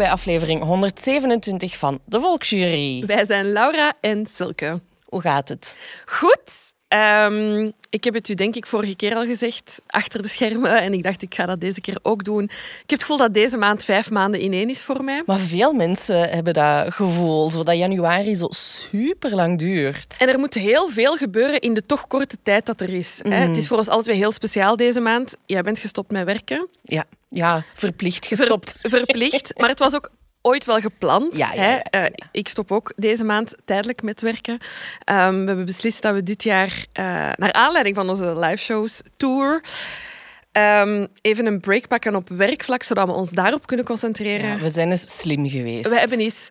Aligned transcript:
bij 0.00 0.10
aflevering 0.10 0.62
127 0.62 1.76
van 1.76 2.00
de 2.04 2.20
Volksjury. 2.20 3.06
Wij 3.06 3.24
zijn 3.24 3.52
Laura 3.52 3.92
en 4.00 4.26
Silke. 4.26 4.80
Hoe 5.04 5.20
gaat 5.20 5.48
het? 5.48 5.76
Goed. 6.06 6.74
Ehm, 6.90 7.70
ik 7.90 8.04
heb 8.04 8.14
het 8.14 8.28
u 8.28 8.34
denk 8.34 8.54
ik 8.54 8.66
vorige 8.66 8.96
keer 8.96 9.14
al 9.14 9.24
gezegd, 9.24 9.80
achter 9.86 10.22
de 10.22 10.28
schermen. 10.28 10.80
En 10.80 10.92
ik 10.92 11.02
dacht, 11.02 11.22
ik 11.22 11.34
ga 11.34 11.46
dat 11.46 11.60
deze 11.60 11.80
keer 11.80 11.98
ook 12.02 12.24
doen. 12.24 12.42
Ik 12.42 12.50
heb 12.76 12.90
het 12.90 13.00
gevoel 13.00 13.16
dat 13.16 13.34
deze 13.34 13.56
maand 13.56 13.84
vijf 13.84 14.10
maanden 14.10 14.42
ineen 14.42 14.68
is 14.68 14.82
voor 14.82 15.04
mij. 15.04 15.22
Maar 15.26 15.38
veel 15.38 15.72
mensen 15.72 16.28
hebben 16.28 16.54
dat 16.54 16.92
gevoel, 16.94 17.50
zodat 17.50 17.76
januari 17.76 18.34
zo 18.34 18.46
super 18.50 19.34
lang 19.34 19.58
duurt. 19.58 20.16
En 20.18 20.28
er 20.28 20.38
moet 20.38 20.54
heel 20.54 20.88
veel 20.88 21.16
gebeuren 21.16 21.60
in 21.60 21.74
de 21.74 21.86
toch 21.86 22.06
korte 22.06 22.36
tijd 22.42 22.66
dat 22.66 22.80
er 22.80 22.94
is. 22.94 23.20
Hè. 23.22 23.34
Het 23.34 23.56
is 23.56 23.68
voor 23.68 23.76
ons 23.76 23.88
alle 23.88 24.02
twee 24.02 24.16
heel 24.16 24.32
speciaal 24.32 24.76
deze 24.76 25.00
maand. 25.00 25.36
Jij 25.46 25.62
bent 25.62 25.78
gestopt 25.78 26.10
met 26.10 26.24
werken. 26.24 26.68
Ja, 26.82 27.04
ja 27.28 27.62
verplicht 27.74 28.26
gestopt. 28.26 28.74
Ver- 28.78 28.90
verplicht. 28.90 29.52
Maar 29.60 29.68
het 29.68 29.78
was 29.78 29.94
ook 29.94 30.10
ooit 30.42 30.64
wel 30.64 30.80
gepland. 30.80 31.36
Ja, 31.36 31.52
ja, 31.52 31.60
hè. 31.60 31.72
ja. 31.72 31.82
Eh, 31.82 32.10
ik 32.32 32.48
stop 32.48 32.72
ook 32.72 32.92
deze 32.96 33.24
maand 33.24 33.54
tijdelijk 33.64 34.02
met 34.02 34.20
werken. 34.20 34.58
Ehm, 35.04 35.40
we 35.40 35.46
hebben 35.46 35.64
beslist 35.64 36.02
dat 36.02 36.14
we 36.14 36.22
dit 36.22 36.42
jaar, 36.42 36.86
eh, 36.92 37.04
naar 37.36 37.52
aanleiding 37.52 37.96
van 37.96 38.08
onze 38.08 38.38
live 38.38 38.62
shows 38.62 39.02
tour, 39.16 39.62
ehm, 40.52 41.06
even 41.20 41.46
een 41.46 41.60
break 41.60 41.88
pakken 41.88 42.14
op 42.14 42.28
werkvlak, 42.28 42.82
zodat 42.82 43.06
we 43.06 43.12
ons 43.12 43.30
daarop 43.30 43.66
kunnen 43.66 43.86
concentreren. 43.86 44.48
Ja, 44.48 44.58
we 44.58 44.68
zijn 44.68 44.90
eens 44.90 45.18
slim 45.18 45.48
geweest. 45.48 45.88
We 45.88 45.98
hebben 45.98 46.18
eens 46.18 46.48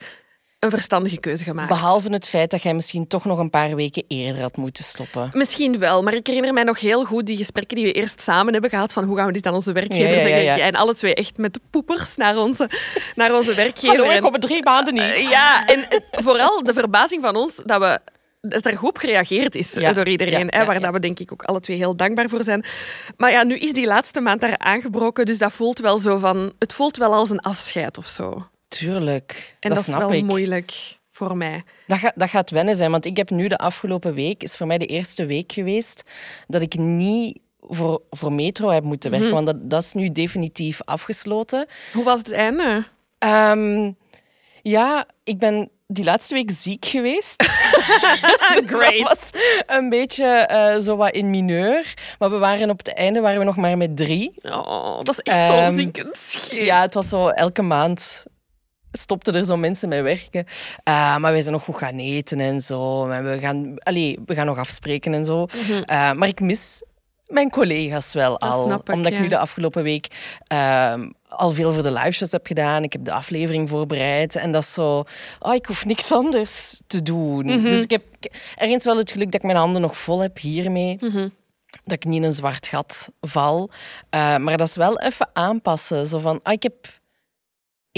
een 0.60 0.70
verstandige 0.70 1.20
keuze 1.20 1.44
gemaakt. 1.44 1.70
Behalve 1.70 2.10
het 2.12 2.28
feit 2.28 2.52
dat 2.52 2.62
jij 2.64 2.74
misschien 2.74 3.08
toch 3.08 3.26
nog 3.26 3.38
een 3.40 3.50
paar 3.50 3.76
weken 3.76 4.04
eerder 4.08 4.42
had 4.42 4.58
moeten 4.58 4.84
stoppen. 4.84 5.30
Misschien 5.34 5.80
wel, 5.80 6.04
maar 6.04 6.14
ik 6.14 6.28
herinner 6.28 6.54
mij 6.54 6.64
nog 6.64 6.80
heel 6.80 7.06
goed 7.06 7.26
die 7.26 7.38
gesprekken 7.38 7.76
die 7.78 7.86
we 7.86 7.92
eerst 7.92 8.22
samen 8.22 8.52
hebben 8.54 8.70
gehad 8.70 8.94
van 8.94 9.04
hoe 9.04 9.18
gaan 9.18 9.26
we 9.26 9.32
dit 9.32 9.46
aan 9.46 9.54
onze 9.54 9.72
werkgever 9.72 10.06
Ja, 10.18 10.28
ja, 10.28 10.36
ja, 10.36 10.44
zeggen. 10.44 10.64
En 10.64 10.76
alle 10.76 10.94
twee 10.96 11.14
echt 11.16 11.38
met 11.38 11.54
de 11.54 11.60
poepers 11.70 12.16
naar 12.16 12.38
onze, 12.38 12.70
naar 13.16 13.34
onze 13.36 13.54
werkgever. 13.54 14.10
En- 14.10 14.22
kom 14.22 14.40
drie 14.40 14.64
maanden 14.64 14.94
niet. 14.94 15.04
Eh, 15.04 15.30
Ja, 15.30 15.68
en 15.68 15.90
eh, 15.90 16.00
vooral 16.12 16.64
de 16.64 16.74
verbazing 16.74 17.22
van 17.24 17.36
ons 17.36 17.62
dat, 17.66 17.80
we, 17.80 18.00
dat 18.42 18.66
er 18.66 18.78
goed 18.78 19.00
gereageerd 19.00 19.56
is 19.56 19.74
Ja, 19.74 19.94
door 19.94 20.08
iedereen. 20.08 20.48
ja, 20.52 20.60
hè, 20.60 20.66
waar 20.66 20.76
ja. 20.76 20.82
Dat 20.82 20.94
we 20.94 21.00
denk 21.00 21.20
ik 21.20 21.32
ook 21.32 21.44
alle 21.44 21.60
twee 21.60 21.78
heel 21.78 21.96
dankbaar 21.96 22.30
voor 22.30 22.44
zijn. 22.44 22.66
Maar 23.18 23.32
ja, 23.32 23.44
nu 23.44 23.58
is 23.58 23.74
die 23.74 23.86
laatste 23.88 24.22
maand 24.22 24.42
daar 24.42 24.58
aangebroken, 24.58 25.26
dus 25.26 25.38
dat 25.38 25.52
voelt 25.52 25.80
wel 25.80 25.98
zo 25.98 26.18
van... 26.18 26.54
Het 26.60 26.74
voelt 26.74 26.98
wel 26.98 27.14
als 27.14 27.30
een 27.30 27.40
afscheid 27.40 27.98
of 27.98 28.08
zo. 28.08 28.48
Tuurlijk, 28.70 29.56
En 29.60 29.70
dat, 29.70 29.78
dat, 29.78 29.88
is 29.88 29.94
wel 30.00 30.14
ik. 30.14 30.24
moeilijk 30.24 30.98
voor 31.12 31.38
mij. 31.38 31.64
Dat, 31.88 31.98
gaat, 31.98 32.14
dat 32.16 32.30
gaat 32.30 32.50
wennen 32.50 32.76
zijn, 32.76 32.92
want 32.92 33.06
ik 33.06 33.18
heb 33.18 33.30
nu 33.30 33.48
de 33.48 33.58
afgelopen 33.58 34.14
week, 34.14 34.44
is 34.44 34.58
voor 34.58 34.68
mij 34.68 34.78
de 34.78 34.86
eerste 34.86 35.26
week 35.26 35.52
geweest, 35.52 36.04
dat 36.48 36.62
ik 36.62 36.74
niet 36.78 37.40
voor, 37.60 38.02
voor 38.10 38.34
Metro 38.34 38.70
heb 38.70 38.84
moeten 38.84 39.10
Mhm. 39.12 39.20
werken, 39.20 39.36
want 39.44 39.48
dat, 39.60 39.70
dat 39.70 39.84
is 39.84 39.94
nu 39.94 40.12
definitief 40.12 40.82
afgesloten. 40.86 41.66
Hoe 41.94 42.04
was 42.04 42.18
het 42.20 42.32
einde? 42.32 42.86
Ehm, 43.18 43.92
ja, 44.62 45.06
ik 45.24 45.38
ben 45.38 45.70
die 45.88 46.04
laatste 46.04 46.34
week 46.34 46.52
ziek 46.52 46.86
geweest. 46.86 47.36
Dus 48.54 48.70
Great. 48.72 49.02
Was 49.02 49.30
een 49.68 49.90
beetje 49.90 50.26
eh, 50.26 50.80
zo 50.80 50.96
wat 50.96 51.12
in 51.12 51.30
mineur. 51.30 51.94
Maar 52.20 52.30
we 52.30 52.38
waren 52.38 52.70
op 52.70 52.78
het 52.78 52.94
einde 52.94 53.20
waren 53.20 53.40
we 53.40 53.46
nog 53.46 53.56
maar 53.56 53.78
met 53.78 53.98
drie. 53.98 54.32
Oh, 54.42 54.98
dat 54.98 55.10
is 55.10 55.20
echt 55.20 55.50
Ehm, 55.50 55.66
zo'n 55.68 55.76
ziekend 55.78 56.18
scheet. 56.18 56.66
Ja, 56.66 56.82
het 56.82 56.94
was 56.94 57.10
zo 57.10 57.28
elke 57.28 57.62
maand 57.62 58.26
stopten 58.92 59.36
er 59.36 59.46
zo 59.46 59.58
mensen 59.58 59.90
met 59.90 60.02
werken. 60.02 60.46
Eh, 60.84 61.18
maar 61.18 61.32
wij 61.32 61.42
zijn 61.42 61.54
nog 61.54 61.64
goed 61.64 61.78
gaan 61.78 61.98
eten 61.98 62.40
en 62.40 62.62
zo. 62.62 63.08
En 63.10 63.24
we, 63.24 63.40
gaan, 63.40 63.74
allee, 63.80 64.20
we 64.26 64.36
gaan 64.36 64.46
nog 64.46 64.58
afspreken 64.58 65.14
en 65.14 65.26
zo. 65.26 65.46
Eh, 65.86 66.12
maar 66.12 66.28
ik 66.28 66.40
mis 66.40 66.84
mijn 67.28 67.50
collega's 67.50 68.14
wel 68.14 68.32
Mhm. 68.32 68.40
Dat 68.40 68.52
al. 68.52 68.72
ik, 68.72 68.90
omdat 68.94 69.12
ik 69.12 69.20
nu 69.20 69.28
de 69.28 69.38
afgelopen 69.38 69.84
week 69.84 70.08
ehm, 70.48 71.10
al 71.30 71.52
veel 71.52 71.74
voor 71.74 71.84
de 71.84 71.92
live 71.92 72.12
shows 72.12 72.32
heb 72.32 72.48
gedaan. 72.48 72.84
Ik 72.84 72.94
heb 72.94 73.06
de 73.06 73.12
aflevering 73.12 73.70
voorbereid. 73.70 74.36
En 74.36 74.52
dat 74.52 74.64
is 74.64 74.74
zo... 74.74 75.04
Oh, 75.40 75.54
ik 75.54 75.66
hoef 75.66 75.86
niks 75.86 76.12
anders 76.12 76.80
te 76.88 77.02
doen. 77.02 77.46
Mhm. 77.46 77.70
Dus 77.70 77.84
ik 77.84 77.92
heb 77.92 78.04
ergens 78.56 78.86
wel 78.86 78.98
het 78.98 79.12
geluk 79.12 79.26
dat 79.32 79.42
ik 79.42 79.44
mijn 79.48 79.58
handen 79.58 79.82
nog 79.82 79.98
vol 79.98 80.20
heb 80.20 80.38
hiermee. 80.40 80.98
Mhm. 81.00 81.28
Dat 81.84 81.94
ik 81.94 82.06
niet 82.06 82.16
in 82.18 82.24
een 82.24 82.32
zwart 82.32 82.68
gat 82.68 83.10
val. 83.22 83.70
Eh, 84.10 84.38
maar 84.38 84.58
dat 84.58 84.68
is 84.68 84.76
wel 84.76 85.00
even 85.00 85.30
aanpassen. 85.34 86.08
Zo 86.08 86.20
van, 86.20 86.40
ah, 86.44 86.54
ik 86.54 86.64
heb... 86.64 86.74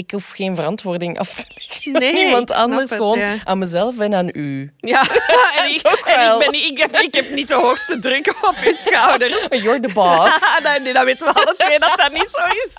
Ik 0.02 0.10
hoef 0.10 0.30
geen 0.30 0.56
verantwoording 0.56 1.18
af 1.18 1.34
te 1.34 1.44
leggen 1.54 1.92
Nee, 1.92 2.18
aan 2.18 2.26
iemand 2.26 2.50
anders. 2.50 2.90
het, 2.90 2.98
gewoon 2.98 3.18
ja. 3.18 3.36
aan 3.44 3.58
mezelf 3.58 3.98
en 3.98 4.14
aan 4.14 4.28
u. 4.32 4.72
Ja, 4.76 5.00
en, 5.58 5.70
ik, 5.70 5.80
en 6.04 6.32
ik, 6.32 6.38
ben 6.38 6.50
niet, 6.50 6.70
ik, 6.70 6.78
heb, 6.78 6.96
ik 6.96 7.14
heb 7.14 7.30
niet 7.30 7.48
de 7.48 7.54
hoogste 7.54 7.98
druk 7.98 8.34
op 8.42 8.54
je 8.64 8.78
schouders. 8.80 9.46
You're 9.48 9.80
the 9.80 9.92
boss. 9.94 10.58
nee, 10.82 10.92
dat 10.92 11.04
weten 11.04 11.26
we 11.26 11.32
alle 11.32 11.54
twee 11.56 11.78
dat 11.78 11.96
dat 11.96 12.12
niet 12.12 12.28
zo 12.32 12.44
is. 12.44 12.74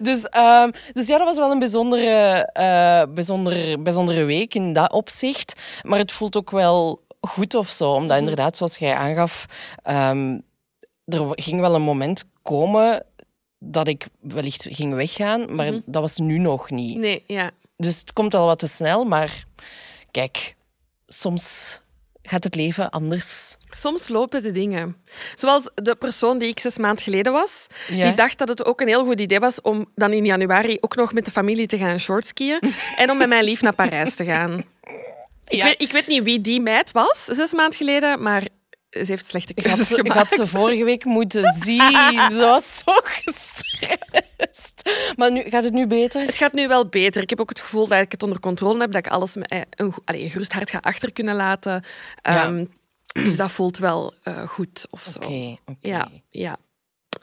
Dus, 0.00 0.28
ehm, 0.28 0.70
dus 0.92 1.06
ja, 1.06 1.16
dat 1.16 1.26
was 1.26 1.36
wel 1.36 1.50
een 1.50 1.58
bijzondere, 1.58 2.48
eh, 2.52 3.02
bijzondere, 3.14 3.78
bijzondere 3.78 4.24
week 4.24 4.54
in 4.54 4.72
dat 4.72 4.92
opzicht. 4.92 5.60
Maar 5.82 5.98
het 5.98 6.12
voelt 6.12 6.36
ook 6.36 6.50
wel 6.50 7.04
goed 7.20 7.54
of 7.54 7.68
zo. 7.68 7.90
Omdat 7.92 8.18
inderdaad, 8.18 8.56
zoals 8.56 8.76
jij 8.76 8.94
aangaf, 8.94 9.46
ehm, 9.82 10.38
er 11.04 11.26
ging 11.30 11.60
wel 11.60 11.74
een 11.74 11.82
moment 11.82 12.24
komen 12.42 13.06
dat 13.62 13.88
ik 13.88 14.06
wellicht 14.20 14.66
ging 14.70 14.94
weggaan. 14.94 15.54
Maar 15.54 15.72
dat 15.84 16.02
was 16.02 16.16
nu 16.18 16.38
nog 16.38 16.70
niet. 16.70 16.98
Nee, 16.98 17.22
ja. 17.26 17.50
Dus 17.76 17.98
het 18.00 18.12
komt 18.12 18.32
wel 18.32 18.46
wat 18.46 18.58
te 18.58 18.66
snel. 18.66 19.04
Maar 19.04 19.44
kijk, 20.10 20.54
soms 21.06 21.80
gaat 22.22 22.44
het 22.44 22.54
leven 22.54 22.90
anders. 22.90 23.56
Soms 23.70 24.08
lopen 24.08 24.42
de 24.42 24.50
dingen. 24.50 24.96
Zoals 25.34 25.70
de 25.74 25.94
persoon 25.94 26.38
die 26.38 26.48
ik 26.48 26.60
zes 26.60 26.78
maanden 26.78 27.04
geleden 27.04 27.32
was, 27.32 27.66
Ja. 27.88 28.06
die 28.06 28.14
dacht 28.14 28.38
dat 28.38 28.48
het 28.48 28.64
ook 28.64 28.80
een 28.80 28.88
heel 28.88 29.04
goed 29.04 29.20
idee 29.20 29.40
was 29.40 29.60
om 29.60 29.86
dan 29.94 30.12
in 30.12 30.24
januari 30.24 30.76
ook 30.80 30.96
nog 30.96 31.12
met 31.12 31.24
de 31.24 31.30
familie 31.30 31.66
te 31.66 31.78
gaan 31.78 32.00
shortskiën 32.00 32.60
en 32.96 33.10
om 33.10 33.16
met 33.18 33.28
mijn 33.28 33.44
lief 33.44 33.62
naar 33.62 33.74
Parijs 33.74 34.14
te 34.14 34.24
gaan. 34.24 34.64
Ik, 35.48 35.62
weet, 35.62 35.82
ik 35.82 35.90
weet 35.92 36.06
niet 36.06 36.22
wie 36.22 36.40
die 36.40 36.60
meid 36.60 36.92
was, 36.92 37.24
zes 37.24 37.52
maanden 37.52 37.78
geleden, 37.78 38.22
maar 38.22 38.48
ze 38.90 39.04
heeft 39.06 39.26
slechte 39.26 39.52
Ik 39.54 39.64
had, 39.66 39.66
keuzes 39.74 39.88
ze, 39.88 39.96
ik 40.02 40.06
gemaakt. 40.06 40.28
had 40.30 40.38
ze 40.38 40.46
vorige 40.46 40.84
week 40.84 41.04
moeten 41.04 41.52
zien. 41.64 42.30
Ze 42.30 42.38
was 42.38 42.78
zo 42.78 42.92
gestrest. 43.04 44.82
Maar 45.16 45.32
nu, 45.32 45.42
gaat 45.42 45.64
het 45.64 45.72
nu 45.72 45.86
beter? 45.86 46.26
Het 46.26 46.36
gaat 46.36 46.52
nu 46.52 46.68
wel 46.68 46.86
beter. 46.88 47.22
Ik 47.22 47.30
heb 47.30 47.40
ook 47.40 47.48
het 47.48 47.60
gevoel 47.60 47.86
dat 47.88 48.00
ik 48.00 48.12
het 48.12 48.22
onder 48.22 48.40
controle 48.40 48.80
heb, 48.80 48.92
dat 48.92 49.06
ik 49.06 49.12
alles 49.12 49.36
met 49.36 49.48
eh, 49.48 49.60
een, 49.70 49.92
een 50.04 50.30
gerust 50.30 50.52
hart 50.52 50.70
ga 50.70 50.78
achter 50.82 51.12
kunnen 51.12 51.34
laten. 51.34 51.84
Ja. 52.22 52.44
Ehm, 52.44 52.64
Dus 53.24 53.36
dat 53.36 53.50
voelt 53.52 53.78
wel 53.78 54.14
eh, 54.22 54.48
goed 54.48 54.86
of 54.90 55.02
zo. 55.02 55.18
Oké, 55.18 55.56
oké. 55.66 55.88
Ja, 55.88 56.08
ja. 56.30 56.56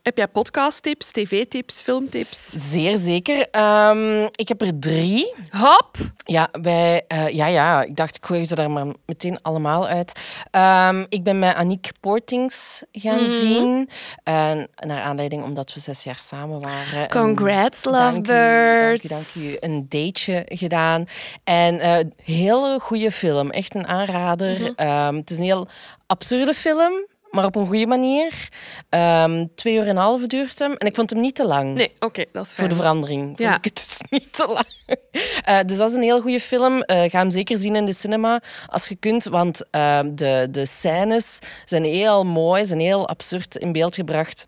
Heb 0.02 0.18
jij 0.18 0.28
podcasttips, 0.28 1.12
tv-tips, 1.12 1.82
filmtips? 1.82 2.50
Zeer 2.72 2.98
zeker. 2.98 3.48
Ehm, 3.52 4.24
ik 4.32 4.48
heb 4.48 4.62
er 4.62 4.80
drie. 4.80 5.34
Hop! 5.50 5.96
Ja, 6.26 6.50
bij, 6.62 7.04
eh, 7.08 7.30
ja, 7.30 7.46
ja, 7.46 7.82
ik 7.84 7.96
dacht, 7.96 8.16
ik 8.16 8.26
gooi 8.26 8.46
ze 8.46 8.56
daar 8.56 8.72
maar 8.72 8.86
meteen 9.06 9.42
allemaal 9.42 9.88
uit. 9.88 10.40
Ehm, 10.52 11.06
ik 11.10 11.24
ben 11.24 11.40
met 11.40 11.56
Aniek 11.56 11.90
Portings 12.00 12.84
gaan 12.92 13.22
Mhm. 13.24 13.30
zien. 13.40 13.90
En 14.24 14.70
naar 14.76 15.02
aanleiding 15.02 15.44
omdat 15.44 15.74
we 15.74 15.80
zes 15.80 16.04
jaar 16.04 16.20
samen 16.24 16.62
waren. 16.62 17.02
En 17.02 17.10
Congrats, 17.10 17.86
u, 17.86 17.90
lovebirds. 17.90 19.08
Dank 19.08 19.26
u, 19.36 19.40
dank 19.42 19.52
u. 19.54 19.58
Een 19.60 19.86
dateje 19.90 20.44
gedaan. 20.46 21.06
En 21.44 21.80
eh 21.80 22.06
hele 22.24 22.80
goede 22.80 23.12
film. 23.12 23.50
Echt 23.50 23.76
een 23.76 23.88
aanrader. 23.88 24.60
Mhm. 24.62 24.72
Ehm, 24.76 25.16
het 25.16 25.30
is 25.30 25.38
een 25.38 25.44
heel 25.44 25.68
absurde 26.08 26.54
film. 26.54 27.06
Maar 27.32 27.46
op 27.46 27.56
een 27.56 27.66
goede 27.68 27.88
manier. 27.88 28.50
Ehm, 28.90 29.46
twee 29.56 29.74
uur 29.76 29.82
en 29.82 29.90
een 29.90 29.96
half 29.98 30.22
duurt 30.28 30.60
hem. 30.60 30.74
En 30.74 30.88
ik 30.88 30.96
vond 30.96 31.10
hem 31.10 31.20
niet 31.20 31.36
te 31.36 31.46
lang. 31.46 31.74
Nee, 31.74 31.94
oké, 32.00 32.26
dat 32.32 32.44
is 32.46 32.50
Voor 32.50 32.58
fijn. 32.58 32.70
de 32.70 32.76
verandering 32.76 33.26
vond 33.26 33.40
Ja. 33.40 33.56
ik 33.58 33.64
het 33.64 33.76
dus 33.76 33.98
niet 34.20 34.34
te 34.34 34.48
lang. 34.48 34.98
Eh, 35.44 35.60
dus 35.66 35.78
dat 35.78 35.90
is 35.90 35.96
een 35.96 36.04
heel 36.04 36.22
goede 36.22 36.40
film. 36.40 36.82
Eh, 36.82 37.10
ga 37.10 37.18
hem 37.20 37.30
zeker 37.32 37.58
zien 37.58 37.76
in 37.76 37.86
de 37.86 37.94
cinema 37.94 38.42
als 38.68 38.88
je 38.88 38.96
kunt. 38.96 39.24
Want 39.24 39.70
eh, 39.70 40.00
de, 40.14 40.48
de 40.52 40.66
scènes 40.66 41.40
zijn 41.66 41.84
heel 41.84 42.24
mooi, 42.26 42.66
zijn 42.66 42.80
heel 42.80 43.08
absurd 43.08 43.56
in 43.56 43.72
beeld 43.72 43.96
gebracht. 43.96 44.46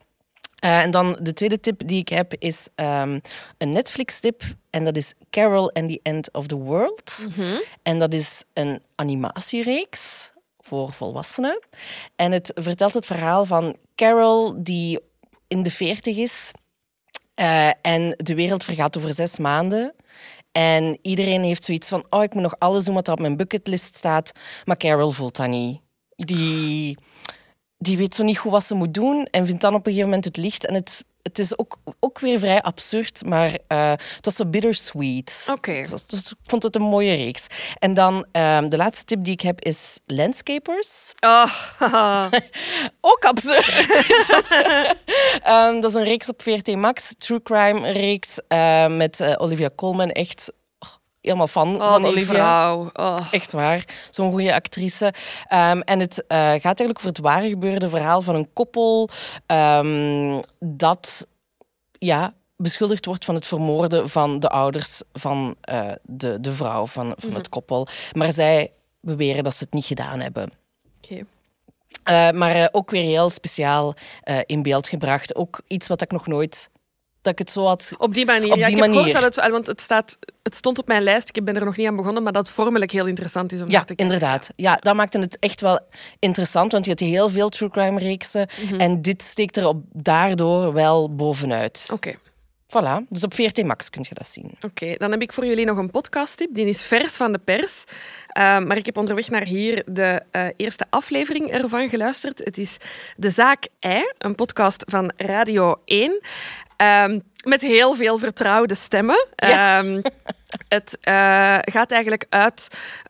Eh, 0.60 0.80
en 0.82 0.92
dan 0.92 1.18
de 1.22 1.34
tweede 1.34 1.60
tip 1.60 1.82
die 1.88 2.00
ik 2.00 2.10
heb 2.10 2.34
is 2.38 2.68
ehm, 2.76 3.20
een 3.58 3.72
Netflix-tip. 3.72 4.42
En 4.70 4.84
dat 4.86 4.96
is 4.96 5.14
Carol 5.30 5.72
and 5.72 5.90
the 5.90 6.00
End 6.04 6.34
of 6.34 6.48
the 6.48 6.56
World. 6.58 7.28
En 7.84 8.00
dat 8.00 8.14
is 8.14 8.44
een 8.54 8.82
animatiereeks 8.96 10.32
voor 10.70 10.94
volwassenen. 10.94 11.60
En 12.16 12.32
het 12.32 12.52
vertelt 12.56 12.94
het 12.94 13.06
verhaal 13.06 13.46
van 13.46 13.76
Carol, 13.96 14.64
die 14.64 15.00
in 15.48 15.64
de 15.64 15.72
veertig 15.72 16.18
is. 16.18 16.52
eh, 17.36 17.72
en 17.82 18.14
de 18.18 18.36
wereld 18.36 18.64
vergaat 18.64 18.98
over 18.98 19.14
zes 19.14 19.40
maanden. 19.40 19.94
En 20.52 20.98
iedereen 21.02 21.44
heeft 21.44 21.64
zoiets 21.64 21.90
van: 21.90 22.06
oh, 22.10 22.24
ik 22.24 22.34
moet 22.34 22.44
nog 22.44 22.56
alles 22.60 22.84
doen 22.84 22.96
wat 22.96 23.08
er 23.08 23.14
op 23.14 23.20
mijn 23.20 23.38
bucketlist 23.38 23.96
staat. 23.96 24.32
Maar 24.66 24.78
Carol 24.78 25.12
voelt 25.12 25.36
dat 25.36 25.48
niet. 25.48 25.80
Die, 26.16 26.98
die 27.80 27.98
weet 27.98 28.16
zo 28.16 28.24
niet 28.24 28.38
goed 28.38 28.52
wat 28.52 28.64
ze 28.64 28.76
moet 28.76 28.94
doen 28.94 29.26
en 29.32 29.46
vindt 29.46 29.62
dan 29.62 29.74
op 29.74 29.80
een 29.80 29.92
gegeven 29.92 30.10
moment 30.10 30.26
het 30.26 30.38
licht. 30.38 30.66
En 30.66 30.74
het, 30.74 31.06
het 31.24 31.40
is 31.40 31.58
ook, 31.58 31.78
ook 32.00 32.20
weer 32.20 32.40
vrij 32.40 32.62
absurd, 32.62 33.26
maar 33.26 33.58
eh, 33.68 33.90
het 33.92 34.26
was 34.26 34.36
zo 34.36 34.46
bittersweet. 34.46 35.48
Oké. 35.52 35.72
Het 35.72 35.90
was, 35.90 36.08
dus 36.08 36.32
ik 36.32 36.38
vond 36.44 36.64
het 36.64 36.76
een 36.76 36.82
mooie 36.82 37.16
reeks. 37.16 37.48
En 37.78 37.94
dan 37.94 38.26
ehm, 38.32 38.70
de 38.70 38.78
laatste 38.78 39.06
tip 39.06 39.24
die 39.24 39.34
ik 39.34 39.42
heb 39.42 39.62
is 39.62 40.00
Landscapers. 40.06 41.14
Oh. 41.20 41.52
Ook 43.12 43.26
absurd. 43.26 43.88
dat, 44.28 44.44
is, 44.44 44.52
ehm, 45.44 45.80
dat 45.80 45.90
is 45.90 45.96
een 45.96 46.04
reeks 46.04 46.30
op 46.30 46.42
VRT 46.42 46.76
Max, 46.76 47.14
true 47.18 47.42
crime 47.44 47.92
reeks 47.92 48.40
eh, 48.48 48.88
met 48.88 49.20
eh, 49.20 49.34
Olivia 49.38 49.70
Colman. 49.76 50.10
Echt 50.10 50.52
helemaal 51.22 51.48
fan 51.48 51.76
oh 51.76 51.92
van 51.92 52.02
die 52.02 52.12
Olivia. 52.12 52.34
vrouw. 52.34 52.90
Oh. 52.94 53.28
Echt 53.32 53.52
waar, 53.52 53.86
zo'n 54.10 54.32
goede 54.32 54.54
actrice. 54.54 55.14
Ehm, 55.48 55.80
en 55.80 56.00
het 56.00 56.28
eh, 56.28 56.38
gaat 56.38 56.64
eigenlijk 56.64 56.98
over 56.98 57.10
het 57.10 57.20
ware 57.20 57.50
gebeurde 57.50 57.90
verhaal 57.90 58.22
van 58.22 58.36
een 58.36 58.54
koppel 58.54 59.10
ehm, 59.46 60.42
dat 60.60 61.28
ja, 61.92 62.34
beschuldigd 62.58 63.06
wordt 63.06 63.26
van 63.26 63.36
het 63.36 63.48
vermoorden 63.48 64.10
van 64.10 64.40
de 64.40 64.50
ouders 64.50 65.02
van 65.14 65.56
eh, 65.62 65.92
de, 66.04 66.40
de 66.40 66.54
vrouw 66.54 66.88
van, 66.88 67.14
van 67.18 67.34
het 67.34 67.50
koppel. 67.50 67.88
Maar 68.14 68.32
zij 68.32 68.72
beweren 69.02 69.44
dat 69.44 69.56
ze 69.56 69.64
het 69.64 69.74
niet 69.74 69.86
gedaan 69.86 70.20
hebben. 70.20 70.52
Oké. 70.98 71.26
Eh, 72.04 72.32
maar 72.32 72.70
ook 72.72 72.92
weer 72.92 73.04
heel 73.04 73.30
speciaal 73.30 73.94
in 74.46 74.62
beeld 74.62 74.88
gebracht. 74.88 75.36
Ook 75.36 75.62
iets 75.68 75.88
wat 75.88 76.02
ik 76.02 76.12
nog 76.12 76.28
nooit... 76.28 76.70
Dat 77.22 77.34
ik 77.34 77.40
het 77.40 77.52
zo 77.52 77.66
had... 77.66 77.94
Op 77.98 78.14
die 78.14 78.26
manier. 78.26 78.52
Op 78.52 78.58
ja, 78.58 78.66
die 78.66 78.76
ik 78.76 78.82
heb 78.82 78.90
manier. 78.90 78.96
gehoord 79.14 79.24
dat 79.24 79.36
het, 79.44 79.52
want 79.52 79.68
het, 79.68 79.82
staat, 79.82 80.18
het 80.44 80.56
stond 80.56 80.78
op 80.80 80.88
mijn 80.88 81.04
lijst. 81.04 81.38
Ik 81.38 81.46
ben 81.46 81.56
er 81.56 81.66
nog 81.66 81.78
niet 81.78 81.88
aan 81.88 81.96
begonnen, 81.96 82.24
maar 82.24 82.32
dat 82.32 82.50
vormelijk 82.50 82.92
heel 82.92 83.06
interessant 83.06 83.52
is 83.52 83.62
om 83.62 83.70
Ja, 83.70 83.80
te 83.80 83.86
kijken. 83.86 84.06
inderdaad. 84.06 84.50
Ja, 84.56 84.76
dat 84.76 84.96
maakte 84.96 85.20
het 85.20 85.40
echt 85.40 85.62
wel 85.62 85.80
interessant, 86.20 86.72
want 86.72 86.84
je 86.86 86.90
hebt 86.92 87.04
heel 87.04 87.30
veel 87.30 87.50
true 87.50 87.70
crime 87.70 88.00
reeksen 88.00 88.48
Mhm. 88.64 88.76
en 88.80 89.02
dit 89.02 89.24
steekt 89.24 89.58
er 89.58 89.68
op, 89.68 89.82
daardoor 89.92 90.74
wel 90.74 91.16
bovenuit. 91.16 91.90
Oké. 91.94 92.16
Voilà, 92.78 93.08
dus 93.10 93.24
op 93.24 93.34
VRT 93.34 93.64
Max 93.64 93.90
kun 93.90 94.06
je 94.10 94.14
dat 94.16 94.28
zien. 94.28 94.52
Oké, 94.62 94.96
dan 94.98 95.12
heb 95.12 95.22
ik 95.22 95.34
voor 95.34 95.46
jullie 95.46 95.66
nog 95.66 95.78
een 95.78 95.92
podcasttip. 95.92 96.54
Die 96.54 96.66
is 96.66 96.86
vers 96.86 97.16
van 97.16 97.32
de 97.32 97.38
pers. 97.38 97.84
Uh, 97.88 98.60
maar 98.60 98.78
ik 98.78 98.86
heb 98.86 98.98
onderweg 98.98 99.30
naar 99.30 99.44
hier 99.44 99.84
de 99.86 100.22
uh, 100.32 100.46
eerste 100.56 100.86
aflevering 100.90 101.52
ervan 101.52 101.90
geluisterd. 101.90 102.40
Het 102.44 102.58
is 102.58 102.78
De 103.18 103.30
Zaak 103.30 103.68
Ei, 103.80 104.14
een 104.18 104.36
podcast 104.36 104.84
van 104.88 105.12
Radio 105.18 105.82
1. 105.86 106.20
Um, 106.82 107.24
met 107.44 107.62
heel 107.62 107.96
veel 107.96 108.18
vertrouwde 108.18 108.76
stemmen. 108.76 109.28
Ja. 109.36 109.80
Um, 109.80 110.02
het 110.68 110.98
uh, 111.04 111.58
gaat 111.62 111.92
eigenlijk 111.92 112.26
uit, 112.30 112.68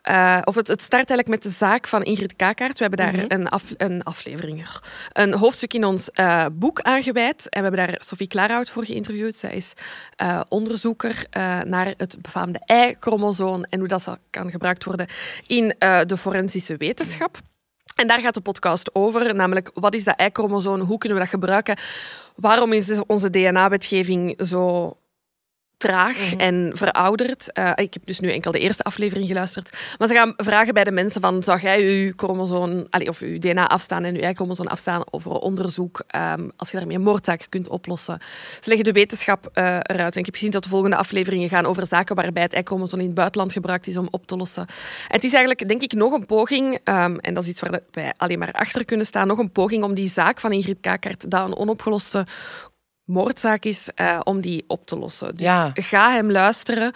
uh, 0.09 0.41
of 0.43 0.55
het, 0.55 0.67
het, 0.67 0.81
start 0.81 1.09
eigenlijk 1.09 1.27
met 1.27 1.43
de 1.43 1.57
zaak 1.57 1.87
van 1.87 2.03
Ingrid 2.03 2.35
Kakaert. 2.35 2.77
We 2.77 2.85
hebben 2.85 3.05
daar 3.05 3.13
Mhm. 3.13 3.23
mm 3.23 3.29
-hmm. 3.29 3.39
een, 3.39 3.47
af, 3.47 3.63
een 3.77 4.03
aflevering, 4.03 4.65
een 5.13 5.33
hoofdstuk 5.33 5.73
in 5.73 5.85
ons 5.85 6.09
uh, 6.13 6.45
boek 6.51 6.81
aangeweid. 6.81 7.49
En 7.49 7.63
we 7.63 7.67
hebben 7.67 7.87
daar 7.87 8.03
Sophie 8.03 8.27
Klaarhout 8.27 8.69
voor 8.69 8.85
geïnterviewd. 8.85 9.35
Zij 9.35 9.53
is 9.53 9.73
onderzoeker 10.47 11.25
naar 11.63 11.93
het 11.97 12.17
befaamde 12.21 12.59
ei-chromosoom 12.65 13.63
en 13.63 13.79
hoe 13.79 13.87
dat 13.87 14.17
kan 14.29 14.51
gebruikt 14.51 14.83
worden 14.83 15.07
in 15.47 15.75
de 15.79 16.17
forensische 16.17 16.77
wetenschap. 16.77 17.37
En 17.99 18.07
daar 18.07 18.19
gaat 18.19 18.33
de 18.33 18.41
podcast 18.41 18.95
over, 18.95 19.35
namelijk 19.35 19.71
wat 19.73 19.93
is 19.93 20.03
dat 20.03 20.21
Y-chromosoom, 20.21 20.79
hoe 20.79 20.97
kunnen 20.97 21.17
we 21.17 21.23
dat 21.23 21.33
gebruiken, 21.33 21.77
waarom 22.35 22.73
is 22.73 23.01
onze 23.07 23.29
DNA-wetgeving 23.29 24.33
zo 24.37 24.93
traag 25.79 26.17
mm 26.17 26.29
-hmm. 26.29 26.39
en 26.39 26.71
verouderd. 26.73 27.51
Uh, 27.53 27.71
ik 27.75 27.93
heb 27.93 28.05
dus 28.05 28.19
nu 28.19 28.31
enkel 28.31 28.51
de 28.51 28.59
eerste 28.59 28.83
aflevering 28.83 29.27
geluisterd. 29.27 29.95
Maar 29.97 30.07
ze 30.07 30.13
gaan 30.13 30.33
vragen 30.37 30.73
bij 30.73 30.83
de 30.83 30.91
mensen 30.91 31.21
van, 31.21 31.43
zou 31.43 31.59
jij 31.59 31.83
je 31.83 32.13
chromosoom, 32.15 32.85
allez, 32.89 33.07
of 33.07 33.19
je 33.19 33.39
DNA 33.39 33.67
afstaan 33.67 34.03
en 34.03 34.15
je 34.15 34.21
Y-chromosoom 34.21 34.67
afstaan 34.67 35.03
over 35.11 35.31
onderzoek, 35.31 36.03
um, 36.15 36.51
als 36.55 36.71
je 36.71 36.77
daarmee 36.77 36.95
een 36.95 37.03
moordzaak 37.03 37.45
kunt 37.49 37.67
oplossen. 37.67 38.17
Ze 38.61 38.69
leggen 38.69 38.85
de 38.85 38.91
wetenschap 38.91 39.49
uh, 39.53 39.63
eruit. 39.63 40.13
En 40.13 40.19
ik 40.19 40.25
heb 40.25 40.33
gezien 40.33 40.51
dat 40.51 40.63
de 40.63 40.69
volgende 40.69 40.95
afleveringen 40.95 41.49
gaan 41.49 41.65
over 41.65 41.87
zaken 41.87 42.15
waarbij 42.15 42.43
het 42.43 42.53
Y-chromosoom 42.53 42.99
in 42.99 43.05
het 43.05 43.15
buitenland 43.15 43.53
gebruikt 43.53 43.87
is 43.87 43.97
om 43.97 44.07
op 44.11 44.27
te 44.27 44.35
lossen. 44.35 44.65
En 45.07 45.15
het 45.15 45.23
is 45.23 45.33
eigenlijk, 45.33 45.67
denk 45.67 45.81
ik, 45.81 45.93
nog 45.93 46.13
een 46.13 46.25
poging, 46.25 46.73
um, 46.73 47.19
en 47.19 47.33
dat 47.33 47.43
is 47.43 47.49
iets 47.49 47.61
waar 47.61 47.79
wij 47.91 48.13
alleen 48.17 48.39
maar 48.39 48.51
achter 48.51 48.85
kunnen 48.85 49.05
staan, 49.05 49.27
nog 49.27 49.37
een 49.37 49.51
poging 49.51 49.83
om 49.83 49.93
die 49.93 50.07
zaak 50.07 50.39
van 50.39 50.51
Ingrid 50.51 50.77
Kakert, 50.81 51.31
dat 51.31 51.47
een 51.47 51.55
onopgeloste 51.55 52.25
moordzaak 53.09 53.63
is, 53.65 53.89
uh, 54.01 54.19
om 54.23 54.41
die 54.41 54.63
op 54.67 54.85
te 54.85 54.97
lossen. 54.97 55.35
Dus 55.35 55.45
Ja. 55.45 55.71
ga 55.73 56.11
hem 56.11 56.31
luisteren. 56.31 56.91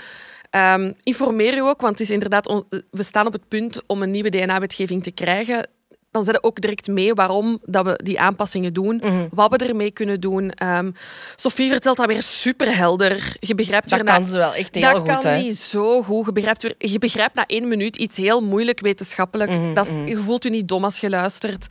Um, 0.51 0.93
informeer 1.03 1.55
u 1.55 1.59
ook, 1.59 1.81
want 1.81 1.91
het 1.99 2.07
is 2.07 2.13
inderdaad 2.13 2.63
we 2.91 3.03
staan 3.03 3.25
op 3.27 3.33
het 3.33 3.47
punt 3.47 3.81
om 3.87 4.01
een 4.01 4.11
nieuwe 4.11 4.29
DNA-wetgeving 4.29 5.03
te 5.03 5.11
krijgen. 5.11 5.67
Dan 6.11 6.23
zet 6.25 6.33
je 6.33 6.43
ook 6.43 6.61
direct 6.61 6.87
mee 6.87 7.13
waarom 7.13 7.59
dat 7.65 7.85
we 7.85 7.99
die 8.03 8.19
aanpassingen 8.19 8.73
doen, 8.73 8.95
Mhm. 9.03 9.27
wat 9.31 9.51
we 9.51 9.57
ermee 9.67 9.91
kunnen 9.91 10.19
doen. 10.19 10.51
Um, 10.67 10.93
Sophie 11.35 11.69
vertelt 11.69 11.97
dat 11.97 12.05
weer 12.07 12.21
superhelder. 12.23 13.35
Je 13.39 13.55
begrijpt 13.55 13.89
Dat 13.89 13.99
weer 13.99 14.07
na- 14.07 14.15
kan 14.15 14.25
ze 14.25 14.37
wel 14.37 14.53
echt 14.53 14.75
heel 14.75 14.83
dat 14.83 14.97
goed. 14.97 15.07
kan 15.07 15.31
hè. 15.31 15.37
niet 15.41 15.57
zo 15.57 16.03
goed. 16.03 16.25
Je 16.25 16.31
begrijpt, 16.31 16.61
weer, 16.61 16.75
je 16.77 16.99
begrijpt 16.99 17.35
na 17.35 17.45
één 17.45 17.67
minuut 17.67 17.95
iets 17.95 18.17
heel 18.17 18.41
moeilijk 18.43 18.79
wetenschappelijk. 18.79 19.49
Mhm, 19.51 19.73
dat 19.73 19.87
is, 19.87 19.93
mhm. 19.93 20.07
je 20.07 20.17
voelt 20.17 20.43
je 20.43 20.49
niet 20.49 20.67
dom 20.67 20.83
als 20.83 20.99
je 20.99 21.09
luistert. 21.09 21.67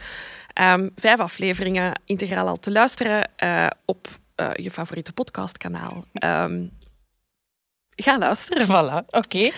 Ehm, 0.53 0.89
vijf 0.97 1.19
afleveringen 1.19 2.01
integraal 2.05 2.49
al 2.49 2.59
te 2.59 2.73
luisteren 2.73 3.29
eh, 3.37 3.67
op 3.85 4.07
eh, 4.51 4.65
je 4.65 4.71
favoriete 4.71 5.13
podcastkanaal. 5.13 6.05
Ehm, 6.13 6.67
ga 7.97 8.19
luisteren. 8.19 8.67
Voilà, 8.67 9.07
oké. 9.11 9.39
Hebben 9.39 9.51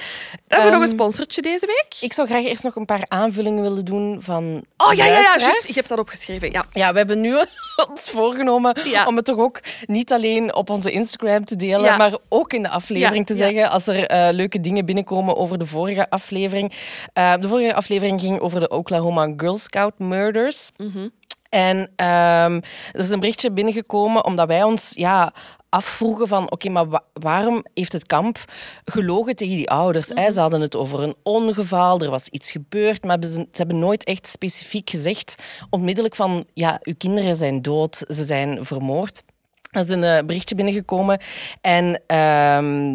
we 0.48 0.56
nog 0.64 0.72
een 0.72 0.80
Ehm, 0.80 0.88
sponsortje 0.88 1.42
deze 1.42 1.66
week. 1.66 1.96
Ik 2.00 2.12
zou 2.12 2.28
graag 2.28 2.44
eerst 2.44 2.62
nog 2.64 2.76
een 2.76 2.84
paar 2.84 3.04
aanvullingen 3.08 3.62
willen 3.62 3.84
doen 3.84 4.22
van 4.22 4.64
Oh 4.76 4.92
ja, 4.92 5.04
ja, 5.06 5.18
ja, 5.20 5.36
juist. 5.38 5.68
Ik 5.68 5.74
heb 5.74 5.86
dat 5.86 5.98
opgeschreven. 5.98 6.50
Ja. 6.50 6.64
Ja, 6.72 6.92
we 6.92 6.98
hebben 6.98 7.20
nu 7.20 7.34
ons 7.88 8.10
voorgenomen 8.10 8.88
Ja. 8.88 9.06
om 9.06 9.16
het 9.16 9.24
toch 9.24 9.38
ook 9.38 9.60
niet 9.86 10.12
alleen 10.12 10.54
op 10.54 10.70
onze 10.70 10.90
Instagram 10.90 11.44
te 11.44 11.56
delen, 11.56 11.84
Ja. 11.84 11.96
maar 11.96 12.16
ook 12.28 12.52
in 12.52 12.62
de 12.62 12.68
aflevering 12.68 13.28
Ja, 13.28 13.34
te 13.34 13.40
zeggen 13.40 13.70
als 13.70 13.86
er 13.86 14.06
eh, 14.06 14.28
leuke 14.32 14.60
dingen 14.60 14.84
binnenkomen 14.84 15.36
over 15.36 15.58
de 15.58 15.66
vorige 15.66 16.10
aflevering. 16.10 16.72
Eh, 17.12 17.34
de 17.40 17.48
vorige 17.48 17.74
aflevering 17.74 18.20
ging 18.20 18.38
over 18.40 18.60
de 18.60 18.68
Oklahoma 18.68 19.32
Girl 19.36 19.58
Scout 19.58 19.98
murders. 19.98 20.70
Mhm. 20.76 21.08
En 21.54 21.90
ehm, 21.96 22.60
er 22.92 23.00
is 23.00 23.10
een 23.10 23.20
berichtje 23.20 23.52
binnengekomen 23.52 24.24
omdat 24.24 24.46
wij 24.48 24.62
ons 24.62 24.92
ja, 24.96 25.32
afvroegen 25.68 26.28
van 26.28 26.50
oké, 26.50 26.68
maar 26.68 26.88
wa- 26.88 27.04
waarom 27.12 27.64
heeft 27.74 27.92
het 27.92 28.06
kamp 28.06 28.38
gelogen 28.84 29.36
tegen 29.36 29.56
die 29.56 29.70
ouders? 29.70 30.06
Ze 30.06 30.40
hadden 30.40 30.60
het 30.60 30.76
over 30.76 31.02
een 31.02 31.14
ongeval, 31.22 32.00
er 32.00 32.10
was 32.10 32.28
iets 32.28 32.50
gebeurd, 32.50 33.04
maar 33.04 33.16
ze 33.22 33.46
hebben 33.52 33.78
nooit 33.78 34.04
echt 34.04 34.26
specifiek 34.26 34.90
gezegd 34.90 35.34
onmiddellijk 35.70 36.14
van 36.14 36.44
ja, 36.54 36.78
uw 36.82 36.94
kinderen 36.98 37.34
zijn 37.34 37.62
dood, 37.62 37.96
ze 38.08 38.24
zijn 38.24 38.64
vermoord. 38.64 39.22
Er 39.70 39.80
is 39.80 39.88
een 39.88 40.04
eh, 40.04 40.24
berichtje 40.24 40.54
binnengekomen 40.54 41.20
en 41.60 42.02
ehm, 42.06 42.94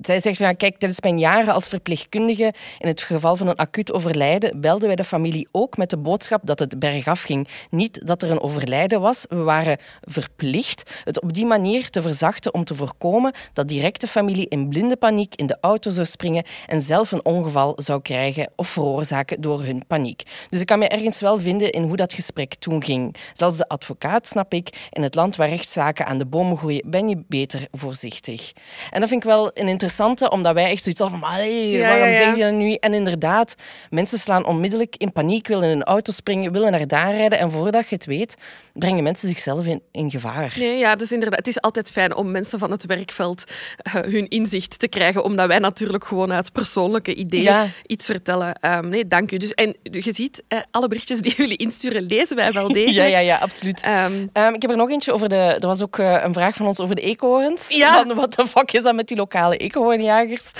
zij 0.00 0.20
zegt 0.20 0.38
ja, 0.38 0.52
kijk, 0.52 0.78
tijdens 0.78 1.00
mijn 1.00 1.18
jaren 1.18 1.54
als 1.54 1.68
verpleegkundige 1.68 2.54
in 2.78 2.88
het 2.88 3.00
geval 3.00 3.36
van 3.36 3.48
een 3.48 3.56
acuut 3.56 3.92
overlijden 3.92 4.60
belden 4.60 4.86
wij 4.86 4.96
de 4.96 5.04
familie 5.04 5.48
ook 5.52 5.76
met 5.76 5.90
de 5.90 5.96
boodschap 5.96 6.40
dat 6.44 6.58
het 6.58 6.78
bergaf 6.78 7.22
ging. 7.22 7.48
Niet 7.70 8.06
dat 8.06 8.22
er 8.22 8.30
een 8.30 8.40
overlijden 8.40 9.00
was. 9.00 9.24
We 9.28 9.36
waren 9.36 9.78
verplicht 10.00 11.00
het 11.04 11.20
op 11.20 11.32
die 11.32 11.46
manier 11.46 11.90
te 11.90 12.02
verzachten 12.02 12.54
om 12.54 12.64
te 12.64 12.74
voorkomen 12.74 13.34
dat 13.52 13.68
directe 13.68 14.06
familie 14.06 14.48
in 14.48 14.68
blinde 14.68 14.96
paniek 14.96 15.34
in 15.34 15.46
de 15.46 15.58
auto 15.60 15.90
zou 15.90 16.06
springen 16.06 16.44
en 16.66 16.80
zelf 16.80 17.12
een 17.12 17.24
ongeval 17.24 17.72
zou 17.76 18.02
krijgen 18.02 18.50
of 18.56 18.68
veroorzaken 18.68 19.40
door 19.40 19.62
hun 19.62 19.86
paniek. 19.86 20.22
Dus 20.50 20.60
ik 20.60 20.66
kan 20.66 20.78
me 20.78 20.88
ergens 20.88 21.20
wel 21.20 21.38
vinden 21.38 21.70
in 21.70 21.82
hoe 21.82 21.96
dat 21.96 22.12
gesprek 22.12 22.54
toen 22.54 22.84
ging. 22.84 23.16
Zelfs 23.32 23.56
de 23.56 23.68
advocaat, 23.68 24.26
snap 24.26 24.54
ik, 24.54 24.88
in 24.90 25.02
het 25.02 25.14
land 25.14 25.36
waar 25.36 25.48
rechtszaken 25.48 26.06
aan 26.06 26.18
de 26.18 26.26
bomen 26.26 26.56
groeien, 26.56 26.90
ben 26.90 27.08
je 27.08 27.22
beter 27.28 27.66
voorzichtig. 27.72 28.52
En 28.90 29.00
dat 29.00 29.08
vind 29.08 29.24
ik 29.24 29.30
wel 29.30 29.50
een 29.54 29.68
interessante, 29.82 30.30
omdat 30.30 30.54
wij 30.54 30.70
echt 30.70 30.82
zoiets 30.82 31.00
hadden 31.00 31.20
van, 31.20 31.28
allee, 31.28 31.80
waarom 31.80 32.12
zeg 32.12 32.36
je 32.36 32.42
dat 32.42 32.52
nu? 32.52 32.72
En 32.72 32.94
inderdaad, 32.94 33.54
mensen 33.90 34.18
slaan 34.18 34.44
onmiddellijk 34.46 34.94
in 34.96 35.12
paniek, 35.12 35.46
willen 35.48 35.68
in 35.70 35.76
een 35.76 35.84
auto 35.84 36.12
springen, 36.12 36.52
willen 36.52 36.70
naar 36.70 36.86
daar 36.86 37.14
rijden. 37.14 37.38
En 37.38 37.50
voordat 37.50 37.88
je 37.88 37.94
het 37.94 38.04
weet, 38.06 38.36
brengen 38.74 39.02
mensen 39.02 39.28
zichzelf 39.28 39.66
in, 39.66 39.82
in 39.92 40.10
gevaar. 40.10 40.54
Nee, 40.58 40.78
ja, 40.78 40.96
dus 40.96 41.12
inderdaad, 41.12 41.38
het 41.38 41.48
is 41.48 41.60
altijd 41.60 41.90
fijn 41.90 42.14
om 42.14 42.30
mensen 42.30 42.58
van 42.58 42.70
het 42.70 42.86
werkveld 42.86 43.44
eh, 43.76 43.92
hun 43.92 44.28
inzicht 44.28 44.78
te 44.78 44.88
krijgen, 44.88 45.24
omdat 45.24 45.46
wij 45.46 45.58
natuurlijk 45.58 46.04
gewoon 46.04 46.32
uit 46.32 46.52
persoonlijke 46.52 47.14
ideeën 47.14 47.42
Ja. 47.42 47.66
iets 47.86 48.06
vertellen. 48.06 48.54
Ehm, 48.54 48.88
nee, 48.88 49.06
dank 49.06 49.32
u. 49.32 49.36
Dus, 49.36 49.54
en 49.54 49.76
je 49.82 50.12
ziet, 50.14 50.42
eh, 50.48 50.58
alle 50.70 50.88
berichtjes 50.88 51.20
die 51.20 51.34
jullie 51.42 51.56
insturen, 51.56 52.02
lezen 52.02 52.36
wij 52.36 52.52
wel 52.52 52.68
degelijk. 52.68 52.96
Ja, 52.96 53.04
ja, 53.04 53.18
ja, 53.18 53.36
absoluut. 53.36 53.80
Ehm, 53.80 54.26
Ehm, 54.32 54.54
ik 54.54 54.62
heb 54.62 54.70
er 54.70 54.76
nog 54.76 54.90
eentje 54.90 55.12
over 55.12 55.28
de... 55.28 55.36
Er 55.60 55.66
was 55.66 55.82
ook 55.82 55.98
eh, 55.98 56.22
een 56.24 56.34
vraag 56.34 56.54
van 56.54 56.66
ons 56.66 56.80
over 56.80 56.94
de 56.94 57.02
eekhoorns. 57.02 57.68
Ja. 57.68 58.02
Van 58.06 58.14
wat 58.14 58.34
de 58.34 58.46
fuck 58.46 58.72
is 58.72 58.82
dat 58.82 58.94
met 58.94 59.08
die 59.08 59.16
lokale 59.16 59.56
eekhoornjagers? 59.70 60.50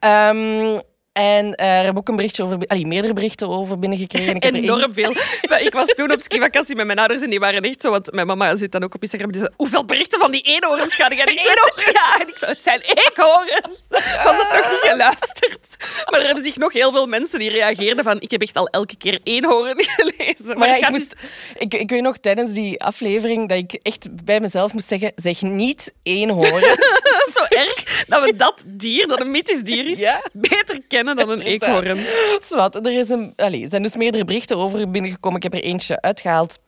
Ehm, 0.00 0.78
En 1.12 1.44
uh, 1.46 1.52
er 1.66 1.84
hebben 1.84 1.96
ook 1.96 2.08
een 2.08 2.16
berichtje 2.16 2.42
over, 2.42 2.58
allee, 2.66 2.86
meerdere 2.86 3.12
berichten 3.12 3.48
over 3.48 3.78
binnengekregen. 3.78 4.34
Ik 4.34 4.42
heb 4.42 4.54
Enorm 4.54 4.94
veel. 4.94 5.10
Ik 5.66 5.72
was 5.72 5.88
toen 5.88 6.12
op 6.12 6.20
skivakantie 6.20 6.76
met 6.76 6.86
mijn 6.86 6.98
ouders 6.98 7.22
en 7.22 7.30
die 7.30 7.38
waren 7.40 7.62
echt 7.62 7.80
zo, 7.80 7.90
want 7.90 8.12
mijn 8.12 8.26
mama 8.26 8.56
zit 8.56 8.72
dan 8.72 8.84
ook 8.84 8.94
op 8.94 9.02
Instagram. 9.02 9.32
Die 9.32 9.40
zei, 9.40 9.52
hoeveel 9.56 9.84
berichten 9.84 10.18
van 10.18 10.30
die 10.30 10.42
eenhoorns 10.42 10.94
ga 10.94 11.10
ik? 11.10 11.18
En 11.18 11.32
ik 11.32 11.38
zei, 11.38 11.54
ja, 11.92 12.20
en 12.20 12.28
ik 12.28 12.36
zei, 12.38 12.50
het 12.52 12.62
zijn 12.62 12.80
eekhoorns. 12.80 13.78
Was 14.24 14.36
het 14.36 14.52
nog 14.52 14.70
niet 14.70 14.90
geluisterd? 14.90 15.76
Maar 16.10 16.20
er 16.20 16.26
hebben 16.26 16.44
zich 16.44 16.56
nog 16.56 16.72
heel 16.72 16.92
veel 16.92 17.06
mensen 17.06 17.38
die 17.38 17.50
reageerden 17.50 18.04
van, 18.04 18.20
ik 18.20 18.30
heb 18.30 18.40
echt 18.42 18.56
al 18.56 18.66
elke 18.66 18.96
keer 18.96 19.20
eenhoorn 19.24 19.84
gelezen. 19.96 20.58
Maar, 20.58 20.68
ja, 20.68 20.76
ik, 20.86 20.88
moest, 20.88 21.14
ik, 21.58 21.74
ik 21.74 21.90
weet 21.90 22.02
nog 22.02 22.18
tijdens 22.18 22.52
die 22.52 22.82
aflevering 22.82 23.48
dat 23.48 23.58
ik 23.58 23.78
echt 23.82 24.24
bij 24.24 24.40
mezelf 24.40 24.72
moest 24.72 24.88
zeggen, 24.88 25.12
zeg 25.16 25.42
niet 25.42 25.92
eenhoorn. 26.02 26.60
zo 27.34 27.42
erg 27.48 28.04
dat 28.06 28.22
we 28.24 28.36
dat 28.36 28.62
dier, 28.66 29.08
dat 29.08 29.20
een 29.20 29.30
mythisch 29.30 29.62
dier 29.62 29.88
is, 29.88 29.98
Ja. 29.98 30.22
beter 30.32 30.80
kennen 30.88 30.98
dan 31.04 31.28
een 31.30 31.40
eekhoorn. 31.40 31.98
Zwat, 32.40 32.74
er 32.86 32.98
is 32.98 33.08
een, 33.08 33.32
allee, 33.36 33.62
er 33.62 33.70
zijn 33.70 33.82
dus 33.82 33.96
meerdere 33.96 34.24
berichten 34.24 34.56
over 34.56 34.90
binnengekomen. 34.90 35.36
Ik 35.36 35.42
heb 35.42 35.54
er 35.54 35.62
eentje 35.62 36.00
uitgehaald. 36.00 36.58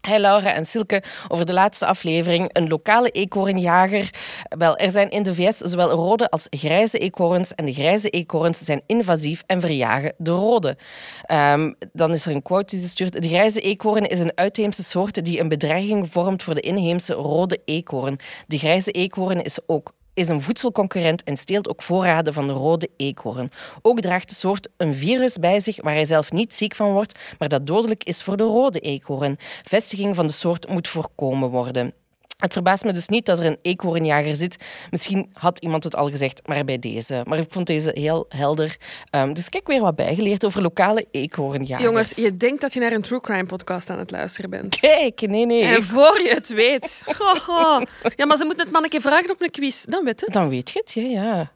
Hey 0.00 0.20
Laura 0.20 0.52
en 0.52 0.66
Silke, 0.66 1.02
over 1.28 1.46
de 1.46 1.52
laatste 1.52 1.86
aflevering. 1.86 2.50
Een 2.52 2.68
lokale 2.68 3.10
eekhoornjager. 3.10 4.10
Wel, 4.58 4.76
er 4.76 4.90
zijn 4.90 5.10
in 5.10 5.22
de 5.22 5.34
VS 5.34 5.56
zowel 5.56 5.90
rode 5.90 6.30
als 6.30 6.46
grijze 6.50 6.98
eekhoorns. 6.98 7.54
En 7.54 7.64
de 7.64 7.72
grijze 7.72 8.10
eekhoorns 8.10 8.58
zijn 8.58 8.82
invasief 8.86 9.42
en 9.46 9.60
verjagen 9.60 10.14
de 10.18 10.30
rode. 10.30 10.76
Ehm, 11.22 11.72
dan 11.92 12.12
is 12.12 12.26
er 12.26 12.34
een 12.34 12.42
quote 12.42 12.74
die 12.74 12.84
ze 12.84 12.88
stuurt. 12.88 13.22
De 13.22 13.28
grijze 13.28 13.60
eekhoorn 13.60 14.06
is 14.06 14.20
een 14.20 14.32
uitheemse 14.34 14.84
soort 14.84 15.24
die 15.24 15.40
een 15.40 15.48
bedreiging 15.48 16.12
vormt 16.12 16.42
voor 16.42 16.54
de 16.54 16.60
inheemse 16.60 17.12
rode 17.12 17.60
eekhoorn. 17.64 18.18
De 18.46 18.58
grijze 18.58 18.90
eekhoorn 18.90 19.42
is 19.42 19.58
ook 19.66 19.92
is 20.20 20.28
een 20.28 20.42
voedselconcurrent 20.42 21.22
en 21.22 21.36
steelt 21.36 21.68
ook 21.68 21.82
voorraden 21.82 22.32
van 22.32 22.46
de 22.46 22.52
rode 22.52 22.88
eekhoorn. 22.96 23.50
Ook 23.82 24.00
draagt 24.00 24.28
de 24.28 24.34
soort 24.34 24.68
een 24.76 24.94
virus 24.94 25.38
bij 25.38 25.60
zich 25.60 25.82
waar 25.82 25.94
hij 25.94 26.04
zelf 26.04 26.32
niet 26.32 26.54
ziek 26.54 26.74
van 26.74 26.92
wordt, 26.92 27.34
maar 27.38 27.48
dat 27.48 27.66
dodelijk 27.66 28.04
is 28.04 28.22
voor 28.22 28.36
de 28.36 28.42
rode 28.44 28.80
eekhoorn. 28.80 29.36
Vestiging 29.62 30.14
van 30.14 30.26
de 30.26 30.32
soort 30.32 30.68
moet 30.68 30.88
voorkomen 30.88 31.50
worden. 31.50 31.94
Het 32.40 32.52
verbaast 32.52 32.84
me 32.84 32.92
dus 32.92 33.08
niet 33.08 33.26
dat 33.26 33.38
er 33.38 33.44
een 33.44 33.58
eekhoornjager 33.62 34.36
zit. 34.36 34.56
Misschien 34.90 35.30
had 35.32 35.58
iemand 35.58 35.84
het 35.84 35.96
al 35.96 36.10
gezegd, 36.10 36.46
maar 36.46 36.64
bij 36.64 36.78
deze. 36.78 37.22
Maar 37.24 37.38
ik 37.38 37.50
vond 37.50 37.66
deze 37.66 37.90
heel 37.94 38.26
helder. 38.28 38.76
Um, 39.10 39.34
dus 39.34 39.46
ik 39.46 39.52
heb 39.52 39.66
weer 39.66 39.80
wat 39.80 39.96
bijgeleerd 39.96 40.44
over 40.44 40.62
lokale 40.62 41.06
eekhoornjagers. 41.10 41.88
Jongens, 41.88 42.14
je 42.14 42.36
denkt 42.36 42.60
dat 42.60 42.72
je 42.72 42.80
naar 42.80 42.92
een 42.92 43.02
true 43.02 43.20
crime 43.20 43.46
podcast 43.46 43.90
aan 43.90 43.98
het 43.98 44.10
luisteren 44.10 44.50
bent. 44.50 44.80
Kijk, 44.80 45.20
nee, 45.20 45.46
nee. 45.46 45.62
En 45.62 45.82
voor 45.82 46.20
je 46.22 46.34
het 46.34 46.48
weet. 46.48 47.04
Goh, 47.44 47.82
Ja, 48.16 48.26
maar 48.26 48.36
ze 48.36 48.44
moeten 48.44 48.64
het 48.64 48.72
manneke 48.72 49.00
vragen 49.00 49.30
op 49.30 49.42
een 49.42 49.50
quiz. 49.50 49.84
Dan 49.84 50.04
weet 50.04 50.20
het. 50.20 50.32
Dan 50.32 50.48
weet 50.48 50.70
je 50.70 50.78
het, 50.78 50.92
ja. 50.92 51.48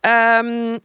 ja. 0.00 0.38
Um, 0.38 0.78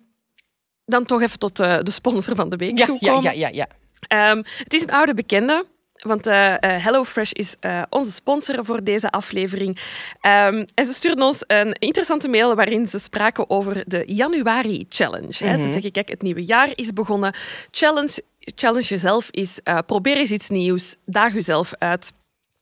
dan 0.85 1.05
toch 1.05 1.21
even 1.21 1.39
tot 1.39 1.59
uh, 1.59 1.77
de 1.81 1.91
sponsor 1.91 2.35
van 2.35 2.49
de 2.49 2.55
week 2.55 2.77
ja, 2.77 2.85
toekomen. 2.85 3.23
Ja, 3.23 3.31
ja, 3.31 3.47
ja. 3.47 3.67
ja. 4.07 4.31
Um, 4.31 4.43
het 4.57 4.73
is 4.73 4.81
een 4.81 4.91
oude 4.91 5.13
bekende. 5.13 5.65
Want 5.97 6.27
uh, 6.27 6.49
uh, 6.49 6.57
HelloFresh 6.59 7.31
is 7.31 7.55
uh, 7.61 7.81
onze 7.89 8.11
sponsor 8.11 8.65
voor 8.65 8.83
deze 8.83 9.09
aflevering. 9.11 9.77
Um, 10.21 10.65
en 10.73 10.85
ze 10.85 10.93
stuurden 10.93 11.25
ons 11.25 11.43
een 11.47 11.73
interessante 11.73 12.27
mail 12.27 12.55
waarin 12.55 12.87
ze 12.87 12.99
spraken 12.99 13.49
over 13.49 13.83
de 13.87 14.03
Januari 14.05 14.85
Challenge. 14.89 15.45
Mm 15.45 15.51
-hmm. 15.51 15.61
Ze 15.61 15.71
zeggen, 15.71 15.91
kijk, 15.91 16.09
het 16.09 16.21
nieuwe 16.21 16.45
jaar 16.45 16.69
is 16.75 16.93
begonnen. 16.93 17.33
Challenge, 17.71 18.23
challenge 18.39 18.87
jezelf 18.87 19.27
is, 19.31 19.59
probeer 19.85 20.17
eens 20.17 20.31
iets 20.31 20.49
nieuws. 20.49 20.95
Daag 21.05 21.33
jezelf 21.33 21.73
uit. 21.77 22.13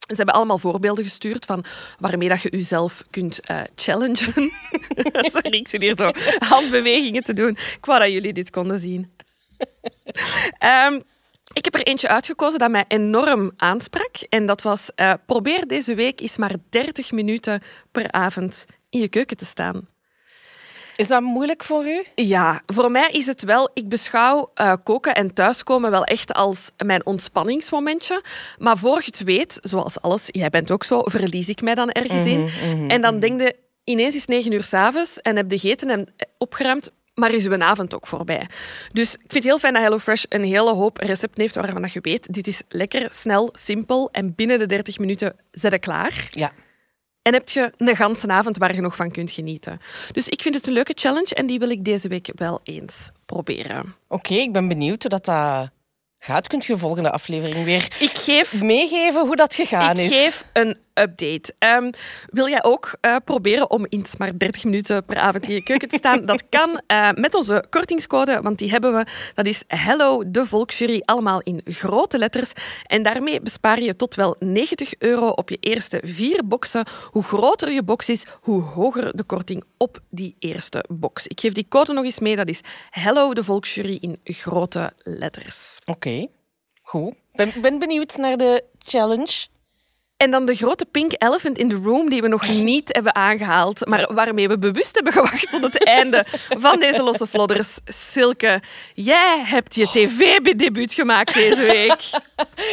Ze 0.07 0.15
hebben 0.15 0.35
allemaal 0.35 0.57
voorbeelden 0.57 1.03
gestuurd 1.03 1.45
van 1.45 1.65
waarmee 1.99 2.29
dat 2.29 2.41
je 2.41 2.49
jezelf 2.49 3.03
kunt 3.09 3.39
uh, 3.51 3.61
challengen. 3.75 4.17
Sorry, 5.33 5.57
ik 5.57 5.67
zit 5.67 5.81
hier 5.81 5.95
zo 5.97 6.09
handbewegingen 6.47 7.23
te 7.23 7.33
doen. 7.33 7.49
Ik 7.49 7.85
wou 7.85 7.99
dat 7.99 8.11
jullie 8.11 8.33
dit 8.33 8.49
konden 8.49 8.79
zien. 8.79 9.11
um, 10.89 11.03
ik 11.55 11.65
heb 11.65 11.75
er 11.75 11.83
eentje 11.83 12.07
uitgekozen 12.07 12.59
dat 12.59 12.71
mij 12.71 12.85
enorm 12.87 13.51
aansprak. 13.57 14.15
En 14.29 14.45
dat 14.45 14.61
was, 14.61 14.89
uh, 14.95 15.13
probeer 15.25 15.67
deze 15.67 15.95
week 15.95 16.21
eens 16.21 16.37
maar 16.37 16.55
30 16.69 17.11
minuten 17.11 17.61
per 17.91 18.11
avond 18.11 18.65
in 18.89 18.99
je 18.99 19.07
keuken 19.07 19.37
te 19.37 19.45
staan. 19.45 19.87
Is 20.95 21.07
dat 21.07 21.21
moeilijk 21.21 21.63
voor 21.63 21.85
u? 21.85 22.03
Ja, 22.15 22.61
voor 22.65 22.91
mij 22.91 23.09
is 23.11 23.25
het 23.25 23.43
wel... 23.43 23.69
Ik 23.73 23.89
beschouw 23.89 24.51
uh, 24.55 24.73
koken 24.83 25.15
en 25.15 25.33
thuiskomen 25.33 25.91
wel 25.91 26.03
echt 26.03 26.33
als 26.33 26.71
mijn 26.85 27.05
ontspanningsmomentje. 27.05 28.23
Maar 28.57 28.77
voor 28.77 28.97
je 28.97 29.05
het 29.05 29.23
weet, 29.23 29.57
zoals 29.61 30.01
alles, 30.01 30.25
jij 30.27 30.49
bent 30.49 30.71
ook 30.71 30.83
zo, 30.83 31.01
verlies 31.03 31.49
ik 31.49 31.61
mij 31.61 31.75
dan 31.75 31.89
ergens 31.89 32.27
in. 32.27 32.39
Mm 32.39 32.47
-hmm, 32.47 32.89
en 32.89 33.01
dan 33.01 33.19
denk 33.19 33.41
je, 33.41 33.55
ineens 33.83 34.15
is 34.15 34.25
negen 34.25 34.51
uur 34.51 34.63
s'avonds 34.63 35.21
en 35.21 35.35
heb 35.35 35.51
je 35.51 35.59
gegeten 35.59 35.89
en 35.89 36.13
opgeruimd 36.37 36.91
maar 37.15 37.33
is 37.33 37.45
uw 37.45 37.61
avond 37.61 37.95
ook 37.95 38.07
voorbij. 38.07 38.47
Dus 38.91 39.13
ik 39.13 39.19
vind 39.19 39.33
het 39.33 39.43
heel 39.43 39.59
fijn 39.59 39.73
dat 39.73 39.81
HelloFresh 39.83 40.23
een 40.29 40.43
hele 40.43 40.73
hoop 40.73 40.97
recepten 40.97 41.41
heeft 41.41 41.55
waarvan 41.55 41.89
je 41.93 41.99
weet, 42.01 42.33
dit 42.33 42.47
is 42.47 42.61
lekker, 42.69 43.07
snel, 43.13 43.49
simpel 43.53 44.09
en 44.11 44.35
binnen 44.35 44.59
de 44.59 44.65
30 44.65 44.99
minuten 44.99 45.35
zet 45.51 45.71
je 45.71 45.79
klaar. 45.79 46.27
Ja. 46.29 46.51
En 47.21 47.33
heb 47.33 47.49
je 47.49 47.73
een 47.77 47.95
ganse 47.95 48.27
avond 48.27 48.57
waar 48.57 48.75
je 48.75 48.81
nog 48.81 48.95
van 48.95 49.11
kunt 49.11 49.31
genieten. 49.31 49.79
Dus 50.11 50.29
ik 50.29 50.41
vind 50.41 50.55
het 50.55 50.67
een 50.67 50.73
leuke 50.73 50.93
challenge 50.95 51.35
en 51.35 51.45
die 51.45 51.59
wil 51.59 51.69
ik 51.69 51.85
deze 51.85 52.07
week 52.07 52.31
wel 52.35 52.59
eens 52.63 53.11
proberen. 53.25 53.79
Oké, 53.79 53.93
okay, 54.07 54.37
ik 54.37 54.53
ben 54.53 54.67
benieuwd 54.67 55.01
hoe 55.01 55.11
dat 55.11 55.27
uh, 55.27 55.61
gaat. 56.19 56.47
Kunt 56.47 56.65
je 56.65 56.73
de 56.73 56.79
volgende 56.79 57.11
aflevering 57.11 57.65
weer 57.65 57.95
ik 57.99 58.11
geef, 58.11 58.61
meegeven 58.61 59.25
hoe 59.25 59.35
dat 59.35 59.53
gegaan 59.53 59.97
ik 59.97 59.97
is? 59.97 60.05
Ik 60.05 60.11
geef 60.11 60.45
een 60.53 60.77
update. 60.99 61.53
Um, 61.59 61.89
wil 62.29 62.49
jij 62.49 62.63
ook 62.63 62.97
uh, 63.01 63.15
proberen 63.25 63.69
om 63.69 63.85
eens 63.89 64.17
maar 64.17 64.37
30 64.37 64.63
minuten 64.63 65.05
per 65.05 65.17
avond 65.17 65.47
in 65.47 65.53
je 65.53 65.63
keuken 65.63 65.89
te 65.89 65.97
staan? 65.97 66.25
Dat 66.25 66.43
kan 66.49 66.81
uh, 66.87 67.11
met 67.11 67.35
onze 67.35 67.65
kortingscode, 67.69 68.41
want 68.41 68.57
die 68.57 68.69
hebben 68.69 68.93
we. 68.93 69.05
Dat 69.33 69.45
is 69.45 69.63
Hello 69.67 70.31
de 70.31 70.45
Volksjury, 70.45 71.01
allemaal 71.05 71.41
in 71.41 71.61
grote 71.63 72.17
letters. 72.17 72.53
En 72.83 73.03
daarmee 73.03 73.41
bespaar 73.41 73.81
je 73.81 73.95
tot 73.95 74.15
wel 74.15 74.35
90 74.39 74.93
euro 74.97 75.27
op 75.27 75.49
je 75.49 75.57
eerste 75.59 76.01
vier 76.03 76.47
boxen. 76.47 76.85
Hoe 77.11 77.23
groter 77.23 77.71
je 77.71 77.83
box 77.83 78.09
is, 78.09 78.25
hoe 78.41 78.61
hoger 78.61 79.17
de 79.17 79.23
korting 79.23 79.63
op 79.77 79.99
die 80.09 80.35
eerste 80.39 80.85
box. 80.87 81.27
Ik 81.27 81.39
geef 81.39 81.53
die 81.53 81.67
code 81.69 81.93
nog 81.93 82.03
eens 82.03 82.19
mee. 82.19 82.35
Dat 82.35 82.47
is 82.47 82.61
Hello 82.89 83.33
de 83.33 83.43
Volksjury 83.43 83.97
in 84.01 84.19
grote 84.23 84.93
letters. 84.97 85.79
Oké, 85.85 86.27
goed. 86.81 87.09
Ik 87.11 87.51
ben, 87.51 87.61
ben 87.61 87.79
benieuwd 87.79 88.17
naar 88.17 88.37
de 88.37 88.63
challenge. 88.77 89.47
En 90.17 90.31
dan 90.31 90.45
de 90.45 90.55
grote 90.55 90.85
pink 90.85 91.11
elephant 91.17 91.57
in 91.57 91.69
the 91.69 91.79
room 91.83 92.09
die 92.09 92.21
we 92.21 92.27
nog 92.27 92.47
niet 92.47 92.93
hebben 92.93 93.15
aangehaald, 93.15 93.85
maar 93.85 94.13
waarmee 94.13 94.47
we 94.47 94.57
bewust 94.57 94.95
hebben 94.95 95.13
gewacht 95.13 95.51
tot 95.51 95.63
het 95.63 95.85
einde 95.85 96.25
van 96.57 96.79
deze 96.79 97.03
losse 97.03 97.27
vlodders. 97.27 97.77
Silke, 97.85 98.61
jij 98.93 99.41
hebt 99.45 99.75
je 99.75 99.85
tv-debuut 99.85 100.93
gemaakt 100.93 101.33
deze 101.33 101.61
week. 101.61 101.99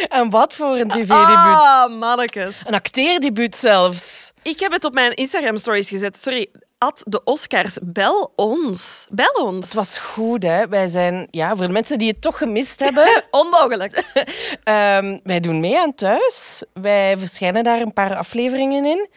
En 0.07 0.29
wat 0.29 0.55
voor 0.55 0.75
een 0.77 0.89
tv-debuut? 0.89 1.07
Ah, 1.07 1.99
mannekes. 1.99 2.61
Een 2.65 2.73
acteerdebuut 2.73 3.55
zelfs. 3.55 4.31
Ik 4.41 4.59
heb 4.59 4.71
het 4.71 4.83
op 4.85 4.93
mijn 4.93 5.13
Instagram-stories 5.13 5.89
gezet. 5.89 6.19
Sorry, 6.19 6.49
at 6.83 7.03
de 7.07 7.23
Oscars. 7.23 7.77
Bel 7.83 8.31
ons. 8.35 9.07
Bel 9.11 9.45
ons. 9.45 9.65
Het 9.65 9.73
was 9.73 9.97
goed, 9.97 10.43
hè. 10.43 10.67
Wij 10.67 10.87
zijn, 10.87 11.27
ja, 11.31 11.55
voor 11.55 11.67
de 11.67 11.73
mensen 11.73 11.97
die 11.97 12.07
het 12.07 12.21
toch 12.21 12.37
gemist 12.37 12.79
hebben... 12.85 13.23
Onmogelijk. 13.31 14.03
um, 14.63 15.19
wij 15.31 15.39
doen 15.39 15.59
mee 15.59 15.79
aan 15.79 15.93
Thuis. 15.93 16.63
Wij 16.73 17.17
verschijnen 17.17 17.63
daar 17.63 17.81
een 17.81 17.93
paar 17.93 18.15
afleveringen 18.15 18.85
in. 18.85 19.09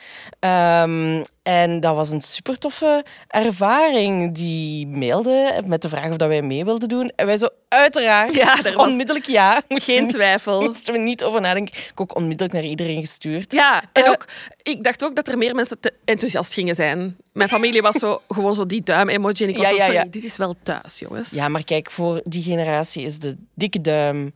Um, 0.50 1.24
en 1.46 1.80
dat 1.80 1.94
was 1.94 2.10
een 2.10 2.20
super 2.20 2.58
toffe 2.58 3.04
ervaring. 3.28 4.34
Die 4.34 4.86
mailde 4.86 5.62
met 5.64 5.82
de 5.82 5.88
vraag 5.88 6.10
of 6.10 6.16
dat 6.16 6.28
wij 6.28 6.42
mee 6.42 6.64
wilden 6.64 6.88
doen. 6.88 7.12
En 7.16 7.26
wij 7.26 7.36
zo, 7.36 7.48
uiteraard, 7.68 8.34
ja, 8.34 8.56
onmiddellijk 8.76 9.26
ja. 9.26 9.62
Geen 9.68 10.08
twijfel. 10.08 10.62
Moesten 10.62 10.94
we 10.94 11.00
niet 11.00 11.24
over 11.24 11.40
nadenken. 11.40 11.74
Ik 11.74 11.84
heb 11.86 12.00
ook 12.00 12.16
onmiddellijk 12.16 12.54
naar 12.54 12.64
iedereen 12.64 13.00
gestuurd. 13.00 13.52
Ja, 13.52 13.82
en 13.92 14.04
uh, 14.04 14.10
ook, 14.10 14.24
ik 14.62 14.84
dacht 14.84 15.04
ook 15.04 15.16
dat 15.16 15.28
er 15.28 15.38
meer 15.38 15.54
mensen 15.54 15.80
te 15.80 15.92
enthousiast 16.04 16.52
gingen 16.52 16.74
zijn. 16.74 17.16
Mijn 17.32 17.48
familie 17.48 17.82
was 17.82 17.96
zo, 17.96 18.22
gewoon 18.28 18.54
zo 18.54 18.66
die 18.66 18.82
duim-emoji. 18.82 19.44
En 19.44 19.48
ik 19.48 19.56
was 19.56 19.68
ja, 19.68 19.72
zo, 19.72 19.78
sorry, 19.78 19.94
ja. 19.94 20.04
dit 20.04 20.24
is 20.24 20.36
wel 20.36 20.54
thuis, 20.62 20.98
jongens. 20.98 21.30
Ja, 21.30 21.48
maar 21.48 21.64
kijk, 21.64 21.90
voor 21.90 22.20
die 22.24 22.42
generatie 22.42 23.04
is 23.04 23.18
de 23.18 23.36
dikke 23.54 23.80
duim 23.80 24.32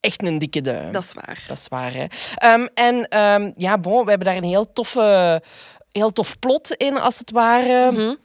echt 0.00 0.26
een 0.26 0.38
dikke 0.38 0.60
duim. 0.60 0.92
Dat 0.92 1.02
is 1.02 1.12
waar. 1.12 1.44
Dat 1.48 1.56
is 1.56 1.68
waar, 1.68 1.92
hè. 1.92 2.06
Um, 2.52 2.68
en 2.74 3.18
um, 3.18 3.52
ja, 3.56 3.78
bon, 3.78 4.04
we 4.04 4.08
hebben 4.08 4.28
daar 4.28 4.36
een 4.36 4.44
heel 4.44 4.72
toffe 4.72 5.42
heel 5.92 6.12
tof 6.12 6.38
plot 6.38 6.70
in, 6.70 6.98
als 6.98 7.18
het 7.18 7.30
ware. 7.30 7.90
Mm 7.90 7.96
-hmm. 7.96 8.16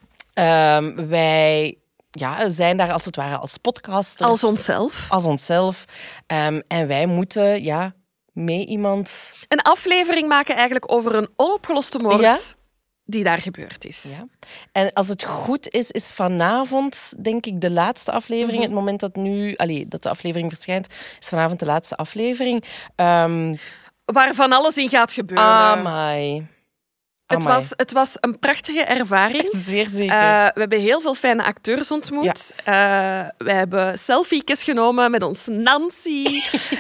um, 0.46 1.08
wij 1.08 1.78
ja, 2.12 2.50
zijn 2.50 2.78
daar 2.78 2.92
als 2.92 3.06
het 3.06 3.16
ware 3.16 3.38
als 3.38 3.58
podcasters. 3.58 4.30
Als 4.30 4.44
onszelf. 4.44 5.06
Als 5.10 5.26
onszelf. 5.26 5.86
Um, 6.28 6.64
en 6.68 6.88
wij 6.88 7.06
moeten 7.06 7.64
ja, 7.64 7.94
mee 8.34 8.66
iemand... 8.66 9.34
Een 9.48 9.62
aflevering 9.62 10.28
maken 10.28 10.56
eigenlijk 10.56 10.92
over 10.92 11.16
een 11.16 11.30
onopgeloste 11.36 12.00
moord 12.00 12.22
ja? 12.22 12.38
die 13.06 13.24
daar 13.24 13.38
gebeurd 13.38 13.86
is. 13.86 14.04
Ja. 14.18 14.28
En 14.72 14.94
als 14.94 15.08
het 15.08 15.24
goed 15.24 15.70
is, 15.70 15.92
is 15.92 16.12
vanavond, 16.12 17.14
denk 17.24 17.46
ik, 17.46 17.62
de 17.62 17.72
laatste 17.72 18.12
aflevering. 18.12 18.58
Mhm. 18.58 18.66
Het 18.66 18.74
moment 18.74 19.00
dat 19.00 19.16
nu... 19.16 19.56
Allee, 19.56 19.88
dat 19.88 20.04
de 20.04 20.10
aflevering 20.10 20.50
verschijnt, 20.50 20.88
is 21.20 21.28
vanavond 21.28 21.60
de 21.60 21.66
laatste 21.66 21.96
aflevering. 21.96 22.64
Um, 22.96 23.56
Waar 24.06 24.34
van 24.34 24.52
alles 24.52 24.78
in 24.78 24.90
gaat 24.90 25.12
gebeuren. 25.12 25.46
Amai. 25.46 26.48
Het 27.28 27.40
Amai. 27.42 27.54
was, 27.56 27.70
het 27.76 27.92
was 27.92 28.12
een 28.20 28.40
prachtige 28.40 28.80
ervaring. 28.84 29.50
Zeer 29.52 29.88
zeker. 29.88 30.16
Eh, 30.16 30.46
we 30.54 30.60
hebben 30.60 30.80
heel 30.80 31.02
veel 31.02 31.16
fijne 31.16 31.44
acteurs 31.44 31.92
ontmoet. 31.92 32.54
Eh, 32.64 32.74
we 33.38 33.52
hebben 33.54 34.00
selfies 34.00 34.64
genomen 34.64 35.12
met 35.12 35.24
ons 35.24 35.48
Nancy. 35.48 36.24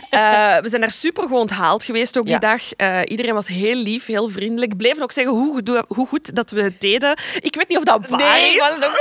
Eh, 0.10 0.58
we 0.58 0.70
zijn 0.70 0.82
daar 0.82 0.92
super 0.92 1.24
goed 1.28 1.38
onthaald 1.40 1.84
geweest 1.84 2.18
ook 2.18 2.28
Ja. 2.28 2.40
die 2.40 2.50
dag. 2.50 3.06
Iedereen 3.06 3.34
was 3.34 3.48
heel 3.48 3.76
lief, 3.76 4.06
heel 4.06 4.30
vriendelijk. 4.30 4.78
Bleven 4.78 5.04
ook 5.04 5.12
zeggen 5.12 5.34
hoe, 5.34 5.54
goed- 5.54 5.84
hoe 5.88 6.08
goed 6.08 6.36
dat 6.36 6.52
we 6.52 6.62
het 6.62 6.82
deden. 6.82 7.18
Ik 7.40 7.56
weet 7.56 7.68
niet 7.68 7.78
of 7.78 7.84
dat 7.84 8.08
waar 8.08 8.20
nee, 8.20 8.54
is, 8.56 8.60
was 8.60 8.76
het 8.76 8.86
ook 8.86 8.94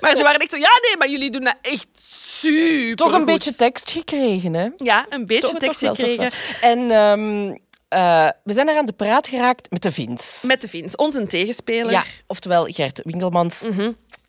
maar 0.00 0.16
ze 0.16 0.22
waren 0.22 0.40
echt 0.40 0.50
zo... 0.50 0.56
Ja, 0.56 0.78
nee, 0.82 0.96
maar 0.96 1.08
jullie 1.08 1.30
doen 1.30 1.44
dat 1.44 1.56
echt 1.62 1.86
super 1.94 2.96
toch 2.96 3.08
een 3.12 3.14
goed." 3.14 3.24
beetje 3.24 3.54
tekst 3.56 3.90
gekregen, 3.90 4.54
hè? 4.54 4.68
Ja, 4.76 5.06
een 5.08 5.26
beetje 5.26 5.48
Toch- 5.48 5.58
tekst 5.58 5.80
toch 5.80 5.96
wel, 5.96 6.06
toch 6.06 6.30
gekregen. 6.30 6.38
En 6.60 6.90
ehm, 6.90 7.56
eh, 7.88 8.28
we 8.44 8.52
zijn 8.52 8.68
er 8.68 8.76
aan 8.76 8.86
de 8.86 8.92
praat 8.92 9.28
geraakt 9.28 9.70
met 9.70 9.82
de 9.82 9.92
Vins. 9.92 10.42
Met 10.46 10.60
de 10.60 10.68
Vins, 10.68 10.96
onze 10.96 11.26
tegenspeler. 11.26 11.90
Ja, 11.90 12.04
oftewel 12.26 12.64
Gert 12.64 13.00
Winkelmans. 13.04 13.66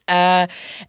Eh, 0.06 0.44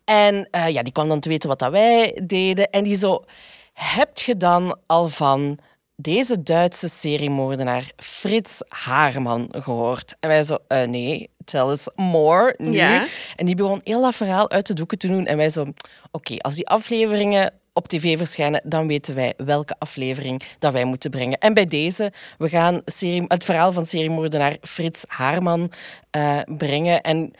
en 0.04 0.48
eh, 0.50 0.68
ja, 0.68 0.82
die 0.82 0.92
kwam 0.92 1.08
dan 1.08 1.20
te 1.20 1.28
weten 1.28 1.48
wat 1.48 1.58
dat 1.58 1.70
wij 1.70 2.20
deden. 2.24 2.70
En 2.70 2.84
die 2.84 2.96
zo, 2.96 3.24
heb 3.72 4.18
je 4.18 4.36
dan 4.36 4.78
al 4.86 5.08
van 5.08 5.58
deze 5.96 6.42
Duitse 6.42 6.88
seriemoordenaar 6.88 7.92
Frits 7.96 8.62
Haarman 8.68 9.48
gehoord? 9.58 10.16
En 10.20 10.28
wij 10.28 10.44
zo, 10.44 10.58
nee, 10.68 11.30
tell 11.44 11.68
us 11.68 11.88
more 11.94 12.54
nu. 12.56 12.72
Ja. 12.72 13.06
En 13.36 13.46
die 13.46 13.54
begon 13.54 13.80
heel 13.84 14.02
dat 14.02 14.14
verhaal 14.14 14.50
uit 14.50 14.66
de 14.66 14.74
doeken 14.74 14.98
te 14.98 15.08
doen. 15.08 15.26
En 15.26 15.36
wij 15.36 15.50
zo, 15.50 15.66
oké, 16.10 16.36
als 16.36 16.54
die 16.54 16.68
afleveringen 16.68 17.59
op 17.72 17.88
tv 17.88 18.16
verschijnen, 18.18 18.60
dan 18.64 18.86
weten 18.86 19.14
wij 19.14 19.34
welke 19.36 19.74
aflevering 19.78 20.42
dat 20.58 20.72
wij 20.72 20.84
moeten 20.84 21.10
brengen. 21.10 21.38
En 21.38 21.54
bij 21.54 21.66
deze, 21.66 22.12
we 22.38 22.48
gaan 22.48 22.80
serie, 22.84 23.24
het 23.28 23.44
verhaal 23.44 23.72
van 23.72 23.86
seriemoordenaar 23.86 24.56
Frits 24.60 25.04
Haarman 25.08 25.72
eh, 26.10 26.38
brengen. 26.46 27.00
En 27.00 27.32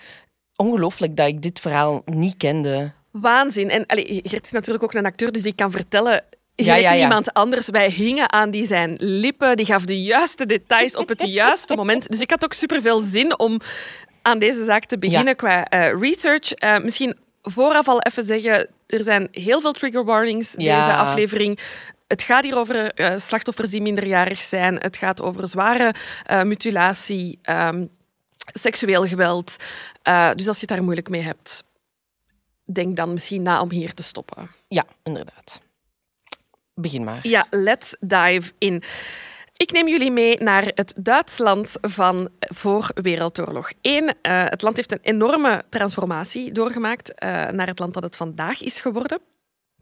ongelooflijk 0.56 1.16
dat 1.16 1.26
ik 1.26 1.42
dit 1.42 1.60
verhaal 1.60 2.02
niet 2.04 2.37
kende. 2.37 2.92
Waanzin. 3.10 3.70
En 3.70 3.87
allee, 3.87 4.20
Gert 4.25 4.44
is 4.44 4.50
natuurlijk 4.50 4.84
ook 4.84 4.94
een 4.94 5.04
acteur, 5.06 5.32
dus 5.32 5.42
die 5.42 5.54
kan 5.54 5.70
vertellen. 5.70 6.25
Ja, 6.54 6.75
ja, 6.75 6.92
ja. 6.92 7.02
iemand 7.02 7.32
anders. 7.32 7.68
Wij 7.68 7.88
hingen 7.90 8.32
aan 8.32 8.50
die 8.50 8.64
zijn 8.64 8.94
lippen. 8.99 9.56
Die 9.56 9.66
gaf 9.66 9.84
de 9.84 10.02
juiste 10.02 10.46
details 10.46 10.96
op 10.96 11.08
het 11.08 11.22
juiste 11.42 11.76
moment. 11.76 12.08
Dus 12.08 12.20
ik 12.20 12.30
had 12.30 12.44
ook 12.44 12.52
superveel 12.52 13.00
zin 13.00 13.38
om 13.38 13.60
aan 14.22 14.38
deze 14.38 14.64
zaak 14.64 14.84
te 14.84 14.99
beginnen 14.99 15.26
Ja. 15.26 15.34
qua 15.34 15.64
eh, 15.64 16.00
research. 16.00 16.52
Eh, 16.52 16.78
misschien 16.78 17.16
vooraf 17.42 17.88
al 17.88 18.00
even 18.00 18.25
zeggen, 18.25 18.68
er 18.90 19.02
zijn 19.04 19.28
heel 19.30 19.61
veel 19.61 19.73
trigger 19.73 20.04
warnings 20.04 20.54
Ja. 20.56 20.78
deze 20.78 20.97
aflevering. 20.97 21.59
Het 22.06 22.23
gaat 22.23 22.44
hier 22.44 22.56
over 22.56 22.92
eh, 22.94 23.18
slachtoffers 23.18 23.70
die 23.70 23.82
minderjarig 23.82 24.40
zijn. 24.40 24.76
Het 24.76 24.97
gaat 24.97 25.23
over 25.23 25.49
zware 25.49 25.94
eh, 26.25 26.42
mutilatie, 26.42 27.38
ehm, 27.42 27.87
seksueel 28.52 29.06
geweld. 29.06 29.56
Eh, 30.02 30.30
dus 30.35 30.47
als 30.49 30.56
je 30.61 30.66
het 30.66 30.68
daar 30.76 30.82
moeilijk 30.82 31.09
mee 31.09 31.20
hebt, 31.20 31.64
denk 32.64 32.97
dan 32.97 33.12
misschien 33.12 33.42
na 33.42 33.61
om 33.61 33.70
hier 33.70 33.94
te 33.94 34.02
stoppen. 34.02 34.50
Ja, 34.68 34.85
inderdaad. 35.02 35.61
Begin 36.75 37.04
maar. 37.04 37.18
Ja, 37.23 37.47
let's 37.50 37.97
dive 38.00 38.52
in. 38.59 38.82
Ik 39.61 39.73
neem 39.73 39.88
jullie 39.88 40.11
mee 40.11 40.38
naar 40.38 40.71
het 40.75 40.95
Duitsland 40.97 41.73
van 41.81 42.29
voor 42.40 42.90
Wereldoorlog 42.95 43.73
1. 43.81 44.14
Eh, 44.23 44.45
het 44.45 44.62
land 44.62 44.76
heeft 44.76 44.93
een 44.93 44.99
enorme 45.02 45.64
transformatie 45.69 46.52
doorgemaakt 46.52 47.14
eh, 47.14 47.29
naar 47.29 47.67
het 47.67 47.79
land 47.79 47.95
dat 47.95 48.02
het 48.02 48.17
vandaag 48.17 48.62
is 48.62 48.81
geworden. 48.81 49.21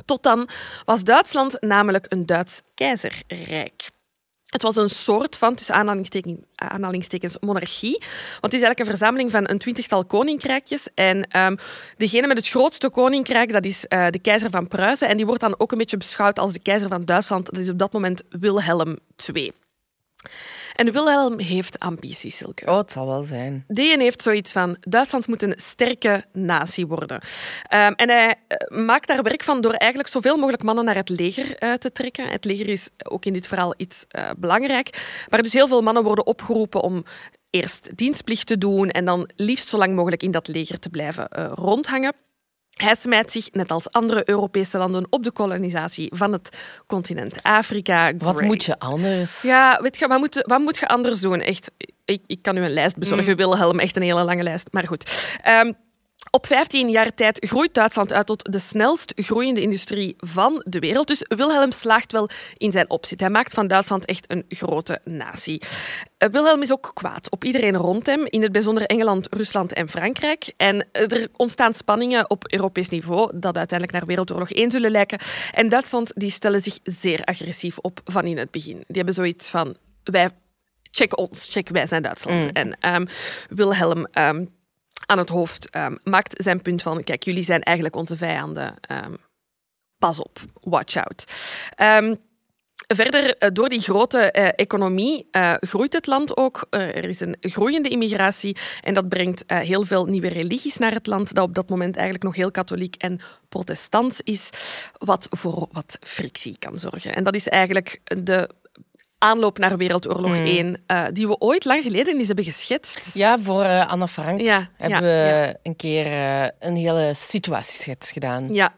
Tot 0.04 0.22
dan 0.22 0.48
was 0.84 1.04
Duitsland 1.04 1.60
namelijk 1.60 2.06
een 2.08 2.26
Duits 2.26 2.62
keizerrijk. 2.74 3.90
Het 4.46 4.62
was 4.62 4.76
een 4.76 4.90
soort 4.90 5.36
van, 5.36 5.54
tussen 5.54 5.74
aanhalingstekens, 5.74 6.38
aanhalingstekens, 6.54 7.36
monarchie. 7.40 7.98
Want 8.40 8.52
het 8.52 8.52
is 8.52 8.62
eigenlijk 8.62 8.78
een 8.78 8.96
verzameling 8.96 9.30
van 9.30 9.48
een 9.48 9.58
twintigtal 9.58 10.04
koninkrijkjes. 10.04 10.88
En 10.94 11.28
ehm, 11.28 11.56
degene 11.96 12.26
met 12.26 12.36
het 12.36 12.48
grootste 12.48 12.90
koninkrijk, 12.90 13.52
dat 13.52 13.64
is 13.64 13.86
eh, 13.86 14.06
de 14.10 14.18
keizer 14.18 14.50
van 14.50 14.68
Pruisen. 14.68 15.08
En 15.08 15.16
die 15.16 15.26
wordt 15.26 15.40
dan 15.40 15.54
ook 15.58 15.72
een 15.72 15.78
beetje 15.78 15.96
beschouwd 15.96 16.38
als 16.38 16.52
de 16.52 16.60
keizer 16.62 16.88
van 16.88 17.00
Duitsland. 17.00 17.44
Dat 17.44 17.58
is 17.58 17.70
op 17.70 17.78
dat 17.78 17.92
moment 17.92 18.22
Wilhelm 18.28 18.98
II. 19.34 19.52
En 20.78 20.92
Wilhelm 20.92 21.38
heeft 21.38 21.78
ambities, 21.78 22.36
Silke. 22.36 22.66
Oh, 22.66 22.76
het 22.76 22.90
zal 22.90 23.06
wel 23.06 23.22
zijn. 23.22 23.64
Die 23.68 23.98
heeft 23.98 24.22
zoiets 24.22 24.52
van: 24.52 24.76
Duitsland 24.80 25.26
moet 25.26 25.42
een 25.42 25.54
sterke 25.56 26.24
natie 26.32 26.86
worden. 26.86 27.20
Ehm, 27.62 27.92
en 27.92 28.08
hij 28.08 28.34
eh, 28.48 28.78
maakt 28.78 29.06
daar 29.08 29.22
werk 29.22 29.44
van 29.44 29.60
door 29.60 29.72
eigenlijk 29.72 30.10
zoveel 30.10 30.36
mogelijk 30.36 30.62
mannen 30.62 30.84
naar 30.84 30.94
het 30.94 31.08
leger 31.08 31.56
eh, 31.56 31.72
te 31.72 31.92
trekken. 31.92 32.28
Het 32.28 32.44
leger 32.44 32.68
is 32.68 32.90
ook 32.98 33.24
in 33.24 33.32
dit 33.32 33.46
verhaal 33.46 33.74
iets 33.76 34.04
eh, 34.08 34.30
belangrijk. 34.36 35.24
Maar 35.28 35.42
dus 35.42 35.52
heel 35.52 35.68
veel 35.68 35.82
mannen 35.82 36.02
worden 36.02 36.26
opgeroepen 36.26 36.80
om 36.80 37.04
eerst 37.50 37.96
dienstplicht 37.96 38.46
te 38.46 38.58
doen 38.58 38.90
en 38.90 39.04
dan 39.04 39.30
liefst 39.36 39.68
zo 39.68 39.78
lang 39.78 39.94
mogelijk 39.94 40.22
in 40.22 40.30
dat 40.30 40.48
leger 40.48 40.78
te 40.78 40.90
blijven 40.90 41.28
rondhangen. 41.54 42.14
Hij 42.82 42.94
smijt 42.94 43.32
zich, 43.32 43.52
net 43.52 43.70
als 43.70 43.90
andere 43.90 44.22
Europese 44.28 44.78
landen, 44.78 45.06
op 45.10 45.24
de 45.24 45.32
kolonisatie 45.32 46.10
van 46.14 46.32
het 46.32 46.58
continent 46.86 47.42
Afrika. 47.42 48.16
Wat 48.16 48.40
moet 48.40 48.64
je 48.64 48.78
anders? 48.78 49.42
Ja, 49.42 49.78
weet 49.82 49.98
je, 49.98 50.06
wat 50.06 50.18
moet, 50.18 50.42
wat 50.46 50.60
moet 50.60 50.78
je 50.78 50.88
anders 50.88 51.20
doen? 51.20 51.40
Echt, 51.40 51.70
ik, 52.04 52.22
ik 52.26 52.42
kan 52.42 52.56
u 52.56 52.60
een 52.60 52.72
lijst 52.72 52.96
bezorgen, 52.96 53.36
Wilhelm, 53.36 53.78
echt 53.78 53.96
een 53.96 54.02
hele 54.02 54.24
lange 54.24 54.42
lijst. 54.42 54.68
Maar 54.72 54.86
goed. 54.86 55.36
Ehm, 55.42 55.72
op 56.38 56.46
15 56.46 56.90
jaar 56.90 57.14
tijd 57.14 57.46
groeit 57.46 57.74
Duitsland 57.74 58.12
uit 58.12 58.26
tot 58.26 58.52
de 58.52 58.58
snelst 58.58 59.12
groeiende 59.16 59.60
industrie 59.60 60.14
van 60.18 60.62
de 60.66 60.78
wereld. 60.78 61.06
Dus 61.06 61.24
Wilhelm 61.28 61.72
slaagt 61.72 62.12
wel 62.12 62.28
in 62.56 62.72
zijn 62.72 62.90
opzet. 62.90 63.20
Hij 63.20 63.30
maakt 63.30 63.54
van 63.54 63.66
Duitsland 63.66 64.04
echt 64.04 64.24
een 64.30 64.44
grote 64.48 65.00
natie. 65.04 65.62
Eh, 66.18 66.28
Wilhelm 66.28 66.62
is 66.62 66.72
ook 66.72 66.90
kwaad 66.94 67.30
op 67.30 67.44
iedereen 67.44 67.76
rond 67.76 68.06
hem, 68.06 68.26
in 68.26 68.42
het 68.42 68.52
bijzonder 68.52 68.82
Engeland, 68.86 69.26
Rusland 69.30 69.72
en 69.72 69.88
Frankrijk. 69.88 70.52
En 70.56 70.86
er 70.92 71.28
ontstaan 71.36 71.74
spanningen 71.74 72.30
op 72.30 72.52
Europees 72.52 72.88
niveau, 72.88 73.30
dat 73.34 73.56
uiteindelijk 73.56 73.98
naar 73.98 74.08
Wereldoorlog 74.08 74.50
1 74.50 74.70
zullen 74.70 74.90
lijken. 74.90 75.18
En 75.52 75.68
Duitsland 75.68 76.12
die 76.14 76.30
stellen 76.30 76.60
zich 76.60 76.78
zeer 76.82 77.24
agressief 77.24 77.78
op 77.78 78.00
van 78.04 78.24
in 78.24 78.38
het 78.38 78.50
begin. 78.50 78.76
Die 78.76 78.96
hebben 78.96 79.14
zoiets 79.14 79.48
van, 79.48 79.76
wij 80.04 80.30
check 80.90 81.18
ons, 81.18 81.48
check 81.50 81.68
wij 81.68 81.86
zijn 81.86 82.02
Duitsland. 82.02 82.52
En 82.52 82.76
ehm, 82.80 83.06
Wilhelm 83.48 84.06
ehm, 84.06 84.44
aan 85.06 85.18
het 85.18 85.28
hoofd 85.28 85.70
ehm, 85.70 85.96
maakt 86.04 86.42
zijn 86.42 86.62
punt 86.62 86.82
van, 86.82 87.04
kijk, 87.04 87.22
jullie 87.22 87.44
zijn 87.44 87.62
eigenlijk 87.62 87.96
onze 87.96 88.16
vijanden. 88.16 88.74
Ehm, 88.80 89.14
pas 89.98 90.20
op, 90.20 90.38
watch 90.60 90.96
out. 90.96 91.24
Ehm, 91.74 92.14
Verder, 92.94 93.36
eh, 93.36 93.50
door 93.52 93.68
die 93.68 93.80
grote 93.80 94.18
eh, 94.18 94.48
economie 94.56 95.28
eh, 95.30 95.54
groeit 95.60 95.92
het 95.92 96.06
land 96.06 96.36
ook. 96.36 96.66
Er 96.70 97.04
is 97.04 97.20
een 97.20 97.36
groeiende 97.40 97.88
immigratie 97.88 98.56
en 98.82 98.94
dat 98.94 99.08
brengt 99.08 99.44
heel 99.46 99.82
veel 99.82 100.04
nieuwe 100.04 100.28
religies 100.28 100.76
naar 100.76 100.92
het 100.92 101.06
land, 101.06 101.34
dat 101.34 101.44
op 101.44 101.54
dat 101.54 101.68
moment 101.68 101.94
eigenlijk 101.94 102.24
nog 102.24 102.36
heel 102.36 102.50
katholiek 102.50 102.94
en 102.96 103.20
protestants 103.48 104.20
is, 104.20 104.50
wat 104.98 105.26
voor 105.30 105.68
wat 105.72 105.98
frictie 106.00 106.56
kan 106.58 106.78
zorgen. 106.78 107.14
En 107.14 107.24
dat 107.24 107.34
is 107.34 107.48
eigenlijk 107.48 108.00
de 108.04 108.50
aanloop 109.18 109.58
naar 109.58 109.76
Wereldoorlog 109.76 110.36
1, 110.36 110.82
eh, 110.86 111.04
die 111.12 111.26
we 111.26 111.38
ooit 111.38 111.64
lang 111.64 111.82
geleden 111.82 112.16
eens 112.16 112.26
hebben 112.26 112.44
geschetst. 112.44 113.14
Ja, 113.14 113.38
voor 113.38 113.62
eh, 113.62 113.88
Anna 113.88 114.06
Frank 114.06 114.40
Ja, 114.40 114.68
hebben 114.76 114.98
ja, 114.98 115.04
we 115.04 115.46
ja. 115.46 115.54
een 115.62 115.76
keer 115.76 116.06
eh, 116.06 116.48
een 116.58 116.76
hele 116.76 117.10
situatieschets 117.14 118.10
gedaan. 118.10 118.54
Ja, 118.54 118.74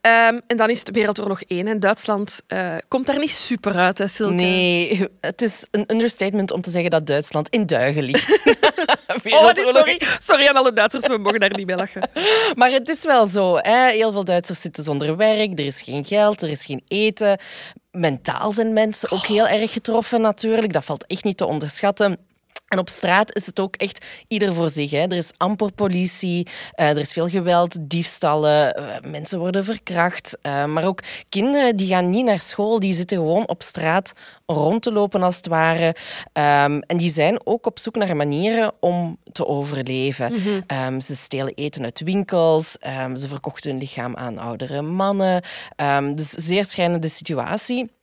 Ehm, 0.00 0.40
en 0.46 0.56
dan 0.56 0.70
is 0.70 0.78
het 0.78 0.90
Wereldoorlog 0.90 1.42
1 1.42 1.66
en 1.66 1.80
Duitsland 1.80 2.42
komt 2.88 3.06
daar 3.06 3.18
niet 3.18 3.30
super 3.30 3.74
uit, 3.74 3.98
hè, 3.98 4.06
Silke? 4.06 4.32
Nee, 4.32 5.08
het 5.20 5.42
is 5.42 5.66
een 5.70 5.84
understatement 5.86 6.50
om 6.50 6.60
te 6.60 6.70
zeggen 6.70 6.90
dat 6.90 7.06
Duitsland 7.06 7.48
in 7.48 7.66
duigen 7.66 8.02
ligt. 8.02 8.40
Oh, 9.32 9.50
sorry. 9.54 10.00
sorry 10.18 10.46
aan 10.46 10.56
alle 10.56 10.72
Duitsers, 10.72 11.06
we 11.06 11.18
mogen 11.18 11.40
daar 11.40 11.56
niet 11.56 11.66
bij 11.66 11.76
lachen. 11.76 12.10
Maar 12.58 12.70
het 12.70 12.88
is 12.88 13.04
wel 13.04 13.26
zo. 13.26 13.56
Hè? 13.56 13.90
Heel 13.90 14.12
veel 14.12 14.24
Duitsers 14.24 14.60
zitten 14.60 14.84
zonder 14.84 15.16
werk, 15.16 15.58
er 15.58 15.66
is 15.66 15.82
geen 15.82 16.04
geld, 16.04 16.42
er 16.42 16.50
is 16.50 16.64
geen 16.64 16.82
eten. 16.88 17.38
Mentaal 17.90 18.52
zijn 18.52 18.72
mensen 18.72 19.10
ook 19.10 19.26
heel 19.26 19.48
erg 19.48 19.72
getroffen 19.72 20.20
natuurlijk. 20.20 20.72
Dat 20.72 20.84
valt 20.84 21.06
echt 21.06 21.24
niet 21.24 21.36
te 21.36 21.46
onderschatten. 21.46 22.18
En 22.68 22.78
op 22.78 22.88
straat 22.88 23.34
is 23.36 23.46
het 23.46 23.60
ook 23.60 23.76
echt 23.76 24.06
ieder 24.28 24.54
voor 24.54 24.68
zich. 24.68 24.90
Hè. 24.90 24.98
Er 24.98 25.16
is 25.16 25.30
amper 25.36 25.72
politie, 25.72 26.46
eh, 26.72 26.88
er 26.88 26.98
is 26.98 27.12
veel 27.12 27.28
geweld, 27.28 27.76
diefstallen, 27.80 28.74
eh, 28.74 29.10
mensen 29.10 29.38
worden 29.38 29.64
verkracht. 29.64 30.38
eh, 30.42 30.64
maar 30.64 30.84
ook 30.84 31.02
kinderen 31.28 31.76
die 31.76 31.88
gaan 31.88 32.10
niet 32.10 32.24
naar 32.24 32.40
school, 32.40 32.80
die 32.80 32.94
zitten 32.94 33.16
gewoon 33.16 33.48
op 33.48 33.62
straat 33.62 34.12
rond 34.46 34.82
te 34.82 34.92
lopen 34.92 35.22
als 35.22 35.36
het 35.36 35.46
ware. 35.46 35.96
Ehm, 36.32 36.78
en 36.86 36.96
die 36.96 37.12
zijn 37.12 37.40
ook 37.46 37.66
op 37.66 37.78
zoek 37.78 37.96
naar 37.96 38.16
manieren 38.16 38.72
om 38.80 39.18
te 39.32 39.46
overleven. 39.46 40.32
Ehm, 40.66 41.00
ze 41.00 41.16
stelen 41.16 41.54
eten 41.54 41.84
uit 41.84 42.00
winkels, 42.00 42.78
ehm, 42.78 43.16
ze 43.16 43.28
verkochten 43.28 43.70
hun 43.70 43.78
lichaam 43.78 44.16
aan 44.16 44.38
oudere 44.38 44.82
mannen. 44.82 45.42
Dus 46.14 46.30
zeer 46.30 46.64
schrijnende 46.64 47.08
situatie. 47.08 47.96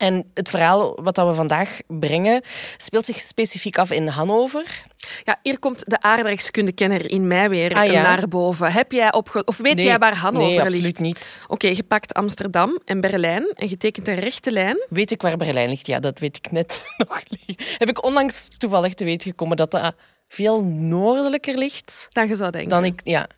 En 0.00 0.30
het 0.34 0.50
verhaal 0.50 1.02
wat 1.02 1.14
dat 1.14 1.26
we 1.26 1.34
vandaag 1.34 1.78
brengen 1.86 2.42
speelt 2.76 3.04
zich 3.04 3.18
specifiek 3.20 3.78
af 3.78 3.90
in 3.90 4.06
Hannover. 4.06 4.82
Ja, 5.24 5.38
hier 5.42 5.58
komt 5.58 5.90
de 5.90 6.00
aardrijkskundekenner 6.00 7.10
in 7.10 7.26
mij 7.26 7.48
weer 7.48 7.74
Ah, 7.74 7.86
ja. 7.90 8.02
naar 8.02 8.28
boven. 8.28 8.72
Heb 8.72 8.92
jij 8.92 9.12
opge... 9.12 9.44
Of 9.44 9.56
weet 9.56 9.74
Nee, 9.74 9.84
jij 9.84 9.98
waar 9.98 10.16
Hannover 10.16 10.48
nee, 10.48 10.60
absoluut 10.60 10.82
ligt? 10.82 11.00
niet. 11.00 11.40
Oké, 11.48 11.68
je 11.68 11.82
pakt 11.82 12.14
Amsterdam 12.14 12.78
en 12.84 13.00
Berlijn 13.00 13.50
en 13.54 13.68
je 13.68 13.76
tekent 13.76 14.08
een 14.08 14.18
rechte 14.18 14.50
lijn. 14.50 14.86
Weet 14.88 15.10
ik 15.10 15.22
waar 15.22 15.36
Berlijn 15.36 15.68
ligt? 15.68 15.86
Ja, 15.86 15.98
dat 16.00 16.18
weet 16.18 16.36
ik 16.36 16.50
net 16.50 16.84
nog 17.08 17.22
niet. 17.46 17.74
Heb 17.78 17.88
ik 17.88 18.04
onlangs 18.04 18.48
toevallig 18.58 18.94
te 18.94 19.04
weten 19.04 19.30
gekomen 19.30 19.56
dat 19.56 19.70
dat 19.70 19.94
veel 20.28 20.64
noordelijker 20.64 21.58
ligt 21.58 22.06
Dan 22.10 22.28
je 22.28 22.36
zou 22.36 22.50
denken. 22.50 22.70
dan 22.70 22.84
ik... 22.84 23.00
Ja, 23.04 23.28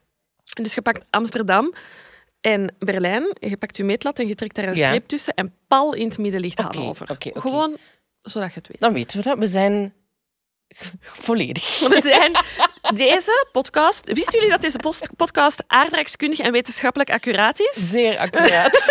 Dus 0.63 0.75
je 0.75 0.83
pakt 0.83 1.05
Amsterdam 1.11 1.75
en 2.43 2.75
Berlijn, 2.79 3.37
je 3.41 3.57
pakt 3.57 3.77
je 3.77 3.85
meetlat 3.85 4.19
en 4.19 4.27
je 4.27 4.35
trekt 4.35 4.55
daar 4.55 4.69
een 4.69 4.75
Ja. 4.77 4.87
streep 4.87 5.09
tussen 5.09 5.35
en 5.35 5.55
pal 5.69 5.95
in 5.95 6.09
het 6.09 6.19
midden 6.19 6.41
ligt 6.41 6.59
Hannover. 6.59 7.17
Gewoon 7.21 7.77
zodat 8.23 8.49
je 8.49 8.55
het 8.55 8.69
weet. 8.69 8.81
dan 8.81 8.93
weten 8.93 9.17
we 9.19 9.23
dat. 9.25 9.39
We 9.39 9.47
zijn 9.47 9.95
volledig. 11.01 11.79
We 11.89 12.01
zijn 12.01 12.33
deze 12.95 13.47
podcast. 13.53 14.13
Wisten 14.13 14.33
jullie 14.35 14.49
dat 14.51 14.61
deze 14.61 14.79
podcast 15.17 15.65
aardrijkskundig 15.67 16.39
en 16.39 16.53
wetenschappelijk 16.53 17.11
accuraat 17.11 17.61
is? 17.61 17.91
Zeer 17.91 18.19
accuraat. 18.19 18.87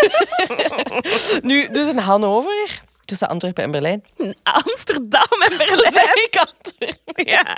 nu, 1.44 1.68
dus 1.72 1.88
in 1.88 1.98
Hannover, 1.98 2.82
tussen 3.12 3.30
Antwerpen 3.30 3.64
en 3.64 3.72
Berlijn. 3.72 4.04
Amsterdam 4.44 5.42
en 5.50 5.58
Berlijn. 5.68 5.92
Zeg 5.92 6.14
ik 6.14 6.36
Antwerpen? 6.36 7.00
Ja. 7.34 7.58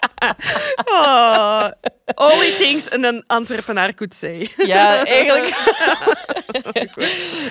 Oh, 0.85 1.71
only 2.15 2.55
things 2.55 2.91
een 2.91 3.23
Antwerpenaar 3.27 3.93
could 3.93 4.13
say. 4.13 4.49
Ja, 4.57 5.05
eigenlijk. 5.05 5.55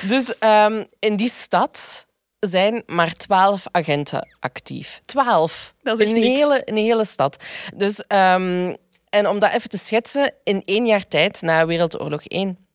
dus 0.09 0.39
ehm, 0.39 0.85
in 0.99 1.17
die 1.17 1.31
stad 1.31 2.07
zijn 2.39 2.83
maar 2.87 3.13
twaalf 3.13 3.65
agenten 3.71 4.29
actief. 4.41 5.03
Twaalf. 5.05 5.75
Dat 5.83 5.99
is 6.01 6.09
een 6.09 6.15
niks. 6.15 6.27
hele, 6.27 6.63
een 6.65 6.77
hele 6.77 7.05
stad. 7.05 7.45
Dus, 7.77 8.05
ehm, 8.07 8.75
en 9.09 9.29
om 9.29 9.39
dat 9.39 9.53
even 9.53 9.69
te 9.69 9.79
schetsen, 9.79 10.35
in 10.45 10.63
één 10.65 10.87
jaar 10.87 11.07
tijd, 11.07 11.43
na 11.43 11.67
Wereldoorlog 11.67 12.25
1, 12.25 12.67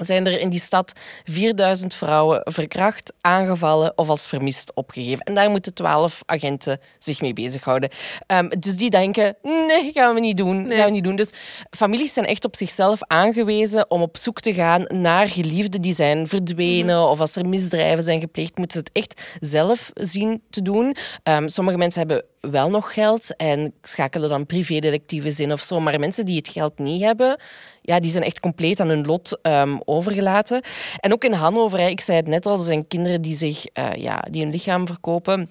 zijn 0.00 0.26
er 0.26 0.40
in 0.40 0.48
die 0.48 0.60
stad 0.60 0.92
4000 1.24 1.94
vrouwen 1.94 2.40
verkracht, 2.44 3.12
aangevallen 3.20 3.92
of 3.98 4.08
als 4.08 4.26
vermist 4.26 4.74
opgegeven. 4.74 5.24
En 5.24 5.34
daar 5.34 5.50
moeten 5.50 5.74
twaalf 5.74 6.22
agenten 6.26 6.80
zich 6.98 7.20
mee 7.20 7.32
bezighouden. 7.32 7.90
Ehm, 8.26 8.48
dus 8.58 8.76
die 8.76 8.90
denken, 8.90 9.36
nee, 9.42 9.92
gaan 9.92 10.14
we 10.14 10.20
niet 10.20 10.36
doen. 10.36 10.62
Nee. 10.62 10.76
Gaan 10.76 10.86
we 10.86 10.92
niet 10.92 11.04
doen. 11.04 11.16
Dus 11.16 11.30
families 11.70 12.12
zijn 12.12 12.26
echt 12.26 12.44
op 12.44 12.56
zichzelf 12.56 12.98
aangewezen 13.06 13.90
om 13.90 14.02
op 14.02 14.16
zoek 14.16 14.40
te 14.40 14.54
gaan 14.54 14.84
naar 14.88 15.28
geliefden 15.28 15.80
die 15.80 15.94
zijn 15.94 16.28
verdwenen 16.28 17.08
of 17.08 17.20
als 17.20 17.36
er 17.36 17.48
misdrijven 17.48 18.04
zijn 18.04 18.20
gepleegd, 18.20 18.56
moeten 18.56 18.78
ze 18.78 18.84
het 18.84 19.04
echt 19.04 19.36
zelf 19.40 19.90
zien 19.94 20.42
te 20.50 20.62
doen. 20.62 20.96
Ehm, 21.22 21.48
sommige 21.48 21.78
mensen 21.78 22.00
hebben 22.00 22.24
wel 22.40 22.70
nog 22.70 22.94
geld 22.94 23.36
en 23.36 23.74
schakelen 23.82 24.28
dan 24.28 24.46
privédetectives 24.46 25.40
in 25.40 25.52
of 25.52 25.60
zo, 25.60 25.80
maar 25.80 26.00
mensen 26.00 26.24
die 26.24 26.36
het 26.36 26.48
geld 26.48 26.78
niet 26.78 27.02
hebben, 27.02 27.40
ja, 27.82 28.00
die 28.00 28.10
zijn 28.10 28.24
echt 28.24 28.40
compleet 28.40 28.80
aan 28.80 28.88
hun 28.88 29.06
lot 29.06 29.38
ehm, 29.42 29.76
overgelaten. 29.84 30.62
En 30.96 31.12
ook 31.12 31.24
in 31.24 31.32
Hannover, 31.32 31.78
hè, 31.78 31.86
ik 31.86 32.00
zei 32.00 32.16
het 32.18 32.26
net 32.26 32.46
al, 32.46 32.56
er 32.56 32.64
zijn 32.64 32.86
kinderen 32.86 33.20
die, 33.22 33.34
zich, 33.36 33.66
eh, 33.66 33.92
ja, 33.94 34.24
die 34.30 34.42
hun 34.42 34.50
lichaam 34.50 34.86
verkopen. 34.86 35.50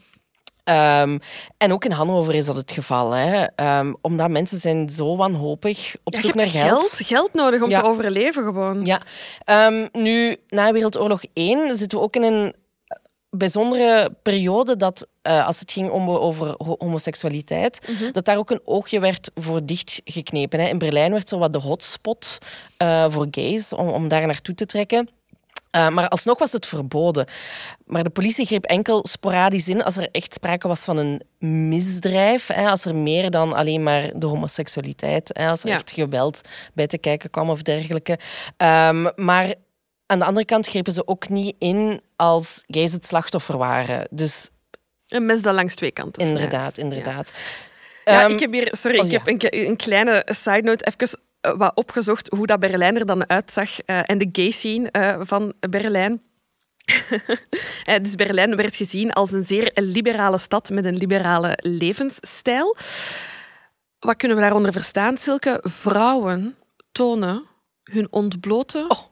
Ehm, 0.64 1.18
en 1.58 1.72
ook 1.72 1.86
in 1.86 1.92
Hannover 1.92 2.36
is 2.36 2.46
dat 2.46 2.56
het 2.56 2.72
geval. 2.72 3.12
Hè? 3.12 3.44
Ehm, 3.56 3.94
omdat 4.02 4.30
mensen 4.30 4.58
zijn 4.58 4.90
zo 4.90 5.16
wanhopig 5.16 5.96
op 6.04 6.14
Ja, 6.14 6.20
zoek 6.20 6.34
naar 6.34 6.46
geld. 6.46 6.70
geld. 6.70 7.08
Geld 7.08 7.34
nodig 7.34 7.62
om 7.62 7.70
Ja. 7.70 7.82
te 7.82 7.88
overleven 7.88 8.44
gewoon. 8.44 8.86
Ja. 8.86 9.02
Nu, 9.92 10.38
na 10.48 10.72
Wereldoorlog 10.72 11.22
1 11.34 11.78
zitten 11.78 11.98
we 11.98 12.04
ook 12.04 12.16
in 12.16 12.24
een 12.24 12.54
bijzondere 13.30 14.16
periode 14.24 14.76
dat, 14.76 15.08
eh, 15.22 15.48
als 15.48 15.60
het 15.60 15.72
ging 15.72 15.90
om, 15.90 16.10
over 16.10 16.48
ho- 16.58 16.76
homoseksualiteit, 16.78 17.90
dat 18.12 18.26
daar 18.26 18.38
ook 18.38 18.50
een 18.52 18.62
oogje 18.66 19.00
werd 19.00 19.32
voor 19.36 19.66
dichtgeknepen. 19.66 20.60
Hè. 20.60 20.68
In 20.68 20.78
Berlijn 20.78 21.12
werd 21.12 21.30
zo 21.30 21.38
wat 21.38 21.54
de 21.54 21.60
hotspot 21.60 22.38
eh, 22.78 23.06
voor 23.10 23.28
gays, 23.32 23.74
om, 23.74 23.88
om 23.90 24.08
daar 24.08 24.26
naartoe 24.26 24.56
te 24.56 24.66
trekken. 24.66 25.10
Eh, 25.72 25.90
maar 25.90 26.08
alsnog 26.08 26.40
was 26.40 26.52
het 26.52 26.66
verboden. 26.66 27.26
Maar 27.86 28.04
de 28.04 28.10
politie 28.10 28.46
greep 28.46 28.64
enkel 28.66 29.06
sporadisch 29.08 29.68
in 29.68 29.84
als 29.84 29.98
er 29.98 30.08
echt 30.12 30.34
sprake 30.34 30.68
was 30.68 30.84
van 30.84 30.98
een 30.98 31.22
misdrijf. 31.70 32.48
Hè, 32.48 32.70
als 32.70 32.86
er 32.86 32.96
meer 32.96 33.32
dan 33.32 33.54
alleen 33.54 33.84
maar 33.84 34.12
de 34.16 34.26
homoseksualiteit, 34.26 35.30
hè, 35.34 35.50
als 35.50 35.64
er 35.64 35.70
Ja. 35.70 35.76
echt 35.76 35.92
geweld 35.92 36.42
bij 36.74 36.88
te 36.88 36.98
kijken 36.98 37.30
kwam 37.30 37.50
of 37.50 37.62
dergelijke. 37.62 38.20
Ehm, 38.58 39.08
maar 39.16 39.54
aan 40.10 40.20
de 40.20 40.26
andere 40.26 40.46
kant 40.46 40.68
grepen 40.68 40.94
ze 40.94 41.08
ook 41.08 41.30
niet 41.30 41.56
in 41.60 42.02
als 42.16 42.64
gays 42.68 42.92
het 42.92 43.06
slachtoffer 43.06 43.58
waren. 43.58 44.08
Dus 44.12 44.50
Een 45.08 45.26
mes 45.26 45.42
dat 45.42 45.54
langs 45.54 45.76
twee 45.76 45.92
kanten 45.92 46.22
snijdt. 46.24 46.40
inderdaad, 46.44 46.78
inderdaad. 46.78 47.32
Ja, 48.06 48.24
Ehm, 48.24 48.32
ik 48.32 48.40
heb 48.40 48.52
hier, 48.52 48.68
sorry, 48.72 49.00
oh 49.00 49.06
ik 49.06 49.12
ja. 49.12 49.18
heb 49.24 49.28
een, 49.54 49.68
een 49.68 49.76
kleine 49.76 50.26
side 50.26 50.62
note 50.62 50.86
even 50.86 51.20
eh, 51.42 51.54
wat 51.58 51.72
opgezocht 51.76 52.28
hoe 52.28 52.46
dat 52.48 52.60
Berlijn 52.60 52.96
er 52.96 53.06
dan 53.06 53.30
uitzag 53.30 53.80
eh, 53.82 54.10
en 54.10 54.18
de 54.18 54.30
gay 54.32 54.50
scene 54.50 54.92
eh, 54.92 55.16
van 55.20 55.54
Berlijn. 55.70 56.22
Dus 58.02 58.16
Berlijn 58.16 58.56
werd 58.56 58.76
gezien 58.76 59.14
als 59.14 59.32
een 59.32 59.46
zeer 59.46 59.72
liberale 59.74 60.38
stad 60.38 60.70
met 60.70 60.86
een 60.86 60.98
liberale 60.98 61.58
levensstijl. 61.62 62.76
Wat 64.00 64.16
kunnen 64.16 64.38
we 64.38 64.44
daaronder 64.44 64.72
verstaan, 64.72 65.18
Silke? 65.18 65.60
Vrouwen 65.64 66.56
tonen 66.92 67.46
hun 67.84 68.08
ontblote 68.12 68.86
Oh. 68.88 69.09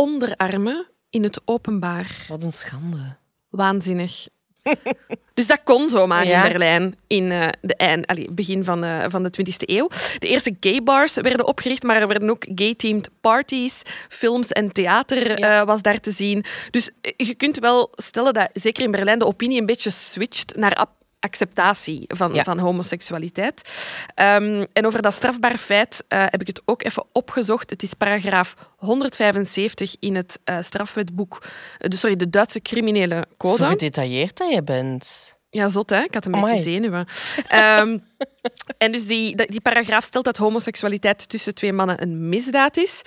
Onderarmen 0.00 0.86
in 1.10 1.22
het 1.22 1.40
openbaar. 1.44 2.24
Wat 2.28 2.42
een 2.42 2.52
schande. 2.52 3.16
Waanzinnig. 3.48 4.26
dus 5.34 5.46
dat 5.46 5.60
kon 5.64 5.88
zomaar 5.88 6.26
Ja. 6.26 6.42
in 6.44 6.48
Berlijn 6.50 6.96
in 7.06 7.30
eh, 7.30 7.48
de 7.60 7.76
eind, 7.76 8.06
allee, 8.06 8.30
begin 8.30 8.64
van, 8.64 8.84
eh, 8.84 9.04
van 9.08 9.22
de 9.22 9.30
20e 9.30 9.68
eeuw. 9.68 9.88
De 10.18 10.28
eerste 10.28 10.56
gay 10.60 10.82
bars 10.82 11.14
werden 11.14 11.46
opgericht, 11.46 11.82
maar 11.82 12.00
er 12.00 12.08
werden 12.08 12.30
ook 12.30 12.46
gay-themed 12.54 13.10
parties, 13.20 13.82
films 14.08 14.48
en 14.48 14.72
theater 14.72 15.38
Ja. 15.38 15.60
eh, 15.60 15.66
was 15.66 15.82
daar 15.82 16.00
te 16.00 16.10
zien. 16.10 16.44
Dus 16.70 16.90
je 17.16 17.34
kunt 17.34 17.58
wel 17.58 17.90
stellen 17.94 18.34
dat 18.34 18.48
zeker 18.52 18.82
in 18.84 18.90
Berlijn 18.90 19.18
de 19.18 19.26
opinie 19.26 19.60
een 19.60 19.66
beetje 19.66 19.90
switcht 19.90 20.56
naar 20.56 20.86
acceptatie 21.20 22.04
van, 22.08 22.34
Ja. 22.34 22.42
van 22.42 22.58
homoseksualiteit. 22.58 23.72
Ehm, 24.14 24.64
en 24.72 24.86
over 24.86 25.02
dat 25.02 25.14
strafbaar 25.14 25.58
feit 25.58 26.04
eh, 26.08 26.24
heb 26.28 26.40
ik 26.40 26.46
het 26.46 26.62
ook 26.64 26.82
even 26.84 27.04
opgezocht. 27.12 27.70
Het 27.70 27.82
is 27.82 27.94
paragraaf 27.94 28.54
175 28.76 29.96
in 29.98 30.14
het 30.14 30.40
eh, 30.44 30.56
strafwetboek, 30.60 31.42
de, 31.78 31.96
sorry, 31.96 32.16
de 32.16 32.30
Duitse 32.30 32.60
criminele 32.62 33.26
code. 33.36 33.56
Zo 33.62 33.68
gedetailleerd 33.68 34.36
dat 34.38 34.50
je 34.52 34.62
bent. 34.62 35.38
Ja, 35.52 35.68
zot 35.68 35.90
hè? 35.90 36.02
Ik 36.02 36.14
had 36.14 36.26
een 36.26 36.34
Amai. 36.34 36.52
beetje 36.54 36.70
zenuwen. 36.70 37.06
Ehm, 37.48 37.98
en 38.84 38.92
dus 38.92 39.06
die, 39.06 39.46
die 39.46 39.60
paragraaf 39.60 40.04
stelt 40.04 40.24
dat 40.24 40.36
homoseksualiteit 40.36 41.28
tussen 41.28 41.54
twee 41.54 41.72
mannen 41.72 42.02
een 42.02 42.28
misdaad 42.28 42.76
is. 42.76 43.02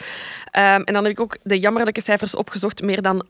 Ehm, 0.52 0.82
en 0.82 0.94
dan 0.94 1.04
heb 1.04 1.12
ik 1.12 1.20
ook 1.20 1.38
de 1.44 1.60
jammerlijke 1.60 2.02
cijfers 2.02 2.36
opgezocht. 2.36 2.82
Meer 2.82 3.02
dan 3.02 3.26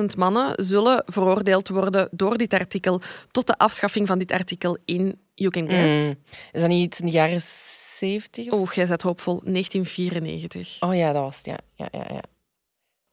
140.000 0.00 0.04
mannen 0.16 0.64
zullen 0.64 1.02
veroordeeld 1.06 1.68
worden 1.68 2.08
door 2.10 2.36
dit 2.36 2.52
artikel 2.54 3.00
tot 3.30 3.46
de 3.46 3.58
afschaffing 3.58 4.06
van 4.06 4.18
dit 4.18 4.32
artikel 4.32 4.78
in 4.84 5.20
You 5.34 5.50
Can 5.50 5.68
Guess. 5.68 5.92
Mm. 5.92 6.14
Is 6.52 6.60
dat 6.60 6.68
niet 6.70 6.86
iets 6.86 7.00
in 7.00 7.06
de 7.06 7.12
jaren 7.12 7.40
70? 7.40 8.48
Of 8.50 8.60
Oeh, 8.60 8.72
jij 8.72 8.86
zet 8.86 9.02
hoopvol. 9.02 9.40
1994. 9.44 10.76
Oh 10.80 10.94
ja, 10.94 11.12
dat 11.12 11.22
was 11.22 11.36
het. 11.36 11.46
Ja, 11.46 11.58
ja, 11.74 11.88
ja. 11.92 12.04
ja. 12.08 12.22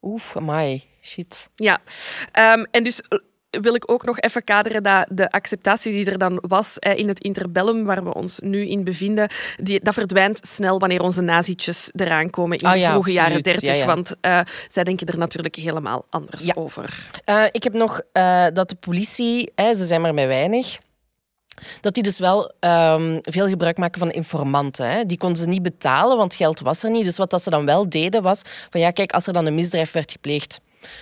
Oef, 0.01 0.35
amai. 0.37 0.83
Shit. 1.01 1.49
Ja, 1.55 1.81
Ehm, 2.31 2.65
en 2.71 2.83
dus 2.83 3.01
wil 3.49 3.75
ik 3.75 3.91
ook 3.91 4.05
nog 4.05 4.19
even 4.19 4.43
kaderen 4.43 4.83
dat 4.83 5.05
de 5.09 5.31
acceptatie 5.31 5.91
die 5.91 6.11
er 6.11 6.17
dan 6.17 6.43
was 6.47 6.77
in 6.77 7.07
het 7.07 7.19
interbellum, 7.19 7.85
waar 7.85 8.03
we 8.03 8.13
ons 8.13 8.39
nu 8.39 8.67
in 8.67 8.83
bevinden, 8.83 9.29
die, 9.55 9.79
dat 9.83 9.93
verdwijnt 9.93 10.47
snel 10.47 10.79
wanneer 10.79 11.01
onze 11.01 11.21
nazietjes 11.21 11.89
eraan 11.95 12.29
komen 12.29 12.57
in 12.57 12.65
Ah 12.65 12.73
de 12.73 12.79
ja, 12.79 12.91
vroege 12.91 13.11
jaren. 13.11 13.43
30. 13.43 13.61
Ja, 13.61 13.73
ja. 13.73 13.85
Want 13.85 14.15
eh, 14.21 14.39
zij 14.67 14.83
denken 14.83 15.07
er 15.07 15.17
natuurlijk 15.17 15.55
helemaal 15.55 16.05
anders 16.09 16.55
over. 16.55 17.09
Eh, 17.23 17.43
ik 17.51 17.63
heb 17.63 17.73
nog 17.73 18.01
eh, 18.11 18.45
dat 18.53 18.69
de 18.69 18.75
politie, 18.75 19.51
hè, 19.55 19.73
ze 19.73 19.85
zijn 19.85 20.01
maar 20.01 20.13
met 20.13 20.27
weinig, 20.27 20.77
dat 21.81 21.93
die 21.93 22.03
dus 22.03 22.19
wel 22.19 22.51
ehm, 22.59 23.17
veel 23.21 23.47
gebruik 23.47 23.77
maken 23.77 23.99
van 23.99 24.11
informanten. 24.11 24.89
Hè. 24.89 25.05
Die 25.05 25.17
konden 25.17 25.41
ze 25.41 25.47
niet 25.47 25.63
betalen, 25.63 26.17
want 26.17 26.35
geld 26.35 26.59
was 26.59 26.83
er 26.83 26.91
niet. 26.91 27.05
Dus 27.05 27.17
wat 27.17 27.29
dat 27.29 27.43
ze 27.43 27.49
dan 27.49 27.65
wel 27.65 27.89
deden 27.89 28.21
was 28.21 28.41
van 28.69 28.81
ja, 28.81 28.91
kijk, 28.91 29.11
als 29.11 29.27
er 29.27 29.33
dan 29.33 29.45
een 29.45 29.55
misdrijf 29.55 29.91
werd 29.91 30.11
gepleegd, 30.11 30.59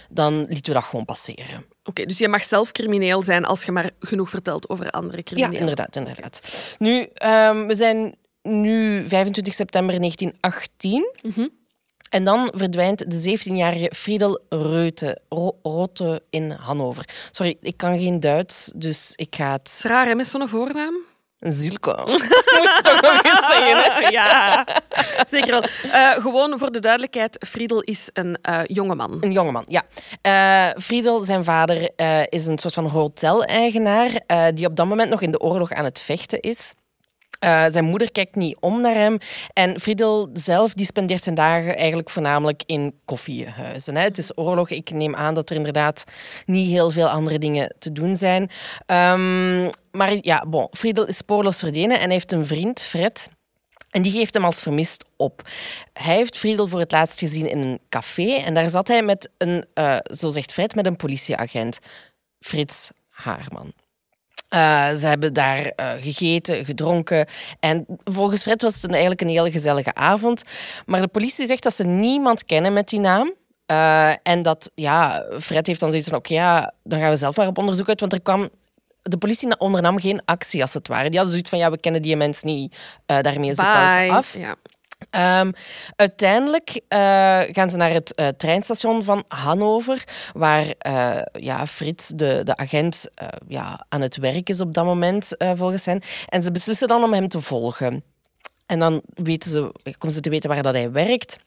dan 0.10 0.38
lieten 0.40 0.74
we 0.74 0.80
dat 0.80 0.84
gewoon 0.84 1.06
passeren. 1.06 1.66
Oké, 1.84 2.06
dus 2.06 2.18
je 2.18 2.28
mag 2.28 2.44
zelf 2.44 2.72
crimineel 2.72 3.22
zijn 3.22 3.46
als 3.46 3.64
je 3.66 3.72
maar 3.72 3.90
genoeg 4.00 4.30
vertelt 4.30 4.70
over 4.70 4.90
andere 4.92 5.18
Ja, 5.18 5.24
criminelen. 5.24 5.60
inderdaad, 5.60 5.96
inderdaad. 5.96 6.40
Nu, 6.80 7.10
ehm, 7.14 7.66
we 7.68 7.76
zijn 7.76 8.16
nu 8.42 9.08
25 9.10 9.54
september 9.54 10.00
1918. 10.00 11.12
Mhm. 11.22 11.48
En 12.10 12.24
dan 12.24 12.52
verdwijnt 12.56 13.12
de 13.12 13.38
17-jarige 13.38 13.92
Friedel 13.96 14.42
Reute, 14.50 15.22
Ro- 15.30 15.60
Rotte 15.64 16.22
in 16.30 16.52
Hannover. 16.52 17.10
Sorry, 17.32 17.58
ik 17.62 17.78
kan 17.78 18.00
geen 18.00 18.20
Duits, 18.20 18.72
dus 18.76 19.14
ik 19.16 19.36
ga 19.36 19.52
Het 19.52 19.60
het... 19.60 19.68
is 19.78 19.82
raar, 19.84 20.06
hè, 20.06 20.16
met 20.16 20.28
zo'n 20.28 20.48
voornaam. 20.50 20.96
Een 21.46 21.52
zielke. 21.52 22.02
Moest 22.58 22.84
toch 22.84 23.02
nog 23.02 23.24
eens 23.24 23.48
zeggen, 23.48 23.78
hè? 23.78 24.08
ja, 24.08 24.66
zeker 25.28 25.52
wel. 25.52 25.64
Eh, 25.92 26.12
gewoon 26.12 26.60
voor 26.60 26.72
de 26.72 26.80
duidelijkheid, 26.80 27.46
Friedel 27.48 27.82
is 27.82 28.10
een 28.14 28.38
uh, 28.50 28.60
jongeman. 28.64 29.18
Een 29.22 29.32
jongeman, 29.32 29.66
ja. 29.68 29.84
Uh, 30.22 30.82
Friedel, 30.82 31.20
zijn 31.20 31.44
vader, 31.44 31.90
is 32.30 32.46
een 32.46 32.58
soort 32.58 32.74
van 32.74 32.88
hotel-eigenaar 32.88 34.12
die 34.54 34.66
op 34.66 34.76
dat 34.76 34.86
moment 34.86 35.10
nog 35.10 35.22
in 35.22 35.32
de 35.32 35.40
oorlog 35.40 35.72
aan 35.72 35.86
het 35.86 36.00
vechten 36.00 36.40
is. 36.40 36.74
Uh, 37.46 37.66
zijn 37.68 37.86
moeder 37.86 38.12
kijkt 38.12 38.36
niet 38.36 38.58
om 38.60 38.82
naar 38.82 38.94
hem. 38.94 39.18
En 39.54 39.80
Friedel 39.80 40.30
zelf 40.34 40.74
die 40.74 40.86
spendeert 40.86 41.24
zijn 41.24 41.36
dagen 41.36 41.78
eigenlijk 41.78 42.10
voornamelijk 42.10 42.64
in 42.66 43.00
koffiehuizen. 43.06 43.96
Hè. 43.96 44.02
Het 44.02 44.18
is 44.18 44.38
oorlog. 44.38 44.70
Ik 44.70 44.92
neem 44.92 45.16
aan 45.16 45.34
dat 45.34 45.50
er 45.50 45.56
inderdaad 45.56 46.04
niet 46.46 46.70
heel 46.70 46.92
veel 46.92 47.08
andere 47.08 47.40
dingen 47.40 47.76
te 47.80 47.92
doen 47.92 48.16
zijn. 48.16 48.42
Um, 48.42 49.70
maar 49.92 50.18
ja, 50.22 50.46
bon, 50.48 50.68
Friedel 50.72 51.06
is 51.06 51.18
spoorloos 51.18 51.60
verdwenen 51.60 52.00
en 52.00 52.10
heeft 52.10 52.32
een 52.32 52.46
vriend, 52.46 52.82
Fred. 52.82 53.30
En 53.90 54.02
die 54.02 54.12
geeft 54.12 54.34
hem 54.34 54.46
als 54.46 54.62
vermist 54.62 55.06
op. 55.16 55.42
Hij 55.94 56.16
heeft 56.16 56.38
Friedel 56.38 56.68
voor 56.68 56.80
het 56.80 56.92
laatst 56.92 57.20
gezien 57.20 57.50
in 57.50 57.60
een 57.60 57.80
café. 57.90 58.32
En 58.32 58.54
daar 58.54 58.70
zat 58.70 58.88
hij 58.88 59.04
met 59.04 59.30
een, 59.38 59.66
uh, 59.74 59.98
zo 60.04 60.30
zegt 60.30 60.54
Fred, 60.54 60.76
met 60.76 60.86
een 60.86 60.96
politieagent. 60.96 61.80
Frits 62.40 62.92
Haarman. 63.10 63.74
Uh, 64.50 64.94
ze 64.94 65.08
hebben 65.08 65.34
daar 65.34 65.60
uh, 65.60 65.92
gegeten, 66.00 66.66
gedronken. 66.66 67.28
En 67.60 67.86
volgens 68.04 68.42
Fred 68.42 68.62
was 68.62 68.82
het 68.82 68.92
eigenlijk 68.92 69.22
een 69.22 69.28
hele 69.28 69.52
gezellige 69.52 69.94
avond. 69.94 70.44
Maar 70.86 71.02
de 71.02 71.08
politie 71.08 71.46
zegt 71.46 71.64
dat 71.64 71.74
ze 71.74 71.84
niemand 71.84 72.46
kennen 72.46 72.74
met 72.74 72.90
die 72.90 73.00
naam. 73.00 73.34
Uh, 73.72 74.28
en 74.28 74.42
dat, 74.42 74.72
ja, 74.76 75.26
Fred 75.40 75.68
heeft 75.68 75.80
dan 75.80 75.90
zoiets 75.90 76.08
van: 76.08 76.18
oké, 76.18 76.32
okay, 76.34 76.44
ja, 76.44 76.74
dan 76.84 77.00
gaan 77.00 77.10
we 77.10 77.16
zelf 77.16 77.36
maar 77.36 77.48
op 77.48 77.58
onderzoek 77.58 77.88
uit. 77.88 78.00
Want 78.00 78.14
er 78.14 78.22
kwam 78.22 78.50
de 79.02 79.18
politie 79.18 79.58
ondernam 79.58 80.00
geen 80.00 80.22
actie, 80.26 80.62
als 80.62 80.74
het 80.74 80.88
ware. 80.88 81.04
Die 81.04 81.16
hadden 81.16 81.30
zoiets 81.30 81.50
van, 81.50 81.60
ja, 81.60 81.72
we 81.72 81.80
kennen 81.80 82.02
die 82.02 82.16
mensen 82.16 82.48
niet, 82.48 82.98
daarmee 83.06 83.50
is 83.50 83.56
de 83.56 83.62
kous 83.62 84.10
af. 84.10 84.38
Ja. 84.38 84.56
Um, 85.12 85.54
uiteindelijk 85.96 86.70
uh, 86.70 86.80
gaan 87.52 87.70
ze 87.70 87.78
naar 87.78 87.92
het 87.92 88.14
uh, 88.16 88.28
treinstation 88.28 89.04
van 89.04 89.24
Hannover, 89.28 90.04
waar 90.34 90.66
uh, 90.88 91.22
ja, 91.32 91.68
Frits, 91.68 92.08
de, 92.08 92.42
de 92.44 92.58
agent, 92.58 93.08
ja, 93.48 93.86
aan 93.90 94.02
het 94.02 94.18
werk 94.18 94.50
is 94.50 94.62
op 94.62 94.74
dat 94.74 94.86
moment, 94.86 95.36
volgens 95.56 95.86
hen. 95.86 96.02
En 96.28 96.44
ze 96.44 96.52
beslissen 96.52 96.88
dan 96.88 97.04
om 97.04 97.14
hem 97.14 97.28
te 97.28 97.42
volgen. 97.42 98.04
En 98.66 98.80
dan 98.80 99.02
weten 99.14 99.52
ze, 99.52 99.72
komen 99.98 100.16
ze 100.16 100.22
te 100.22 100.30
weten 100.30 100.50
waar 100.50 100.64
dat 100.64 100.74
hij 100.74 100.92
werkt. 100.92 101.38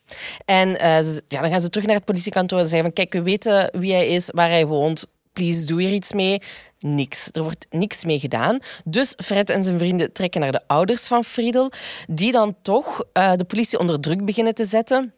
En 0.44 0.76
ze, 1.04 1.22
ja, 1.28 1.40
dan 1.40 1.50
gaan 1.50 1.60
ze 1.60 1.68
terug 1.68 1.86
naar 1.86 1.96
het 1.96 2.04
politiekantoor 2.04 2.58
en 2.58 2.66
zeggen 2.66 2.82
van 2.82 2.92
kijk, 2.92 3.12
we 3.12 3.22
weten 3.22 3.70
wie 3.80 3.92
hij 3.92 4.08
is, 4.08 4.30
waar 4.34 4.48
hij 4.48 4.66
woont, 4.66 5.06
please, 5.38 5.66
doe 5.66 5.82
hier 5.82 5.92
iets 5.92 6.12
mee. 6.12 6.42
Niks. 6.78 7.28
Er 7.32 7.42
wordt 7.42 7.66
niks 7.70 8.04
mee 8.04 8.18
gedaan. 8.18 8.58
Dus 8.84 9.14
Fred 9.24 9.50
en 9.50 9.62
zijn 9.62 9.78
vrienden 9.78 10.12
trekken 10.12 10.40
naar 10.40 10.52
de 10.52 10.62
ouders 10.66 11.06
van 11.06 11.24
Friedel, 11.24 11.72
die 12.10 12.32
dan 12.32 12.56
toch 12.62 13.04
uh, 13.12 13.32
de 13.32 13.44
politie 13.44 13.78
onder 13.78 14.00
druk 14.00 14.24
beginnen 14.24 14.54
te 14.54 14.64
zetten. 14.64 15.17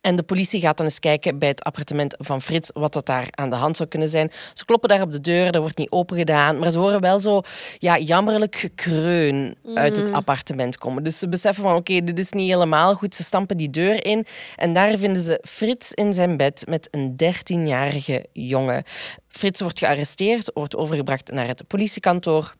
En 0.00 0.16
de 0.16 0.22
politie 0.22 0.60
gaat 0.60 0.76
dan 0.76 0.86
eens 0.86 0.98
kijken 0.98 1.38
bij 1.38 1.48
het 1.48 1.62
appartement 1.62 2.14
van 2.18 2.42
Frits 2.42 2.70
wat 2.72 2.92
dat 2.92 3.06
daar 3.06 3.26
aan 3.30 3.50
de 3.50 3.56
hand 3.56 3.76
zou 3.76 3.88
kunnen 3.88 4.08
zijn. 4.08 4.30
Ze 4.54 4.64
kloppen 4.64 4.88
daar 4.88 5.02
op 5.02 5.12
de 5.12 5.20
deur, 5.20 5.54
er 5.54 5.60
wordt 5.60 5.78
niet 5.78 5.90
open 5.90 6.16
gedaan, 6.16 6.58
maar 6.58 6.70
ze 6.70 6.78
horen 6.78 7.00
wel 7.00 7.20
zo 7.20 7.40
ja, 7.78 7.98
jammerlijk 7.98 8.56
gekreun 8.56 9.56
uit 9.74 9.96
het 9.96 10.08
mm. 10.08 10.14
appartement 10.14 10.78
komen. 10.78 11.02
Dus 11.02 11.18
ze 11.18 11.28
beseffen 11.28 11.62
van 11.62 11.74
oké, 11.74 12.00
dit 12.04 12.18
is 12.18 12.32
niet 12.32 12.50
helemaal 12.50 12.94
goed. 12.94 13.14
Ze 13.14 13.22
stampen 13.22 13.56
die 13.56 13.70
deur 13.70 14.04
in 14.04 14.26
en 14.56 14.72
daar 14.72 14.98
vinden 14.98 15.22
ze 15.22 15.38
Frits 15.48 15.92
in 15.92 16.12
zijn 16.12 16.36
bed 16.36 16.64
met 16.68 16.88
een 16.90 17.16
13-jarige 17.24 18.26
jongen. 18.32 18.82
Frits 19.28 19.60
wordt 19.60 19.78
gearresteerd, 19.78 20.50
wordt 20.54 20.76
overgebracht 20.76 21.32
naar 21.32 21.46
het 21.46 21.66
politiekantoor. 21.66 22.54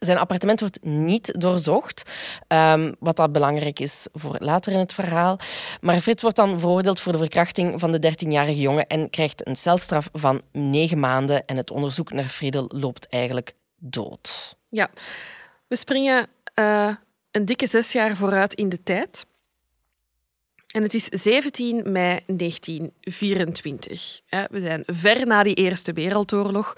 Zijn 0.00 0.18
appartement 0.18 0.60
wordt 0.60 0.84
niet 0.84 1.40
doorzocht, 1.40 2.10
um, 2.48 2.94
wat 2.98 3.16
dat 3.16 3.32
belangrijk 3.32 3.80
is 3.80 4.06
voor 4.12 4.36
later 4.38 4.72
in 4.72 4.78
het 4.78 4.94
verhaal. 4.94 5.38
Maar 5.80 6.00
Frits 6.00 6.22
wordt 6.22 6.36
dan 6.36 6.60
veroordeeld 6.60 7.00
voor 7.00 7.12
de 7.12 7.18
verkrachting 7.18 7.80
van 7.80 7.92
de 7.92 8.12
13-jarige 8.12 8.60
jongen 8.60 8.86
en 8.86 9.10
krijgt 9.10 9.46
een 9.46 9.56
celstraf 9.56 10.08
van 10.12 10.42
negen 10.52 10.98
maanden. 10.98 11.46
En 11.46 11.56
het 11.56 11.70
onderzoek 11.70 12.12
naar 12.12 12.28
Friedel 12.28 12.70
loopt 12.74 13.08
eigenlijk 13.08 13.54
dood. 13.76 14.56
Ja, 14.68 14.90
we 15.66 15.76
springen 15.76 16.28
uh, 16.54 16.94
een 17.30 17.44
dikke 17.44 17.66
zes 17.66 17.92
jaar 17.92 18.16
vooruit 18.16 18.54
in 18.54 18.68
de 18.68 18.82
tijd. 18.82 19.26
En 20.66 20.82
het 20.82 20.94
is 20.94 21.04
17 21.04 21.92
mei 21.92 22.20
1924. 22.26 24.20
We 24.28 24.60
zijn 24.60 24.82
ver 24.86 25.26
na 25.26 25.42
die 25.42 25.54
Eerste 25.54 25.92
Wereldoorlog. 25.92 26.74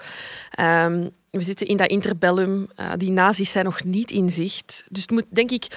Um, 0.59 1.09
we 1.37 1.41
zitten 1.41 1.67
in 1.67 1.77
dat 1.77 1.89
interbellum. 1.89 2.69
Uh, 2.77 2.91
die 2.97 3.11
nazi's 3.11 3.51
zijn 3.51 3.65
nog 3.65 3.83
niet 3.83 4.11
in 4.11 4.29
zicht. 4.29 4.85
Dus 4.89 5.01
het 5.01 5.11
moet, 5.11 5.25
denk 5.29 5.51
ik, 5.51 5.67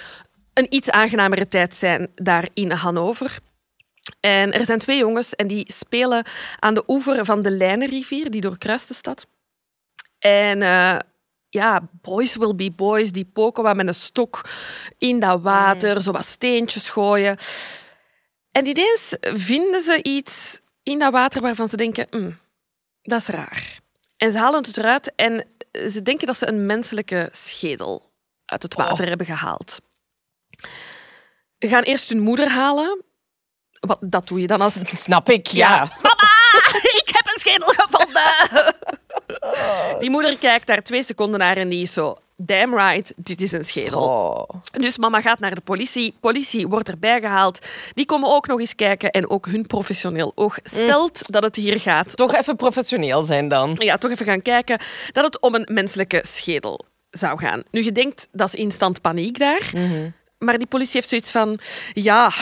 een 0.52 0.74
iets 0.74 0.90
aangenamere 0.90 1.48
tijd 1.48 1.74
zijn 1.74 2.08
daar 2.14 2.48
in 2.54 2.70
Hannover. 2.70 3.38
En 4.20 4.52
er 4.52 4.64
zijn 4.64 4.78
twee 4.78 4.98
jongens 4.98 5.34
en 5.34 5.46
die 5.46 5.72
spelen 5.72 6.24
aan 6.58 6.74
de 6.74 6.84
oever 6.86 7.24
van 7.24 7.42
de 7.42 7.50
Lijnenrivier, 7.50 8.30
die 8.30 8.40
doorkruist 8.40 8.88
de 8.88 8.94
stad. 8.94 9.26
En 10.18 10.60
uh, 10.60 10.98
ja, 11.48 11.88
boys 12.02 12.36
will 12.36 12.54
be 12.54 12.70
boys, 12.70 13.12
die 13.12 13.30
poken 13.32 13.62
wat 13.62 13.76
met 13.76 13.86
een 13.86 13.94
stok 13.94 14.40
in 14.98 15.18
dat 15.20 15.40
water, 15.40 16.02
zo 16.02 16.12
wat 16.12 16.24
steentjes 16.24 16.90
gooien. 16.90 17.36
En 18.50 18.66
ineens 18.66 19.16
vinden 19.20 19.80
ze 19.80 20.02
iets 20.02 20.60
in 20.82 20.98
dat 20.98 21.12
water 21.12 21.40
waarvan 21.42 21.68
ze 21.68 21.76
denken, 21.76 22.06
mm, 22.10 22.38
dat 23.02 23.20
is 23.20 23.26
raar. 23.26 23.84
En 24.16 24.30
ze 24.30 24.38
halen 24.38 24.62
het 24.62 24.76
eruit 24.76 25.12
en 25.14 25.46
ze 25.72 26.02
denken 26.02 26.26
dat 26.26 26.36
ze 26.36 26.48
een 26.48 26.66
menselijke 26.66 27.28
schedel 27.32 28.12
uit 28.44 28.62
het 28.62 28.74
water 28.74 29.02
oh. 29.02 29.08
hebben 29.08 29.26
gehaald. 29.26 29.80
Ze 31.58 31.68
gaan 31.68 31.82
eerst 31.82 32.08
hun 32.08 32.20
moeder 32.20 32.48
halen. 32.48 33.04
Wat, 33.80 33.98
dat 34.00 34.28
doe 34.28 34.40
je 34.40 34.46
dan 34.46 34.60
als... 34.60 34.74
Snap 34.84 35.28
ik, 35.28 35.46
ja. 35.46 35.78
Mama, 35.78 36.30
ik 37.02 37.10
heb 37.12 37.26
een 37.26 37.38
schedel 37.38 37.72
gevonden. 37.76 38.74
Die 40.00 40.10
moeder 40.10 40.38
kijkt 40.38 40.66
daar 40.66 40.82
twee 40.82 41.02
seconden 41.02 41.40
naar 41.40 41.56
en 41.56 41.68
die 41.68 41.82
is 41.82 41.92
zo... 41.92 42.16
Damn 42.38 42.74
right, 42.74 43.12
dit 43.16 43.40
is 43.40 43.52
een 43.52 43.64
schedel. 43.64 44.02
Oh. 44.02 44.60
Dus 44.70 44.98
mama 44.98 45.20
gaat 45.20 45.38
naar 45.38 45.54
de 45.54 45.60
politie. 45.60 46.14
Politie 46.20 46.68
wordt 46.68 46.88
erbij 46.88 47.20
gehaald. 47.20 47.66
Die 47.94 48.06
komen 48.06 48.30
ook 48.30 48.46
nog 48.46 48.60
eens 48.60 48.74
kijken 48.74 49.10
en 49.10 49.30
ook 49.30 49.46
hun 49.46 49.66
professioneel 49.66 50.32
oog 50.34 50.58
stelt 50.62 51.20
mm. 51.20 51.26
dat 51.26 51.42
het 51.42 51.56
hier 51.56 51.80
gaat. 51.80 52.16
Toch 52.16 52.34
even 52.34 52.56
professioneel 52.56 53.24
zijn 53.24 53.48
dan. 53.48 53.74
Ja, 53.78 53.98
toch 53.98 54.10
even 54.10 54.26
gaan 54.26 54.42
kijken 54.42 54.78
dat 55.12 55.24
het 55.24 55.40
om 55.40 55.54
een 55.54 55.68
menselijke 55.72 56.20
schedel 56.26 56.84
zou 57.10 57.38
gaan. 57.38 57.62
Nu, 57.70 57.82
je 57.82 57.92
denkt, 57.92 58.28
dat 58.32 58.48
is 58.48 58.54
instant 58.54 59.00
paniek 59.00 59.38
daar. 59.38 59.70
Mhm. 59.74 60.10
Maar 60.38 60.58
die 60.58 60.66
politie 60.66 60.94
heeft 60.94 61.08
zoiets 61.08 61.30
van... 61.30 61.58
Ja, 61.92 62.32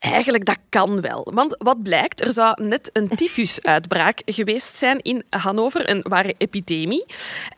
Eigenlijk, 0.00 0.44
dat 0.44 0.58
kan 0.68 1.00
wel. 1.00 1.30
Want 1.34 1.54
wat 1.58 1.82
blijkt, 1.82 2.20
er 2.20 2.32
zou 2.32 2.64
net 2.64 2.90
een 2.92 3.08
tyfusuitbraak 3.08 4.22
geweest 4.24 4.78
zijn 4.78 5.02
in 5.02 5.24
Hannover, 5.30 5.90
een 5.90 6.04
ware 6.08 6.34
epidemie. 6.38 7.04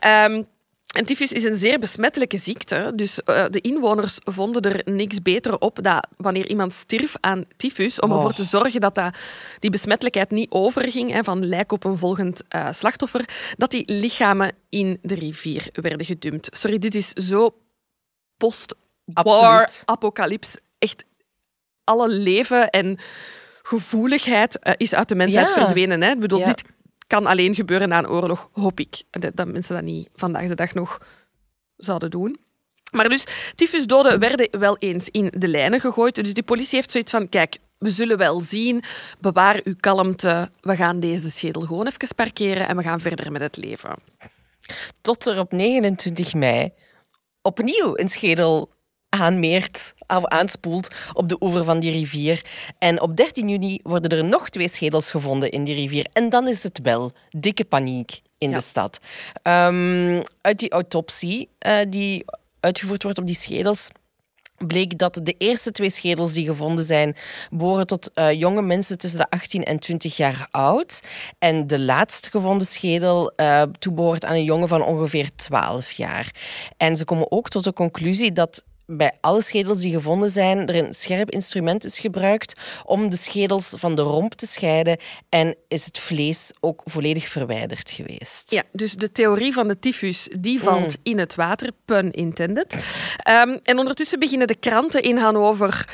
Um, 0.07 0.47
en 0.93 1.05
tyfus 1.05 1.33
is 1.33 1.45
een 1.45 1.55
zeer 1.55 1.79
besmettelijke 1.79 2.39
ziekte. 2.39 2.93
Dus 2.95 3.21
uh, 3.25 3.45
de 3.51 3.61
inwoners 3.61 4.19
vonden 4.25 4.63
er 4.63 4.93
niks 4.93 5.23
beter 5.23 5.59
op 5.59 5.79
dat 5.83 6.07
wanneer 6.17 6.49
iemand 6.49 6.75
stierf 6.75 7.15
aan 7.21 7.45
tyfus, 7.57 8.01
om 8.01 8.13
ervoor 8.13 8.31
oh. 8.31 8.37
te 8.37 8.45
zorgen 8.45 8.81
dat, 8.81 8.95
dat 8.95 9.17
die 9.59 9.71
besmettelijkheid 9.71 10.31
niet 10.31 10.51
overging 10.51 11.13
hè, 11.13 11.25
van 11.25 11.47
lijk 11.47 11.73
op 11.73 11.85
een 11.85 11.99
volgend 11.99 12.43
uh, 12.55 12.73
slachtoffer, 12.73 13.29
dat 13.57 13.71
die 13.71 13.93
lichamen 13.93 14.53
in 14.69 14.99
de 15.03 15.15
rivier 15.15 15.69
werden 15.73 16.07
gedumpt. 16.07 16.57
Sorry, 16.57 16.79
dit 16.79 16.95
is 16.95 17.09
zo 17.09 17.55
post-war 18.37 19.71
apocalyps. 19.85 20.57
Echt 20.79 21.05
alle 21.85 22.09
leven 22.09 22.71
en 22.71 22.99
gevoeligheid 23.63 24.59
uh, 24.63 24.73
is 24.77 24.95
uit 24.95 25.09
de 25.09 25.15
mensheid 25.15 25.49
ja. 25.49 25.55
verdwenen. 25.55 26.03
Hè? 26.03 26.11
Ik 26.11 26.21
bedoel, 26.21 26.39
ja. 26.39 26.47
dit 26.47 26.65
kan 27.13 27.27
alleen 27.27 27.55
gebeuren 27.55 27.89
na 27.89 27.99
een 27.99 28.09
oorlog, 28.09 28.49
hoop 28.53 28.81
ik. 28.81 29.03
Dat 29.11 29.47
mensen 29.47 29.75
dat 29.75 29.85
niet 29.85 30.09
vandaag 30.15 30.49
de 30.49 30.55
dag 30.55 30.75
nog 30.75 31.01
zouden 31.77 32.11
doen. 32.11 32.41
Maar 32.91 33.09
dus, 33.09 33.27
tyfusdoden 33.55 34.19
werden 34.19 34.49
wel 34.59 34.77
eens 34.79 35.09
in 35.09 35.33
de 35.37 35.49
lijnen 35.49 35.81
gegooid. 35.81 36.15
Dus 36.15 36.35
die 36.35 36.43
politie 36.43 36.77
heeft 36.77 36.91
zoiets 36.91 37.11
van, 37.11 37.29
kijk, 37.29 37.59
we 37.79 37.91
zullen 37.91 38.19
wel 38.19 38.41
zien, 38.41 38.83
bewaar 39.21 39.61
uw 39.65 39.75
kalmte. 39.81 40.51
We 40.61 40.77
gaan 40.77 41.01
deze 41.01 41.31
schedel 41.31 41.63
gewoon 41.63 41.87
even 41.87 42.15
parkeren 42.15 42.69
en 42.69 42.77
we 42.77 42.83
gaan 42.83 43.01
verder 43.01 43.33
met 43.33 43.41
het 43.41 43.57
leven. 43.57 43.95
Tot 45.01 45.27
er 45.27 45.39
op 45.39 45.53
29 45.53 46.35
mei 46.35 46.73
opnieuw 47.43 47.99
een 47.99 48.09
schedel 48.09 48.71
aanmeert 49.13 49.95
of 50.07 50.25
aanspoelt 50.25 50.89
op 51.13 51.29
de 51.29 51.37
oever 51.41 51.65
van 51.65 51.81
die 51.81 51.91
rivier. 51.91 52.45
En 52.79 53.01
op 53.01 53.17
13 53.17 53.49
juni 53.49 53.79
worden 53.83 54.19
er 54.19 54.25
nog 54.25 54.49
twee 54.49 54.69
schedels 54.69 55.11
gevonden 55.11 55.51
in 55.51 55.65
die 55.65 55.75
rivier. 55.75 56.07
En 56.13 56.29
dan 56.29 56.49
is 56.49 56.63
het 56.63 56.81
wel 56.83 57.13
dikke 57.31 57.65
paniek 57.65 58.21
in 58.39 58.53
de 58.53 58.61
stad. 58.61 58.99
Um, 59.43 60.23
uit 60.41 60.59
die 60.59 60.71
autopsie 60.71 61.49
uh, 61.67 61.77
die 61.89 62.25
uitgevoerd 62.61 63.03
wordt 63.03 63.19
op 63.19 63.27
die 63.27 63.37
schedels 63.37 63.89
bleek 64.67 64.99
dat 64.99 65.21
de 65.23 65.35
eerste 65.39 65.71
twee 65.71 65.91
schedels 65.91 66.33
die 66.33 66.47
gevonden 66.47 66.85
zijn 66.85 67.17
behoren 67.51 67.87
tot 67.87 68.11
uh, 68.15 68.33
jonge 68.33 68.63
mensen 68.63 68.99
tussen 68.99 69.21
de 69.21 69.31
18 69.31 69.65
en 69.65 69.79
20 69.79 70.17
jaar 70.17 70.47
oud. 70.51 71.01
En 71.39 71.67
de 71.67 71.79
laatst 71.79 72.29
gevonden 72.29 72.67
schedel 72.67 73.33
uh, 73.37 73.63
toebehoort 73.79 74.25
aan 74.25 74.35
een 74.35 74.45
jongen 74.45 74.69
van 74.69 74.83
ongeveer 74.83 75.31
12 75.37 75.91
jaar. 75.91 76.35
En 76.77 76.97
ze 76.97 77.05
komen 77.05 77.31
ook 77.31 77.49
tot 77.49 77.65
de 77.65 77.73
conclusie 77.73 78.33
dat 78.33 78.65
bij 78.97 79.13
alle 79.21 79.43
schedels 79.43 79.81
die 79.81 79.93
gevonden 79.93 80.31
zijn, 80.31 80.67
er 80.67 80.75
een 80.75 80.93
scherp 80.93 81.31
instrument 81.31 81.85
is 81.85 81.99
gebruikt 81.99 82.61
om 82.85 83.11
de 83.11 83.17
schedels 83.17 83.75
van 83.77 83.95
de 83.95 84.03
romp 84.03 84.35
te 84.35 84.47
scheiden 84.47 84.97
en 85.29 85.57
is 85.69 85.85
het 85.85 85.99
vlees 85.99 86.53
ook 86.61 86.81
volledig 86.85 87.29
verwijderd 87.29 87.91
geweest. 87.91 88.51
Ja, 88.51 88.63
dus 88.73 88.95
de 88.95 89.13
theorie 89.13 89.53
van 89.53 89.69
de 89.69 89.79
tyfus 89.79 90.29
die 90.41 90.61
valt 90.61 90.97
mm. 90.97 91.03
in 91.03 91.19
het 91.19 91.35
water, 91.35 91.71
pun 91.85 92.11
intended. 92.11 92.75
Um, 93.29 93.61
en 93.63 93.79
ondertussen 93.79 94.19
beginnen 94.19 94.47
de 94.47 94.55
kranten 94.55 95.03
in 95.03 95.17
Hannover 95.17 95.89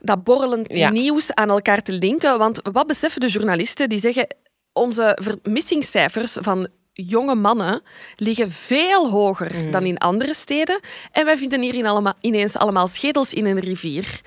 dat 0.00 0.24
borrelend 0.24 0.68
nieuws 0.90 1.34
aan 1.34 1.50
elkaar 1.50 1.82
te 1.82 1.92
linken. 1.92 2.38
Want 2.38 2.60
wat 2.72 2.86
beseffen 2.86 3.20
de 3.20 3.28
journalisten? 3.28 3.88
Die 3.88 3.98
zeggen 3.98 4.26
onze 4.72 5.18
vermissingscijfers 5.22 6.36
van 6.40 6.68
jonge 6.92 7.34
mannen 7.34 7.82
liggen 8.16 8.50
veel 8.50 9.10
hoger 9.10 9.52
mhm. 9.54 9.70
dan 9.70 9.84
in 9.84 9.98
andere 9.98 10.34
steden. 10.34 10.80
En 11.12 11.24
wij 11.24 11.36
vinden 11.36 11.62
hier 11.62 11.86
allemaal, 11.86 12.14
ineens 12.20 12.56
allemaal 12.56 12.88
schedels 12.88 13.34
in 13.34 13.46
een 13.46 13.60
rivier 13.60 14.20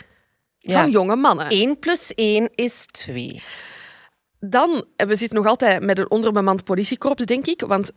van 0.60 0.91
jonge 0.91 1.15
mannen. 1.15 1.47
1 1.47 1.80
plus 1.80 2.13
1 2.13 2.49
is 2.56 2.86
2. 2.86 3.41
Dan, 4.39 4.86
we 4.95 5.15
zitten 5.15 5.38
nog 5.38 5.47
altijd 5.47 5.82
met 5.82 5.99
een 5.99 6.12
onderbemand 6.12 6.63
politiekorps, 6.63 7.25
denk 7.25 7.47
ik. 7.47 7.62
Want 7.62 7.91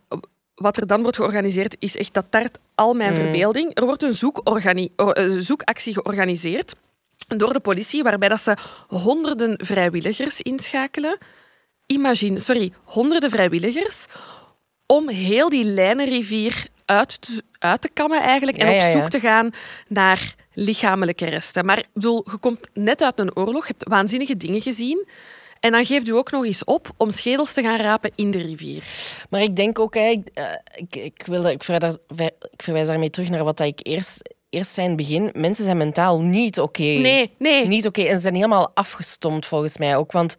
wat 0.55 0.77
er 0.77 0.87
dan 0.87 1.03
wordt 1.03 1.17
georganiseerd, 1.17 1.77
is 1.79 1.97
echt 1.97 2.15
dat 2.15 2.27
tart 2.31 2.59
al 2.75 2.95
mijn 2.95 3.13
mhm. 3.13 3.21
verbeelding. 3.23 3.71
Er 3.75 3.85
wordt 3.85 4.03
een 4.03 4.91
eh, 4.97 5.29
zoekactie 5.29 5.93
georganiseerd 5.93 6.75
door 7.27 7.53
de 7.53 7.61
politie, 7.61 8.03
waarbij 8.03 8.29
dat 8.29 8.41
ze 8.41 8.57
honderden 8.89 9.55
vrijwilligers 9.65 10.41
inschakelen. 10.41 11.19
Imagine, 11.87 12.39
sorry, 12.39 12.73
honderden 12.85 13.31
vrijwilligers 13.31 14.07
om 14.93 15.09
heel 15.09 15.49
die 15.49 15.65
lijnenrivier 15.65 16.67
uit 16.85 17.21
te, 17.21 17.43
uit 17.59 17.81
te 17.81 17.89
kammen 17.89 18.23
eigenlijk 18.23 18.59
en 18.59 18.69
op 18.69 19.01
zoek 19.01 19.11
te 19.11 19.21
gaan 19.21 19.51
naar 19.89 20.35
lichamelijke 20.53 21.25
resten. 21.27 21.65
Maar 21.65 21.79
ik 21.79 21.89
bedoel, 21.93 22.27
je 22.31 22.37
komt 22.37 22.69
net 22.75 23.03
uit 23.03 23.19
een 23.19 23.37
oorlog, 23.37 23.67
je 23.67 23.75
hebt 23.77 23.89
waanzinnige 23.89 24.37
dingen 24.37 24.61
gezien. 24.61 25.07
En 25.61 25.73
dan 25.73 25.85
geeft 25.85 26.09
u 26.09 26.13
ook 26.13 26.31
nog 26.31 26.45
eens 26.45 26.65
op 26.65 26.91
om 26.97 27.11
schedels 27.11 27.53
te 27.53 27.63
gaan 27.63 27.79
rapen 27.79 28.11
in 28.15 28.31
de 28.31 28.39
rivier. 28.39 28.83
Maar 29.31 29.43
ik 29.43 29.57
denk 29.57 29.79
ook, 29.79 29.97
ik, 29.97 30.29
uh, 30.35 30.45
ik, 30.75 30.97
ik, 30.97 31.23
wil, 31.27 31.45
ik, 31.45 31.63
verwijs, 31.63 31.97
ik 32.51 32.63
verwijs 32.63 32.87
daarmee 32.87 33.11
terug 33.11 33.31
naar 33.31 33.45
wat 33.45 33.61
ik 33.61 33.81
eerst, 33.83 34.35
eerst 34.51 34.71
zei 34.71 34.87
in 34.87 34.93
het 34.93 35.07
begin. 35.07 35.31
Mensen 35.33 35.65
zijn 35.65 35.77
mentaal 35.77 36.21
niet 36.21 36.61
oké. 36.61 36.83
Nee, 36.83 37.35
nee. 37.39 37.67
Niet 37.67 37.87
oké. 37.87 38.03
En 38.03 38.17
ze 38.17 38.23
zijn 38.23 38.35
helemaal 38.35 38.71
afgestomd 38.75 39.47
volgens 39.47 39.79
mij 39.79 39.97
ook. 39.97 40.13
Want 40.13 40.37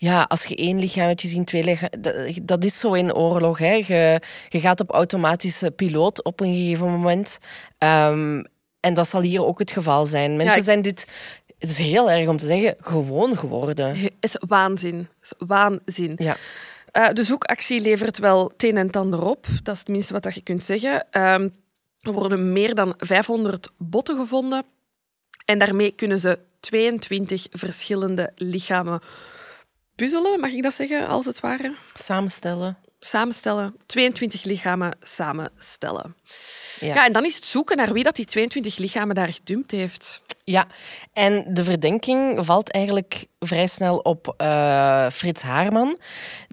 ja, 0.00 0.22
als 0.28 0.44
je 0.44 0.56
één 0.56 0.78
lichaam 0.78 1.06
hebt 1.06 1.20
gezien, 1.20 1.44
twee 1.44 1.64
lichamen, 1.64 2.02
dat, 2.42 2.64
is 2.64 2.78
zo 2.78 2.92
in 2.92 3.14
oorlog. 3.14 3.58
Hè. 3.58 3.72
Je, 3.72 4.20
je 4.48 4.60
gaat 4.60 4.80
op 4.80 4.90
automatische 4.90 5.70
piloot 5.70 6.24
op 6.24 6.40
een 6.40 6.54
gegeven 6.54 6.90
moment. 6.90 7.38
Um, 7.78 8.44
en 8.80 8.94
dat 8.94 9.08
zal 9.08 9.20
hier 9.20 9.44
ook 9.44 9.58
het 9.58 9.70
geval 9.70 10.04
zijn. 10.04 10.36
Mensen 10.36 10.64
zijn 10.64 10.82
dit, 10.82 11.06
het 11.58 11.70
is 11.70 11.78
heel 11.78 12.10
erg 12.10 12.28
om 12.28 12.36
te 12.36 12.46
zeggen, 12.46 12.76
gewoon 12.80 13.36
geworden. 13.36 13.96
Het 13.96 14.12
is 14.20 14.36
waanzin. 14.46 14.98
Het 14.98 15.30
is 15.38 15.46
waanzin. 15.46 16.14
Ja. 16.16 16.36
Uh, 16.92 17.08
de 17.12 17.24
zoekactie 17.24 17.80
levert 17.80 18.18
wel 18.18 18.48
het 18.48 18.62
een 18.62 18.76
en 18.76 18.90
ander 18.90 19.24
op. 19.24 19.46
Dat 19.62 19.74
is 19.74 19.80
het 19.80 19.88
minste 19.88 20.12
wat 20.12 20.34
je 20.34 20.42
kunt 20.42 20.64
zeggen. 20.64 21.06
Um, 21.12 21.54
er 22.00 22.12
worden 22.12 22.52
meer 22.52 22.74
dan 22.74 22.94
500 22.98 23.70
botten 23.76 24.16
gevonden. 24.16 24.64
En 25.44 25.58
daarmee 25.58 25.90
kunnen 25.90 26.18
ze 26.18 26.38
22 26.60 27.46
verschillende 27.50 28.32
lichamen 28.34 29.00
puzzelen, 30.00 30.40
mag 30.40 30.50
ik 30.50 30.62
dat 30.62 30.74
zeggen, 30.74 31.08
als 31.08 31.26
het 31.26 31.40
ware? 31.40 31.74
Samenstellen. 31.94 32.76
Samenstellen. 32.98 33.76
22 33.86 34.44
lichamen 34.44 34.96
samenstellen. 35.02 36.16
Ja. 36.80 36.94
ja, 36.94 37.06
en 37.06 37.12
dan 37.12 37.24
is 37.24 37.34
het 37.34 37.44
zoeken 37.44 37.76
naar 37.76 37.92
wie 37.92 38.02
dat 38.02 38.16
die 38.16 38.24
22 38.24 38.76
lichamen 38.76 39.14
daar 39.14 39.32
gedumpt 39.32 39.70
heeft. 39.70 40.22
Ja, 40.44 40.66
en 41.12 41.44
de 41.48 41.64
verdenking 41.64 42.44
valt 42.44 42.70
eigenlijk 42.70 43.26
vrij 43.38 43.66
snel 43.66 43.98
op 43.98 44.34
uh, 44.42 45.10
Frits 45.10 45.42
Haarman, 45.42 45.98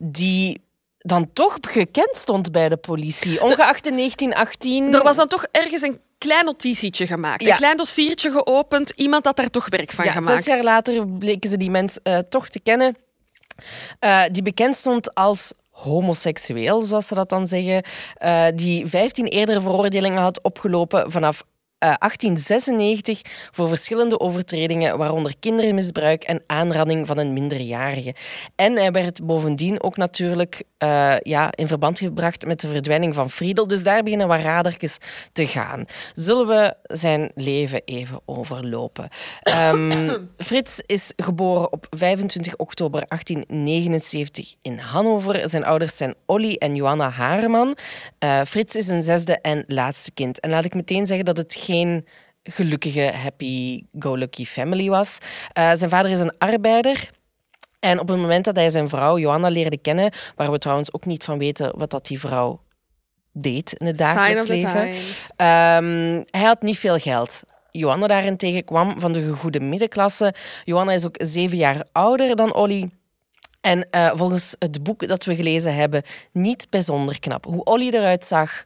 die 0.04 0.62
dan 0.98 1.34
toch 1.34 1.58
gekend 1.62 2.18
stond 2.18 2.52
bij 2.52 2.70
de 2.70 2.78
politie, 2.78 3.42
ongeacht 3.42 3.88
in 3.88 3.96
1918. 3.96 4.94
Er 4.94 5.04
was 5.04 5.16
dan 5.16 5.28
toch 5.28 5.46
ergens 5.52 5.82
een 5.82 6.00
klein 6.18 6.46
notitietje 6.46 7.08
gemaakt. 7.08 7.48
Een 7.48 7.56
klein 7.56 7.78
dossiertje 7.78 8.32
geopend. 8.32 8.90
Iemand 8.90 9.26
had 9.26 9.36
daar 9.36 9.50
toch 9.50 9.70
werk 9.70 9.92
van 9.92 10.06
ja, 10.06 10.12
gemaakt. 10.12 10.44
Zes 10.44 10.56
jaar 10.56 10.64
later 10.64 11.08
bleken 11.08 11.50
ze 11.50 11.58
die 11.58 11.70
mens 11.70 12.00
uh, 12.04 12.18
toch 12.18 12.50
te 12.50 12.60
kennen. 12.60 12.96
Uh, 14.00 14.24
die 14.32 14.42
bekend 14.42 14.76
stond 14.76 15.14
als 15.14 15.54
homoseksueel, 15.70 16.82
zoals 16.82 17.08
ze 17.08 17.16
dat 17.16 17.30
dan 17.30 17.48
zeggen, 17.48 17.84
uh, 18.24 18.46
die 18.56 18.88
15 18.88 19.26
eerdere 19.26 19.62
veroordelingen 19.62 20.22
had 20.22 20.42
opgelopen 20.42 21.12
vanaf 21.12 21.44
1896 21.80 23.22
eh, 23.22 23.32
voor 23.52 23.68
verschillende 23.68 24.20
overtredingen, 24.20 24.98
waaronder 24.98 25.34
kindermisbruik 25.40 26.24
en 26.24 26.44
aanranding 26.48 27.08
van 27.08 27.18
een 27.18 27.34
minderjarige. 27.34 28.16
En 28.56 28.76
hij 28.76 28.92
werd 28.92 29.26
bovendien 29.26 29.84
ook 29.84 29.98
natuurlijk 29.98 30.64
uh, 30.84 31.20
ja, 31.20 31.50
in 31.52 31.68
verband 31.68 32.00
gebracht 32.00 32.46
met 32.46 32.60
de 32.60 32.68
verdwijning 32.68 33.16
van 33.16 33.30
Friedel. 33.30 33.68
Dus 33.68 33.84
daar 33.84 34.04
beginnen 34.04 34.28
wat 34.28 34.40
radertjes 34.40 34.98
te 35.32 35.48
gaan. 35.48 35.86
Zullen 36.14 36.48
we 36.48 36.76
zijn 36.84 37.32
leven 37.36 37.82
even 37.86 38.22
overlopen? 38.26 39.10
Um, 39.72 40.30
Frits 40.38 40.82
is 40.86 41.14
geboren 41.16 41.72
op 41.72 41.88
25 41.90 42.56
oktober 42.56 43.04
1879 43.08 44.56
in 44.62 44.78
Hannover. 44.78 45.50
Zijn 45.50 45.66
ouders 45.66 45.98
zijn 45.98 46.16
Olly 46.26 46.54
en 46.54 46.76
Johanna 46.76 47.10
Hareman. 47.10 47.78
Uh, 48.24 48.42
Frits 48.42 48.76
is 48.76 48.88
een 48.88 49.02
zesde 49.02 49.40
en 49.42 49.64
laatste 49.68 50.12
kind. 50.12 50.40
En 50.40 50.50
laat 50.50 50.66
ik 50.66 50.74
meteen 50.74 51.06
zeggen 51.06 51.26
dat 51.26 51.38
het 51.38 51.54
geen 51.68 52.06
gelukkige, 52.44 53.12
happy-go-lucky 53.24 54.46
family 54.46 54.90
was. 54.90 55.18
Uh, 55.58 55.72
zijn 55.74 55.90
vader 55.90 56.12
is 56.12 56.20
een 56.20 56.38
arbeider. 56.38 57.10
En 57.80 58.00
op 58.00 58.08
het 58.08 58.18
moment 58.18 58.46
dat 58.46 58.56
hij 58.56 58.70
zijn 58.70 58.90
vrouw 58.90 59.18
Johanna 59.18 59.48
leerde 59.48 59.78
kennen, 59.78 60.12
waar 60.36 60.52
we 60.52 60.58
trouwens 60.58 60.94
ook 60.94 61.06
niet 61.06 61.24
van 61.24 61.38
weten 61.38 61.78
wat 61.78 61.90
dat 61.90 62.08
die 62.08 62.20
vrouw 62.20 62.62
deed 63.32 63.74
in 63.74 63.86
het 63.86 63.98
dagelijks 63.98 64.48
leven. 64.48 64.88
Um, 64.88 66.26
hij 66.30 66.44
had 66.44 66.62
niet 66.62 66.78
veel 66.78 66.98
geld. 66.98 67.44
Johanna 67.72 68.08
daarentegen 68.08 68.64
kwam 68.64 69.00
van 69.00 69.12
de 69.12 69.22
gegoede 69.22 69.60
middenklasse. 69.60 70.34
Johanna 70.64 70.92
is 70.92 71.06
ook 71.06 71.16
zeven 71.18 71.58
jaar 71.58 71.84
ouder 71.92 72.36
dan 72.36 72.54
Olly. 72.54 72.90
En 73.62 73.88
uh, 73.92 74.12
volgens 74.16 74.56
het 74.60 74.84
boek 74.84 75.08
dat 75.08 75.26
we 75.26 75.36
gelezen 75.36 75.76
hebben, 75.76 76.04
niet 76.32 76.68
bijzonder 76.70 77.20
knap. 77.20 77.46
Hoe 77.46 77.64
Olly 77.64 77.90
eruit 77.90 78.26
zag, 78.26 78.66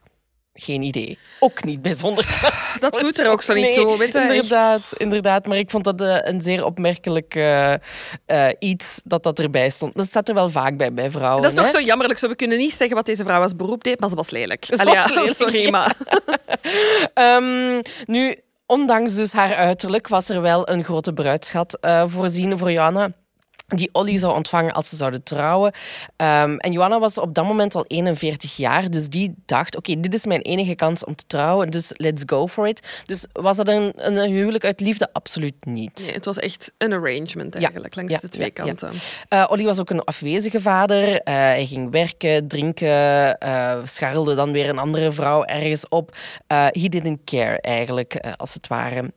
geen 0.53 0.81
idee. 0.81 1.17
Ook 1.39 1.63
niet 1.63 1.81
bijzonder. 1.81 2.25
Dat 2.79 2.99
doet 2.99 3.19
er 3.19 3.29
ook 3.29 3.41
zo 3.41 3.53
niet 3.53 3.73
toe. 3.73 3.97
Weet 3.97 4.15
inderdaad, 4.15 4.93
inderdaad, 4.97 5.45
maar 5.45 5.57
ik 5.57 5.69
vond 5.69 5.83
dat 5.83 6.01
uh, 6.01 6.17
een 6.21 6.41
zeer 6.41 6.65
opmerkelijk 6.65 7.35
uh, 7.35 7.73
uh, 8.27 8.47
iets 8.59 9.01
dat 9.03 9.23
dat 9.23 9.39
erbij 9.39 9.69
stond. 9.69 9.95
Dat 9.95 10.07
staat 10.07 10.29
er 10.29 10.33
wel 10.33 10.49
vaak 10.49 10.77
bij 10.77 10.93
bij 10.93 11.09
vrouwen. 11.09 11.41
Dat 11.41 11.51
is 11.51 11.57
toch 11.57 11.71
zo 11.71 11.81
jammerlijk. 11.81 12.19
Zo, 12.19 12.27
we 12.27 12.35
kunnen 12.35 12.57
niet 12.57 12.73
zeggen 12.73 12.95
wat 12.95 13.05
deze 13.05 13.23
vrouw 13.23 13.41
als 13.41 13.55
beroep 13.55 13.83
deed, 13.83 13.99
maar 13.99 14.09
ze 14.09 14.15
was 14.15 14.29
lelijk. 14.29 14.65
Ze 14.65 14.75
was 14.75 14.85
lelijk. 15.09 15.35
Sorry, 15.35 15.69
maar... 15.69 15.95
um, 17.13 17.81
nu, 18.15 18.39
ondanks 18.65 19.15
dus 19.15 19.31
haar 19.31 19.55
uiterlijk 19.55 20.07
was 20.07 20.29
er 20.29 20.41
wel 20.41 20.69
een 20.69 20.83
grote 20.83 21.13
bruidschat 21.13 21.77
voorzien 22.07 22.57
voor 22.57 22.71
Johanna 22.71 23.11
die 23.77 23.89
Olly 23.91 24.17
zou 24.17 24.35
ontvangen 24.35 24.73
als 24.73 24.89
ze 24.89 24.95
zouden 24.95 25.23
trouwen. 25.23 25.73
Um, 26.17 26.57
en 26.57 26.71
Johanna 26.71 26.99
was 26.99 27.17
op 27.17 27.33
dat 27.33 27.45
moment 27.45 27.75
al 27.75 27.85
41 27.87 28.55
jaar, 28.55 28.89
dus 28.89 29.07
die 29.07 29.33
dacht, 29.45 29.77
oké, 29.77 29.99
dit 29.99 30.13
is 30.13 30.25
mijn 30.25 30.41
enige 30.41 30.75
kans 30.75 31.05
om 31.05 31.15
te 31.15 31.23
trouwen, 31.27 31.69
dus 31.69 31.91
let's 31.95 32.23
go 32.25 32.47
for 32.47 32.67
it. 32.67 33.03
Dus 33.05 33.25
was 33.33 33.57
dat 33.57 33.67
een, 33.67 33.93
een 33.95 34.31
huwelijk 34.31 34.65
uit 34.65 34.79
liefde? 34.79 35.09
Absoluut 35.13 35.65
niet. 35.65 36.01
Nee, 36.05 36.13
het 36.13 36.25
was 36.25 36.37
echt 36.37 36.73
een 36.77 36.93
arrangement 36.93 37.55
eigenlijk, 37.55 37.95
langs 37.95 38.19
de 38.19 38.27
twee 38.27 38.51
kanten. 38.51 38.91
Uh, 39.29 39.47
Olly 39.49 39.63
was 39.63 39.79
ook 39.79 39.89
een 39.89 40.03
afwezige 40.03 40.61
vader. 40.61 41.09
Uh, 41.11 41.19
hij 41.23 41.65
ging 41.65 41.91
werken, 41.91 42.47
drinken, 42.47 43.37
uh, 43.43 43.77
scharrelde 43.83 44.35
dan 44.35 44.51
weer 44.51 44.69
een 44.69 44.79
andere 44.79 45.11
vrouw 45.11 45.43
ergens 45.43 45.87
op. 45.87 46.15
he 46.47 46.87
didn't 46.89 47.19
care 47.25 47.61
eigenlijk, 47.61 48.19
als 48.37 48.53
het 48.53 48.67
ware. 48.67 49.11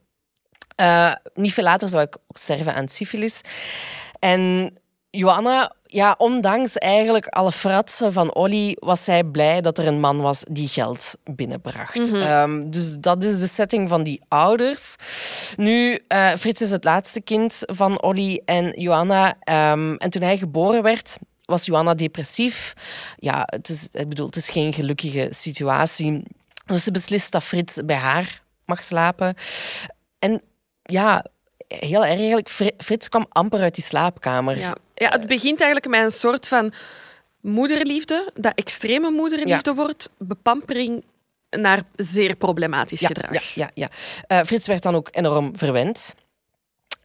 niet 1.35 1.53
veel 1.53 1.64
later 1.64 1.88
zou 1.88 2.03
ik 2.03 2.17
ook 2.17 2.37
sterven 2.37 2.75
aan 2.75 2.88
syfilis. 2.88 3.40
En 4.25 4.75
Johanna, 5.11 5.73
ja, 5.83 6.15
ondanks 6.19 6.79
eigenlijk 6.79 7.27
alle 7.27 7.53
fratsen 7.53 8.13
van 8.13 8.35
Olly, 8.35 8.77
was 8.81 9.05
zij 9.05 9.25
blij 9.25 9.61
dat 9.61 9.79
er 9.79 9.87
een 9.87 10.01
man 10.01 10.21
was 10.21 10.45
die 10.51 10.69
geld 10.69 11.15
binnenbracht. 11.25 12.11
Mhm. 12.11 12.21
Ehm, 12.21 12.71
dus 12.71 12.97
dat 12.99 13.25
is 13.25 13.41
de 13.41 13.47
setting 13.47 13.89
van 13.89 14.03
die 14.03 14.21
ouders. 14.29 14.95
Nu, 15.57 15.99
uh, 16.09 16.31
Frits 16.31 16.61
is 16.61 16.71
het 16.71 16.85
laatste 16.85 17.21
kind 17.21 17.59
van 17.61 18.03
Olly 18.03 18.43
en 18.45 18.81
Johanna. 18.81 19.27
Um, 19.73 19.97
en 19.97 20.11
toen 20.11 20.23
hij 20.23 20.39
geboren 20.39 20.83
werd, 20.83 21.17
was 21.45 21.65
Johanna 21.65 21.95
depressief. 21.95 22.73
Ja, 23.17 23.43
het 23.47 23.69
is, 23.69 23.89
ik 23.93 24.09
bedoel, 24.09 24.27
het 24.27 24.37
is 24.37 24.51
geen 24.51 24.73
gelukkige 24.73 25.27
situatie. 25.31 26.23
Dus 26.67 26.85
ze 26.85 26.91
beslist 26.91 27.33
dat 27.33 27.45
Frits 27.45 27.81
bij 27.85 27.97
haar 27.97 28.43
mag 28.65 28.83
slapen. 28.83 29.35
En 30.19 30.43
ja, 30.83 31.25
heel 31.68 32.05
erg 32.05 32.18
eigenlijk, 32.18 32.48
Fri- 32.48 32.74
Frits 32.79 33.09
kwam 33.09 33.27
amper 33.29 33.61
uit 33.61 33.74
die 33.74 33.84
slaapkamer. 33.84 34.59
Ja. 34.59 34.74
ja, 34.95 35.09
het 35.11 35.26
begint 35.26 35.61
eigenlijk 35.61 35.91
met 35.97 36.05
een 36.05 36.18
soort 36.18 36.49
van 36.49 36.72
moederliefde, 37.41 38.30
dat 38.34 38.53
extreme 38.55 39.11
moederliefde 39.11 39.74
wordt, 39.74 40.11
bepampering 40.18 41.05
naar 41.51 41.82
zeer 41.97 42.36
problematisch 42.36 43.01
Ja, 43.01 43.07
gedrag. 43.07 43.32
ja, 43.32 43.41
ja, 43.55 43.70
ja. 43.74 43.89
Eh, 44.26 44.45
Frits 44.47 44.66
werd 44.66 44.82
dan 44.82 44.95
ook 44.95 45.09
enorm 45.11 45.59
verwend. 45.59 46.14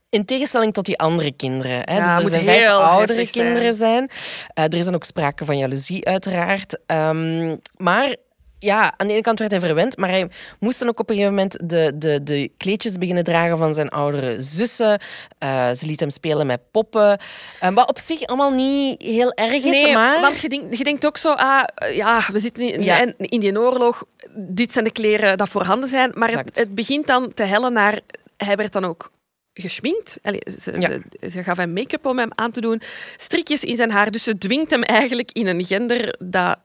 In 0.09 0.25
tegenstelling 0.25 0.73
tot 0.73 0.85
die 0.85 0.97
andere 0.97 1.31
kinderen. 1.31 1.81
Hè. 1.85 1.97
Ja, 1.97 2.15
dus 2.15 2.25
er 2.25 2.31
zijn 2.31 2.43
vijf 2.45 2.59
heel 2.61 2.81
oudere 2.83 3.25
zijn. 3.25 3.45
kinderen 3.45 3.73
zijn. 3.73 4.09
Eh, 4.53 4.63
er 4.63 4.73
is 4.75 4.85
dan 4.85 4.95
ook 4.95 5.03
sprake 5.03 5.45
van 5.45 5.57
jaloezie, 5.57 6.05
uiteraard. 6.05 6.79
Ehm, 6.85 7.55
maar 7.77 8.15
ja, 8.59 8.93
aan 8.97 9.07
de 9.07 9.13
ene 9.13 9.21
kant 9.21 9.39
werd 9.39 9.51
hij 9.51 9.59
verwend, 9.59 9.97
maar 9.97 10.09
hij 10.09 10.29
moest 10.59 10.79
dan 10.79 10.87
ook 10.87 10.99
op 10.99 11.09
een 11.09 11.15
gegeven 11.15 11.35
moment 11.35 11.69
de, 11.69 11.91
de, 11.95 12.23
de 12.23 12.51
kleedjes 12.57 12.97
beginnen 12.97 13.23
dragen 13.23 13.57
van 13.57 13.73
zijn 13.73 13.89
oudere 13.89 14.41
zussen. 14.41 15.01
Eh, 15.37 15.71
ze 15.71 15.85
liet 15.85 15.99
hem 15.99 16.09
spelen 16.09 16.47
met 16.47 16.59
poppen. 16.71 17.19
Eh, 17.59 17.69
wat 17.73 17.89
op 17.89 17.99
zich 17.99 18.25
allemaal 18.25 18.51
niet 18.51 19.01
heel 19.01 19.31
erg 19.33 19.53
is, 19.53 19.63
Nee, 19.63 19.93
maar... 19.93 20.21
want 20.21 20.39
je 20.39 20.49
denkt, 20.49 20.77
je 20.77 20.83
denkt 20.83 21.05
ook 21.05 21.17
zo, 21.17 21.31
ah, 21.33 21.63
ja, 21.93 22.21
we 22.31 22.39
zitten 22.39 22.73
in, 22.73 22.83
Ja. 22.83 22.97
in, 22.99 23.13
in 23.17 23.39
die 23.39 23.59
oorlog, 23.59 24.03
dit 24.35 24.73
zijn 24.73 24.85
de 24.85 24.91
kleren 24.91 25.37
dat 25.37 25.49
voorhanden 25.49 25.89
zijn, 25.89 26.11
maar 26.13 26.31
het, 26.31 26.57
het 26.57 26.75
begint 26.75 27.07
dan 27.07 27.33
te 27.33 27.43
hellen 27.43 27.73
naar, 27.73 27.99
hij 28.37 28.55
werd 28.55 28.73
dan 28.73 28.85
ook 28.85 29.11
geschminkt. 29.61 30.17
Allee, 30.21 30.41
ze, 30.61 30.79
Ja. 30.79 30.87
ze, 31.21 31.29
ze 31.29 31.43
gaf 31.43 31.57
hem 31.57 31.73
make-up 31.73 32.05
om 32.05 32.17
hem 32.17 32.29
aan 32.35 32.51
te 32.51 32.61
doen, 32.61 32.81
strikjes 33.17 33.63
in 33.63 33.75
zijn 33.75 33.91
haar, 33.91 34.11
dus 34.11 34.23
ze 34.23 34.37
dwingt 34.37 34.71
hem 34.71 34.83
eigenlijk 34.83 35.31
in 35.31 35.47
een 35.47 35.65
gender 35.65 36.15
dat 36.19 36.57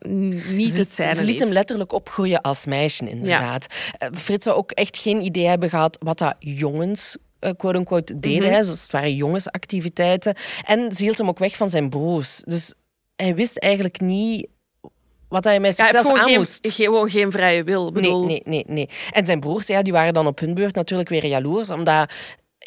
niet 0.48 0.72
Ze, 0.72 0.80
het 0.80 0.92
zijne 0.94 1.14
ze 1.14 1.24
liet 1.24 1.34
is. 1.34 1.40
hem 1.40 1.52
letterlijk 1.52 1.92
opgroeien 1.92 2.40
als 2.40 2.66
meisje, 2.66 3.08
inderdaad. 3.08 3.66
Eh, 3.98 4.08
Frits 4.14 4.44
zou 4.44 4.56
ook 4.56 4.70
echt 4.70 4.96
geen 4.98 5.22
idee 5.22 5.46
hebben 5.46 5.68
gehad 5.70 5.96
wat 6.00 6.18
dat 6.18 6.34
jongens 6.38 7.16
eh, 7.38 7.50
quote-unquote 7.56 8.18
deden. 8.20 8.52
Hè. 8.52 8.58
Dus 8.58 8.82
het 8.82 8.92
waren 8.92 9.14
jongensactiviteiten. 9.14 10.34
En 10.64 10.92
ze 10.92 11.02
hield 11.02 11.18
hem 11.18 11.28
ook 11.28 11.38
weg 11.38 11.56
van 11.56 11.70
zijn 11.70 11.88
broers. 11.88 12.42
Dus 12.44 12.74
hij 13.16 13.34
wist 13.34 13.58
eigenlijk 13.58 14.00
niet 14.00 14.48
wat 15.28 15.44
hij 15.44 15.60
met 15.60 15.76
Ja, 15.76 15.84
zichzelf 15.84 16.04
gewoon 16.06 16.20
aan 16.20 16.26
geen, 16.26 16.36
moest. 16.36 16.68
gewoon 16.72 17.10
geen 17.10 17.30
vrije 17.32 17.64
wil. 17.64 17.86
Ik 17.88 17.92
Nee, 17.94 18.02
bedoel, 18.02 18.24
nee, 18.26 18.42
nee, 18.44 18.64
nee. 18.66 18.88
En 19.10 19.26
zijn 19.26 19.40
broers 19.40 19.66
ja, 19.66 19.82
die 19.82 19.92
waren 19.92 20.14
dan 20.14 20.26
op 20.26 20.38
hun 20.38 20.54
beurt 20.54 20.74
natuurlijk 20.74 21.08
weer 21.08 21.26
jaloers, 21.26 21.70
omdat 21.70 22.12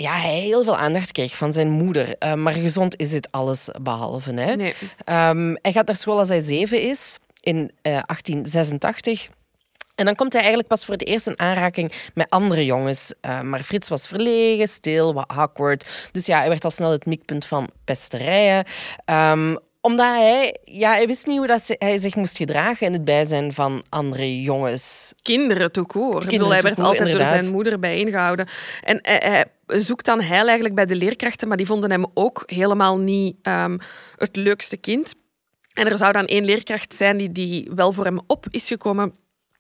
ja, 0.02 0.14
heel 0.14 0.64
veel 0.64 0.78
aandacht 0.78 1.12
kreeg 1.12 1.36
van 1.36 1.54
zijn 1.54 1.70
moeder. 1.70 2.16
Eh, 2.18 2.34
maar 2.34 2.54
gezond 2.54 3.00
is 3.00 3.10
dit 3.10 3.28
alles 3.32 3.70
behalve. 3.82 4.34
Hè? 4.34 4.56
Nee. 4.56 4.74
Ehm, 5.06 5.56
hij 5.62 5.72
gaat 5.72 5.88
naar 5.88 5.96
school 5.96 6.20
als 6.20 6.30
hij 6.30 6.40
zeven 6.40 6.82
is, 6.82 7.18
in 7.42 7.72
eh, 7.82 7.92
1886. 7.92 9.30
En 9.96 10.06
dan 10.06 10.16
komt 10.16 10.34
hij 10.34 10.42
eigenlijk 10.42 10.72
pas 10.72 10.86
voor 10.86 10.94
het 10.94 11.08
eerst 11.08 11.28
in 11.28 11.40
aanraking 11.40 11.92
met 12.14 12.30
andere 12.30 12.66
jongens. 12.66 13.14
Eh, 13.22 13.42
maar 13.42 13.64
Frits 13.64 13.90
was 13.90 14.08
verlegen, 14.08 14.68
stil, 14.68 15.14
wat 15.14 15.28
awkward. 15.28 16.10
Dus 16.12 16.26
ja, 16.26 16.38
hij 16.38 16.50
werd 16.50 16.64
al 16.64 16.72
snel 16.72 16.92
het 16.92 17.06
mikpunt 17.06 17.46
van 17.46 17.70
pesterijen. 17.84 18.66
Ehm, 19.06 19.56
omdat 19.88 20.06
hij, 20.06 20.58
ja, 20.64 20.92
hij 20.92 21.08
wist 21.08 21.28
niet 21.28 21.38
hoe 21.38 21.48
dat 21.48 21.76
hij 21.78 21.98
zich 21.98 22.16
moest 22.16 22.38
gedragen 22.38 22.88
in 22.88 22.94
het 22.94 23.06
bijzijn 23.06 23.54
van 23.54 23.84
andere 23.90 24.42
jongens. 24.42 25.14
kinderen. 25.22 26.34
Ik 26.34 26.38
bedoel, 26.40 26.52
hij 26.52 26.62
werd 26.62 26.80
altijd 26.80 27.12
door 27.12 27.26
zijn 27.26 27.52
moeder 27.52 27.80
bijeengehouden. 27.80 28.48
En 28.82 29.00
hij, 29.02 29.22
hij 29.26 29.46
zoekt 29.80 30.06
dan 30.06 30.22
heil 30.22 30.46
eigenlijk 30.46 30.76
bij 30.76 30.86
de 30.86 30.96
leerkrachten, 30.96 31.48
maar 31.48 31.58
die 31.58 31.66
vonden 31.66 31.92
hem 31.92 32.06
ook 32.14 32.44
helemaal 32.46 33.00
niet 33.00 33.36
ehm, 33.42 33.78
het 34.16 34.36
leukste 34.36 34.78
kind. 34.78 35.16
En 35.74 35.90
er 35.90 35.98
zou 35.98 36.12
dan 36.12 36.26
één 36.26 36.46
leerkracht 36.46 36.94
zijn 36.94 37.18
die, 37.18 37.32
die 37.32 37.72
wel 37.76 37.92
voor 37.92 38.06
hem 38.06 38.20
op 38.28 38.46
is 38.50 38.68
gekomen. 38.68 39.14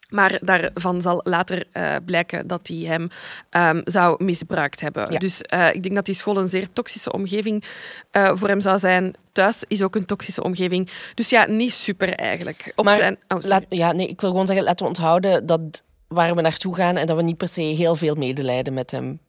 Maar 0.09 0.39
daarvan 0.41 1.01
zal 1.01 1.21
later 1.23 1.67
eh, 1.71 1.95
blijken 2.05 2.47
dat 2.47 2.67
hij 2.67 2.77
hem 2.77 3.09
ehm, 3.49 3.81
zou 3.83 4.23
misbruikt 4.23 4.81
hebben. 4.81 5.11
Ja. 5.11 5.17
Dus 5.17 5.41
eh, 5.41 5.73
ik 5.73 5.83
denk 5.83 5.95
dat 5.95 6.05
die 6.05 6.15
school 6.15 6.37
een 6.37 6.49
zeer 6.49 6.73
toxische 6.73 7.11
omgeving 7.11 7.63
eh, 8.11 8.31
voor 8.33 8.47
hem 8.47 8.59
zou 8.59 8.79
zijn. 8.79 9.15
Thuis 9.31 9.63
is 9.67 9.83
ook 9.83 9.95
een 9.95 10.05
toxische 10.05 10.43
omgeving. 10.43 10.89
Dus 11.13 11.29
ja, 11.29 11.45
niet 11.45 11.71
super 11.71 12.13
eigenlijk. 12.13 12.71
Op 12.75 12.85
Maar 12.85 12.95
zijn, 12.95 13.17
oh. 13.27 13.37
Laat, 13.41 13.65
ja, 13.69 13.91
nee, 13.91 14.07
ik 14.07 14.21
wil 14.21 14.29
gewoon 14.29 14.47
zeggen, 14.47 14.65
laten 14.65 14.85
we 14.85 14.91
onthouden 14.91 15.45
dat 15.45 15.83
waar 16.07 16.35
we 16.35 16.41
naartoe 16.41 16.75
gaan 16.75 16.97
en 16.97 17.07
dat 17.07 17.15
we 17.15 17.23
niet 17.23 17.37
per 17.37 17.47
se 17.47 17.61
heel 17.61 17.95
veel 17.95 18.15
medelijden 18.15 18.73
met 18.73 18.91
hem 18.91 19.19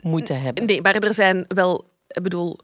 moeten 0.00 0.40
hebben. 0.40 0.64
Nee, 0.64 0.82
maar 0.82 0.94
er 0.94 1.14
zijn 1.14 1.44
wel... 1.48 1.88
Ik 2.06 2.22
bedoel, 2.22 2.58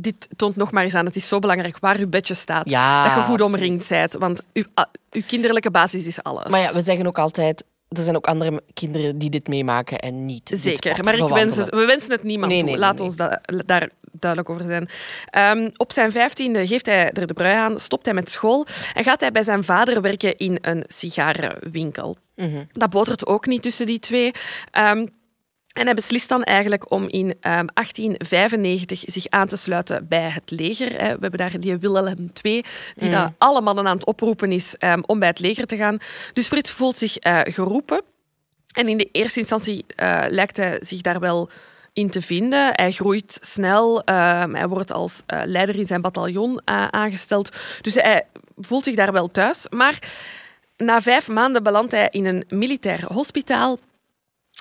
dit 0.00 0.28
toont 0.36 0.56
nog 0.56 0.70
maar 0.72 0.84
eens 0.84 0.94
aan, 0.94 1.04
het 1.06 1.16
is 1.16 1.28
zo 1.28 1.38
belangrijk 1.38 1.78
waar 1.78 1.96
uw 1.98 2.08
bedje 2.08 2.34
staat. 2.34 2.70
Ja, 2.70 3.04
dat 3.04 3.14
je 3.14 3.20
goed 3.22 3.40
omringd 3.40 3.88
bent, 3.88 4.12
want 4.12 4.46
uw, 4.52 4.64
uw 5.10 5.22
kinderlijke 5.26 5.70
basis 5.70 6.06
is 6.06 6.22
alles. 6.22 6.50
Maar 6.50 6.60
ja, 6.60 6.72
we 6.72 6.80
zeggen 6.80 7.06
ook 7.06 7.18
altijd, 7.18 7.64
er 7.88 8.02
zijn 8.02 8.16
ook 8.16 8.26
andere 8.26 8.62
kinderen 8.74 9.18
die 9.18 9.30
dit 9.30 9.48
meemaken 9.48 9.98
en 9.98 10.26
niet 10.26 10.50
Zeker, 10.54 11.04
maar 11.04 11.14
ik 11.18 11.28
wens 11.28 11.56
het, 11.56 11.70
we 11.70 11.84
wensen 11.84 12.10
het 12.12 12.22
niemand 12.22 12.52
Nee, 12.52 12.60
toe. 12.60 12.70
nee, 12.70 12.78
Laat 12.78 12.96
nee. 12.98 13.06
ons 13.06 13.16
da- 13.16 13.40
daar 13.66 13.88
duidelijk 14.12 14.50
over 14.50 14.66
zijn. 14.66 14.88
Ehm, 15.30 15.70
op 15.76 15.92
zijn 15.92 16.12
vijftiende 16.12 16.66
geeft 16.66 16.86
hij 16.86 17.10
er 17.12 17.26
de 17.26 17.32
brui 17.34 17.54
aan, 17.56 17.80
stopt 17.80 18.04
hij 18.04 18.14
met 18.14 18.30
school 18.30 18.66
en 18.94 19.04
gaat 19.04 19.20
hij 19.20 19.30
bij 19.32 19.42
zijn 19.42 19.64
vader 19.64 20.00
werken 20.00 20.36
in 20.36 20.58
een 20.60 20.84
sigarenwinkel. 20.86 22.16
Mhm. 22.36 22.64
Dat 22.72 22.90
botert 22.90 23.26
ook 23.26 23.46
niet 23.46 23.62
tussen 23.62 23.86
die 23.86 23.98
twee. 23.98 24.32
Ehm, 24.70 25.06
en 25.78 25.84
hij 25.84 25.94
beslist 25.94 26.28
dan 26.28 26.42
eigenlijk 26.42 26.90
om 26.90 27.08
in 27.08 27.34
ehm, 27.40 27.66
1895 27.74 29.02
zich 29.06 29.26
aan 29.28 29.46
te 29.46 29.56
sluiten 29.56 30.08
bij 30.08 30.30
het 30.30 30.50
leger. 30.50 30.90
hè. 30.90 31.14
We 31.14 31.20
hebben 31.20 31.38
daar 31.38 31.60
die 31.60 31.76
Wilhelm 31.78 32.30
II, 32.42 32.64
die 32.96 33.10
daar 33.10 33.32
alle 33.38 33.60
mannen 33.60 33.86
aan 33.86 33.96
het 33.96 34.06
oproepen 34.06 34.52
is 34.52 34.76
ehm, 34.78 35.00
om 35.06 35.18
bij 35.18 35.28
het 35.28 35.38
leger 35.40 35.66
te 35.66 35.76
gaan. 35.76 35.98
Dus 36.32 36.46
Frits 36.46 36.70
voelt 36.70 36.96
zich 36.96 37.16
eh, 37.16 37.40
geroepen. 37.44 38.02
En 38.72 38.88
in 38.88 38.98
de 38.98 39.08
eerste 39.12 39.38
instantie 39.38 39.84
eh, 39.88 40.24
lijkt 40.28 40.56
hij 40.56 40.78
zich 40.82 41.00
daar 41.00 41.20
wel 41.20 41.50
in 41.92 42.10
te 42.10 42.22
vinden. 42.22 42.70
Hij 42.72 42.92
groeit 42.92 43.38
snel. 43.40 44.04
ehm, 44.04 44.54
hij 44.54 44.68
wordt 44.68 44.92
als 44.92 45.22
eh, 45.26 45.40
leider 45.44 45.76
in 45.76 45.86
zijn 45.86 46.00
bataljon 46.00 46.60
aangesteld. 46.90 47.56
Dus 47.80 47.94
hij 47.94 48.26
voelt 48.56 48.84
zich 48.84 48.94
daar 48.94 49.12
wel 49.12 49.30
thuis. 49.30 49.66
Maar 49.70 49.98
na 50.76 51.00
vijf 51.00 51.28
maanden 51.28 51.62
belandt 51.62 51.92
hij 51.92 52.08
in 52.10 52.26
een 52.26 52.44
militair 52.48 53.04
hospitaal. 53.12 53.78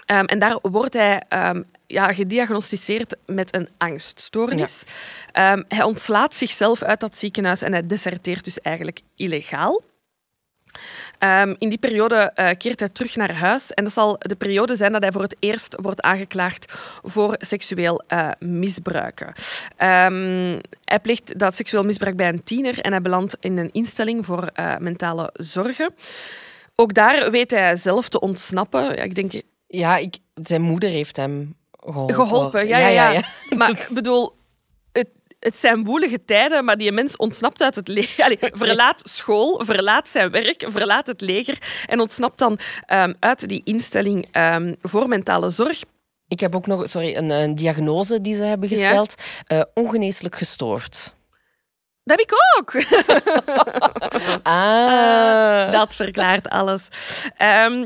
Ehm, 0.06 0.26
en 0.26 0.40
daar 0.40 0.60
wordt 0.62 0.94
hij 0.94 1.24
ehm, 1.28 1.62
ja, 1.88 2.14
gediagnosticeerd 2.14 3.16
met 3.26 3.56
een 3.56 3.70
angststoornis. 3.78 4.84
Ehm, 5.32 5.64
hij 5.68 5.84
ontslaat 5.84 6.36
zichzelf 6.36 6.84
uit 6.84 7.00
dat 7.00 7.18
ziekenhuis 7.18 7.62
en 7.62 7.72
hij 7.72 7.88
deserteert 7.88 8.44
dus 8.44 8.60
eigenlijk 8.62 9.02
illegaal. 9.16 9.84
In 11.58 11.70
die 11.70 11.78
periode 11.78 12.16
eh, 12.16 12.50
keert 12.58 12.80
hij 12.80 12.90
terug 12.90 13.16
naar 13.16 13.36
huis. 13.36 13.72
En 13.72 13.84
dat 13.84 13.94
zal 13.94 14.16
de 14.18 14.36
periode 14.36 14.76
zijn 14.76 14.92
dat 14.92 15.02
hij 15.02 15.12
voor 15.12 15.22
het 15.22 15.36
eerst 15.40 15.78
wordt 15.82 16.02
aangeklaagd 16.02 16.74
voor 17.04 17.36
seksueel 17.38 18.04
eh, 18.08 18.30
misbruiken. 18.40 19.34
Hij 20.84 21.00
pleegt 21.02 21.40
dat 21.40 21.56
seksueel 21.56 21.84
misbruik 21.84 22.16
bij 22.16 22.30
een 22.30 22.44
tiener 22.44 22.80
en 22.80 22.92
hij 22.92 23.02
belandt 23.02 23.38
in 23.40 23.58
een 23.58 23.72
instelling 23.72 24.26
voor 24.26 24.50
eh, 24.54 24.78
mentale 24.78 25.30
zorgen. 25.34 25.94
Ook 26.76 26.94
daar 26.94 27.32
weet 27.32 27.52
hij 27.52 27.76
zelf 27.76 28.10
te 28.10 28.20
ontsnappen. 28.20 28.84
Ja, 28.84 29.04
ik 29.04 29.16
denk, 29.16 29.42
Ja, 29.68 29.98
ik, 29.98 30.18
zijn 30.34 30.62
moeder 30.62 30.90
heeft 30.90 31.16
hem 31.16 31.56
geholpen. 31.72 32.16
geholpen. 32.16 32.68
Ja, 32.68 32.78
ja, 32.78 33.12
ja. 33.12 33.22
Maar 33.58 33.70
ik 33.70 33.90
bedoel, 33.94 34.36
het, 34.92 35.10
het 35.40 35.58
zijn 35.58 35.84
woelige 35.84 36.26
tijden, 36.26 36.66
maar 36.66 36.78
die 36.78 36.92
mens 36.92 37.16
ontsnapt 37.16 37.62
uit 37.62 37.76
het 37.76 37.88
leger. 37.88 38.38
Verlaat 38.52 39.10
school, 39.10 39.62
verlaat 39.66 40.10
zijn 40.10 40.32
werk, 40.32 40.66
verlaat 40.68 41.08
het 41.08 41.22
leger 41.22 41.58
en 41.86 42.00
ontsnapt 42.00 42.40
dan 42.40 42.60
ehm, 42.86 43.14
uit 43.20 43.50
die 43.50 43.62
instelling 43.64 44.28
ehm, 44.32 44.74
voor 44.82 45.08
mentale 45.08 45.50
zorg. 45.50 45.84
Ik 46.28 46.40
heb 46.40 46.56
ook 46.56 46.68
nog 46.68 46.90
sorry, 46.90 47.16
een, 47.16 47.30
een 47.30 47.56
diagnose 47.56 48.22
die 48.22 48.36
ze 48.36 48.44
hebben 48.44 48.70
gesteld. 48.70 49.16
Eh, 49.46 49.62
ongeneeslijk 49.74 50.36
gestoord. 50.36 51.16
Dat 52.04 52.20
heb 52.20 52.20
ik 52.20 52.34
ook. 52.58 52.74
Ah. 54.44 55.72
Dat 55.72 55.96
verklaart 55.96 56.50
alles. 56.50 56.88
Ehm, 57.38 57.86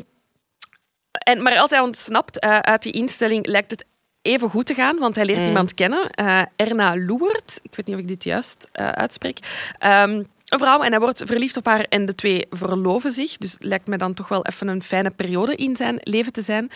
en, 1.11 1.41
maar 1.41 1.57
als 1.57 1.69
hij 1.69 1.79
ontsnapt 1.79 2.39
eh, 2.39 2.59
uit 2.59 2.81
die 2.83 2.91
instelling, 2.93 3.45
lijkt 3.47 3.71
het 3.71 3.85
even 4.21 4.49
goed 4.49 4.65
te 4.65 4.73
gaan, 4.73 4.97
want 4.99 5.15
hij 5.15 5.25
leert 5.25 5.39
Mm. 5.39 5.45
iemand 5.45 5.73
kennen. 5.73 6.09
eh, 6.09 6.41
Erna 6.55 6.97
Loert, 6.97 7.59
ik 7.63 7.75
weet 7.75 7.85
niet 7.85 7.95
of 7.95 8.01
ik 8.01 8.07
dit 8.07 8.23
juist 8.23 8.67
eh, 8.71 8.89
uitspreek. 8.89 9.37
Ehm, 9.79 10.23
een 10.45 10.59
vrouw 10.59 10.81
en 10.81 10.91
hij 10.91 10.99
wordt 10.99 11.21
verliefd 11.25 11.57
op 11.57 11.65
haar 11.65 11.85
en 11.89 12.05
de 12.05 12.15
twee 12.15 12.45
verloven 12.49 13.11
zich. 13.11 13.37
Dus 13.37 13.55
lijkt 13.59 13.87
me 13.87 13.97
dan 13.97 14.13
toch 14.13 14.27
wel 14.27 14.45
even 14.45 14.67
een 14.67 14.83
fijne 14.83 15.09
periode 15.09 15.55
in 15.55 15.75
zijn 15.75 15.99
leven 16.03 16.33
te 16.33 16.41
zijn. 16.41 16.69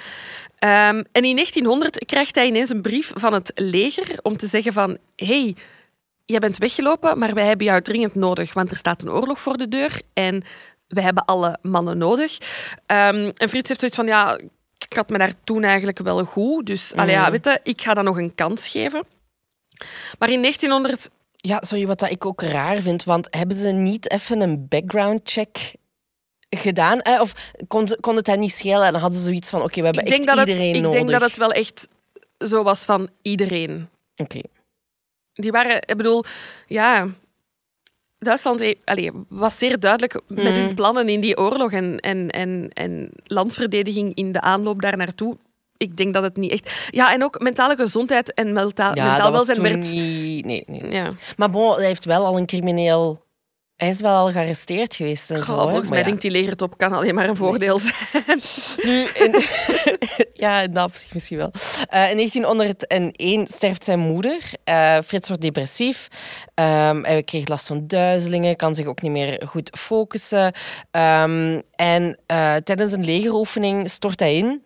Ehm, 0.60 1.04
en 1.12 1.24
in 1.24 1.36
1900 1.36 2.06
krijgt 2.06 2.36
hij 2.36 2.48
ineens 2.48 2.70
een 2.70 2.82
brief 2.82 3.12
van 3.16 3.34
het 3.34 3.52
leger 3.56 4.20
om 4.22 4.38
te 4.38 4.48
zeggen 4.48 4.74
van... 4.74 4.98
Hey, 5.16 5.56
jij 6.26 6.40
bent 6.40 6.58
weggelopen, 6.58 7.18
maar 7.20 7.34
wij 7.34 7.46
hebben 7.46 7.66
jou 7.66 7.82
dringend 7.82 8.16
nodig, 8.16 8.54
want 8.54 8.70
er 8.72 8.78
staat 8.78 9.02
een 9.04 9.10
oorlog 9.12 9.40
voor 9.40 9.58
de 9.58 9.68
deur 9.68 10.02
en 10.14 10.44
we 10.88 11.02
hebben 11.02 11.26
alle 11.26 11.58
mannen 11.62 11.98
nodig. 11.98 12.38
Ehm, 12.86 13.32
en 13.36 13.50
Frits 13.50 13.68
heeft 13.68 13.80
zoiets 13.80 13.98
van, 13.98 14.08
ja, 14.08 14.38
ik 14.88 14.96
had 14.96 15.10
me 15.10 15.18
daar 15.18 15.34
toen 15.44 15.64
eigenlijk 15.64 16.00
wel 16.00 16.24
goed, 16.26 16.66
dus 16.66 16.94
allee, 16.96 17.16
ja, 17.16 17.32
weet 17.32 17.46
je, 17.46 17.60
ik 17.64 17.82
ga 17.82 17.94
dat 17.94 18.04
nog 18.04 18.18
een 18.18 18.36
kans 18.36 18.68
geven. 18.68 19.04
Maar 20.20 20.30
in 20.30 20.42
1900... 20.42 21.10
Ja, 21.36 21.58
sorry, 21.62 21.88
wat 21.88 22.00
dat 22.00 22.10
ik 22.12 22.26
ook 22.26 22.42
raar 22.42 22.78
vind, 22.82 23.04
want 23.04 23.28
hebben 23.30 23.58
ze 23.58 23.68
niet 23.72 24.12
even 24.12 24.42
een 24.42 24.68
background 24.68 25.22
check 25.24 25.74
gedaan? 26.50 27.02
Eh, 27.02 27.22
of 27.22 27.52
kon, 27.68 27.88
kon 28.00 28.16
het 28.16 28.28
hen 28.28 28.40
niet 28.40 28.52
schelen 28.52 28.86
en 28.86 28.92
dan 28.92 29.02
hadden 29.02 29.20
ze 29.20 29.26
zoiets 29.26 29.50
van, 29.50 29.62
oké, 29.62 29.80
we 29.80 29.86
hebben 29.86 30.04
Ik 30.04 30.10
denk, 30.10 30.20
echt 30.24 30.30
dat 30.30 30.38
het, 30.38 30.48
iedereen 30.48 30.76
ik 30.76 30.82
nodig. 30.82 30.98
denk 30.98 31.10
dat 31.20 31.22
het 31.30 31.38
wel 31.38 31.52
echt 31.52 31.88
zo 32.38 32.64
was 32.64 32.86
van 32.86 33.10
iedereen. 33.22 33.90
Oké. 34.16 34.40
Die 35.34 35.52
waren, 35.52 35.76
ik 35.76 35.98
bedoel, 35.98 36.24
ja. 36.68 37.08
Duitsland 38.26 38.60
he- 38.60 38.76
allee, 38.86 39.12
was 39.30 39.58
zeer 39.58 39.80
duidelijk 39.80 40.22
met 40.28 40.54
hun 40.54 40.74
plannen 40.74 41.10
in 41.10 41.20
die 41.20 41.38
oorlog 41.38 41.72
en, 41.72 42.00
en, 42.00 42.30
en, 42.30 42.70
en 42.74 43.10
landsverdediging 43.24 44.16
in 44.16 44.32
de 44.32 44.42
aanloop 44.42 44.82
daar 44.82 44.98
naartoe. 44.98 45.38
Ik 45.78 45.98
denk 45.98 46.14
dat 46.14 46.24
het 46.24 46.38
niet 46.38 46.52
echt. 46.52 46.88
Ja, 46.92 47.14
en 47.14 47.24
ook 47.24 47.40
mentale 47.40 47.76
gezondheid 47.76 48.34
en 48.34 48.54
menta 48.54 48.92
Ja, 48.94 49.04
mentaal 49.06 49.32
dat 49.32 49.38
was 49.40 49.48
welzijn 49.48 49.58
toen 49.58 49.66
werd. 49.82 49.94
niet... 49.94 50.46
Nee, 50.46 50.64
nee. 50.68 50.92
Ja. 50.92 51.14
Maar 51.38 51.50
bon, 51.50 51.76
hij 51.76 51.86
heeft 51.86 52.06
wel 52.06 52.26
al 52.26 52.38
een 52.38 52.46
crimineel... 52.46 53.24
Hij 53.76 53.90
is 53.90 54.02
wel 54.02 54.16
al 54.16 54.32
gearresteerd 54.32 54.96
geweest 54.96 55.32
en 55.32 55.44
Goh, 55.44 55.46
zo. 55.56 55.62
hè. 55.62 55.68
volgens 55.68 55.90
mij 55.90 56.00
ja. 56.00 56.06
denkt 56.06 56.22
die 56.22 56.32
legertop 56.32 56.78
kan 56.78 56.94
alleen 56.94 57.16
maar 57.16 57.30
een 57.30 57.36
voordeel 57.36 57.80
zijn. 57.80 58.42
Nu, 58.84 59.04
in, 59.04 59.44
ja, 60.46 60.62
in 60.62 60.74
dat 60.74 60.86
opzicht 60.90 61.14
misschien 61.14 61.38
wel. 61.38 61.52
Eh, 61.90 62.10
in 62.10 62.16
1901 62.16 63.48
sterft 63.48 63.84
zijn 63.84 64.00
moeder. 64.00 64.42
Eh, 64.64 64.98
Frits 65.06 65.28
wordt 65.28 65.44
depressief. 65.44 66.08
Ehm, 66.54 67.04
hij 67.04 67.24
kreeg 67.24 67.48
last 67.48 67.68
van 67.68 67.88
duizelingen, 67.88 68.56
kan 68.56 68.76
zich 68.76 68.86
ook 68.86 69.02
niet 69.02 69.12
meer 69.12 69.42
goed 69.48 69.70
focussen. 69.80 70.54
Ehm, 70.92 71.62
en 71.76 72.20
eh, 72.26 72.56
tijdens 72.56 72.92
een 72.92 73.06
legeroefening 73.06 73.90
stort 73.90 74.20
hij 74.20 74.38
in. 74.38 74.64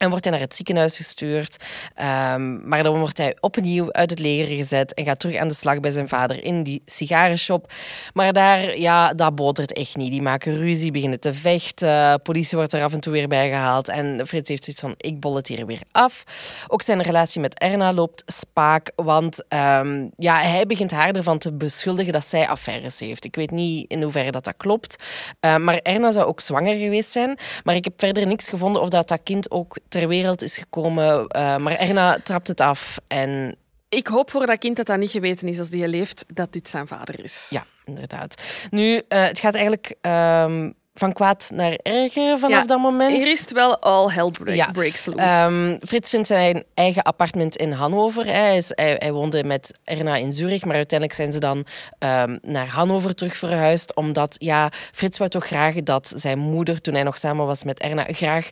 En 0.00 0.10
wordt 0.10 0.24
hij 0.24 0.32
naar 0.32 0.42
het 0.42 0.54
ziekenhuis 0.54 0.96
gestuurd. 0.96 1.56
Ehm, 1.94 2.68
maar 2.68 2.82
dan 2.82 2.98
wordt 2.98 3.18
hij 3.18 3.36
opnieuw 3.40 3.92
uit 3.92 4.10
het 4.10 4.18
leger 4.18 4.56
gezet 4.56 4.94
en 4.94 5.04
gaat 5.04 5.20
terug 5.20 5.36
aan 5.36 5.48
de 5.48 5.54
slag 5.54 5.80
bij 5.80 5.90
zijn 5.90 6.08
vader 6.08 6.44
in 6.44 6.62
die 6.62 6.82
sigarenshop. 6.86 7.72
Maar 8.14 8.32
daar, 8.32 8.78
ja, 8.78 9.14
dat 9.14 9.34
botert 9.34 9.72
echt 9.72 9.96
niet. 9.96 10.10
Die 10.10 10.22
maken 10.22 10.56
ruzie, 10.56 10.90
beginnen 10.90 11.20
te 11.20 11.34
vechten. 11.34 12.22
Politie 12.22 12.58
wordt 12.58 12.72
er 12.72 12.82
af 12.82 12.92
en 12.92 13.00
toe 13.00 13.12
weer 13.12 13.28
bij 13.28 13.48
gehaald. 13.48 13.88
En 13.88 14.26
Frits 14.26 14.48
heeft 14.48 14.64
zoiets 14.64 14.82
van, 14.82 14.94
ik 14.96 15.20
bol 15.20 15.36
het 15.36 15.46
hier 15.46 15.66
weer 15.66 15.82
af. 15.92 16.24
Ook 16.68 16.82
zijn 16.82 17.02
relatie 17.02 17.40
met 17.40 17.58
Erna 17.58 17.92
loopt 17.92 18.22
spaak. 18.26 18.92
Want 18.96 19.48
ehm, 19.48 20.08
ja, 20.16 20.38
hij 20.40 20.66
begint 20.66 20.90
haar 20.90 21.14
ervan 21.14 21.38
te 21.38 21.52
beschuldigen 21.52 22.12
dat 22.12 22.24
zij 22.24 22.48
affaires 22.48 22.98
heeft. 22.98 23.24
Ik 23.24 23.36
weet 23.36 23.50
niet 23.50 23.90
in 23.90 24.02
hoeverre 24.02 24.30
dat, 24.30 24.44
dat 24.44 24.56
klopt. 24.56 25.04
Uh, 25.40 25.56
maar 25.56 25.78
Erna 25.82 26.10
zou 26.10 26.26
ook 26.26 26.40
zwanger 26.40 26.76
geweest 26.76 27.10
zijn. 27.10 27.38
Maar 27.64 27.74
ik 27.74 27.84
heb 27.84 27.94
verder 27.96 28.26
niks 28.26 28.48
gevonden 28.48 28.82
of 28.82 28.88
dat 28.88 29.08
dat 29.08 29.20
kind 29.22 29.50
ook 29.50 29.78
ter 29.90 30.08
wereld 30.08 30.42
is 30.42 30.58
gekomen. 30.58 31.26
Uh, 31.36 31.56
maar 31.56 31.76
Erna 31.76 32.18
trapt 32.24 32.48
het 32.48 32.60
af. 32.60 32.98
En 33.08 33.56
Ik 33.88 34.06
hoop 34.06 34.30
voor 34.30 34.46
dat 34.46 34.58
kind 34.58 34.76
dat 34.76 34.86
dat 34.86 34.98
niet 34.98 35.10
geweten 35.10 35.48
is 35.48 35.58
als 35.58 35.70
die 35.70 35.88
leeft, 35.88 36.24
dat 36.34 36.52
dit 36.52 36.68
zijn 36.68 36.86
vader 36.86 37.22
is. 37.22 37.46
ja, 37.50 37.64
inderdaad. 37.84 38.42
Nu, 38.70 38.94
uh, 38.94 39.00
het 39.08 39.38
gaat 39.38 39.54
eigenlijk 39.54 39.94
um, 40.00 40.74
van 40.94 41.12
kwaad 41.12 41.50
naar 41.54 41.72
erger 41.82 42.38
vanaf 42.38 42.60
Ja, 42.60 42.66
dat 42.66 42.78
moment. 42.78 43.16
Hier 43.16 43.32
is 43.32 43.40
het 43.40 43.52
wel 43.52 43.78
all 43.78 44.08
hell 44.12 44.30
break, 44.30 44.56
Ja. 44.56 44.70
breaks 44.70 45.04
loose. 45.04 45.44
Um, 45.48 45.78
Frits 45.86 46.10
vindt 46.10 46.26
zijn 46.26 46.64
eigen 46.74 47.02
appartement 47.02 47.56
in 47.56 47.72
Hannover. 47.72 48.24
Hij, 48.26 48.56
is, 48.56 48.70
hij, 48.74 48.96
hij, 48.98 49.12
woonde 49.12 49.44
met 49.44 49.78
Erna 49.84 50.16
in 50.16 50.32
Zurich, 50.32 50.64
maar 50.64 50.76
uiteindelijk 50.76 51.18
zijn 51.18 51.32
ze 51.32 51.38
dan 51.38 51.58
um, 51.98 52.38
naar 52.42 52.66
Hannover 52.68 53.14
terug 53.14 53.36
verhuisd. 53.36 53.94
Omdat, 53.94 54.34
ja, 54.38 54.70
Frits 54.92 55.18
wou 55.18 55.30
toch 55.30 55.46
graag 55.46 55.74
dat 55.74 56.12
zijn 56.16 56.38
moeder, 56.38 56.80
toen 56.80 56.94
hij 56.94 57.02
nog 57.02 57.18
samen 57.18 57.46
was 57.46 57.64
met 57.64 57.80
Erna, 57.80 58.04
graag 58.08 58.48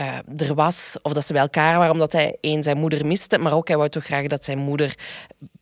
uh, 0.00 0.48
er 0.48 0.54
was, 0.54 0.96
of 1.02 1.12
dat 1.12 1.26
ze 1.26 1.32
bij 1.32 1.42
elkaar 1.42 1.78
waren, 1.78 1.92
omdat 1.92 2.12
hij 2.12 2.36
één 2.40 2.62
zijn 2.62 2.78
moeder 2.78 3.06
miste, 3.06 3.38
maar 3.38 3.52
ook 3.52 3.68
hij 3.68 3.76
wou 3.76 3.88
toch 3.88 4.04
graag 4.04 4.26
dat 4.26 4.44
zijn 4.44 4.58
moeder 4.58 4.94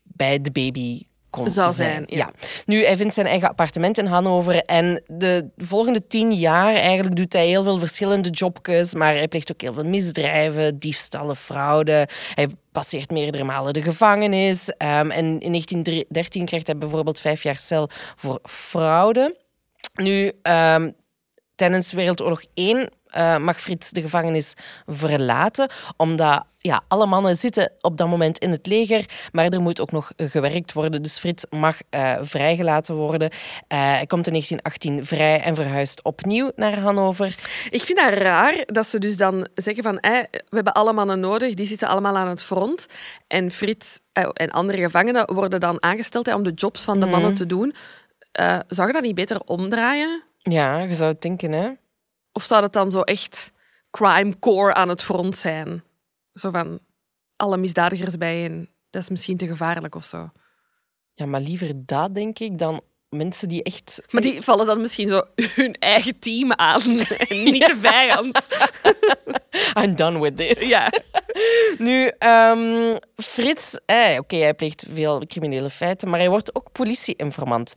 bij 0.02 0.40
de 0.40 0.50
baby 0.50 1.02
kon 1.32 1.50
Zou 1.50 1.72
zijn. 1.72 1.90
zijn, 1.90 2.04
ja. 2.06 2.16
ja. 2.16 2.48
Nu, 2.66 2.84
hij 2.84 2.96
vindt 2.96 3.14
zijn 3.14 3.26
eigen 3.26 3.48
appartement 3.48 3.98
in 3.98 4.06
Hannover 4.06 4.64
en 4.64 5.02
de 5.06 5.50
volgende 5.56 6.06
tien 6.06 6.32
jaar 6.32 6.74
eigenlijk 6.74 7.16
doet 7.16 7.32
hij 7.32 7.46
heel 7.46 7.62
veel 7.62 7.78
verschillende 7.78 8.30
jobjes, 8.30 8.94
maar 8.94 9.14
hij 9.14 9.28
pleegt 9.28 9.52
ook 9.52 9.60
heel 9.60 9.72
veel 9.72 9.84
misdrijven, 9.84 10.78
diefstallen, 10.78 11.36
fraude. 11.36 12.08
Hij 12.34 12.48
passeert 12.72 13.10
meerdere 13.10 13.44
malen 13.44 13.72
de 13.72 13.82
gevangenis. 13.82 14.68
Um, 14.68 15.10
en 15.10 15.40
in 15.40 15.50
1913 15.50 16.44
krijgt 16.44 16.66
hij 16.66 16.78
bijvoorbeeld 16.78 17.20
vijf 17.20 17.42
jaar 17.42 17.58
cel 17.58 17.88
voor 18.16 18.38
fraude. 18.42 19.36
Nu, 19.94 20.32
um, 20.42 20.94
tijdens 21.54 21.92
Wereldoorlog 21.92 22.42
1 22.54 22.90
uh, 23.16 23.36
mag 23.36 23.60
Frits 23.60 23.90
de 23.90 24.00
gevangenis 24.00 24.54
verlaten, 24.86 25.70
omdat 25.96 26.44
ja, 26.58 26.80
alle 26.88 27.06
mannen 27.06 27.36
zitten 27.36 27.72
op 27.80 27.96
dat 27.96 28.08
moment 28.08 28.38
in 28.38 28.50
het 28.50 28.66
leger, 28.66 29.04
maar 29.32 29.48
er 29.48 29.60
moet 29.60 29.80
ook 29.80 29.90
nog 29.92 30.12
gewerkt 30.16 30.72
worden. 30.72 31.02
Dus 31.02 31.18
Frits 31.18 31.44
mag 31.50 31.78
uh, 31.90 32.14
vrijgelaten 32.20 32.94
worden. 32.94 33.30
Uh, 33.32 33.38
hij 33.68 34.06
komt 34.06 34.26
in 34.26 34.32
1918 34.32 35.06
vrij 35.06 35.40
en 35.40 35.54
verhuist 35.54 36.02
opnieuw 36.02 36.50
naar 36.56 36.78
Hannover. 36.78 37.36
Ik 37.70 37.82
vind 37.84 37.98
dat 37.98 38.12
raar 38.12 38.62
dat 38.66 38.86
ze 38.86 38.98
dus 38.98 39.16
dan 39.16 39.48
zeggen 39.54 39.82
van 39.82 39.98
eh, 39.98 40.12
we 40.30 40.54
hebben 40.54 40.72
alle 40.72 40.92
mannen 40.92 41.20
nodig, 41.20 41.54
die 41.54 41.66
zitten 41.66 41.88
allemaal 41.88 42.16
aan 42.16 42.28
het 42.28 42.42
front. 42.42 42.86
En 43.26 43.50
Frits 43.50 44.00
eh, 44.12 44.28
en 44.32 44.50
andere 44.50 44.78
gevangenen 44.78 45.34
worden 45.34 45.60
dan 45.60 45.82
aangesteld 45.82 46.28
eh, 46.28 46.34
om 46.34 46.42
de 46.42 46.52
jobs 46.54 46.82
van 46.82 47.00
de 47.00 47.06
mannen 47.06 47.30
Mhm. 47.30 47.38
te 47.38 47.46
doen. 47.46 47.74
Zou 48.66 48.86
je 48.86 48.92
dat 48.92 49.02
niet 49.02 49.14
beter 49.14 49.40
omdraaien? 49.40 50.22
Ja, 50.38 50.78
je 50.78 50.94
zou 50.94 51.12
het 51.12 51.22
denken, 51.22 51.52
hè? 51.52 51.68
Of 52.32 52.44
zou 52.44 52.62
het 52.62 52.72
dan 52.72 52.90
zo 52.90 53.00
echt 53.00 53.52
crime 53.90 54.38
core 54.38 54.74
aan 54.74 54.88
het 54.88 55.02
front 55.02 55.36
zijn? 55.36 55.84
Zo 56.34 56.50
van 56.50 56.80
alle 57.36 57.56
misdadigers 57.56 58.16
bijeen. 58.16 58.68
Dat 58.90 59.02
is 59.02 59.10
misschien 59.10 59.36
te 59.36 59.46
gevaarlijk 59.46 59.94
of 59.94 60.04
zo. 60.04 60.30
Ja, 61.14 61.26
maar 61.26 61.40
liever 61.40 61.72
dat, 61.86 62.14
denk 62.14 62.38
ik, 62.38 62.58
dan 62.58 62.82
mensen 63.08 63.48
die 63.48 63.62
echt... 63.62 64.02
Maar 64.10 64.22
die 64.22 64.42
vallen 64.42 64.66
dan 64.66 64.80
misschien 64.80 65.08
zo 65.08 65.22
hun 65.36 65.74
eigen 65.74 66.18
team 66.18 66.52
aan 66.52 66.98
en 67.28 67.42
niet 67.42 67.66
de 67.66 67.76
vijand. 67.76 68.46
I'm 69.82 69.96
done 69.96 70.20
with 70.20 70.36
this. 70.36 70.68
Ja. 70.68 70.92
Nu, 71.78 72.10
um, 72.18 72.98
Frits, 73.16 73.78
eh, 73.86 74.10
oké, 74.10 74.18
okay, 74.18 74.38
hij 74.38 74.54
pleegt 74.54 74.86
veel 74.90 75.26
criminele 75.26 75.70
feiten, 75.70 76.08
maar 76.08 76.18
hij 76.18 76.28
wordt 76.28 76.54
ook 76.54 76.72
politieinformant. 76.72 77.76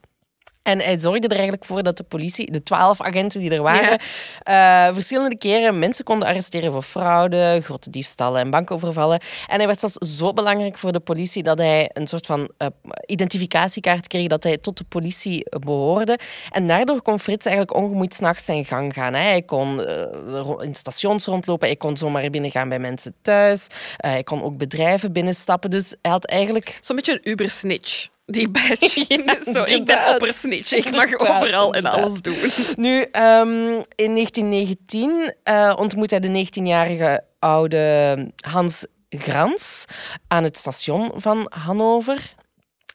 En 0.66 0.80
hij 0.80 1.00
zorgde 1.00 1.28
er 1.28 1.34
eigenlijk 1.34 1.66
voor 1.66 1.84
dat 1.84 1.98
de 1.98 2.04
politie, 2.04 2.52
de 2.52 2.64
twaalf 2.64 3.02
agenten 3.02 3.40
die 3.40 3.52
er 3.52 3.62
waren, 3.62 4.00
ja. 4.44 4.88
uh, 4.88 4.94
verschillende 4.94 5.38
keren 5.38 5.80
mensen 5.80 6.06
konden 6.06 6.28
arresteren 6.28 6.72
voor 6.72 6.82
fraude, 6.82 7.62
grote 7.64 7.90
diefstallen 7.90 8.42
en 8.42 8.50
bankovervallen. 8.50 9.20
En 9.48 9.58
hij 9.58 9.68
werd 9.68 9.80
zelfs 9.80 10.18
zo 10.18 10.34
belangrijk 10.34 10.78
voor 10.78 10.92
de 10.92 11.00
politie 11.00 11.44
dat 11.44 11.58
hij 11.58 11.90
een 11.94 12.08
soort 12.08 12.26
van 12.26 12.40
uh, 12.40 12.68
identificatiekaart 13.06 14.08
kreeg 14.08 14.28
dat 14.28 14.44
hij 14.44 14.58
tot 14.58 14.78
de 14.78 14.84
politie 14.84 15.46
behoorde. 15.50 16.20
En 16.52 16.68
daardoor 16.68 17.02
kon 17.02 17.20
Frits 17.20 17.46
eigenlijk 17.46 17.78
ongemoeid 17.78 18.14
s'nachts 18.14 18.46
zijn 18.46 18.66
gang 18.66 18.94
gaan. 18.94 19.14
Hè. 19.14 19.22
Hij 19.22 19.42
kon 19.42 19.80
uh, 19.80 20.52
in 20.62 20.76
stations 20.76 21.26
rondlopen, 21.26 21.68
hij 21.68 21.78
kon 21.78 21.98
zomaar 21.98 22.30
binnengaan 22.30 22.70
bij 22.70 22.80
mensen 22.80 23.16
thuis, 23.22 23.68
hij 23.98 24.24
kon 24.24 24.44
ook 24.44 24.58
bedrijven 24.58 25.14
binnenstappen. 25.14 25.72
Dus 25.72 25.96
hij 26.02 26.12
had 26.12 26.26
eigenlijk... 26.26 26.78
Zo'n 26.82 26.96
beetje 26.96 27.14
een 27.14 27.30
Uber-snitch. 27.30 28.14
Die 28.26 28.50
badge. 28.50 29.06
Ja, 29.26 29.54
Zo, 29.54 29.64
ik 29.64 29.86
ben 29.86 30.14
oppersnitch. 30.14 30.74
Ik 30.74 30.92
mag 30.92 31.04
Inderdaad, 31.04 31.42
overal 31.42 31.74
en 31.74 31.86
alles 31.86 32.22
doen. 32.22 32.38
Nu, 32.76 32.98
um, 33.00 33.84
in 33.96 34.14
1919 34.14 35.34
uh, 35.44 35.74
ontmoet 35.78 36.10
hij 36.10 36.20
de 36.20 36.46
19-jarige 36.46 37.24
oude 37.40 38.18
Hans 38.50 38.86
Grans 39.10 39.86
aan 40.28 40.44
het 40.44 40.58
station 40.58 41.12
van 41.16 41.46
Hannover. 41.50 42.34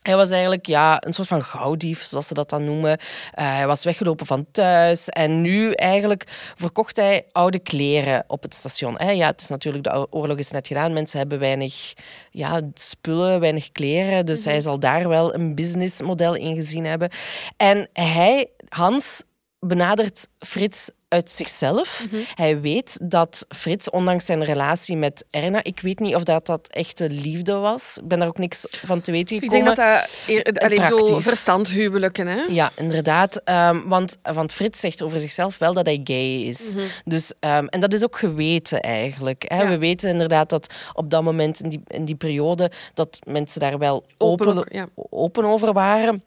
Hij 0.00 0.16
was 0.16 0.30
eigenlijk 0.30 0.66
ja, 0.66 1.02
een 1.04 1.12
soort 1.12 1.28
van 1.28 1.42
gauwdief, 1.42 2.02
zoals 2.02 2.26
ze 2.26 2.34
dat 2.34 2.50
dan 2.50 2.64
noemen. 2.64 2.98
Uh, 3.00 3.06
hij 3.34 3.66
was 3.66 3.84
weggelopen 3.84 4.26
van 4.26 4.46
thuis 4.50 5.08
en 5.08 5.40
nu 5.40 5.72
eigenlijk 5.72 6.52
verkocht 6.54 6.96
hij 6.96 7.26
oude 7.32 7.58
kleren 7.58 8.24
op 8.26 8.42
het 8.42 8.54
station. 8.54 8.96
Ja, 9.14 9.26
het 9.26 9.40
is 9.40 9.48
natuurlijk, 9.48 9.84
de 9.84 10.06
oorlog 10.10 10.38
is 10.38 10.50
net 10.50 10.66
gedaan. 10.66 10.92
Mensen 10.92 11.18
hebben 11.18 11.38
weinig 11.38 11.92
ja, 12.30 12.60
spullen, 12.74 13.40
weinig 13.40 13.72
kleren. 13.72 14.26
Dus 14.26 14.38
mm 14.38 14.42
-hmm. 14.44 14.52
hij 14.52 14.60
zal 14.60 14.78
daar 14.78 15.08
wel 15.08 15.34
een 15.34 15.54
businessmodel 15.54 16.34
in 16.34 16.54
gezien 16.54 16.84
hebben. 16.84 17.10
En 17.56 17.88
hij, 17.92 18.50
Hans, 18.68 19.22
benadert 19.58 20.28
Frits 20.38 20.90
uit 21.10 21.30
zichzelf. 21.30 22.00
Mhm. 22.04 22.14
Mm 22.14 22.22
-hmm. 22.22 22.34
Hij 22.34 22.60
weet 22.60 22.98
dat 23.02 23.46
Frits, 23.48 23.90
ondanks 23.90 24.24
zijn 24.24 24.44
relatie 24.44 24.96
met 24.96 25.24
Erna, 25.30 25.62
ik 25.62 25.80
weet 25.80 25.98
niet 25.98 26.14
of 26.14 26.24
dat, 26.24 26.46
dat 26.46 26.68
echte 26.68 27.10
liefde 27.10 27.54
was. 27.54 27.98
Ik 28.00 28.08
ben 28.08 28.18
daar 28.18 28.28
ook 28.28 28.38
niks 28.38 28.66
van 28.70 29.00
te 29.00 29.12
weten 29.12 29.38
gekomen. 29.38 29.58
Ik 29.58 29.64
denk 29.64 29.76
dat 29.76 30.00
dat 30.00 30.24
eer, 30.26 30.62
allee, 30.62 30.80
bedoel, 30.80 31.20
verstandhuwelijken, 31.20 32.26
hè? 32.26 32.42
Ja, 32.48 32.72
inderdaad. 32.76 33.40
Um, 33.44 33.88
want, 33.88 34.16
want 34.22 34.52
Frits 34.52 34.80
zegt 34.80 35.02
over 35.02 35.18
zichzelf 35.18 35.58
wel 35.58 35.72
dat 35.72 35.86
hij 35.86 36.00
gay 36.04 36.40
is. 36.42 36.68
Mhm. 36.68 36.76
Mm 36.76 36.82
-hmm. 36.82 36.90
dus, 37.04 37.32
um, 37.40 37.68
en 37.68 37.80
dat 37.80 37.92
is 37.92 38.04
ook 38.04 38.18
geweten 38.18 38.80
eigenlijk. 38.80 39.44
Hè? 39.48 39.62
Ja. 39.62 39.68
We 39.68 39.78
weten 39.78 40.10
inderdaad 40.10 40.48
dat 40.48 40.74
op 40.92 41.10
dat 41.10 41.22
moment, 41.22 41.60
in 41.60 41.68
die, 41.68 41.82
in 41.86 42.04
die 42.04 42.14
periode, 42.14 42.70
dat 42.94 43.18
mensen 43.26 43.60
daar 43.60 43.78
wel 43.78 44.04
open, 44.18 44.66
ja. 44.68 44.88
open 45.10 45.44
over 45.44 45.72
waren. 45.72 46.22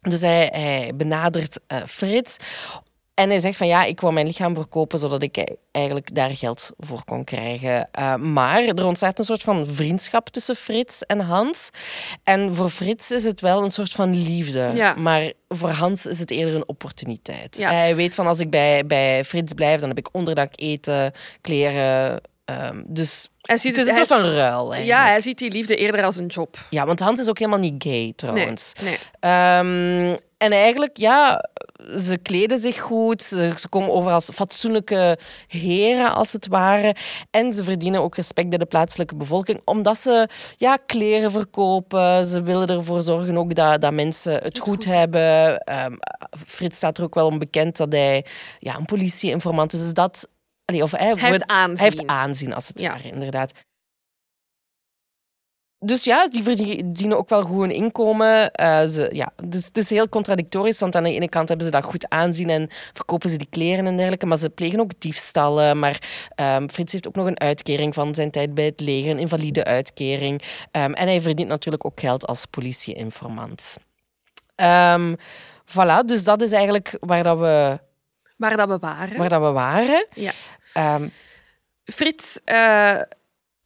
Dus 0.00 0.20
hij, 0.20 0.48
hij 0.52 0.92
benadert 0.94 1.60
uh, 1.68 1.78
Frits 1.86 2.36
En 3.14 3.28
hij 3.30 3.38
zegt 3.38 3.56
van 3.56 3.66
ja, 3.66 3.84
ik 3.84 4.00
wil 4.00 4.12
mijn 4.12 4.26
lichaam 4.26 4.54
verkopen 4.54 4.98
zodat 4.98 5.22
ik 5.22 5.54
eigenlijk 5.70 6.14
daar 6.14 6.30
geld 6.30 6.70
voor 6.78 7.04
kon 7.04 7.24
krijgen. 7.24 7.88
Uh, 7.98 8.14
maar 8.14 8.62
er 8.62 8.84
ontstaat 8.84 9.18
een 9.18 9.24
soort 9.24 9.42
van 9.42 9.66
vriendschap 9.66 10.28
tussen 10.28 10.56
Frits 10.56 11.02
en 11.02 11.20
Hans. 11.20 11.70
En 12.22 12.54
voor 12.54 12.68
Frits 12.68 13.10
is 13.10 13.24
het 13.24 13.40
wel 13.40 13.64
een 13.64 13.72
soort 13.72 13.92
van 13.92 14.16
liefde. 14.22 14.70
Ja. 14.74 14.94
Maar 14.94 15.32
voor 15.48 15.68
Hans 15.68 16.06
is 16.06 16.18
het 16.18 16.30
eerder 16.30 16.54
een 16.54 16.68
opportuniteit. 16.68 17.56
Hij 17.56 17.96
weet 17.96 18.14
van 18.14 18.26
als 18.26 18.40
ik 18.40 18.50
bij, 18.50 18.86
bij 18.86 19.24
Frits 19.24 19.52
blijf, 19.52 19.80
dan 19.80 19.88
heb 19.88 19.98
ik 19.98 20.08
onderdak, 20.12 20.52
eten, 20.56 21.12
kleren. 21.40 22.20
Um, 22.50 22.84
dus 22.86 23.28
hij 23.40 23.56
ziet 23.56 23.76
het, 23.76 23.86
is 23.86 23.90
een 23.90 24.04
soort 24.04 24.20
van 24.20 24.30
ruil. 24.30 24.72
Eigenlijk. 24.72 24.84
Ja, 24.84 25.04
hij 25.06 25.20
ziet 25.20 25.38
die 25.38 25.50
liefde 25.50 25.76
eerder 25.76 26.04
als 26.04 26.16
een 26.16 26.26
job. 26.26 26.56
Ja, 26.70 26.86
want 26.86 27.00
Hans 27.00 27.20
is 27.20 27.28
ook 27.28 27.38
helemaal 27.38 27.58
niet 27.58 27.82
gay 27.82 28.12
trouwens. 28.16 28.72
Nee, 28.82 28.98
Um, 29.58 30.16
en 30.38 30.52
eigenlijk, 30.52 30.96
ja, 30.96 31.48
ze 31.98 32.18
kleden 32.22 32.58
zich 32.58 32.80
goed. 32.80 33.22
Ze, 33.22 33.52
ze, 33.56 33.68
komen 33.68 33.90
over 33.90 34.12
als 34.12 34.30
fatsoenlijke 34.34 35.18
heren, 35.46 36.14
als 36.14 36.32
het 36.32 36.46
ware. 36.46 36.96
En 37.30 37.52
ze 37.52 37.64
verdienen 37.64 38.00
ook 38.00 38.16
respect 38.16 38.48
bij 38.48 38.58
de 38.58 38.66
plaatselijke 38.66 39.14
bevolking, 39.14 39.60
omdat 39.64 39.98
ze 39.98 40.28
ja, 40.56 40.76
kleren 40.86 41.30
verkopen. 41.30 42.24
Ze 42.24 42.42
willen 42.42 42.68
ervoor 42.68 43.02
zorgen 43.02 43.36
ook 43.36 43.54
dat, 43.54 43.80
dat 43.80 43.92
mensen 43.92 44.42
het 44.42 44.58
goed, 44.58 44.84
hebben. 44.84 45.62
Um, 45.84 45.98
Frits 46.46 46.76
staat 46.76 46.98
er 46.98 47.04
ook 47.04 47.14
wel 47.14 47.26
om 47.26 47.38
bekend 47.38 47.76
dat 47.76 47.92
hij 47.92 48.24
ja, 48.58 48.76
een 48.76 48.84
politieinformant 48.84 49.72
is. 49.72 49.80
Dus 49.80 49.94
dat 49.94 50.28
Allee, 50.64 50.82
of, 50.82 50.90
hij, 50.90 51.14
hij, 51.16 51.30
heeft 51.30 51.46
aanzien. 51.46 51.76
Hij 51.76 51.84
heeft 51.84 52.06
aanzien, 52.06 52.54
als 52.54 52.68
het 52.68 52.78
ja. 52.78 52.90
ware, 52.90 53.08
inderdaad. 53.08 53.52
Dus 55.78 56.04
ja, 56.04 56.28
die 56.28 56.42
verdienen 56.42 57.18
ook 57.18 57.28
wel 57.28 57.42
goed 57.42 57.70
inkomen. 57.70 58.50
Uh, 58.60 58.84
ze, 58.84 59.08
ja, 59.12 59.32
dus 59.44 59.64
het 59.64 59.76
is 59.76 59.90
heel 59.90 60.08
contradictorisch, 60.08 60.78
want 60.78 60.96
aan 60.96 61.04
de 61.04 61.12
ene 61.12 61.28
kant 61.28 61.48
hebben 61.48 61.66
ze 61.66 61.72
dat 61.72 61.84
goed 61.84 62.08
aanzien 62.08 62.50
en 62.50 62.68
verkopen 62.92 63.30
ze 63.30 63.36
die 63.36 63.46
kleren 63.50 63.86
en 63.86 63.94
dergelijke, 63.96 64.26
maar 64.26 64.38
ze 64.38 64.50
plegen 64.50 64.80
ook 64.80 65.00
diefstallen. 65.00 65.78
Maar 65.78 65.98
um, 66.56 66.70
Frits 66.70 66.92
heeft 66.92 67.08
ook 67.08 67.14
nog 67.14 67.26
een 67.26 67.40
uitkering 67.40 67.94
van 67.94 68.14
zijn 68.14 68.30
tijd 68.30 68.54
bij 68.54 68.64
het 68.64 68.80
leger, 68.80 69.10
een 69.10 69.18
invalide 69.18 69.64
uitkering. 69.64 70.42
Um, 70.72 70.92
en 70.94 71.06
hij 71.06 71.20
verdient 71.20 71.48
natuurlijk 71.48 71.84
ook 71.84 72.00
geld 72.00 72.26
als 72.26 72.44
politieinformant. 72.46 73.76
Um, 74.56 75.16
voilà, 75.66 76.04
dus 76.04 76.24
dat 76.24 76.42
is 76.42 76.52
eigenlijk 76.52 76.96
waar 77.00 77.22
dat 77.22 77.38
we 77.38 77.78
Waar 78.44 78.56
dat 78.56 78.68
we 78.68 78.78
waren. 78.78 79.18
Waar 79.18 79.28
dat 79.28 79.42
we 79.42 79.50
waren. 79.50 80.06
Ja. 80.12 80.32
Um, 80.94 81.10
Frits, 81.84 82.40
uh, 82.44 83.00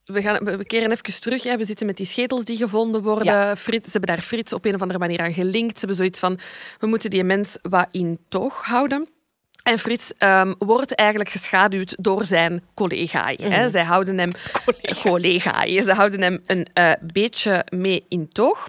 we, 0.05 0.23
gaan, 0.23 0.45
we 0.45 0.65
keren 0.65 0.91
even 0.91 1.21
terug. 1.21 1.43
Hè. 1.43 1.57
We 1.57 1.65
zitten 1.65 1.87
met 1.87 1.97
die 1.97 2.07
schedels 2.07 2.45
die 2.45 2.57
gevonden 2.57 3.03
worden. 3.03 3.25
Ja. 3.25 3.57
Frits, 3.57 3.85
ze 3.85 3.99
hebben 3.99 4.17
daar 4.17 4.25
Frits 4.25 4.53
op 4.53 4.65
een 4.65 4.75
of 4.75 4.81
andere 4.81 4.99
manier 4.99 5.21
aan 5.21 5.33
gelinkt. 5.33 5.73
Ze 5.73 5.79
hebben 5.79 5.97
zoiets 5.97 6.19
van, 6.19 6.39
we 6.79 6.87
moeten 6.87 7.11
die 7.11 7.25
mens 7.25 7.59
wat 7.63 7.87
in 7.91 8.19
toog 8.29 8.65
houden. 8.65 9.09
En 9.63 9.79
Frits 9.79 10.13
um, 10.19 10.55
wordt 10.59 10.95
eigenlijk 10.95 11.31
geschaduwd 11.31 11.97
door 11.99 12.25
zijn 12.25 12.65
collega. 12.75 13.35
Mm. 13.37 13.69
Zij 13.69 13.85
houden 13.85 14.19
hem... 14.19 14.31
Collega. 15.03 15.83
Ze 15.83 15.93
houden 15.93 16.23
hem 16.23 16.43
een 16.47 16.69
uh, 16.75 16.93
beetje 17.13 17.67
mee 17.71 18.05
in 18.09 18.29
toog. 18.29 18.69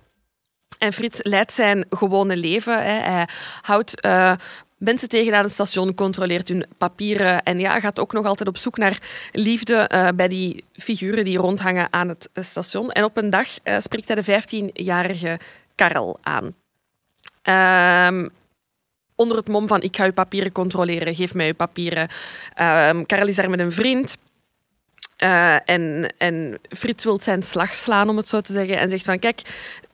En 0.77 0.93
Frits 0.93 1.19
leidt 1.21 1.53
zijn 1.53 1.85
gewone 1.89 2.37
leven. 2.37 2.83
Hè. 2.83 3.11
Hij 3.11 3.27
houdt 3.61 4.05
uh, 4.05 4.33
mensen 4.79 5.09
tegen 5.09 5.33
aan 5.33 5.43
het 5.43 5.51
station, 5.51 5.93
controleert 5.93 6.47
hun 6.47 6.65
papieren 6.77 7.43
en 7.43 7.59
ja, 7.59 7.79
gaat 7.79 7.99
ook 7.99 8.13
nog 8.13 8.25
altijd 8.25 8.49
op 8.49 8.57
zoek 8.57 8.77
naar 8.77 8.99
liefde 9.31 9.89
uh, 9.93 10.07
bij 10.15 10.27
die 10.27 10.63
figuren 10.73 11.25
die 11.25 11.37
rondhangen 11.37 11.87
aan 11.93 12.07
het 12.07 12.29
station. 12.33 12.91
En 12.91 13.03
op 13.03 13.17
een 13.17 13.29
dag 13.29 13.47
uh, 13.63 13.79
spreekt 13.79 14.07
hij 14.07 14.21
de 14.21 14.41
15-jarige 14.41 15.39
Karel 15.75 16.19
aan. 16.21 16.55
Uh, 17.43 18.27
onder 19.15 19.37
het 19.37 19.47
mom 19.47 19.67
van 19.67 19.81
ik 19.81 19.95
ga 19.95 20.05
uw 20.05 20.13
papieren 20.13 20.51
controleren, 20.51 21.15
geef 21.15 21.33
mij 21.33 21.47
uw 21.47 21.53
papieren. 21.53 22.07
Ehm, 22.53 23.05
Karel 23.05 23.27
is 23.27 23.35
daar 23.35 23.49
met 23.49 23.59
een 23.59 23.71
vriend. 23.71 24.17
En, 25.65 26.13
en 26.17 26.59
Frits 26.69 27.03
wil 27.03 27.19
zijn 27.19 27.43
slag 27.43 27.75
slaan, 27.75 28.09
om 28.09 28.17
het 28.17 28.27
zo 28.27 28.41
te 28.41 28.53
zeggen, 28.53 28.77
en 28.77 28.89
zegt 28.89 29.05
van 29.05 29.19
kijk, 29.19 29.41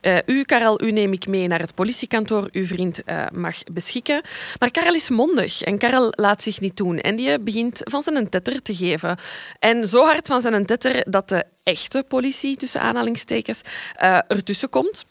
uh, 0.05 0.17
u, 0.25 0.43
Karel, 0.43 0.83
u 0.83 0.91
neem 0.91 1.13
ik 1.13 1.27
mee 1.27 1.47
naar 1.47 1.59
het 1.59 1.75
politiekantoor. 1.75 2.47
Uw 2.51 2.65
vriend 2.65 3.01
uh, 3.05 3.25
mag 3.33 3.63
beschikken. 3.63 4.21
Maar 4.59 4.71
Karel 4.71 4.93
is 4.93 5.09
mondig 5.09 5.61
en 5.61 5.77
Karel 5.77 6.07
laat 6.15 6.43
zich 6.43 6.59
niet 6.59 6.77
doen. 6.77 6.99
En 6.99 7.15
die 7.15 7.39
begint 7.39 7.81
van 7.83 8.01
zijn 8.01 8.29
tetter 8.29 8.61
te 8.61 8.75
geven. 8.75 9.17
En 9.59 9.87
zo 9.87 10.03
hard 10.03 10.27
van 10.27 10.41
zijn 10.41 10.65
tetter 10.65 11.03
dat 11.07 11.29
de 11.29 11.45
echte 11.63 12.05
politie, 12.07 12.57
tussen 12.57 12.81
aanhalingstekens, 12.81 13.61
uh, 14.01 14.17
ertussen 14.27 14.69
komt. 14.69 15.05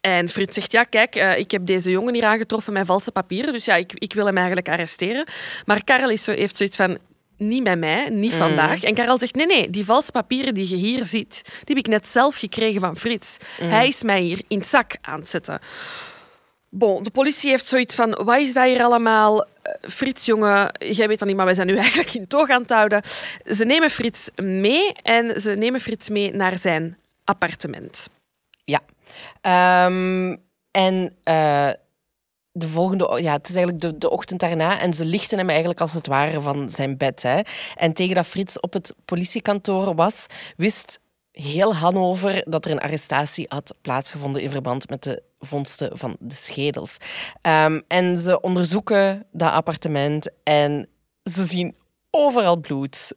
En 0.00 0.28
Frits 0.28 0.54
zegt, 0.54 0.72
ja, 0.72 0.84
kijk, 0.84 1.14
ik 1.16 1.50
heb 1.50 1.66
deze 1.66 1.90
jongen 1.90 2.14
hier 2.14 2.24
aangetroffen 2.24 2.72
met 2.72 2.86
valse 2.86 3.12
papieren, 3.12 3.52
dus 3.52 3.64
ja, 3.64 3.76
ik, 3.76 3.92
ik 3.94 4.12
wil 4.12 4.26
hem 4.26 4.36
eigenlijk 4.36 4.68
arresteren. 4.68 5.26
Maar 5.66 5.84
Karel 5.84 6.10
is 6.10 6.24
zo, 6.24 6.32
heeft 6.32 6.56
zoiets 6.56 6.76
van, 6.76 6.98
niet 7.38 7.64
bij 7.64 7.76
mij, 7.76 8.08
niet 8.08 8.32
mm. 8.32 8.38
vandaag. 8.38 8.82
En 8.82 8.94
Karel 8.94 9.18
zegt, 9.18 9.34
nee, 9.34 9.46
nee, 9.46 9.70
die 9.70 9.84
valse 9.84 10.12
papieren 10.12 10.54
die 10.54 10.68
je 10.68 10.76
hier 10.76 11.06
ziet, 11.06 11.42
die 11.44 11.76
heb 11.76 11.78
ik 11.78 11.86
net 11.86 12.08
zelf 12.08 12.36
gekregen 12.36 12.80
van 12.80 12.96
Frits. 12.96 13.36
Mm. 13.60 13.68
Hij 13.68 13.88
is 13.88 14.02
mij 14.02 14.20
hier 14.20 14.40
in 14.48 14.58
het 14.58 14.66
zak 14.66 14.96
aan 15.00 15.18
het 15.18 15.28
zetten. 15.28 15.60
Bon, 16.70 17.02
de 17.02 17.10
politie 17.10 17.50
heeft 17.50 17.66
zoiets 17.66 17.94
van, 17.94 18.10
wat 18.24 18.38
is 18.38 18.52
dat 18.52 18.64
hier 18.64 18.82
allemaal? 18.82 19.44
Uh, 19.44 19.72
Frits, 19.80 20.26
jongen, 20.26 20.72
jij 20.78 21.08
weet 21.08 21.18
dat 21.18 21.28
niet, 21.28 21.36
maar 21.36 21.46
wij 21.46 21.54
zijn 21.54 21.66
nu 21.66 21.76
eigenlijk 21.86 22.14
in 22.14 22.26
toog 22.26 22.50
aan 22.50 22.62
het 22.62 22.70
houden. 22.70 23.02
Ze 23.44 23.64
nemen 23.64 23.90
Frits 23.90 24.30
mee 24.36 24.92
en 24.92 25.40
ze 25.40 25.50
nemen 25.50 25.80
Frits 25.80 26.08
mee 26.08 26.32
naar 26.32 26.58
zijn 26.58 26.98
appartement. 27.24 28.08
Ja. 28.64 28.80
Um, 29.86 30.42
en... 30.70 31.16
Uh 31.24 31.70
de 32.58 32.68
volgende, 32.68 33.22
ja, 33.22 33.32
het 33.32 33.48
is 33.48 33.54
eigenlijk 33.54 33.84
de, 33.84 33.98
de 33.98 34.10
ochtend 34.10 34.40
daarna 34.40 34.80
en 34.80 34.92
ze 34.92 35.04
lichten 35.04 35.38
hem 35.38 35.48
eigenlijk 35.48 35.80
als 35.80 35.92
het 35.92 36.06
ware 36.06 36.40
van 36.40 36.70
zijn 36.70 36.96
bed. 36.96 37.22
Hè. 37.22 37.40
En 37.74 37.92
tegen 37.92 38.14
dat 38.14 38.26
Frits 38.26 38.60
op 38.60 38.72
het 38.72 38.94
politiekantoor 39.04 39.94
was, 39.94 40.26
wist 40.56 41.00
heel 41.32 41.74
Hannover 41.74 42.42
dat 42.44 42.64
er 42.64 42.70
een 42.70 42.80
arrestatie 42.80 43.46
had 43.48 43.74
plaatsgevonden 43.80 44.42
in 44.42 44.50
verband 44.50 44.88
met 44.88 45.02
de 45.02 45.22
vondsten 45.38 45.98
van 45.98 46.16
de 46.20 46.34
schedels. 46.34 46.96
Um, 47.42 47.82
en 47.88 48.18
ze 48.18 48.40
onderzoeken 48.40 49.26
dat 49.32 49.52
appartement 49.52 50.30
en 50.42 50.88
ze 51.22 51.46
zien 51.46 51.76
overal 52.10 52.56
bloed 52.56 53.12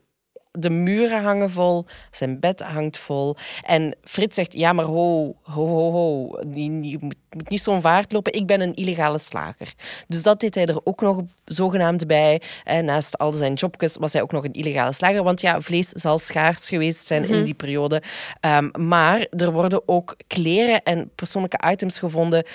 de 0.58 0.70
muren 0.70 1.22
hangen 1.22 1.50
vol, 1.50 1.86
zijn 2.10 2.40
bed 2.40 2.60
hangt 2.60 2.98
vol. 2.98 3.36
En 3.62 3.96
Frits 4.02 4.34
zegt, 4.34 4.52
ja, 4.52 4.72
maar 4.72 4.84
ho, 4.84 5.34
ho, 5.42 5.66
ho, 5.66 5.90
ho. 5.90 6.38
Je 6.52 6.98
moet, 7.00 7.16
moet 7.30 7.48
niet 7.48 7.62
zo'n 7.62 7.80
vaart 7.80 8.12
lopen. 8.12 8.32
Ik 8.32 8.46
ben 8.46 8.60
een 8.60 8.74
illegale 8.74 9.18
slager. 9.18 9.74
Dus 10.08 10.22
dat 10.22 10.40
deed 10.40 10.54
hij 10.54 10.66
er 10.66 10.80
ook 10.84 11.00
nog 11.00 11.20
zogenaamd 11.44 12.06
bij. 12.06 12.42
En 12.64 12.84
naast 12.84 13.18
al 13.18 13.32
zijn 13.32 13.54
jobjes 13.54 13.96
was 13.96 14.12
hij 14.12 14.22
ook 14.22 14.32
nog 14.32 14.44
een 14.44 14.52
illegale 14.52 14.92
slager. 14.92 15.22
Want 15.22 15.40
ja, 15.40 15.60
vlees 15.60 15.88
zal 15.88 16.18
schaars 16.18 16.68
geweest 16.68 17.06
zijn 17.06 17.24
in 17.24 17.34
mhm. 17.36 17.44
die 17.44 17.54
periode. 17.54 18.02
Um, 18.40 18.70
maar 18.88 19.26
er 19.30 19.52
worden 19.52 19.88
ook 19.88 20.16
kleren 20.26 20.82
en 20.82 21.10
persoonlijke 21.14 21.70
items 21.70 21.98
gevonden 21.98 22.46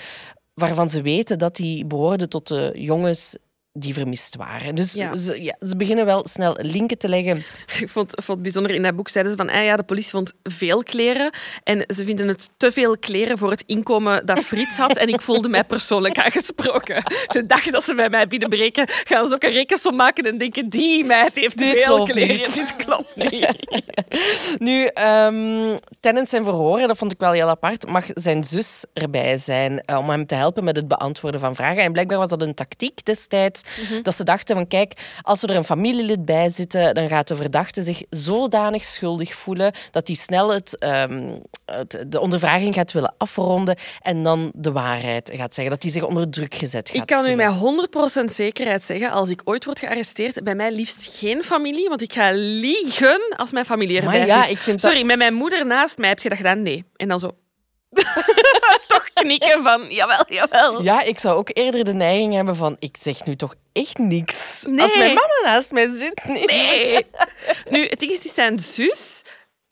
waarvan 0.54 0.90
ze 0.90 1.02
weten 1.02 1.38
dat 1.38 1.56
die 1.56 1.86
behoorden 1.86 2.28
tot 2.28 2.48
de 2.48 2.72
jongens 2.74 3.36
die 3.72 3.94
vermist 3.94 4.36
waren. 4.36 4.74
Dus 4.74 4.92
ja. 4.92 5.16
Ze, 5.16 5.42
ja, 5.42 5.56
ze, 5.66 5.76
beginnen 5.76 6.04
wel 6.04 6.26
snel 6.28 6.56
linken 6.60 6.98
te 6.98 7.08
leggen. 7.08 7.36
Ik 7.80 7.88
vond, 7.88 8.10
vond 8.14 8.28
het 8.28 8.42
bijzonder, 8.42 8.74
in 8.74 8.82
dat 8.82 8.96
boek 8.96 9.08
zeiden 9.08 9.32
ze 9.32 9.38
van 9.38 9.50
ah 9.50 9.64
ja, 9.64 9.76
de 9.76 9.82
politie 9.82 10.10
vond 10.10 10.32
veel 10.42 10.82
kleren 10.82 11.30
en 11.64 11.84
ze 11.86 12.04
vinden 12.04 12.28
het 12.28 12.50
te 12.56 12.72
veel 12.72 12.98
kleren 12.98 13.38
voor 13.38 13.50
het 13.50 13.62
inkomen 13.66 14.26
dat 14.26 14.38
Frits 14.38 14.76
had 14.76 14.96
en 14.96 15.08
ik 15.08 15.20
voelde 15.20 15.48
mij 15.48 15.64
persoonlijk 15.64 16.18
aangesproken. 16.24 17.02
De 17.26 17.46
dag 17.46 17.64
dat 17.64 17.84
ze 17.84 17.94
bij 17.94 18.08
mij 18.08 18.26
binnenbreken, 18.26 18.84
gaan 18.88 19.28
ze 19.28 19.34
ook 19.34 19.42
een 19.42 19.52
rekensom 19.52 19.96
maken 19.96 20.24
en 20.24 20.38
denken 20.38 20.68
die 20.68 21.04
meid 21.04 21.36
heeft 21.36 21.58
Dit 21.58 21.82
veel 21.82 22.04
kleren. 22.04 22.36
Niet. 22.36 22.54
Dit 22.58 22.76
klopt 22.76 23.16
niet. 23.16 23.48
nu, 24.58 24.90
um, 25.24 25.78
tijdens 26.00 26.30
zijn 26.30 26.44
verhoren, 26.44 26.88
dat 26.88 26.98
vond 26.98 27.12
ik 27.12 27.18
wel 27.18 27.32
heel 27.32 27.48
apart, 27.48 27.86
mag 27.86 28.06
zijn 28.14 28.44
zus 28.44 28.84
erbij 28.92 29.38
zijn 29.38 29.82
uh, 29.86 29.98
om 29.98 30.10
hem 30.10 30.26
te 30.26 30.34
helpen 30.34 30.64
met 30.64 30.76
het 30.76 30.88
beantwoorden 30.88 31.40
van 31.40 31.54
vragen. 31.54 31.82
En 31.82 31.92
blijkbaar 31.92 32.18
was 32.18 32.30
dat 32.30 32.42
een 32.42 32.54
tactiek 32.54 33.04
destijds 33.04 33.57
Mhm. 33.88 34.02
Dat 34.02 34.16
ze 34.16 34.24
dachten 34.24 34.54
van 34.54 34.66
kijk, 34.66 34.92
als 35.22 35.40
we 35.40 35.46
er 35.46 35.56
een 35.56 35.64
familielid 35.64 36.24
bij 36.24 36.48
zitten, 36.48 36.94
dan 36.94 37.08
gaat 37.08 37.28
de 37.28 37.36
verdachte 37.36 37.82
zich 37.82 38.02
zodanig 38.10 38.84
schuldig 38.84 39.34
voelen 39.34 39.72
dat 39.90 40.06
hij 40.06 40.16
snel 40.16 40.52
het, 40.52 40.84
um, 41.10 41.42
het, 41.64 42.04
de 42.08 42.20
ondervraging 42.20 42.74
gaat 42.74 42.92
willen 42.92 43.14
afronden 43.18 43.76
en 44.00 44.22
dan 44.22 44.50
de 44.54 44.72
waarheid 44.72 45.30
gaat 45.34 45.54
zeggen. 45.54 45.72
Dat 45.72 45.82
hij 45.82 45.92
zich 45.92 46.02
onder 46.02 46.30
druk 46.30 46.54
gezet 46.54 46.88
gaat 46.88 46.96
Ik 46.96 47.06
kan 47.06 47.24
voelen. 47.24 47.52
u 47.52 47.70
met 47.70 48.30
100% 48.30 48.34
zekerheid 48.34 48.84
zeggen, 48.84 49.10
als 49.10 49.30
ik 49.30 49.40
ooit 49.44 49.64
word 49.64 49.78
gearresteerd, 49.78 50.42
bij 50.42 50.54
mij 50.54 50.72
liefst 50.72 51.18
geen 51.18 51.42
familie, 51.42 51.88
want 51.88 52.02
ik 52.02 52.12
ga 52.12 52.30
liegen 52.32 53.34
als 53.36 53.52
mijn 53.52 53.64
familie 53.64 54.00
erbij 54.00 54.26
ja, 54.26 54.42
zit. 54.42 54.50
Ik 54.50 54.58
vind 54.58 54.80
Sorry, 54.80 54.96
dat... 54.96 55.06
met 55.06 55.18
mijn 55.18 55.34
moeder 55.34 55.66
naast 55.66 55.98
mij 55.98 56.08
heb 56.08 56.18
je 56.18 56.28
dat 56.28 56.38
gedaan? 56.38 56.62
Nee. 56.62 56.84
En 56.96 57.08
dan 57.08 57.18
zo... 57.18 57.30
toch 58.86 59.08
knikken 59.14 59.62
van 59.62 59.86
jawel, 59.90 60.24
jawel. 60.28 60.82
Ja, 60.82 61.02
ik 61.02 61.18
zou 61.18 61.36
ook 61.36 61.50
eerder 61.52 61.84
de 61.84 61.94
neiging 61.94 62.34
hebben 62.34 62.56
van 62.56 62.76
ik 62.78 62.96
zeg 63.00 63.24
nu 63.24 63.36
toch 63.36 63.54
echt 63.72 63.98
niks. 63.98 64.64
Nee. 64.68 64.80
Als 64.80 64.96
mijn 64.96 65.14
mama 65.14 65.40
naast 65.44 65.72
mij 65.72 65.96
zit. 65.96 66.24
Nee. 66.24 66.44
nee. 66.44 67.06
Nu, 67.70 67.86
het 67.86 67.98
ding 67.98 68.12
is, 68.12 68.20
die 68.20 68.32
zijn 68.32 68.58
zus 68.58 69.22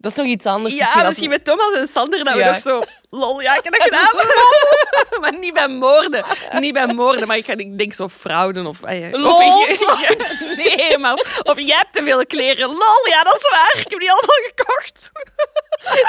Dat 0.07 0.17
is 0.17 0.23
nog 0.25 0.33
iets 0.33 0.47
anders. 0.47 0.75
Ja, 0.75 0.81
misschien, 0.81 1.05
misschien, 1.05 1.29
als... 1.29 1.37
met 1.37 1.45
Thomas 1.45 1.75
en 1.75 1.87
Sander 1.87 2.25
dat 2.25 2.35
we 2.35 2.41
Ja. 2.41 2.51
nog 2.51 2.59
zo... 2.59 2.83
Lol, 3.11 3.41
ja, 3.41 3.57
ik 3.57 3.65
heb 3.65 3.73
dat 3.73 3.83
gedaan. 3.91 5.21
maar 5.21 5.39
niet 5.39 5.55
bij 5.55 5.69
moorden. 5.69 6.25
Niet 6.61 6.73
bij 6.73 6.87
moorden, 6.95 7.27
maar 7.27 7.37
ik, 7.37 7.45
ga, 7.45 7.53
ik 7.57 7.79
denk 7.79 7.93
zo 7.93 8.09
fraude 8.09 8.69
of... 8.69 8.81
ja. 8.91 9.11
Lol, 9.11 9.37
of 9.37 9.69
ik- 9.69 10.57
nee, 10.57 10.99
maar... 10.99 11.13
Of 11.43 11.57
jij 11.57 11.77
hebt 11.77 11.93
te 11.93 12.03
veel 12.03 12.27
kleren. 12.27 12.69
Lol, 12.69 13.07
ja, 13.09 13.23
dat 13.23 13.37
is 13.37 13.49
waar. 13.49 13.75
Ik 13.79 13.91
heb 13.91 14.01
die 14.01 14.11
allemaal 14.13 14.37
gekocht. 14.55 15.11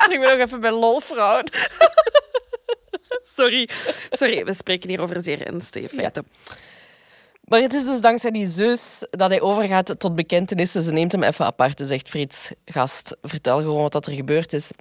Zeg 0.07 0.19
me 0.19 0.35
nog 0.35 0.39
even 0.47 0.59
bij 0.59 0.71
lolvrouw. 0.71 1.41
Sorry. 3.35 3.69
Sorry, 4.09 4.45
we 4.45 4.53
spreken 4.53 4.89
hier 4.89 5.01
over 5.01 5.21
zeer 5.21 5.45
ernstige 5.47 5.89
feiten. 5.89 6.27
Maar 7.47 7.61
het 7.61 7.73
is 7.73 7.85
dus 7.85 8.01
dankzij 8.01 8.31
die 8.31 8.45
zus 8.45 9.07
dat 9.09 9.29
hij 9.29 9.41
overgaat 9.41 9.95
tot 9.99 10.15
bekentenissen. 10.15 10.81
Ze 10.81 10.91
neemt 10.91 11.11
hem 11.11 11.23
even 11.23 11.45
apart 11.45 11.79
en 11.79 11.85
zegt, 11.85 12.09
Frits, 12.09 12.51
gast, 12.65 13.17
vertel 13.21 13.59
gewoon 13.59 13.81
wat 13.81 14.05
er 14.05 14.13
gebeurd 14.13 14.53
is. 14.53 14.71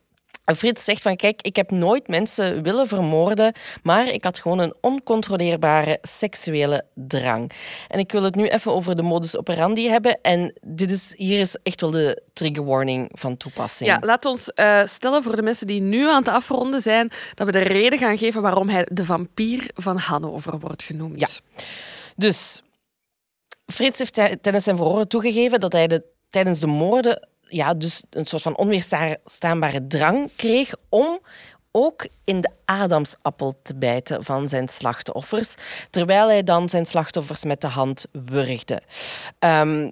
En 0.45 0.57
Frits 0.57 0.85
zegt 0.85 1.03
van, 1.03 1.17
kijk, 1.17 1.43
ik 1.43 1.57
heb 1.57 1.71
nooit 1.71 2.09
mensen 2.09 2.63
willen 2.63 2.89
vermoorden, 2.89 3.53
maar 3.83 4.09
ik 4.09 4.25
had 4.25 4.39
gewoon 4.39 4.59
een 4.59 4.75
oncontroleerbare 4.81 5.99
seksuele 6.03 6.85
drang. 6.95 7.51
En 7.89 7.99
ik 7.99 8.13
wil 8.13 8.23
het 8.23 8.35
nu 8.35 8.49
even 8.49 8.73
over 8.73 8.97
de 8.97 9.03
modus 9.03 9.37
operandi 9.37 9.89
hebben. 9.89 10.19
En 10.23 10.53
dit 10.63 10.91
is, 10.91 11.15
hier 11.17 11.41
is 11.41 11.57
echt 11.63 11.81
wel 11.81 11.91
de 11.91 12.23
trigger 12.33 12.65
warning 12.65 13.11
van 13.13 13.37
toepassing. 13.37 13.91
Ja, 13.91 13.99
laat 14.01 14.25
ons 14.25 14.53
eh, 14.53 14.85
stellen 14.85 15.23
voor 15.23 15.37
de 15.37 15.43
mensen 15.43 15.67
die 15.67 15.81
nu 15.81 16.09
aan 16.09 16.19
het 16.19 16.29
afronden 16.29 16.81
zijn, 16.81 17.11
dat 17.35 17.47
we 17.47 17.53
de 17.53 17.59
reden 17.59 17.99
gaan 17.99 18.19
geven 18.19 18.43
waarom 18.43 18.69
hij 18.69 18.89
de 18.93 19.05
vampier 19.05 19.71
van 19.75 19.97
Hannover 19.97 20.59
wordt 20.59 20.83
genoemd. 20.83 21.21
Ja. 21.21 21.63
Dus 22.17 22.63
Frits 23.67 23.99
heeft 23.99 24.15
tij- 24.15 24.37
tijdens 24.37 24.65
zijn 24.65 24.77
verhoren 24.77 25.09
toegegeven 25.09 25.61
dat 25.61 25.73
hij 25.73 25.87
de, 25.87 26.05
tijdens 26.31 26.61
de 26.61 26.67
moorden 26.67 27.29
ja, 27.49 27.75
dus 27.75 28.05
een 28.11 28.27
soort 28.27 28.43
van 28.43 28.57
onweerstaanbare 28.57 29.87
drang 29.87 30.31
kreeg 30.37 30.75
om 30.89 31.21
ook 31.71 32.07
in 32.25 32.41
de 32.41 32.51
adamsappel 32.65 33.61
te 33.63 33.77
bijten 33.77 34.25
van 34.25 34.49
zijn 34.49 34.69
slachtoffers, 34.69 35.55
terwijl 35.91 36.29
hij 36.29 36.43
dan 36.43 36.69
zijn 36.69 36.87
slachtoffers 36.87 37.45
met 37.45 37.61
de 37.61 37.67
hand 37.67 38.07
wurgde. 38.13 38.83
Ehm, 39.39 39.91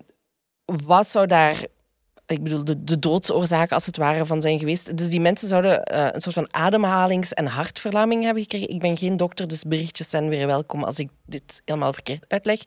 wat 0.64 1.06
zou 1.06 1.26
daar 1.26 1.64
ik 2.26 2.42
bedoel, 2.42 2.64
de, 2.64 2.84
de 2.84 2.98
doodsoorzaak 2.98 3.72
als 3.72 3.86
het 3.86 3.96
ware 3.96 4.26
van 4.26 4.42
zijn 4.42 4.58
geweest. 4.58 4.96
Dus 4.96 5.08
die 5.08 5.20
mensen 5.20 5.48
zouden 5.48 5.82
eh, 5.84 6.06
een 6.12 6.20
soort 6.20 6.34
van 6.34 6.48
ademhalings- 6.50 7.32
en 7.32 7.46
hartverlaming 7.46 8.24
hebben 8.24 8.42
gekregen. 8.42 8.68
Ik 8.68 8.80
ben 8.80 8.96
geen 8.96 9.16
dokter, 9.16 9.48
dus 9.48 9.62
berichtjes 9.62 10.10
zijn 10.10 10.28
weer 10.28 10.46
welkom 10.46 10.84
als 10.84 10.98
ik 10.98 11.08
dit 11.26 11.62
helemaal 11.64 11.92
verkeerd 11.92 12.24
uitleg. 12.28 12.60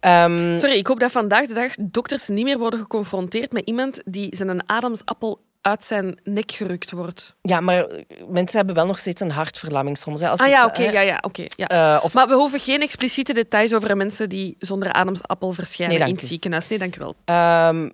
Ehm, 0.00 0.56
Sorry, 0.56 0.76
ik 0.76 0.86
hoop 0.86 1.00
dat 1.00 1.12
vandaag 1.12 1.46
de 1.46 1.54
dag 1.54 1.72
dokters 1.80 2.28
niet 2.28 2.44
meer 2.44 2.58
worden 2.58 2.80
geconfronteerd 2.80 3.52
met 3.52 3.66
iemand 3.66 4.00
die 4.04 4.36
zijn 4.36 4.68
adamsappel 4.68 5.44
uit 5.60 5.84
zijn 5.84 6.20
nek 6.24 6.50
gerukt 6.52 6.90
wordt. 6.90 7.34
ja, 7.40 7.60
maar 7.60 7.86
mensen 8.28 8.56
hebben 8.56 8.74
wel 8.74 8.86
nog 8.86 8.98
steeds 8.98 9.20
een 9.20 9.30
hartverlamming 9.30 9.98
soms. 9.98 10.20
Hè, 10.20 10.28
als 10.28 10.40
Ah 10.40 10.48
ja, 10.48 10.60
eh, 10.60 10.66
oké, 10.66 10.82
ja, 10.90 11.00
ja, 11.00 11.18
oké. 11.20 11.44
ja. 11.56 11.66
eh, 11.66 12.04
of 12.04 12.12
Maar 12.14 12.28
we 12.28 12.34
hoeven 12.34 12.60
geen 12.60 12.80
expliciete 12.82 13.32
details 13.32 13.74
over 13.74 13.96
mensen 13.96 14.28
die 14.28 14.56
zonder 14.58 14.92
adamsappel 14.92 15.52
verschijnen 15.52 15.98
Nee, 15.98 16.08
in 16.08 16.14
het 16.14 16.24
ziekenhuis. 16.26 16.68
Nee, 16.68 16.78
dank 16.78 16.96
u 16.96 16.98
wel. 16.98 17.14
Ehm, 17.24 17.88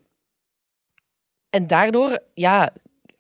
en 1.52 1.66
daardoor, 1.66 2.18
ja, 2.34 2.70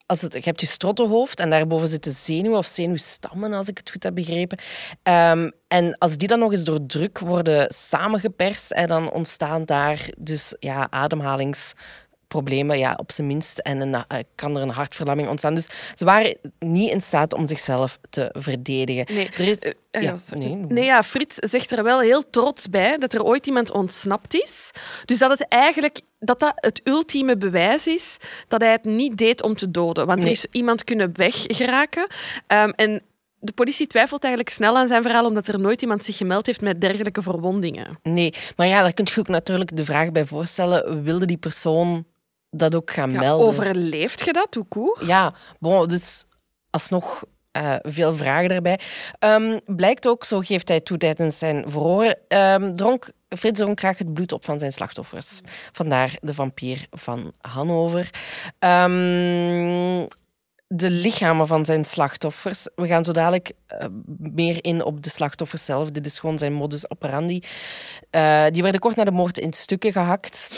als 0.06 0.20
het, 0.20 0.32
je 0.34 0.40
hebt 0.44 0.60
je 0.60 0.66
strottenhoofd 0.66 1.40
en 1.40 1.50
daarboven 1.50 1.88
zitten 1.88 2.12
zenuwen 2.12 2.58
of 2.58 2.66
zenuwstammen, 2.66 3.52
als 3.52 3.68
ik 3.68 3.78
het 3.78 3.90
goed 3.90 4.02
heb 4.02 4.14
begrepen. 4.14 4.58
Ehm, 5.02 5.50
en 5.68 5.98
als 5.98 6.16
die 6.16 6.28
dan 6.28 6.38
nog 6.38 6.52
eens 6.52 6.64
door 6.64 6.86
druk 6.86 7.18
worden 7.18 7.72
samengeperst, 7.74 8.70
en 8.70 8.88
dan 8.88 9.10
ontstaan 9.10 9.64
daar 9.64 10.08
dus 10.18 10.54
ja, 10.58 10.86
ademhalingsproblemen, 10.90 12.78
ja, 12.78 12.94
op 12.96 13.12
zijn 13.12 13.26
minst. 13.26 13.58
En 13.58 13.80
een, 13.80 13.94
eh, 13.94 14.18
kan 14.34 14.56
er 14.56 14.62
een 14.62 14.68
hartverlamming 14.70 15.28
ontstaan. 15.28 15.54
Dus 15.54 15.68
ze 15.94 16.04
waren 16.04 16.38
niet 16.58 16.90
in 16.90 17.00
staat 17.02 17.34
om 17.34 17.46
zichzelf 17.46 17.98
te 18.10 18.34
verdedigen. 18.38 19.14
Nee. 19.14 19.28
Er 19.28 19.48
is, 19.48 19.58
Eh, 19.58 19.72
eh, 19.90 20.02
ja, 20.02 20.10
ja, 20.10 20.16
sorry. 20.16 20.44
nee, 20.44 20.56
Nee, 20.56 20.84
ja, 20.84 21.02
Frits 21.02 21.36
zegt 21.36 21.72
er 21.72 21.84
wel 21.84 22.00
heel 22.00 22.30
trots 22.30 22.68
bij 22.68 22.96
dat 22.98 23.14
er 23.14 23.22
ooit 23.24 23.46
iemand 23.46 23.70
ontsnapt 23.70 24.34
is. 24.34 24.70
Dus 25.04 25.18
dat 25.18 25.30
het 25.30 25.48
eigenlijk 25.48 26.00
dat 26.24 26.40
dat 26.40 26.52
het 26.54 26.80
ultieme 26.84 27.36
bewijs 27.36 27.86
is 27.86 28.16
dat 28.48 28.60
hij 28.60 28.70
het 28.70 28.84
niet 28.84 29.16
deed 29.18 29.42
om 29.42 29.54
te 29.54 29.70
doden. 29.70 30.06
Want 30.06 30.18
Nee. 30.18 30.26
er 30.26 30.32
is 30.32 30.46
iemand 30.50 30.84
kunnen 30.84 31.10
weggeraken. 31.16 32.06
Ehm, 32.46 32.68
en 32.76 33.02
de 33.38 33.52
politie 33.52 33.86
twijfelt 33.86 34.24
eigenlijk 34.24 34.54
snel 34.54 34.76
aan 34.76 34.86
zijn 34.86 35.02
verhaal, 35.02 35.24
omdat 35.26 35.46
er 35.48 35.60
nooit 35.60 35.82
iemand 35.82 36.04
zich 36.04 36.16
gemeld 36.16 36.46
heeft 36.46 36.60
met 36.60 36.80
dergelijke 36.80 37.22
verwondingen. 37.22 37.98
Nee, 38.02 38.34
maar 38.56 38.66
ja, 38.66 38.82
daar 38.82 38.92
kun 38.94 39.06
je 39.14 39.20
ook 39.20 39.28
natuurlijk 39.28 39.76
de 39.76 39.84
vraag 39.84 40.12
bij 40.12 40.24
voorstellen: 40.24 41.02
wilde 41.02 41.26
die 41.26 41.36
persoon 41.36 42.04
dat 42.50 42.74
ook 42.74 42.90
gaan 42.90 43.10
Ja, 43.10 43.18
melden? 43.18 43.46
overleeft 43.46 44.24
je 44.24 44.32
dat, 44.32 44.54
hoe 44.54 44.66
koer? 44.68 45.02
Ja, 45.06 45.34
bon, 45.58 45.88
dus 45.88 46.24
alsnog 46.70 47.24
eh, 47.52 47.74
veel 47.82 48.14
vragen 48.14 48.48
daarbij. 48.48 48.80
Ehm, 49.18 49.58
blijkt 49.66 50.06
ook, 50.08 50.24
zo 50.24 50.40
geeft 50.40 50.68
hij 50.68 50.80
toe 50.80 50.98
tijdens 50.98 51.38
zijn 51.38 51.64
verhoor, 51.70 52.14
ehm, 52.28 52.74
dronk 52.74 53.08
Frits 53.38 53.58
dronk 53.58 53.78
graag 53.78 53.98
het 53.98 54.14
bloed 54.14 54.32
op 54.32 54.44
van 54.44 54.58
zijn 54.58 54.72
slachtoffers. 54.72 55.40
Vandaar 55.72 56.16
de 56.20 56.34
vampier 56.34 56.86
van 56.90 57.32
Hannover. 57.40 58.10
Ehm, 58.58 60.06
de 60.66 60.90
lichamen 60.90 61.46
van 61.46 61.64
zijn 61.64 61.84
slachtoffers. 61.84 62.68
We 62.74 62.86
gaan 62.86 63.04
zo 63.04 63.12
dadelijk 63.12 63.52
eh, 63.66 63.86
meer 64.18 64.64
in 64.64 64.84
op 64.84 65.02
de 65.02 65.10
slachtoffers 65.10 65.64
zelf. 65.64 65.90
Dit 65.90 66.06
is 66.06 66.18
gewoon 66.18 66.38
zijn 66.38 66.52
modus 66.52 66.90
operandi. 66.90 67.42
Eh, 68.10 68.46
die 68.50 68.62
werden 68.62 68.80
kort 68.80 68.96
na 68.96 69.04
de 69.04 69.10
moord 69.10 69.38
in 69.38 69.52
stukken 69.52 69.92
gehakt. 69.92 70.48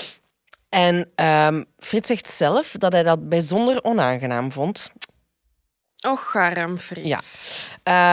En 0.69 1.11
ehm, 1.15 1.63
Frits 1.79 2.09
zegt 2.09 2.31
zelf 2.31 2.75
dat 2.79 2.93
hij 2.93 3.03
dat 3.03 3.29
bijzonder 3.29 3.85
onaangenaam 3.85 4.53
vond. 4.53 4.93
Och, 6.07 6.35
arm 6.37 6.79
Frits. 6.79 7.09
Ja. 7.09 7.21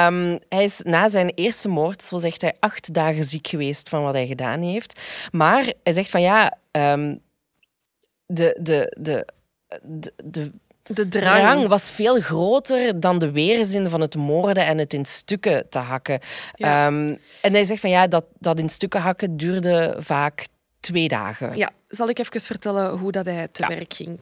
Ehm, 0.08 0.38
hij 0.50 0.64
is 0.64 0.80
na 0.84 1.10
zijn 1.10 1.32
eerste 1.36 1.70
moord, 1.70 2.04
zo 2.04 2.18
zegt 2.18 2.42
hij, 2.42 2.54
acht 2.60 2.94
dagen 2.94 3.24
ziek 3.24 3.48
geweest 3.48 3.89
van 3.89 4.04
wat 4.04 4.14
hij 4.14 4.28
gedaan 4.28 4.62
heeft. 4.62 5.02
Maar 5.32 5.74
hij 5.84 5.94
zegt 5.94 6.10
van 6.10 6.22
ja, 6.22 6.58
ehm, 6.72 7.16
de, 8.26 8.58
de, 8.62 8.96
de, 9.00 9.28
de, 9.84 10.14
de 10.24 10.52
De 10.84 11.08
drang. 11.08 11.39
drang 11.39 11.68
was 11.68 11.92
veel 11.92 12.20
groter 12.22 13.00
dan 13.00 13.20
de 13.20 13.32
weerzin 13.32 13.89
van 13.89 14.02
het 14.02 14.16
moorden 14.16 14.66
en 14.66 14.78
het 14.78 14.94
in 14.94 15.06
stukken 15.06 15.70
te 15.70 15.78
hakken. 15.80 16.20
Ja. 16.54 16.86
Ehm, 16.88 17.16
en 17.42 17.54
hij 17.54 17.64
zegt 17.64 17.82
van 17.82 17.89
ja, 17.89 18.08
dat, 18.08 18.26
dat 18.39 18.60
in 18.60 18.70
stukken 18.70 19.02
hakken 19.02 19.38
duurde 19.38 19.96
vaak 19.98 20.48
twee 20.80 21.08
dagen. 21.08 21.58
Ja, 21.58 21.70
zal 21.88 22.10
ik 22.10 22.20
even 22.20 22.42
vertellen 22.42 22.98
hoe 22.98 23.12
dat 23.12 23.26
hij 23.26 23.48
te 23.48 23.62
Ja. 23.62 23.68
werk 23.68 23.94
ging. 23.94 24.22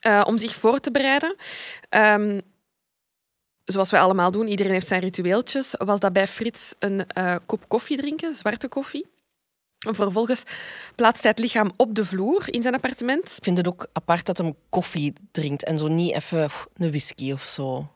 Eh, 0.00 0.22
om 0.26 0.38
zich 0.38 0.54
voor 0.54 0.80
te 0.80 0.90
bereiden, 0.90 1.36
zoals 3.64 3.90
wij 3.90 4.00
allemaal 4.00 4.30
doen, 4.30 4.48
iedereen 4.48 4.72
heeft 4.72 4.86
zijn 4.86 5.00
ritueeltjes, 5.00 5.74
was 5.78 6.00
dat 6.00 6.12
bij 6.12 6.28
Frits 6.28 6.74
een 6.78 7.06
eh, 7.06 7.36
kop 7.46 7.68
koffie 7.68 7.96
drinken, 7.96 8.34
zwarte 8.34 8.68
koffie. 8.68 9.06
En 9.86 9.94
vervolgens 9.94 10.42
plaatst 10.94 11.22
hij 11.22 11.30
het 11.30 11.40
lichaam 11.40 11.72
op 11.76 11.94
de 11.94 12.04
vloer 12.04 12.52
in 12.52 12.62
zijn 12.62 12.74
appartement. 12.74 13.34
Ik 13.36 13.44
vind 13.44 13.56
het 13.56 13.68
ook 13.68 13.86
apart 13.92 14.26
dat 14.26 14.38
hij 14.38 14.54
koffie 14.68 15.12
drinkt 15.30 15.64
en 15.64 15.78
zo 15.78 15.88
niet 15.88 16.14
even 16.14 16.50
een 16.76 16.88
whisky 16.88 17.32
of 17.32 17.42
zo. 17.42 17.92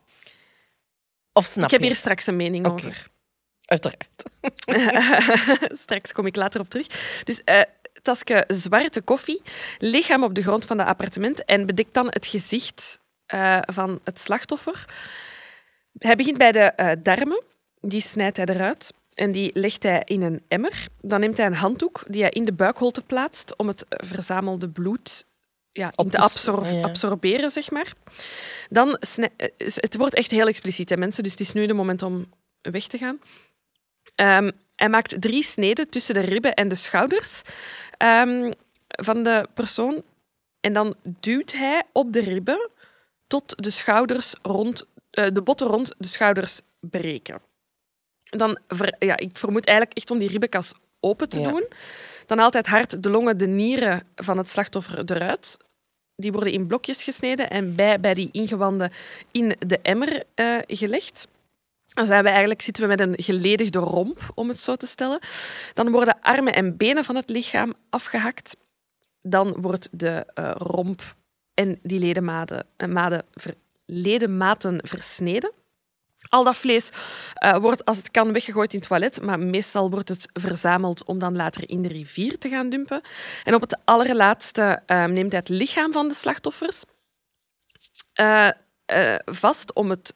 Of 1.33 1.45
snap 1.45 1.65
ik 1.65 1.71
heb 1.71 1.79
je? 1.79 1.85
hier 1.85 1.95
straks 1.95 2.27
een 2.27 2.35
mening 2.35 2.67
over. 2.67 3.07
Uiteraard. 3.65 4.23
Straks 5.83 6.11
kom 6.11 6.25
ik 6.25 6.35
later 6.35 6.61
op 6.61 6.69
terug. 6.69 6.87
Dus 7.23 7.41
tasje 8.01 8.43
zwarte 8.47 9.01
koffie, 9.01 9.41
lichaam 9.77 10.23
op 10.23 10.33
de 10.33 10.41
grond 10.41 10.65
van 10.65 10.77
het 10.77 10.87
appartement 10.87 11.45
en 11.45 11.65
bedekt 11.65 11.93
dan 11.93 12.07
het 12.07 12.25
gezicht 12.25 12.99
eh, 13.25 13.59
van 13.61 13.99
het 14.03 14.19
slachtoffer. 14.19 14.85
Hij 15.97 16.15
begint 16.15 16.37
bij 16.37 16.51
de 16.51 16.59
eh, 16.59 16.91
darmen, 17.03 17.43
die 17.81 18.01
snijdt 18.01 18.37
hij 18.37 18.45
eruit 18.45 18.93
en 19.13 19.31
die 19.31 19.51
legt 19.53 19.83
hij 19.83 20.01
in 20.05 20.21
een 20.21 20.41
emmer. 20.47 20.87
Dan 21.01 21.19
neemt 21.19 21.37
hij 21.37 21.45
een 21.45 21.53
handdoek 21.53 22.03
die 22.07 22.21
hij 22.21 22.31
in 22.31 22.45
de 22.45 22.53
buikholte 22.53 23.01
plaatst 23.01 23.55
om 23.57 23.67
het 23.67 23.85
verzamelde 23.89 24.69
bloed 24.69 25.25
ja, 25.71 25.91
Op 25.95 26.05
te 26.05 26.11
te 26.11 26.21
s- 26.21 26.23
absor- 26.23 26.73
ja. 26.73 26.83
absorberen, 26.83 27.49
zeg 27.51 27.71
maar. 27.71 27.93
Dan 28.69 28.97
eh, 28.97 29.47
het 29.57 29.95
wordt 29.97 30.13
echt 30.15 30.31
heel 30.31 30.47
expliciet, 30.47 30.89
hè, 30.89 30.97
mensen, 30.97 31.23
dus 31.23 31.31
het 31.31 31.41
is 31.41 31.53
nu 31.53 31.65
de 31.65 31.73
moment 31.73 32.01
om 32.03 32.25
weg 32.61 32.87
te 32.87 32.97
gaan. 32.97 33.19
Ehm, 34.15 34.51
hij 34.75 34.89
maakt 34.89 35.21
drie 35.21 35.43
sneden 35.43 35.89
tussen 35.89 36.13
de 36.13 36.19
ribben 36.19 36.53
en 36.53 36.67
de 36.67 36.75
schouders 36.75 37.41
ehm, 37.97 38.51
van 38.87 39.23
de 39.23 39.47
persoon. 39.53 40.03
En 40.59 40.73
dan 40.73 40.95
duwt 41.03 41.51
hij 41.53 41.83
op 41.91 42.13
de 42.13 42.19
ribben 42.19 42.69
tot 43.27 43.63
de 43.63 43.69
schouders 43.69 44.33
rond, 44.41 44.85
de 45.09 45.41
botten 45.43 45.67
rond 45.67 45.95
de 45.97 46.07
schouders 46.07 46.61
breken. 46.79 47.41
Dan, 48.29 48.59
ver- 48.67 48.95
ja, 48.99 49.17
ik 49.17 49.37
vermoed 49.37 49.65
eigenlijk 49.65 49.97
echt 49.97 50.11
om 50.11 50.19
die 50.19 50.29
ribbenkas 50.29 50.73
open 50.99 51.29
te 51.29 51.39
Ja. 51.39 51.49
doen. 51.49 51.67
Dan 52.25 52.39
het 52.39 52.67
hart, 52.67 53.03
de 53.03 53.09
longen, 53.09 53.37
de 53.37 53.47
nieren 53.47 54.07
van 54.15 54.37
het 54.37 54.49
slachtoffer 54.49 55.11
eruit. 55.11 55.57
Die 56.15 56.31
worden 56.31 56.53
in 56.53 56.67
blokjes 56.67 57.03
gesneden 57.03 57.49
en 57.49 57.75
bij, 57.75 57.99
bij 57.99 58.13
die 58.13 58.29
ingewanden 58.31 58.91
in 59.31 59.55
de 59.59 59.79
emmer 59.81 60.23
eh, 60.35 60.57
gelegd. 60.67 61.27
Dan 61.93 62.05
zijn 62.05 62.23
we 62.23 62.29
eigenlijk, 62.29 62.61
zitten 62.61 62.83
we 62.83 62.89
met 62.89 62.99
een 62.99 63.13
geledigde 63.23 63.79
romp, 63.79 64.31
om 64.35 64.47
het 64.49 64.59
zo 64.59 64.75
te 64.75 64.87
stellen. 64.87 65.19
Dan 65.73 65.91
worden 65.91 66.21
armen 66.21 66.53
en 66.53 66.77
benen 66.77 67.03
van 67.03 67.15
het 67.15 67.29
lichaam 67.29 67.73
afgehakt. 67.89 68.57
Dan 69.21 69.61
wordt 69.61 69.89
de 69.91 70.25
eh, 70.33 70.51
romp 70.57 71.15
en 71.53 71.79
die 71.83 71.99
ledematen, 71.99 72.65
eh, 72.77 72.87
maden 72.87 73.25
ver- 73.33 73.55
ledematen 73.89 74.79
versneden. 74.83 75.51
Al 76.29 76.43
dat 76.43 76.57
vlees 76.57 76.89
eh, 77.33 77.57
wordt 77.57 77.85
als 77.85 77.97
het 77.97 78.11
kan 78.11 78.33
weggegooid 78.33 78.73
in 78.73 78.79
het 78.79 78.87
toilet, 78.87 79.21
maar 79.21 79.39
meestal 79.39 79.89
wordt 79.89 80.09
het 80.09 80.29
verzameld 80.33 81.03
om 81.03 81.19
dan 81.19 81.35
later 81.35 81.69
in 81.69 81.81
de 81.81 81.87
rivier 81.87 82.37
te 82.37 82.49
gaan 82.49 82.69
dumpen. 82.69 83.01
En 83.43 83.55
op 83.55 83.61
het 83.61 83.77
allerlaatste 83.85 84.81
eh, 84.85 85.05
neemt 85.05 85.31
hij 85.31 85.39
het 85.39 85.49
lichaam 85.49 85.91
van 85.91 86.07
de 86.07 86.13
slachtoffers 86.13 86.83
eh, 88.13 88.47
eh, 88.85 89.15
vast 89.25 89.73
om 89.73 89.89
het 89.89 90.13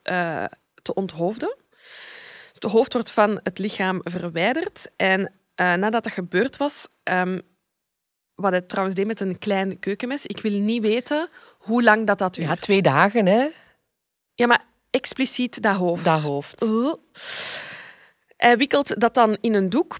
te 0.81 0.93
onthoofden. 0.93 1.55
Dus 1.69 2.61
het 2.61 2.71
hoofd 2.71 2.93
wordt 2.93 3.11
van 3.11 3.39
het 3.43 3.59
lichaam 3.59 4.01
verwijderd. 4.03 4.91
En 4.95 5.31
nadat 5.55 6.03
dat 6.03 6.13
gebeurd 6.13 6.57
was, 6.57 6.87
ehm, 7.03 7.39
wat 8.35 8.51
hij 8.51 8.61
trouwens 8.61 8.95
deed 8.95 9.07
met 9.07 9.19
een 9.19 9.39
klein 9.39 9.79
keukenmes, 9.79 10.25
ik 10.25 10.39
wil 10.39 10.59
niet 10.59 10.81
weten 10.81 11.29
hoe 11.57 11.83
lang 11.83 12.07
dat, 12.07 12.17
dat 12.17 12.35
duurt. 12.35 12.47
Ja, 12.47 12.55
twee 12.55 12.81
dagen, 12.81 13.25
hè? 13.25 13.47
Ja, 14.35 14.47
maar 14.47 14.65
expliciet 14.89 15.61
dat 15.61 15.75
hoofd. 15.75 16.05
Dat 16.05 16.21
hoofd. 16.21 16.63
Uh. 16.63 16.93
Hij 18.37 18.57
wikkelt 18.57 18.99
dat 18.99 19.13
dan 19.13 19.37
in 19.41 19.53
een 19.53 19.69
doek 19.69 19.97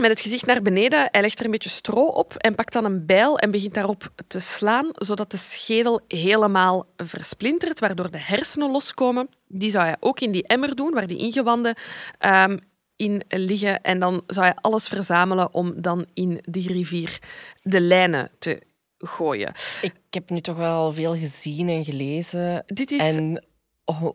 met 0.00 0.10
het 0.10 0.20
gezicht 0.20 0.46
naar 0.46 0.62
beneden. 0.62 1.08
Hij 1.10 1.20
legt 1.20 1.38
er 1.38 1.44
een 1.44 1.50
beetje 1.50 1.68
stro 1.68 2.04
op 2.04 2.34
en 2.34 2.54
pakt 2.54 2.72
dan 2.72 2.84
een 2.84 3.06
bijl 3.06 3.38
en 3.38 3.50
begint 3.50 3.74
daarop 3.74 4.12
te 4.26 4.40
slaan, 4.40 4.90
zodat 4.92 5.30
de 5.30 5.36
schedel 5.36 6.00
helemaal 6.08 6.86
versplintert, 6.96 7.80
waardoor 7.80 8.10
de 8.10 8.18
hersenen 8.18 8.70
loskomen. 8.70 9.28
Die 9.48 9.70
zou 9.70 9.84
hij 9.84 9.96
ook 10.00 10.20
in 10.20 10.30
die 10.30 10.46
emmer 10.46 10.74
doen, 10.74 10.92
waar 10.92 11.06
die 11.06 11.18
ingewanden 11.18 11.74
ehm, 12.18 12.58
in 12.96 13.22
liggen. 13.28 13.80
En 13.80 13.98
dan 13.98 14.22
zou 14.26 14.46
hij 14.46 14.56
alles 14.60 14.88
verzamelen 14.88 15.54
om 15.54 15.80
dan 15.80 16.06
in 16.14 16.38
die 16.42 16.72
rivier 16.72 17.18
de 17.62 17.80
lijnen 17.80 18.30
te 18.38 18.62
gooien. 18.98 19.52
Ik 19.82 19.94
heb 20.10 20.30
nu 20.30 20.40
toch 20.40 20.56
wel 20.56 20.92
veel 20.92 21.16
gezien 21.16 21.68
en 21.68 21.84
gelezen. 21.84 22.62
Dit 22.66 22.90
is... 22.90 23.16
En... 23.16 23.44
Oh, 23.86 24.10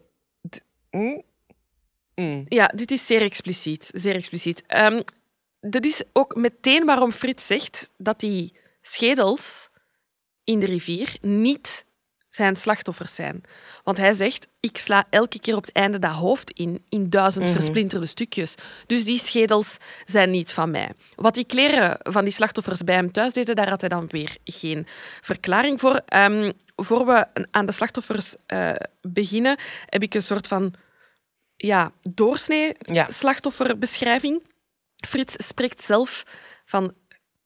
mm, 0.91 1.23
mm. 2.15 2.45
Ja, 2.47 2.67
dit 2.67 2.91
is 2.91 3.05
zeer 3.05 3.21
expliciet. 3.21 3.91
Zeer 3.93 4.15
expliciet. 4.15 4.63
Ehm, 4.67 5.01
dat 5.61 5.85
is 5.85 6.03
ook 6.13 6.35
meteen 6.35 6.85
waarom 6.85 7.11
Frits 7.11 7.47
zegt 7.47 7.91
dat 7.97 8.19
die 8.19 8.59
schedels 8.81 9.69
in 10.43 10.59
de 10.59 10.65
rivier 10.65 11.17
niet 11.21 11.85
zijn 12.27 12.55
slachtoffers 12.55 13.15
zijn. 13.15 13.43
Want 13.83 13.97
hij 13.97 14.13
zegt, 14.13 14.47
ik 14.59 14.77
sla 14.77 15.05
elke 15.09 15.39
keer 15.39 15.55
op 15.55 15.65
het 15.65 15.75
einde 15.75 15.99
dat 15.99 16.11
hoofd 16.11 16.51
in, 16.51 16.85
in 16.89 17.09
duizend 17.09 17.49
versplinterde 17.49 18.05
stukjes. 18.05 18.55
Dus 18.85 19.03
die 19.03 19.17
schedels 19.17 19.77
zijn 20.05 20.31
niet 20.31 20.53
van 20.53 20.71
mij. 20.71 20.91
Wat 21.15 21.33
die 21.33 21.45
kleren 21.45 21.97
van 21.99 22.23
die 22.23 22.33
slachtoffers 22.33 22.83
bij 22.83 22.95
hem 22.95 23.11
thuis 23.11 23.33
deden, 23.33 23.55
daar 23.55 23.69
had 23.69 23.81
hij 23.81 23.89
dan 23.89 24.07
weer 24.07 24.37
geen 24.43 24.87
verklaring 25.21 25.79
voor. 25.79 26.01
Ehm, 26.05 26.51
voor 26.83 27.05
we 27.05 27.47
aan 27.51 27.65
de 27.65 27.71
slachtoffers 27.71 28.35
eh, 28.45 28.71
beginnen, 29.01 29.59
heb 29.85 30.01
ik 30.01 30.13
een 30.13 30.21
soort 30.21 30.47
van 30.47 30.73
ja, 31.55 31.91
doorsnee 32.01 32.75
Ja. 32.79 33.09
slachtofferbeschrijving. 33.09 34.43
Frits 35.07 35.47
spreekt 35.47 35.81
zelf 35.81 36.23
van 36.65 36.93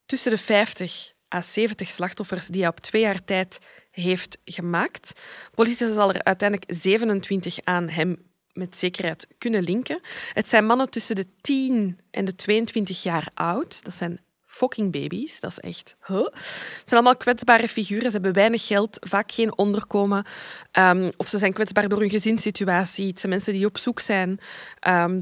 tussen 0.06 0.32
de 0.32 0.38
50 0.38 1.14
à 1.36 1.42
70 1.42 1.90
slachtoffers 1.90 2.48
die 2.48 2.62
hij 2.62 2.70
op 2.70 2.80
twee 2.80 3.02
jaar 3.02 3.24
tijd 3.24 3.60
heeft 3.92 4.38
gemaakt. 4.46 5.22
Politie 5.52 5.94
zal 5.94 6.14
er 6.14 6.24
uiteindelijk 6.24 6.74
27 6.74 7.60
aan 7.64 7.90
hem 7.90 8.34
met 8.54 8.78
zekerheid 8.78 9.28
kunnen 9.38 9.64
linken. 9.64 10.00
Het 10.34 10.50
zijn 10.50 10.66
mannen 10.66 10.90
tussen 10.90 11.16
de 11.16 11.28
10 11.42 12.00
en 12.12 12.26
de 12.26 12.36
22 12.36 13.04
jaar 13.04 13.28
oud. 13.34 13.84
Dat 13.84 13.94
zijn 13.94 14.20
fucking 14.56 14.92
baby's. 14.92 15.40
Dat 15.40 15.52
is 15.52 15.60
echt... 15.60 15.96
Huh? 16.06 16.24
Het 16.24 16.84
zijn 16.86 17.02
allemaal 17.02 17.18
kwetsbare 17.18 17.68
figuren. 17.68 18.06
Ze 18.06 18.12
hebben 18.12 18.34
weinig 18.34 18.68
geld, 18.68 18.98
vaak 19.00 19.32
geen 19.32 19.58
onderkomen. 19.58 20.26
Ehm, 20.72 21.12
of 21.18 21.28
ze 21.28 21.38
zijn 21.38 21.54
kwetsbaar 21.54 21.90
door 21.90 22.00
hun 22.00 22.10
gezinssituatie. 22.10 23.08
Het 23.08 23.20
zijn 23.20 23.32
mensen 23.32 23.54
die 23.54 23.66
op 23.66 23.78
zoek 23.78 24.00
zijn. 24.00 24.40
Ehm, 24.80 25.22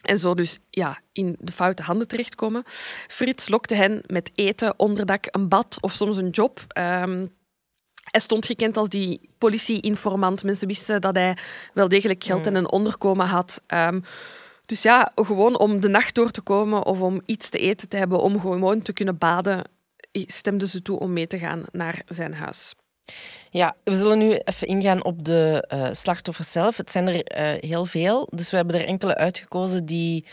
en 0.00 0.18
zo 0.18 0.34
dus 0.34 0.58
ja, 0.70 1.00
in 1.12 1.36
de 1.38 1.52
foute 1.52 1.82
handen 1.82 2.08
terechtkomen. 2.08 2.62
Frits 3.08 3.48
lokte 3.48 3.74
hen 3.74 4.02
met 4.06 4.30
eten, 4.34 4.78
onderdak, 4.78 5.26
een 5.30 5.48
bad 5.48 5.78
of 5.80 5.92
soms 5.92 6.16
een 6.16 6.30
job. 6.30 6.64
Ehm, 6.68 7.26
hij 8.10 8.20
stond 8.20 8.46
gekend 8.46 8.76
als 8.76 8.88
die 8.88 9.30
politie-informant. 9.38 10.44
Mensen 10.44 10.66
wisten 10.66 11.00
dat 11.00 11.14
hij 11.14 11.36
wel 11.74 11.88
degelijk 11.88 12.24
geld 12.24 12.46
en 12.46 12.54
een 12.54 12.70
onderkomen 12.70 13.26
had. 13.26 13.62
Dus 14.66 14.82
ja, 14.82 15.12
gewoon 15.14 15.58
om 15.58 15.80
de 15.80 15.88
nacht 15.88 16.14
door 16.14 16.30
te 16.30 16.40
komen 16.40 16.86
of 16.86 17.00
om 17.00 17.20
iets 17.26 17.48
te 17.48 17.58
eten 17.58 17.88
te 17.88 17.96
hebben, 17.96 18.20
om 18.20 18.40
gewoon 18.40 18.82
te 18.82 18.92
kunnen 18.92 19.18
baden, 19.18 19.64
stemden 20.12 20.68
ze 20.68 20.82
toe 20.82 20.98
om 20.98 21.12
mee 21.12 21.26
te 21.26 21.38
gaan 21.38 21.62
naar 21.72 22.02
zijn 22.06 22.34
huis. 22.34 22.74
Ja, 23.50 23.76
we 23.84 23.96
zullen 23.96 24.18
nu 24.18 24.38
even 24.44 24.66
ingaan 24.66 25.04
op 25.04 25.24
de 25.24 25.64
eh, 25.68 25.88
slachtoffers 25.92 26.52
zelf. 26.52 26.76
Het 26.76 26.90
zijn 26.90 27.06
er 27.08 27.22
eh, 27.24 27.70
heel 27.70 27.84
veel, 27.84 28.28
dus 28.34 28.50
we 28.50 28.56
hebben 28.56 28.80
er 28.80 28.86
enkele 28.86 29.16
uitgekozen 29.16 29.84
die 29.84 30.24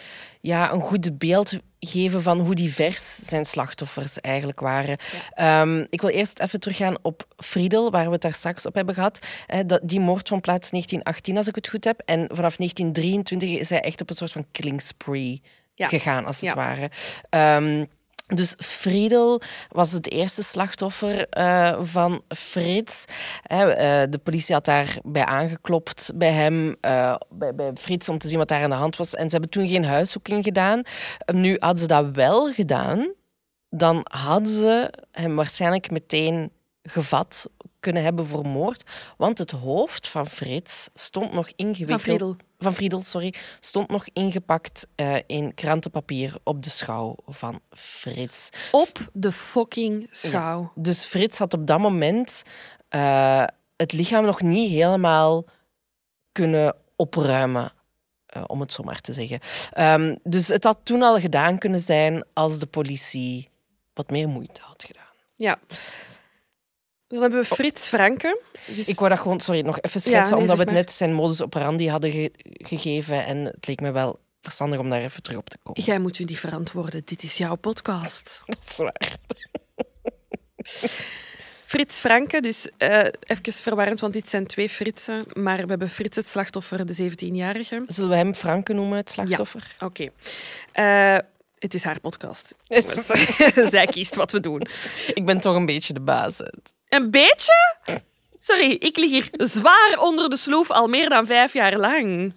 ja, 0.41 0.71
een 0.71 0.81
goed 0.81 1.17
beeld 1.17 1.53
geven 1.79 2.21
van 2.21 2.39
hoe 2.39 2.55
divers 2.55 3.15
zijn 3.15 3.45
slachtoffers 3.45 4.19
eigenlijk 4.19 4.59
waren. 4.59 4.97
Ehm, 5.33 5.85
ik 5.89 6.01
wil 6.01 6.09
eerst 6.09 6.39
even 6.39 6.59
teruggaan 6.59 6.97
op 7.01 7.27
Friedel, 7.37 7.91
waar 7.91 8.05
we 8.05 8.11
het 8.11 8.21
daar 8.21 8.33
straks 8.33 8.65
op 8.65 8.75
hebben 8.75 8.95
gehad. 8.95 9.19
Eh, 9.47 9.59
dat, 9.65 9.79
die 9.83 9.99
moord 9.99 10.27
van 10.27 10.41
plaats 10.41 10.69
1918, 10.69 11.37
als 11.37 11.47
ik 11.47 11.55
het 11.55 11.67
goed 11.67 11.83
heb. 11.83 12.01
En 12.05 12.19
vanaf 12.33 12.57
1923 12.57 13.49
is 13.59 13.69
hij 13.69 13.81
echt 13.81 14.01
op 14.01 14.09
een 14.09 14.15
soort 14.15 14.31
van 14.31 14.45
killing 14.51 14.81
spree 14.81 15.41
Ja. 15.75 15.87
gegaan, 15.87 16.25
als 16.25 16.39
het 16.41 16.49
Ja. 16.49 16.55
ware. 16.55 16.89
Ehm, 17.29 17.85
dus 18.35 18.55
Friedel 18.57 19.41
was 19.69 19.91
het 19.91 20.11
eerste 20.11 20.43
slachtoffer 20.43 21.27
eh, 21.29 21.81
van 21.81 22.21
Frits. 22.27 23.05
Eh, 23.43 23.65
de 24.09 24.19
politie 24.23 24.53
had 24.53 24.65
daarbij 24.65 25.25
aangeklopt 25.25 26.11
bij 26.15 26.31
hem, 26.31 26.75
eh, 26.81 27.15
bij, 27.29 27.55
bij 27.55 27.71
Frits, 27.75 28.09
om 28.09 28.17
te 28.17 28.27
zien 28.27 28.37
wat 28.37 28.47
daar 28.47 28.63
aan 28.63 28.69
de 28.69 28.75
hand 28.75 28.95
was. 28.95 29.15
En 29.15 29.25
ze 29.25 29.31
hebben 29.31 29.49
toen 29.49 29.67
geen 29.67 29.85
huiszoeking 29.85 30.43
gedaan. 30.43 30.81
Nu 31.33 31.55
hadden 31.59 31.79
ze 31.79 31.87
dat 31.87 32.05
wel 32.11 32.53
gedaan, 32.53 33.13
dan 33.69 34.01
hadden 34.03 34.53
ze 34.53 34.93
hem 35.11 35.35
waarschijnlijk 35.35 35.91
meteen 35.91 36.51
gevat 36.83 37.49
kunnen 37.79 38.03
hebben 38.03 38.25
voor 38.25 38.47
moord. 38.47 38.83
Want 39.17 39.37
het 39.37 39.51
hoofd 39.51 40.07
van 40.07 40.27
Frits 40.27 40.89
stond 40.93 41.33
nog 41.33 41.49
ingewikkeld... 41.55 41.89
Van 41.89 41.99
Friedel. 41.99 42.35
Van 42.61 42.73
Friedel, 42.73 43.01
sorry. 43.03 43.33
Stond 43.59 43.89
nog 43.89 44.05
ingepakt 44.13 44.87
eh, 44.95 45.15
in 45.25 45.53
krantenpapier 45.53 46.35
op 46.43 46.63
de 46.63 46.69
schouw 46.69 47.15
van 47.25 47.59
Frits. 47.71 48.49
Op 48.71 49.09
de 49.13 49.31
fucking 49.31 50.07
schouw. 50.11 50.71
Dus 50.75 51.05
Frits 51.05 51.37
had 51.37 51.53
op 51.53 51.67
dat 51.67 51.79
moment 51.79 52.43
eh, 52.89 53.43
het 53.75 53.91
lichaam 53.93 54.25
nog 54.25 54.41
niet 54.41 54.71
helemaal 54.71 55.45
kunnen 56.31 56.75
opruimen. 56.95 57.71
eh, 58.25 58.43
om 58.47 58.59
het 58.59 58.71
zo 58.73 58.83
maar 58.83 59.01
te 59.01 59.13
zeggen. 59.13 59.39
Ehm, 59.71 60.15
dus 60.23 60.47
het 60.47 60.63
had 60.63 60.79
toen 60.83 61.01
al 61.01 61.19
gedaan 61.19 61.57
kunnen 61.57 61.79
zijn 61.79 62.25
als 62.33 62.59
de 62.59 62.65
politie 62.67 63.49
wat 63.93 64.09
meer 64.09 64.27
moeite 64.29 64.61
had 64.63 64.83
gedaan. 64.87 65.13
Ja. 65.35 65.59
Dan 67.11 67.21
hebben 67.21 67.39
we 67.39 67.45
Frits 67.45 67.87
Franke. 67.87 68.41
Dus 68.65 68.87
Ik 68.87 68.97
wou 68.97 69.09
dat 69.09 69.19
gewoon, 69.19 69.39
sorry, 69.39 69.61
nog 69.61 69.81
even 69.81 70.01
schetsen, 70.01 70.31
nee, 70.37 70.41
omdat 70.41 70.55
we 70.55 70.61
het 70.61 70.71
maar. 70.71 70.79
net 70.81 70.91
zijn 70.91 71.13
modus 71.13 71.41
operandi 71.41 71.89
hadden 71.89 72.11
ge- 72.11 72.31
gegeven. 72.43 73.25
En 73.25 73.37
het 73.45 73.67
leek 73.67 73.81
me 73.81 73.91
wel 73.91 74.19
verstandig 74.41 74.79
om 74.79 74.89
daar 74.89 75.01
even 75.01 75.21
terug 75.23 75.39
op 75.39 75.49
te 75.49 75.57
komen. 75.63 75.83
Jij 75.83 75.99
moet 75.99 76.19
u 76.19 76.23
niet 76.23 76.39
verantwoorden. 76.39 77.01
Dit 77.05 77.23
is 77.23 77.37
jouw 77.37 77.55
podcast. 77.55 78.41
Dat 78.45 78.65
is 78.69 78.77
waar. 78.77 79.17
Frits 81.65 81.99
Franke, 81.99 82.41
dus 82.41 82.67
eh 82.77 83.07
even 83.21 83.53
verwarrend, 83.53 83.99
want 83.99 84.13
dit 84.13 84.29
zijn 84.29 84.47
twee 84.47 84.69
Fritsen. 84.69 85.25
Maar 85.33 85.61
we 85.61 85.65
hebben 85.69 85.89
Frits 85.89 86.15
het 86.15 86.29
slachtoffer, 86.29 86.85
de 86.85 87.11
17-jarige. 87.11 87.83
Zullen 87.87 88.09
we 88.09 88.15
hem 88.15 88.35
Franke 88.35 88.73
noemen, 88.73 88.97
het 88.97 89.09
slachtoffer? 89.09 89.75
Oké. 89.79 90.07
Eh, 90.71 91.17
het 91.59 91.73
is 91.73 91.83
haar 91.83 91.99
podcast. 91.99 92.55
Zij 93.69 93.85
kiest 93.85 94.15
wat 94.15 94.31
we 94.31 94.39
doen. 94.39 94.61
Ik 95.13 95.25
ben 95.25 95.39
toch 95.39 95.55
een 95.55 95.65
beetje 95.65 95.93
de 95.93 95.99
baas. 96.01 96.37
Een 96.91 97.11
beetje? 97.11 97.75
Sorry, 98.39 98.71
ik 98.71 98.97
lig 98.97 99.09
hier 99.09 99.27
zwaar 99.31 99.97
onder 99.99 100.29
de 100.29 100.37
sloef 100.37 100.69
al 100.71 100.87
meer 100.87 101.09
dan 101.09 101.25
vijf 101.25 101.53
jaar 101.53 101.77
lang. 101.77 102.33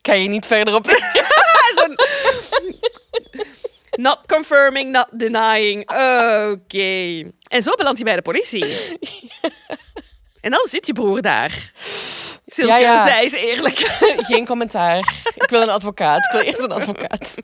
Kan 0.00 0.22
je 0.22 0.28
niet 0.28 0.46
verder 0.46 0.74
op? 0.74 0.86
Not 3.90 4.18
confirming, 4.26 4.90
not 4.92 5.06
denying. 5.10 5.80
Oké. 6.52 7.22
En 7.48 7.62
zo 7.62 7.72
belandt 7.74 7.98
hij 7.98 8.04
bij 8.04 8.16
de 8.16 8.22
politie. 8.22 8.64
En 10.40 10.50
dan 10.50 10.66
zit 10.70 10.86
je 10.86 10.92
broer 10.92 11.20
daar. 11.22 11.72
Silke, 12.46 12.72
Ja, 12.72 12.78
ja. 12.78 13.04
zij 13.04 13.24
is 13.24 13.32
eerlijk. 13.32 13.78
Geen 14.28 14.46
commentaar. 14.46 14.98
Ik 15.34 15.50
wil 15.50 15.62
een 15.62 15.68
advocaat. 15.70 16.24
Ik 16.24 16.30
wil 16.32 16.40
eerst 16.40 16.58
een 16.58 16.72
advocaat. 16.72 17.36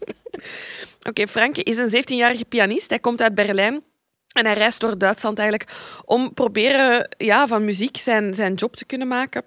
Oké, 1.02 1.26
Franke 1.26 1.62
is 1.62 1.76
een 1.76 2.04
17-jarige 2.04 2.44
pianist. 2.44 2.90
Hij 2.90 2.98
komt 2.98 3.20
uit 3.22 3.34
Berlijn. 3.34 3.84
En 4.32 4.44
hij 4.44 4.54
reist 4.54 4.80
door 4.80 4.98
Duitsland 4.98 5.38
eigenlijk 5.38 5.70
om 6.04 6.34
proberen 6.34 7.08
ja, 7.16 7.46
van 7.46 7.64
muziek 7.64 7.96
zijn, 7.96 8.34
zijn 8.34 8.54
job 8.54 8.76
te 8.76 8.84
kunnen 8.84 9.08
maken. 9.08 9.44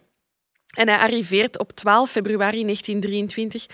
En 0.73 0.87
hij 0.87 0.97
arriveert 0.97 1.59
op 1.59 1.71
12 1.71 2.11
februari 2.11 2.63
1923 2.63 3.65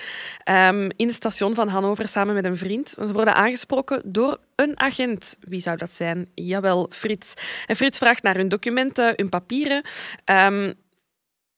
um, 0.45 0.89
in 0.95 1.07
het 1.07 1.16
station 1.16 1.55
van 1.55 1.68
Hannover 1.68 2.07
samen 2.07 2.34
met 2.34 2.45
een 2.45 2.57
vriend. 2.57 2.89
Ze 2.89 3.14
worden 3.14 3.36
aangesproken 3.36 4.01
door 4.05 4.38
een 4.55 4.80
agent. 4.80 5.38
Wie 5.39 5.60
zou 5.60 5.78
dat 5.78 5.93
zijn? 5.93 6.32
Jawel, 6.36 6.89
Frits. 6.89 7.34
En 7.66 7.76
Frits 7.76 7.97
vraagt 7.97 8.24
naar 8.24 8.36
hun 8.36 8.47
documenten, 8.47 9.14
hun 9.16 9.30
papieren. 9.30 9.84
Um, 10.26 10.74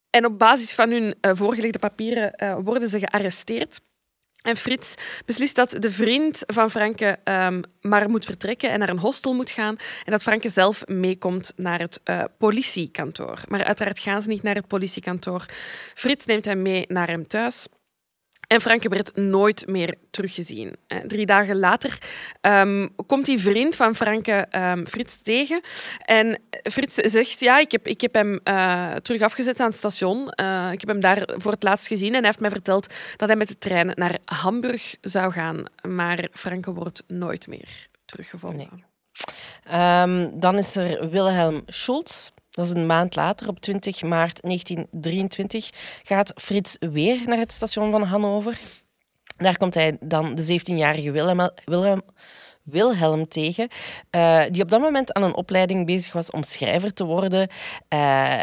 en 0.10 0.26
op 0.26 0.40
basis 0.40 0.74
van 0.74 0.92
hun 0.92 1.16
uh, 1.22 1.32
voorgelegde 1.34 1.80
papieren 1.80 2.34
uh, 2.44 2.58
worden 2.64 2.90
ze 2.90 3.00
gearresteerd. 3.00 3.82
En 4.42 4.56
Frits 4.58 4.96
beslist 5.26 5.56
dat 5.56 5.76
de 5.80 5.92
vriend 5.92 6.44
van 6.46 6.72
Franke 6.72 7.20
um, 7.24 7.62
maar 7.82 8.10
moet 8.10 8.26
vertrekken 8.26 8.70
en 8.70 8.80
naar 8.80 8.90
een 8.90 9.00
hostel 9.00 9.34
moet 9.34 9.52
gaan. 9.52 9.76
En 10.06 10.12
dat 10.12 10.24
Franke 10.24 10.50
zelf 10.50 10.88
meekomt 10.88 11.54
naar 11.56 11.80
het 11.80 12.02
uh, 12.06 12.24
politiekantoor. 12.38 13.42
Maar 13.48 13.64
uiteraard 13.64 14.00
gaan 14.00 14.22
ze 14.22 14.30
niet 14.30 14.44
naar 14.44 14.56
het 14.56 14.68
politiekantoor. 14.68 15.46
Frits 15.94 16.26
neemt 16.26 16.46
hem 16.46 16.62
mee 16.62 16.86
naar 16.88 17.08
hem 17.08 17.28
thuis. 17.28 17.68
En 18.52 18.62
Franke 18.62 18.90
werd 18.90 19.16
nooit 19.16 19.68
meer 19.68 19.96
teruggezien. 20.10 20.76
Drie 21.08 21.26
dagen 21.26 21.60
later 21.60 21.98
um, 22.42 22.96
komt 23.06 23.26
die 23.26 23.40
vriend 23.40 23.76
van 23.76 23.96
Franke 23.96 24.48
um, 24.52 24.88
Frits 24.88 25.22
tegen. 25.22 25.62
En 26.06 26.42
Frits 26.64 26.96
zegt, 26.96 27.40
ja, 27.40 27.60
ik 27.60 27.72
heb, 27.72 27.88
ik 27.88 28.02
heb 28.02 28.14
hem 28.14 28.40
uh, 28.44 28.94
terug 28.94 29.22
afgezet 29.22 29.60
aan 29.60 29.68
het 29.68 29.76
station. 29.78 30.34
Uh, 30.42 30.72
ik 30.72 30.80
heb 30.80 30.90
hem 30.90 31.00
daar 31.00 31.30
voor 31.34 31.52
het 31.52 31.64
laatst 31.64 31.88
gezien 31.88 32.08
en 32.08 32.18
hij 32.18 32.26
heeft 32.26 32.40
mij 32.40 32.50
verteld 32.50 32.94
dat 33.18 33.28
hij 33.28 33.38
met 33.38 33.48
de 33.48 33.58
trein 33.58 33.92
naar 33.96 34.18
Hamburg 34.26 34.96
zou 35.02 35.32
gaan. 35.32 35.66
Maar 35.88 36.28
Franke 36.34 36.74
wordt 36.74 37.04
nooit 37.08 37.48
meer 37.48 37.88
teruggevonden. 38.06 38.86
Um, 39.74 40.40
dan 40.40 40.58
is 40.58 40.76
er 40.76 41.10
Wilhelm 41.10 41.62
Schulz. 41.66 42.30
Dat 42.62 42.70
is 42.70 42.76
een 42.76 42.86
maand 42.86 43.16
later, 43.16 43.48
op 43.48 43.60
20 43.60 44.02
maart 44.02 44.42
1923, 44.42 45.70
gaat 46.04 46.32
Frits 46.36 46.78
weer 46.80 47.22
naar 47.26 47.38
het 47.38 47.52
station 47.52 47.92
van 47.92 48.04
Hannover. 48.04 48.60
Daar 49.38 49.58
komt 49.58 49.74
hij 49.74 49.98
dan 50.00 50.36
de 50.36 50.60
17-jarige 50.60 51.12
Wilhelm, 51.12 51.50
Wilhelm, 51.64 52.02
Wilhelm 52.64 53.28
tegen, 53.28 53.68
uh, 54.16 54.42
die 54.50 54.62
op 54.62 54.70
dat 54.70 54.82
moment 54.82 55.14
aan 55.14 55.24
een 55.24 55.36
opleiding 55.36 55.86
bezig 55.86 56.14
was 56.14 56.32
om 56.32 56.44
schrijver 56.44 56.94
te 56.94 57.06
worden. 57.06 57.42
Uh, 57.42 57.48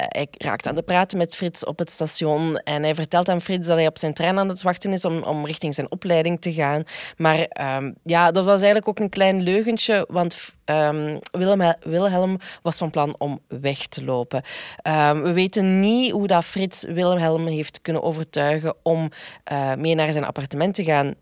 hij 0.08 0.28
raakt 0.30 0.66
aan 0.66 0.74
de 0.74 0.82
praten 0.82 1.18
met 1.18 1.34
Frits 1.34 1.64
op 1.64 1.78
het 1.78 1.90
station 1.90 2.56
en 2.56 2.82
hij 2.82 2.94
vertelt 2.94 3.28
aan 3.28 3.40
Frits 3.40 3.66
dat 3.66 3.76
hij 3.76 3.86
op 3.86 3.98
zijn 3.98 4.14
trein 4.14 4.38
aan 4.38 4.48
het 4.48 4.62
wachten 4.62 4.92
is 4.92 5.04
om, 5.04 5.22
om 5.22 5.46
richting 5.46 5.74
zijn 5.74 5.90
opleiding 5.90 6.40
te 6.40 6.52
gaan. 6.52 6.82
Maar 7.16 7.38
uh, 7.60 7.90
ja, 8.02 8.30
dat 8.30 8.44
was 8.44 8.56
eigenlijk 8.56 8.88
ook 8.88 8.98
een 8.98 9.08
klein 9.08 9.42
leugentje, 9.42 10.04
want 10.08 10.54
um, 10.64 11.18
Wilhelm, 11.30 11.74
Wilhelm, 11.80 12.38
was 12.62 12.76
van 12.76 12.90
plan 12.90 13.14
om 13.18 13.40
weg 13.48 13.86
te 13.86 14.04
lopen. 14.04 14.42
Um, 14.82 15.22
we 15.22 15.32
weten 15.32 15.80
niet 15.80 16.10
hoe 16.10 16.26
dat 16.26 16.44
Frits 16.44 16.82
Wilhelm 16.82 17.46
heeft 17.46 17.80
kunnen 17.80 18.02
overtuigen 18.02 18.74
om 18.82 19.10
uh, 19.52 19.74
mee 19.74 19.94
naar 19.94 20.12
zijn 20.12 20.24
appartement 20.24 20.74
te 20.74 20.84
gaan. 20.84 21.14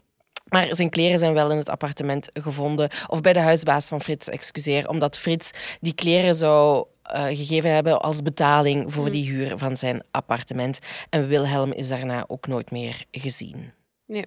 Maar 0.48 0.68
zijn 0.70 0.90
kleren 0.90 1.18
zijn 1.18 1.34
wel 1.34 1.50
in 1.50 1.56
het 1.56 1.68
appartement 1.68 2.28
gevonden. 2.32 2.90
Of 3.06 3.20
bij 3.20 3.32
de 3.32 3.40
huisbaas 3.40 3.88
van 3.88 4.00
Frits, 4.00 4.28
excuseer. 4.28 4.88
Omdat 4.88 5.18
Frits 5.18 5.50
die 5.80 5.94
kleren 5.94 6.34
zou 6.34 6.86
uh, 7.14 7.24
gegeven 7.24 7.74
hebben 7.74 8.00
als 8.00 8.22
betaling 8.22 8.92
voor 8.92 9.04
mm. 9.04 9.10
die 9.10 9.30
huur 9.30 9.58
van 9.58 9.76
zijn 9.76 10.02
appartement. 10.10 10.78
En 11.10 11.28
Wilhelm 11.28 11.72
is 11.72 11.88
daarna 11.88 12.24
ook 12.28 12.46
nooit 12.46 12.70
meer 12.70 13.04
gezien. 13.10 13.72
Nee. 14.06 14.26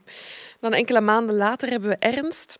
Dan 0.60 0.74
enkele 0.74 1.02
maanden 1.02 1.36
later 1.36 1.70
hebben 1.70 1.90
we 1.90 1.96
Ernst. 1.96 2.60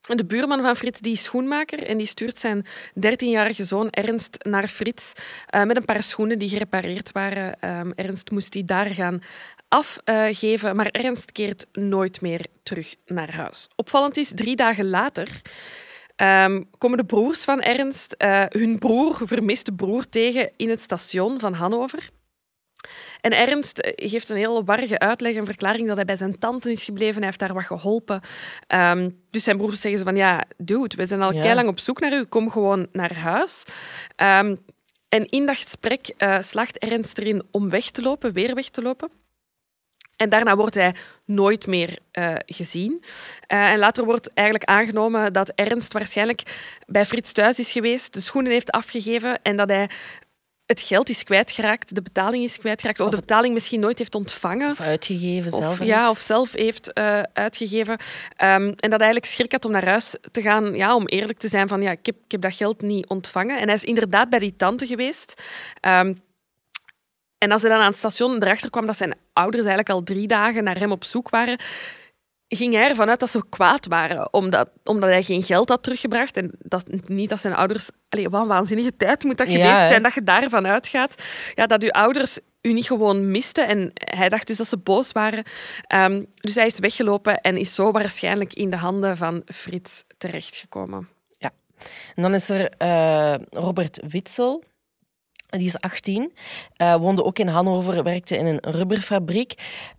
De 0.00 0.24
buurman 0.24 0.62
van 0.62 0.76
Frits 0.76 1.00
die 1.00 1.12
is 1.12 1.22
schoenmaker 1.22 1.82
en 1.82 1.98
die 1.98 2.06
stuurt 2.06 2.38
zijn 2.38 2.66
13-jarige 2.94 3.64
zoon 3.64 3.90
Ernst 3.90 4.44
naar 4.44 4.68
Frits 4.68 5.12
uh, 5.54 5.62
met 5.62 5.76
een 5.76 5.84
paar 5.84 6.02
schoenen 6.02 6.38
die 6.38 6.48
gerepareerd 6.48 7.12
waren. 7.12 7.78
Um, 7.78 7.92
Ernst 7.94 8.30
moest 8.30 8.52
die 8.52 8.64
daar 8.64 8.86
gaan 8.86 9.22
afgeven, 9.68 10.76
maar 10.76 10.86
Ernst 10.86 11.32
keert 11.32 11.66
nooit 11.72 12.20
meer 12.20 12.46
terug 12.62 12.94
naar 13.06 13.34
huis. 13.34 13.68
Opvallend 13.76 14.16
is, 14.16 14.32
drie 14.34 14.56
dagen 14.56 14.88
later 14.88 15.42
um, 16.16 16.68
komen 16.78 16.98
de 16.98 17.04
broers 17.04 17.44
van 17.44 17.60
Ernst 17.60 18.14
uh, 18.18 18.44
hun 18.48 18.78
broer, 18.78 19.20
vermiste 19.22 19.72
broer, 19.72 20.08
tegen 20.08 20.50
in 20.56 20.68
het 20.70 20.82
station 20.82 21.40
van 21.40 21.52
Hannover. 21.52 22.10
En 23.20 23.32
Ernst 23.32 23.92
geeft 23.96 24.28
een 24.28 24.36
heel 24.36 24.64
warrige 24.64 24.98
uitleg 24.98 25.34
en 25.34 25.44
verklaring 25.44 25.86
dat 25.86 25.96
hij 25.96 26.04
bij 26.04 26.16
zijn 26.16 26.38
tante 26.38 26.70
is 26.70 26.84
gebleven. 26.84 27.16
Hij 27.16 27.24
heeft 27.24 27.38
daar 27.38 27.54
wat 27.54 27.64
geholpen. 27.64 28.20
Um, 28.68 29.20
dus 29.30 29.42
zijn 29.42 29.56
broers 29.56 29.80
zeggen 29.80 29.98
ze 29.98 30.06
van, 30.06 30.16
ja, 30.16 30.44
dude, 30.56 30.96
we 30.96 31.06
zijn 31.06 31.22
al 31.22 31.32
ja. 31.32 31.54
lang 31.54 31.68
op 31.68 31.78
zoek 31.78 32.00
naar 32.00 32.12
u. 32.12 32.24
Kom 32.24 32.50
gewoon 32.50 32.86
naar 32.92 33.18
huis. 33.18 33.64
Um, 34.16 34.58
en 35.08 35.26
in 35.26 35.46
dat 35.46 35.56
gesprek 35.56 36.14
uh, 36.18 36.40
slaagt 36.40 36.78
Ernst 36.78 37.18
erin 37.18 37.42
om 37.50 37.70
weg 37.70 37.90
te 37.90 38.02
lopen, 38.02 38.32
weer 38.32 38.54
weg 38.54 38.68
te 38.68 38.82
lopen. 38.82 39.10
En 40.16 40.28
daarna 40.28 40.56
wordt 40.56 40.74
hij 40.74 40.94
nooit 41.24 41.66
meer 41.66 41.98
uh, 42.12 42.34
gezien. 42.46 43.02
Uh, 43.02 43.70
en 43.70 43.78
later 43.78 44.04
wordt 44.04 44.32
eigenlijk 44.32 44.68
aangenomen 44.70 45.32
dat 45.32 45.52
Ernst 45.54 45.92
waarschijnlijk 45.92 46.42
bij 46.86 47.06
Frits 47.06 47.32
thuis 47.32 47.58
is 47.58 47.72
geweest, 47.72 48.12
de 48.12 48.20
schoenen 48.20 48.52
heeft 48.52 48.70
afgegeven 48.70 49.42
en 49.42 49.56
dat 49.56 49.68
hij 49.68 49.90
het 50.70 50.80
geld 50.80 51.08
is 51.08 51.24
kwijtgeraakt, 51.24 51.94
de 51.94 52.02
betaling 52.02 52.44
is 52.44 52.58
kwijtgeraakt, 52.58 53.00
of, 53.00 53.06
of 53.06 53.14
de 53.14 53.20
betaling 53.20 53.54
misschien 53.54 53.80
nooit 53.80 53.98
heeft 53.98 54.14
ontvangen. 54.14 54.70
Of 54.70 54.80
uitgegeven 54.80 55.50
zelf. 55.50 55.80
Of, 55.80 55.86
ja, 55.86 56.10
of 56.10 56.18
zelf 56.18 56.52
heeft 56.52 56.90
uh, 56.94 57.22
uitgegeven. 57.32 57.92
Um, 57.92 58.74
en 58.76 58.90
dat 58.90 59.00
eigenlijk 59.00 59.24
schrik 59.24 59.52
had 59.52 59.64
om 59.64 59.70
naar 59.70 59.86
huis 59.86 60.16
te 60.30 60.42
gaan, 60.42 60.74
ja, 60.74 60.94
om 60.94 61.06
eerlijk 61.06 61.38
te 61.38 61.48
zijn 61.48 61.68
van 61.68 61.82
ja, 61.82 61.90
ik 61.90 62.06
heb, 62.06 62.14
ik 62.24 62.30
heb 62.30 62.40
dat 62.40 62.54
geld 62.54 62.82
niet 62.82 63.06
ontvangen. 63.06 63.58
En 63.58 63.64
hij 63.64 63.74
is 63.74 63.84
inderdaad 63.84 64.30
bij 64.30 64.38
die 64.38 64.56
tante 64.56 64.86
geweest. 64.86 65.42
Um, 65.86 66.22
en 67.38 67.52
als 67.52 67.62
hij 67.62 67.70
dan 67.70 67.80
aan 67.80 67.88
het 67.88 67.96
station 67.96 68.42
erachter 68.42 68.70
kwam 68.70 68.86
dat 68.86 68.96
zijn 68.96 69.14
ouders 69.32 69.64
eigenlijk 69.64 69.90
al 69.90 70.02
drie 70.02 70.26
dagen 70.26 70.64
naar 70.64 70.78
hem 70.78 70.92
op 70.92 71.04
zoek 71.04 71.30
waren, 71.30 71.58
ging 72.56 72.74
hij 72.74 72.88
ervan 72.88 73.08
uit 73.08 73.20
dat 73.20 73.30
ze 73.30 73.44
kwaad 73.48 73.86
waren, 73.86 74.32
omdat, 74.32 74.68
omdat 74.84 75.10
hij 75.10 75.22
geen 75.22 75.42
geld 75.42 75.68
had 75.68 75.82
teruggebracht. 75.82 76.36
En 76.36 76.50
dat, 76.58 76.84
niet 77.06 77.28
dat 77.28 77.40
zijn 77.40 77.54
ouders... 77.54 77.90
Allee, 78.08 78.28
wat 78.28 78.42
een 78.42 78.48
waanzinnige 78.48 78.96
tijd 78.96 79.24
moet 79.24 79.38
dat 79.38 79.50
ja, 79.50 79.52
geweest 79.52 79.88
zijn, 79.88 80.02
dat 80.02 80.14
je 80.14 80.22
daarvan 80.22 80.66
uitgaat. 80.66 81.14
Ja, 81.54 81.66
dat 81.66 81.82
uw 81.82 81.90
ouders 81.90 82.38
u 82.62 82.72
niet 82.72 82.86
gewoon 82.86 83.30
misten. 83.30 83.68
En 83.68 83.90
hij 83.94 84.28
dacht 84.28 84.46
dus 84.46 84.56
dat 84.56 84.66
ze 84.66 84.76
boos 84.76 85.12
waren. 85.12 85.44
Um, 85.94 86.26
dus 86.34 86.54
hij 86.54 86.66
is 86.66 86.78
weggelopen 86.78 87.40
en 87.40 87.56
is 87.56 87.74
zo 87.74 87.90
waarschijnlijk 87.90 88.54
in 88.54 88.70
de 88.70 88.76
handen 88.76 89.16
van 89.16 89.42
Frits 89.46 90.04
terechtgekomen. 90.18 91.08
Ja. 91.38 91.50
En 92.14 92.22
dan 92.22 92.34
is 92.34 92.48
er 92.48 92.72
uh, 92.78 93.34
Robert 93.50 94.00
Witsel. 94.08 94.64
Die 95.50 95.66
is 95.66 95.80
18, 95.80 96.22
uh, 96.22 96.92
eh, 96.92 97.00
woonde 97.00 97.24
ook 97.24 97.38
in 97.38 97.48
Hannover, 97.48 98.02
werkte 98.02 98.36
in 98.36 98.46
een 98.46 98.60
rubberfabriek. 98.60 99.54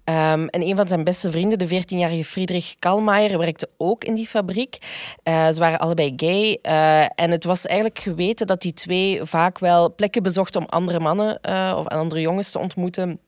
Um, 0.06 0.47
en 0.47 0.62
een 0.62 0.76
van 0.76 0.88
zijn 0.88 1.04
beste 1.04 1.32
vrienden, 1.32 1.58
de 1.58 1.68
14-jarige 1.68 2.26
Friedrich 2.26 2.76
Kalmaier, 2.80 3.38
werkte 3.38 3.70
ook 3.78 4.04
in 4.04 4.14
die 4.14 4.28
fabriek. 4.28 4.78
Uh, 5.24 5.47
ze 5.47 5.60
waren 5.60 5.80
allebei 5.80 6.14
gay. 6.16 6.60
Uh, 6.62 7.02
en 7.02 7.32
het 7.32 7.43
was 7.43 7.66
eigenlijk 7.66 7.99
geweten 7.99 8.47
dat 8.47 8.62
die 8.62 8.74
twee 8.74 9.24
vaak 9.24 9.60
wel 9.60 9.95
plekken 9.95 10.24
bezochten 10.24 10.62
om 10.62 10.68
andere 10.68 10.99
mannen 10.99 11.39
of 11.78 11.88
andere 11.88 12.22
jongens 12.22 12.52
te 12.52 12.60
ontmoeten. 12.60 13.20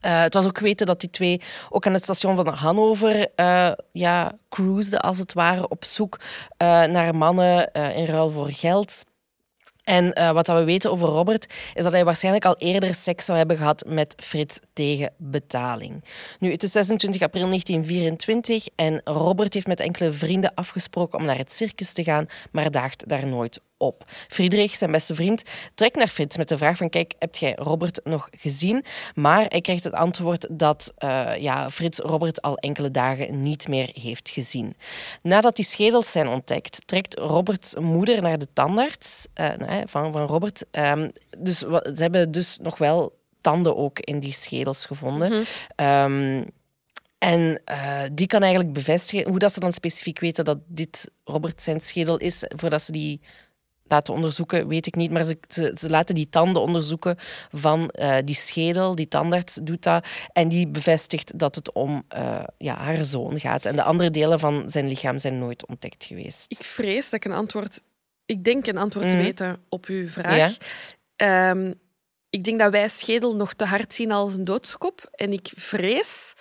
Het 0.00 0.34
was 0.34 0.46
ook 0.46 0.58
geweten 0.58 0.86
dat 0.86 1.00
die 1.00 1.10
twee 1.10 1.40
ook 1.70 1.86
aan 1.86 1.92
het 1.92 2.02
station 2.02 2.36
van 2.36 2.48
Hannover 2.48 3.28
uh, 3.36 3.72
ja, 3.92 4.32
cruisden, 4.48 5.00
als 5.00 5.18
het 5.18 5.32
ware, 5.32 5.68
op 5.68 5.84
zoek 5.84 6.20
naar 6.58 7.14
mannen 7.14 7.72
in 7.72 8.04
ruil 8.04 8.30
voor 8.30 8.50
geld. 8.50 9.04
En 9.84 10.18
uh, 10.18 10.30
wat 10.30 10.46
we 10.46 10.64
weten 10.64 10.90
over 10.90 11.08
Robert 11.08 11.54
is 11.74 11.82
dat 11.82 11.92
hij 11.92 12.04
waarschijnlijk 12.04 12.44
al 12.44 12.56
eerder 12.58 12.94
seks 12.94 13.24
zou 13.24 13.38
hebben 13.38 13.56
gehad 13.56 13.84
met 13.86 14.14
Frits 14.16 14.58
tegen 14.72 15.12
betaling. 15.16 16.04
Nu, 16.38 16.50
het 16.50 16.62
is 16.62 16.72
26 16.72 17.22
april 17.22 17.46
1924 17.46 18.66
en 18.76 19.00
Robert 19.04 19.54
heeft 19.54 19.66
met 19.66 19.80
enkele 19.80 20.12
vrienden 20.12 20.54
afgesproken 20.54 21.18
om 21.18 21.24
naar 21.24 21.38
het 21.38 21.52
circus 21.52 21.92
te 21.92 22.04
gaan, 22.04 22.26
maar 22.52 22.70
daagt 22.70 23.08
daar 23.08 23.26
nooit 23.26 23.60
op. 23.76 24.04
Friedrich, 24.28 24.74
zijn 24.74 24.90
beste 24.90 25.14
vriend, 25.14 25.42
trekt 25.74 25.96
naar 25.96 26.08
Frits 26.08 26.36
met 26.36 26.48
de 26.48 26.56
vraag 26.56 26.76
van 26.76 26.90
kijk, 26.90 27.14
heb 27.18 27.34
jij 27.34 27.52
Robert 27.56 28.00
nog 28.04 28.28
gezien? 28.30 28.84
Maar 29.14 29.44
hij 29.48 29.60
krijgt 29.60 29.84
het 29.84 29.92
antwoord 29.92 30.46
dat 30.50 30.92
uh, 30.98 31.36
ja, 31.36 31.70
Frits 31.70 31.98
Robert 31.98 32.42
al 32.42 32.56
enkele 32.56 32.90
dagen 32.90 33.42
niet 33.42 33.68
meer 33.68 33.90
heeft 33.92 34.28
gezien. 34.28 34.76
Nadat 35.22 35.56
die 35.56 35.64
schedels 35.64 36.10
zijn 36.10 36.28
ontdekt, 36.28 36.86
trekt 36.86 37.18
Roberts 37.18 37.74
moeder 37.74 38.22
naar 38.22 38.38
de 38.38 38.48
tandarts 38.52 39.26
uh, 39.40 39.80
van, 39.84 40.12
van 40.12 40.26
Robert. 40.26 40.64
Um, 40.70 41.12
dus 41.38 41.58
ze 41.58 41.96
hebben 41.96 42.30
dus 42.30 42.58
nog 42.58 42.78
wel 42.78 43.18
tanden 43.40 43.76
ook 43.76 43.98
in 43.98 44.20
die 44.20 44.32
schedels 44.32 44.86
gevonden. 44.86 45.32
Mm 45.32 45.44
-hmm. 45.76 45.86
um, 45.86 46.44
en 47.18 47.60
uh, 47.70 48.02
die 48.12 48.26
kan 48.26 48.42
eigenlijk 48.42 48.72
bevestigen 48.72 49.28
hoe 49.28 49.38
dat 49.38 49.52
ze 49.52 49.60
dan 49.60 49.72
specifiek 49.72 50.18
weten 50.18 50.44
dat 50.44 50.58
dit 50.66 51.10
Robert 51.24 51.62
zijn 51.62 51.80
schedel 51.80 52.16
is, 52.16 52.44
voordat 52.56 52.82
ze 52.82 52.92
die 52.92 53.20
laten 53.86 54.14
onderzoeken, 54.14 54.68
weet 54.68 54.86
ik 54.86 54.94
niet. 54.94 55.10
Maar 55.10 55.24
ze, 55.24 55.38
ze, 55.48 55.76
ze 55.78 55.90
laten 55.90 56.14
die 56.14 56.28
tanden 56.28 56.62
onderzoeken 56.62 57.16
van 57.52 57.92
uh, 57.92 58.16
die 58.24 58.34
schedel. 58.34 58.94
Die 58.94 59.08
tandarts 59.08 59.58
doet 59.62 59.82
dat. 59.82 60.06
En 60.32 60.48
die 60.48 60.68
bevestigt 60.68 61.38
dat 61.38 61.54
het 61.54 61.72
om 61.72 62.04
uh, 62.16 62.44
ja, 62.58 62.76
haar 62.76 63.04
zoon 63.04 63.40
gaat. 63.40 63.66
En 63.66 63.76
de 63.76 63.82
andere 63.82 64.10
delen 64.10 64.38
van 64.38 64.64
zijn 64.66 64.88
lichaam 64.88 65.18
zijn 65.18 65.38
nooit 65.38 65.66
ontdekt 65.66 66.04
geweest. 66.04 66.44
Ik 66.48 66.64
vrees 66.64 67.10
dat 67.10 67.24
ik 67.24 67.30
een 67.30 67.36
antwoord... 67.36 67.82
Ik 68.26 68.44
denk 68.44 68.66
een 68.66 68.76
antwoord 68.76 69.08
te 69.08 69.16
mm. 69.16 69.22
weten 69.22 69.58
op 69.68 69.86
uw 69.86 70.08
vraag. 70.08 70.56
Ja? 71.16 71.50
Um, 71.50 71.74
ik 72.30 72.44
denk 72.44 72.58
dat 72.58 72.70
wij 72.70 72.88
schedel 72.88 73.36
nog 73.36 73.54
te 73.54 73.64
hard 73.64 73.94
zien 73.94 74.12
als 74.12 74.34
een 74.34 74.44
doodskop. 74.44 75.08
En 75.10 75.32
ik 75.32 75.52
vrees 75.54 76.34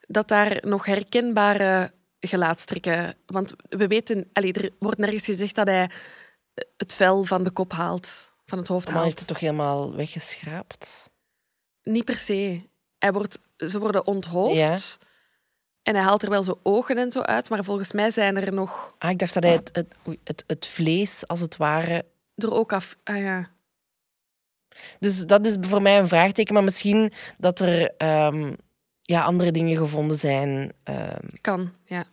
dat 0.00 0.28
daar 0.28 0.58
nog 0.60 0.84
herkenbare 0.84 1.92
gelaatstrekken... 2.20 3.14
Want 3.26 3.54
we 3.68 3.86
weten... 3.86 4.28
Allee, 4.32 4.52
er 4.52 4.70
wordt 4.78 4.98
nergens 4.98 5.24
gezegd 5.24 5.54
dat 5.54 5.66
hij 5.66 5.90
het 6.76 6.94
vel 6.94 7.24
van 7.24 7.44
de 7.44 7.50
kop 7.50 7.72
haalt, 7.72 8.32
van 8.46 8.58
het 8.58 8.68
hoofd 8.68 8.84
Maar 8.84 8.94
hij 8.94 9.02
haalt. 9.02 9.14
heeft 9.14 9.18
het 9.18 9.28
toch 9.38 9.48
helemaal 9.48 9.94
weggeschraapt? 9.96 11.10
Niet 11.82 12.04
per 12.04 12.18
se. 12.18 12.62
Hij 12.98 13.12
wordt, 13.12 13.40
ze 13.56 13.78
worden 13.78 14.06
onthoofd. 14.06 14.56
Ja. 14.56 14.76
En 15.82 15.94
hij 15.94 16.04
haalt 16.04 16.22
er 16.22 16.30
wel 16.30 16.42
zo 16.42 16.60
ogen 16.62 16.96
en 16.98 17.12
zo 17.12 17.20
uit. 17.20 17.50
Maar 17.50 17.64
volgens 17.64 17.92
mij 17.92 18.10
zijn 18.10 18.36
er 18.36 18.52
nog 18.52 18.94
Ah, 18.98 19.10
ik 19.10 19.18
dacht 19.18 19.34
dat 19.34 19.42
hij 19.42 19.52
het, 19.52 19.70
het, 19.72 19.94
het, 20.24 20.44
het 20.46 20.66
vlees, 20.66 21.26
als 21.26 21.40
het 21.40 21.56
ware... 21.56 22.04
er 22.34 22.52
ook 22.52 22.72
af... 22.72 22.96
Ah 23.04 23.18
ja. 23.18 23.50
Dus 24.98 25.26
dat 25.26 25.46
is 25.46 25.56
voor 25.60 25.82
mij 25.82 25.98
een 25.98 26.08
vraagteken. 26.08 26.54
Maar 26.54 26.64
misschien 26.64 27.12
dat 27.38 27.60
er 27.60 27.90
ehm, 27.96 28.54
ja, 29.02 29.22
andere 29.22 29.50
dingen 29.50 29.76
gevonden 29.76 30.16
zijn. 30.16 30.72
ehm. 30.82 31.26
Kan, 31.40 31.72
ja. 31.84 32.04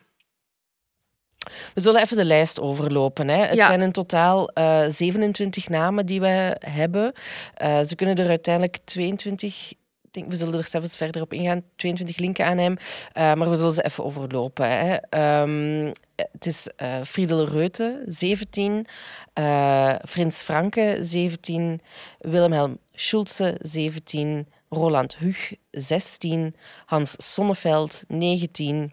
We 1.74 1.82
zullen 1.82 2.02
even 2.02 2.18
de 2.18 2.26
lijst 2.26 2.60
overlopen. 2.62 3.28
Hè. 3.28 3.46
Het 3.46 3.56
Ja. 3.56 3.66
zijn 3.66 3.82
in 3.82 3.91
totaal 3.91 4.50
eh 4.50 4.84
27 4.88 5.70
namen 5.70 6.06
die 6.06 6.20
we 6.22 6.56
hebben. 6.60 7.14
Eh, 7.54 7.80
ze 7.82 7.96
kunnen 7.96 8.16
er 8.16 8.30
uiteindelijk 8.30 8.78
22... 8.84 9.72
Ik 10.04 10.22
denk, 10.22 10.30
we 10.34 10.36
zullen 10.39 10.60
er 10.60 10.66
zelfs 10.66 10.98
verder 10.98 11.22
op 11.22 11.34
ingaan. 11.34 11.62
22 11.76 12.18
linken 12.18 12.46
aan 12.46 12.58
hem. 12.58 12.78
Eh, 13.14 13.34
maar 13.34 13.50
we 13.50 13.56
zullen 13.56 13.72
ze 13.74 13.84
even 13.86 14.04
overlopen. 14.04 14.70
Hè. 14.70 14.96
Ehm, 15.10 15.93
het 16.16 16.46
is 16.46 16.68
eh 16.76 17.02
Friedel 17.06 17.46
Reute, 17.48 18.02
17. 18.06 18.86
eh 19.34 19.93
Frins 20.08 20.41
Franke, 20.41 20.98
17. 21.00 21.82
Wilhelm 22.20 22.78
Schulze, 22.93 23.58
17. 23.62 24.48
Roland 24.70 25.18
Hug, 25.18 25.54
16. 25.72 26.56
Hans 26.86 27.16
Sonneveld, 27.34 28.04
19. 28.08 28.91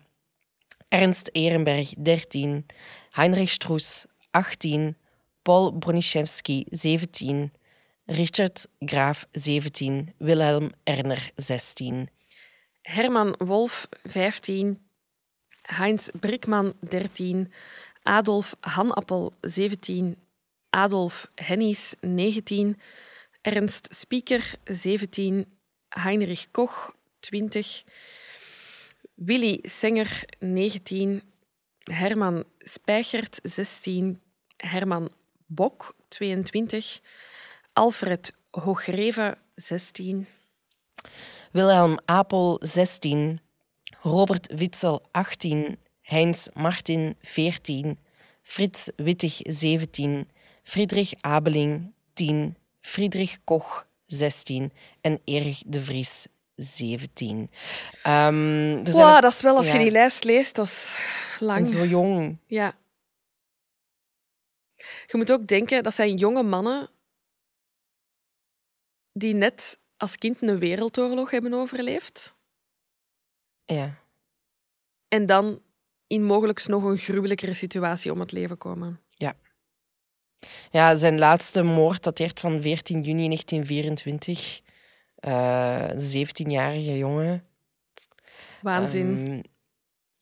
Ernst 0.92 1.30
Ehrenberg, 1.34 1.86
13. 1.96 2.64
Heinrich 3.16 3.54
Stroes, 3.54 4.06
18. 4.32 4.94
Paul 5.42 5.72
Broniszewski, 5.72 6.66
17. 6.70 7.50
Richard 8.08 8.68
Graaf, 8.82 9.26
17. 9.34 10.12
Wilhelm 10.18 10.74
Erner, 10.84 11.16
16. 11.38 12.10
Herman 12.84 13.34
Wolf, 13.40 13.88
15. 14.06 14.78
Heinz 15.66 16.12
Brickman, 16.12 16.74
13. 16.82 17.48
Adolf 18.04 18.54
Hanappel, 18.62 19.32
17. 19.46 20.18
Adolf 20.72 21.32
Hennies, 21.38 21.96
19. 22.02 22.76
Ernst 23.44 23.94
Spieker, 23.94 24.40
17. 24.68 25.46
Heinrich 25.94 26.52
Koch, 26.52 26.92
20. 27.22 27.86
Willy 29.24 29.60
Senger, 29.64 30.08
19. 30.40 31.22
Herman 31.88 32.44
Spijchert, 32.64 33.40
16. 33.44 34.20
Herman 34.58 35.10
Bok, 35.46 35.94
22. 36.10 37.00
Alfred 37.74 38.32
Hoogreve, 38.50 39.36
16. 39.56 40.26
Wilhelm 41.52 42.00
Apel, 42.06 42.58
16. 42.62 43.40
Robert 44.04 44.48
Witzel, 44.58 45.00
18. 45.12 45.78
Heinz 46.10 46.50
Martin, 46.54 47.14
14. 47.22 47.98
Frits 48.42 48.92
Wittig, 48.96 49.44
17. 49.46 50.26
Friedrich 50.64 51.16
Abeling, 51.22 51.94
10. 52.16 52.56
Friedrich 52.82 53.38
Koch, 53.44 53.84
16. 54.08 54.72
En 55.02 55.20
Erich 55.26 55.62
de 55.64 55.80
Vries, 55.80 56.28
17. 56.62 57.50
Ehm 58.02 58.78
er 58.86 58.92
zijn 58.92 59.06
Wow, 59.06 59.14
er- 59.14 59.20
dat 59.20 59.32
is 59.32 59.40
wel, 59.42 59.56
als 59.56 59.66
ja. 59.66 59.72
je 59.72 59.78
die 59.78 59.90
lijst 59.90 60.24
leest, 60.24 60.54
dat 60.54 60.66
is 60.66 60.98
en 61.40 61.46
lang. 61.46 61.68
zo 61.68 61.84
jong. 61.84 62.38
Ja. 62.46 62.74
Je 65.06 65.16
moet 65.16 65.32
ook 65.32 65.46
denken, 65.46 65.82
dat 65.82 65.94
zijn 65.94 66.16
jonge 66.16 66.42
mannen 66.42 66.90
die 69.12 69.34
net 69.34 69.80
als 69.96 70.16
kind 70.16 70.42
een 70.42 70.58
wereldoorlog 70.58 71.30
hebben 71.30 71.54
overleefd. 71.54 72.34
Ja. 73.64 73.94
En 75.08 75.26
dan 75.26 75.62
in 76.06 76.24
mogelijk 76.24 76.66
nog 76.66 76.82
een 76.84 76.96
gruwelijkere 76.98 77.54
situatie 77.54 78.12
om 78.12 78.20
het 78.20 78.32
leven 78.32 78.58
komen. 78.58 79.00
Ja, 80.70 80.96
zijn 80.96 81.18
laatste 81.18 81.62
moord 81.62 82.02
dateert 82.02 82.40
van 82.40 82.62
14 82.62 83.02
juni 83.02 83.26
1924. 83.26 84.60
Eh, 85.22 85.88
Een 85.88 86.26
17-jarige 86.26 86.98
jongen. 86.98 87.44
Waanzin. 88.60 89.26
Ehm, 89.26 89.40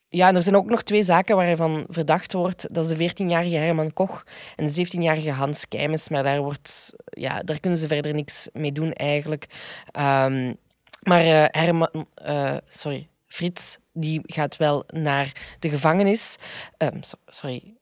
ja, 0.08 0.28
en 0.28 0.36
er 0.36 0.42
zijn 0.42 0.56
ook 0.56 0.68
nog 0.68 0.82
twee 0.82 1.02
zaken 1.02 1.36
waar 1.36 1.44
hij 1.44 1.56
van 1.56 1.84
verdacht 1.88 2.32
wordt. 2.32 2.66
Dat 2.74 2.84
is 2.84 2.90
de 2.90 2.96
14-jarige 3.10 3.56
Herman 3.56 3.92
Koch 3.92 4.24
en 4.56 4.66
de 4.66 4.86
17-jarige 4.86 5.30
Hans 5.30 5.68
Keimes. 5.68 6.08
Maar 6.08 6.22
daar, 6.22 6.40
wordt, 6.42 6.92
ja, 7.04 7.42
daar 7.42 7.60
kunnen 7.60 7.78
ze 7.78 7.86
verder 7.88 8.14
niks 8.14 8.48
mee 8.52 8.72
doen 8.72 8.92
eigenlijk. 8.92 9.46
Ehm, 9.92 10.54
maar 11.02 11.20
eh, 11.20 11.44
Herman, 11.62 12.06
eh, 12.14 12.56
sorry, 12.68 13.08
Frits, 13.26 13.78
die 13.92 14.20
gaat 14.22 14.56
wel 14.56 14.84
naar 14.86 15.56
de 15.58 15.68
gevangenis. 15.68 16.36
Ehm, 16.76 17.02
so- 17.02 17.18
sorry, 17.26 17.74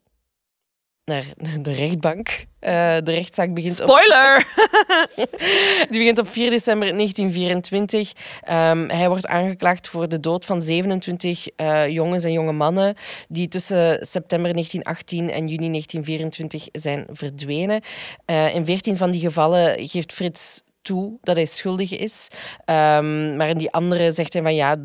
naar 1.09 1.25
de 1.61 1.73
rechtbank. 1.73 2.47
Eh, 2.59 2.97
de 3.05 3.13
rechtszaak 3.13 3.55
begint 3.55 3.81
op 3.81 3.89
Spoiler! 3.89 4.47
die 5.91 5.99
begint 5.99 6.19
op 6.19 6.29
4 6.29 6.51
december 6.51 6.89
1924. 6.89 8.13
Ehm, 8.41 8.89
hij 8.89 9.09
wordt 9.09 9.27
aangeklaagd 9.27 9.89
voor 9.89 10.09
de 10.09 10.21
dood 10.21 10.45
van 10.45 10.63
27 10.63 11.49
eh, 11.49 11.89
jongens 11.89 12.25
en 12.25 12.33
jonge 12.33 12.53
mannen 12.53 12.95
die 13.29 13.49
tussen 13.49 14.07
september 14.07 14.53
1918 14.53 15.31
en 15.31 15.49
juni 15.49 15.71
1924 15.71 16.69
zijn 16.73 17.07
verdwenen. 17.11 17.83
Eh, 18.25 18.55
in 18.55 18.65
14 18.65 18.97
van 18.97 19.11
die 19.11 19.21
gevallen 19.21 19.89
geeft 19.89 20.13
Frits 20.13 20.63
toe 20.83 21.19
dat 21.21 21.37
hij 21.37 21.47
schuldig 21.47 21.99
is. 21.99 22.29
Ehm, 22.65 23.37
maar 23.37 23.49
in 23.49 23.59
die 23.59 23.71
andere 23.71 24.13
zegt 24.13 24.33
hij 24.33 24.43
van 24.43 24.55
ja, 24.55 24.77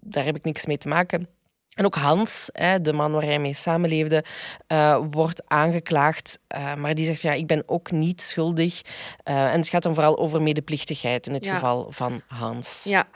daar 0.00 0.24
heb 0.24 0.36
ik 0.36 0.44
niks 0.44 0.66
mee 0.66 0.78
te 0.78 0.88
maken. 0.88 1.37
En 1.78 1.84
ook 1.84 1.94
Hans, 1.94 2.48
de 2.82 2.92
man 2.92 3.12
waar 3.12 3.22
hij 3.22 3.38
mee 3.38 3.54
samenleefde, 3.54 4.24
eh, 4.66 5.00
wordt 5.10 5.42
aangeklaagd. 5.46 6.38
eh, 6.46 6.74
maar 6.74 6.94
die 6.94 7.06
zegt 7.06 7.20
van 7.20 7.30
ja, 7.30 7.36
ik 7.36 7.46
ben 7.46 7.62
ook 7.66 7.90
niet 7.90 8.22
schuldig. 8.22 8.82
Eh, 9.22 9.52
en 9.52 9.58
het 9.58 9.68
gaat 9.68 9.82
dan 9.82 9.94
vooral 9.94 10.18
over 10.18 10.42
medeplichtigheid 10.42 11.26
in 11.26 11.34
het 11.34 11.44
Ja. 11.44 11.54
geval 11.54 11.86
van 11.90 12.22
Hans. 12.26 12.84
Ja. 12.84 13.06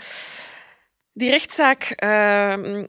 Die 1.13 1.31
rechtszaak 1.31 1.83
ehm, 1.83 2.87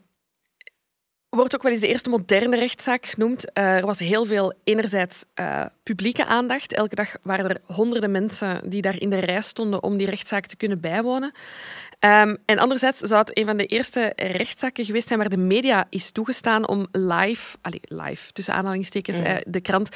wordt 1.36 1.56
ook 1.56 1.64
wel 1.64 1.72
eens 1.72 1.82
de 1.82 1.88
eerste 1.88 2.10
moderne 2.10 2.56
rechtszaak 2.56 3.06
genoemd. 3.06 3.54
Eh, 3.54 3.76
er 3.76 3.86
was 3.86 4.00
heel 4.00 4.26
veel 4.26 4.54
enerzijds 4.64 5.24
eh, 5.34 5.66
publieke 5.84 6.26
aandacht. 6.26 6.74
Elke 6.74 6.96
dag 6.96 7.16
waren 7.24 7.50
er 7.50 7.62
honderden 7.66 8.12
mensen 8.12 8.70
die 8.70 8.82
daar 8.82 9.02
in 9.02 9.10
de 9.10 9.20
rij 9.20 9.42
stonden 9.42 9.84
om 9.84 9.98
die 9.98 10.10
rechtszaak 10.10 10.46
te 10.46 10.56
kunnen 10.56 10.80
bijwonen. 10.82 11.32
Ehm, 12.00 12.36
en 12.46 12.60
anderzijds 12.60 13.00
zou 13.00 13.20
het 13.20 13.38
een 13.38 13.46
van 13.46 13.58
de 13.58 13.66
eerste 13.66 14.14
rechtszaken 14.16 14.86
geweest 14.86 15.08
zijn 15.08 15.20
waar 15.20 15.30
de 15.30 15.38
media 15.38 15.88
is 15.90 16.12
toegestaan 16.12 16.68
om 16.68 16.88
live, 16.92 17.58
allee, 17.62 17.82
live 17.84 18.32
tussen 18.32 18.54
aanhalingstekens, 18.54 19.18
Mhm. 19.18 19.26
eh, 19.26 19.42
de 19.46 19.62
krant 19.62 19.90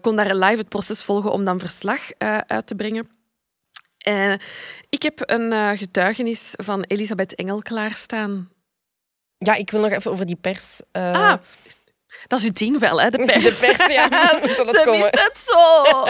kon 0.00 0.16
daar 0.16 0.34
live 0.34 0.56
het 0.58 0.68
proces 0.68 1.02
volgen 1.02 1.32
om 1.32 1.44
dan 1.44 1.58
verslag 1.58 2.00
uit 2.46 2.66
te 2.66 2.74
brengen. 2.74 3.08
Ik 4.88 5.02
heb 5.02 5.20
een 5.30 5.78
getuigenis 5.78 6.54
van 6.56 6.82
Elisabeth 6.82 7.34
Engel 7.34 7.62
klaarstaan. 7.62 8.48
Ja, 9.46 9.54
ik 9.54 9.70
wil 9.70 9.80
nog 9.80 9.90
even 9.92 10.10
over 10.10 10.26
die 10.26 10.36
pers. 10.36 10.80
eh, 10.92 11.12
Ah, 11.12 11.34
dat 12.26 12.38
is 12.38 12.44
uw 12.44 12.52
ding 12.52 12.78
wel, 12.78 13.00
hè? 13.00 13.10
De 13.10 13.24
pers. 13.32 13.42
De 13.60 13.66
pers, 13.76 13.92
ja. 13.92 14.08
Ze 14.48 14.82
komen. 14.84 14.92
wist 15.00 15.20
het 15.28 15.38
zo. 15.38 16.04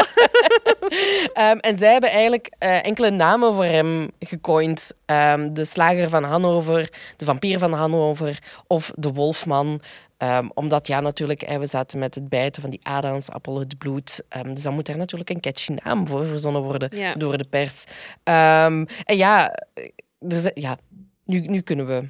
Ehm, 1.43 1.57
en 1.59 1.77
zij 1.77 1.93
hebben 1.93 2.11
eigenlijk 2.11 2.51
eh, 2.59 2.87
enkele 2.87 3.11
namen 3.11 3.55
voor 3.55 3.65
hem 3.65 4.11
gecoind. 4.21 4.93
Ehm, 5.07 5.53
de 5.53 5.65
slager 5.65 6.09
van 6.09 6.25
Hannover, 6.25 6.89
de 7.17 7.25
vampier 7.25 7.59
van 7.59 7.73
Hannover 7.73 8.39
of 8.67 8.91
de 8.95 9.13
wolfman. 9.13 9.81
Ehm, 10.17 10.49
omdat 10.55 10.87
ja, 10.87 11.01
natuurlijk, 11.01 11.49
we 11.59 11.67
zaten 11.67 11.99
met 11.99 12.15
het 12.15 12.29
bijten 12.29 12.63
van 12.63 12.71
die 12.71 12.81
Adamsappel, 12.83 13.59
het 13.59 13.79
bloed. 13.79 14.23
Dus 14.53 14.63
dan 14.63 14.75
moet 14.75 14.87
daar 14.87 14.97
natuurlijk 14.97 15.31
een 15.31 15.41
catchy 15.41 15.73
naam 15.85 16.07
voor 16.07 16.25
verzonnen 16.25 16.63
worden 16.63 16.97
Ja. 16.99 17.15
door 17.15 17.39
de 17.39 17.45
pers. 17.51 17.85
En 18.23 18.89
ja, 19.05 19.55
eh, 19.75 20.51
ja 20.55 20.77
nu, 21.25 21.41
nu 21.41 21.61
kunnen 21.61 21.87
we. 21.87 22.05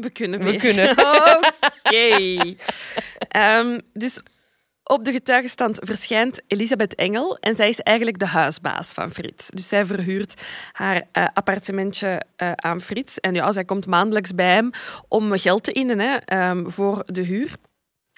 We 0.00 0.10
kunnen 0.10 0.42
We 0.42 0.56
kunnen. 0.56 0.90
Oké. 1.84 2.54
Ehm, 3.28 3.80
dus 3.92 4.20
op 4.84 5.04
de 5.04 5.12
getuigenstand 5.12 5.78
verschijnt 5.82 6.40
Elisabeth 6.46 6.94
Engel 6.94 7.36
en 7.38 7.54
zij 7.54 7.68
is 7.68 7.80
eigenlijk 7.80 8.18
de 8.18 8.26
huisbaas 8.26 8.92
van 8.92 9.10
Frits. 9.10 9.48
Dus 9.48 9.68
zij 9.68 9.84
verhuurt 9.84 10.42
haar 10.72 11.02
eh, 11.12 11.26
appartementje 11.34 12.22
eh, 12.36 12.52
aan 12.52 12.80
Frits. 12.80 13.20
En 13.20 13.34
ja, 13.34 13.52
zij 13.52 13.64
komt 13.64 13.86
maandelijks 13.86 14.34
bij 14.34 14.54
hem 14.54 14.70
om 15.08 15.38
geld 15.38 15.64
te 15.64 15.72
innen 15.72 15.98
hè, 15.98 16.16
ehm, 16.16 16.68
voor 16.68 17.02
de 17.06 17.22
huur. 17.22 17.56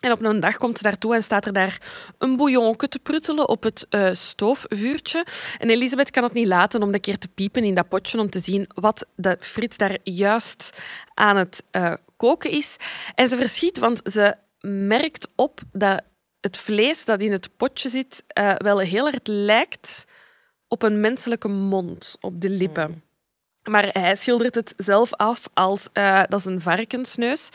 En 0.03 0.13
op 0.13 0.23
een 0.23 0.41
dag 0.41 0.57
komt 0.57 0.77
ze 0.77 0.83
daartoe 0.83 1.15
en 1.15 1.23
staat 1.23 1.47
er 1.47 1.53
daar 1.53 1.81
een 2.19 2.37
bouillonke 2.37 2.89
te 2.89 2.99
pruttelen 2.99 3.49
op 3.49 3.63
het 3.63 3.87
uh, 3.91 4.13
stoofvuurtje. 4.13 5.27
En 5.59 5.71
Elisabeth 5.71 6.11
kan 6.11 6.23
het 6.23 6.33
niet 6.33 6.47
laten 6.47 6.83
om 6.83 6.95
een 6.95 7.01
keer 7.01 7.19
te 7.19 7.29
piepen 7.29 7.65
in 7.65 7.75
dat 7.75 7.89
potje 7.89 8.19
om 8.19 8.31
te 8.31 8.39
zien 8.39 8.69
wat 8.75 9.07
de 9.15 9.37
Frits 9.41 9.77
daar 9.77 9.99
juist 10.03 10.79
aan 11.15 11.37
het 11.37 11.65
uh, 11.73 11.95
koken 12.17 12.51
is. 12.51 12.77
En 13.15 13.29
ze 13.29 13.37
verschiet, 13.37 13.79
want 13.79 14.01
ze 14.05 14.35
merkt 14.61 15.29
op 15.35 15.61
dat 15.73 16.03
het 16.41 16.57
vlees 16.57 17.05
dat 17.05 17.21
in 17.21 17.33
het 17.33 17.57
potje 17.57 17.89
zit 17.89 18.25
uh, 18.39 18.55
wel 18.57 18.79
heel 18.79 19.07
erg 19.07 19.19
lijkt 19.23 20.07
op 20.69 20.83
een 20.83 21.01
menselijke 21.01 21.49
mond, 21.49 22.17
op 22.21 22.41
de 22.41 22.49
lippen. 22.49 23.03
Maar 23.63 23.89
hij 23.93 24.17
schildert 24.17 24.55
het 24.55 24.75
zelf 24.77 25.11
af 25.17 25.43
als 25.55 25.89
uh, 25.95 26.23
dat 26.29 26.39
is 26.39 26.45
een 26.45 26.61
varkensneus. 26.61 27.49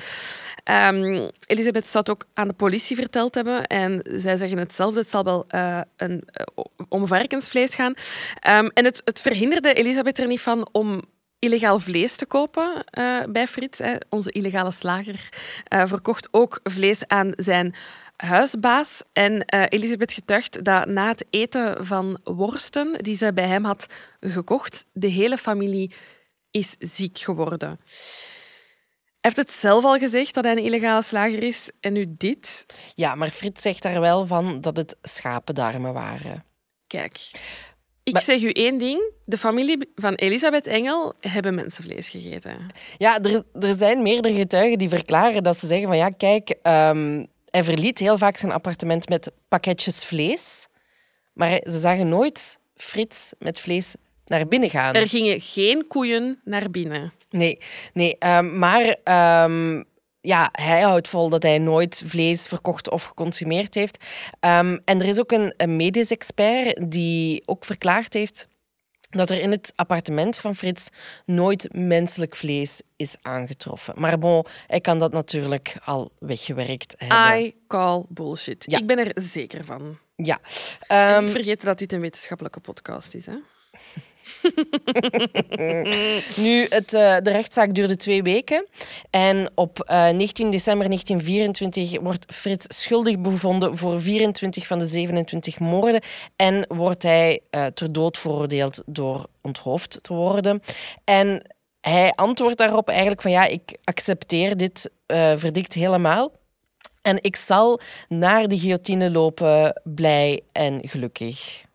Um, 0.64 1.30
Elisabeth 1.46 1.88
zou 1.88 2.04
het 2.08 2.10
ook 2.10 2.26
aan 2.34 2.48
de 2.48 2.54
politie 2.54 2.96
verteld 2.96 3.36
hebben. 3.36 3.68
En 3.68 4.02
zij 4.04 4.36
zeggen 4.36 4.58
hetzelfde. 4.58 5.00
Het 5.00 5.10
zal 5.10 5.24
wel 5.24 5.46
uh, 5.50 5.82
een, 5.96 6.28
uh, 6.58 6.66
om 6.90 7.08
varkensvlees 7.08 7.76
gaan. 7.76 7.94
Um, 8.48 8.72
en 8.74 8.86
het, 8.86 9.02
het 9.06 9.22
verhinderde 9.22 9.74
Elisabeth 9.74 10.20
er 10.20 10.28
niet 10.28 10.42
van 10.42 10.70
om 10.72 11.02
illegaal 11.40 11.80
vlees 11.80 12.16
te 12.16 12.26
kopen 12.26 12.86
bij 13.30 13.48
Frits. 13.48 13.80
Hè. 13.80 13.96
Onze 14.10 14.32
illegale 14.32 14.72
slager 14.72 15.30
verkocht 15.70 16.28
ook 16.32 16.60
vlees 16.64 17.08
aan 17.08 17.32
zijn 17.36 17.76
huisbaas. 18.18 19.04
En 19.14 19.34
uh, 19.34 19.64
Elisabeth 19.70 20.14
getuigt 20.14 20.64
dat 20.64 20.86
na 20.86 21.08
het 21.08 21.26
eten 21.30 21.86
van 21.86 22.20
worsten 22.24 23.04
die 23.04 23.16
ze 23.16 23.34
bij 23.34 23.48
hem 23.48 23.66
had 23.66 23.88
gekocht, 24.20 24.86
de 24.94 25.08
hele 25.08 25.38
familie 25.38 25.94
is 26.52 26.76
ziek 26.80 27.18
geworden. 27.18 27.80
Hij 29.20 29.36
heeft 29.36 29.48
het 29.48 29.52
zelf 29.52 29.84
al 29.84 29.98
gezegd 29.98 30.34
dat 30.34 30.44
hij 30.44 30.54
een 30.54 30.64
illegale 30.64 31.02
slager 31.02 31.44
is. 31.44 31.72
En 31.80 31.94
nu 31.94 32.06
dit. 32.18 32.66
Ja, 32.96 33.16
maar 33.16 33.30
Frits 33.30 33.62
zegt 33.62 33.84
daar 33.84 34.00
wel 34.00 34.28
van 34.28 34.62
dat 34.62 34.78
het 34.78 34.96
schapendarmen 35.02 35.94
waren. 35.94 36.44
Kijk, 36.88 37.32
ik 38.04 38.20
zeg 38.20 38.42
u 38.42 38.50
één 38.50 38.78
ding. 38.78 39.12
De 39.26 39.38
familie 39.38 39.92
van 39.96 40.14
Elisabeth 40.14 40.68
Engel 40.68 41.14
hebben 41.20 41.56
mensenvlees 41.56 42.10
gegeten. 42.10 42.72
Ja, 42.98 43.22
er, 43.22 43.44
er 43.60 43.74
zijn 43.74 44.02
meerdere 44.02 44.34
getuigen 44.34 44.78
die 44.78 44.90
verklaren 44.90 45.44
dat 45.44 45.58
ze 45.58 45.68
zeggen 45.68 45.88
van 45.88 45.98
ja, 45.98 46.10
kijk, 46.10 46.56
um, 46.64 47.28
hij 47.58 47.66
verliet 47.66 48.00
heel 48.00 48.18
vaak 48.18 48.38
zijn 48.38 48.52
appartement 48.52 49.10
met 49.10 49.32
pakketjes 49.48 50.06
vlees. 50.06 50.68
Maar 51.34 51.62
ze 51.64 51.80
zagen 51.80 52.10
nooit 52.10 52.60
Frits 52.76 53.34
met 53.40 53.60
vlees 53.60 53.96
naar 54.26 54.48
binnen 54.48 54.70
gaan. 54.70 54.94
Er 54.94 55.08
gingen 55.08 55.42
geen 55.42 55.88
koeien 55.88 56.42
naar 56.44 56.70
binnen. 56.70 57.14
Nee, 57.30 57.58
nee 57.94 58.18
um, 58.20 58.58
maar 58.58 58.96
um, 59.44 59.86
ja, 60.22 60.50
hij 60.52 60.82
houdt 60.82 61.08
vol 61.08 61.30
dat 61.30 61.44
hij 61.44 61.58
nooit 61.58 62.04
vlees 62.06 62.48
verkocht 62.48 62.90
of 62.90 63.04
geconsumeerd 63.04 63.74
heeft. 63.74 64.06
Um, 64.40 64.82
en 64.86 65.00
er 65.00 65.08
is 65.08 65.20
ook 65.20 65.32
een, 65.32 65.54
een 65.58 65.76
medisch 65.76 66.12
expert 66.12 66.92
die 66.92 67.44
ook 67.46 67.66
verklaard 67.66 68.14
heeft 68.14 68.48
dat 69.10 69.30
er 69.30 69.40
in 69.40 69.52
het 69.52 69.74
appartement 69.76 70.38
van 70.38 70.56
Frits 70.56 70.90
nooit 71.26 71.74
menselijk 71.74 72.36
vlees 72.36 72.82
is 72.96 73.16
aangetroffen. 73.22 73.94
Maar 73.98 74.18
bon, 74.18 74.46
hij 74.68 74.82
kan 74.82 75.00
dat 75.00 75.12
natuurlijk 75.12 75.76
al 75.84 76.12
weggewerkt 76.20 76.96
hebben. 76.98 77.40
I 77.40 77.56
call 77.68 78.04
bullshit. 78.10 78.64
Ja. 78.68 78.78
Ik 78.78 78.86
ben 78.86 78.98
er 78.98 79.12
zeker 79.14 79.66
van. 79.66 79.98
Ja. 80.16 80.40
Um, 81.18 81.28
vergeet 81.28 81.64
dat 81.64 81.78
dit 81.78 81.94
een 81.94 82.00
wetenschappelijke 82.00 82.60
podcast 82.60 83.14
is, 83.14 83.26
hè? 83.26 83.36
nu, 86.44 86.66
het, 86.70 86.94
uh, 86.94 87.18
de 87.18 87.32
rechtszaak 87.32 87.74
duurde 87.74 87.96
twee 87.96 88.24
weken. 88.24 88.66
En 89.10 89.52
op 89.56 89.90
uh, 89.90 90.10
eh, 90.10 90.16
19 90.16 90.50
december 90.50 90.88
1924 90.88 92.02
wordt 92.02 92.34
Frits 92.34 92.82
schuldig 92.82 93.20
bevonden 93.20 93.78
voor 93.78 94.02
24 94.02 94.68
van 94.68 94.80
de 94.80 94.86
27 94.86 95.60
moorden. 95.60 96.02
En 96.36 96.66
wordt 96.68 97.04
hij 97.04 97.40
uh, 97.52 97.66
ter 97.66 97.92
dood 97.92 98.18
veroordeeld 98.18 98.84
door 98.86 99.28
onthoofd 99.42 100.00
te 100.02 100.14
worden. 100.14 100.62
En 101.04 101.56
hij 101.82 102.12
antwoordt 102.16 102.58
daarop 102.58 102.90
eigenlijk 102.90 103.22
van 103.22 103.32
ja, 103.32 103.46
ik 103.46 103.78
accepteer 103.84 104.58
dit 104.58 104.92
verdict 105.36 105.74
helemaal. 105.74 106.32
En 107.02 107.18
ik 107.22 107.36
zal 107.36 107.80
naar 108.08 108.48
de 108.48 108.60
guillotine 108.60 109.12
lopen, 109.12 109.82
blij 109.84 110.42
en 110.52 110.80
gelukkig 110.84 111.67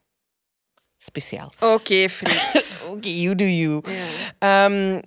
speciaal. 1.05 1.53
Oké, 1.61 1.73
okay, 1.73 2.09
Frits. 2.09 2.83
Oké, 2.85 2.93
okay, 2.93 3.11
you 3.11 3.35
do 3.35 3.45
you. 3.45 3.83
Ja. 4.41 4.65
Um, 4.65 5.01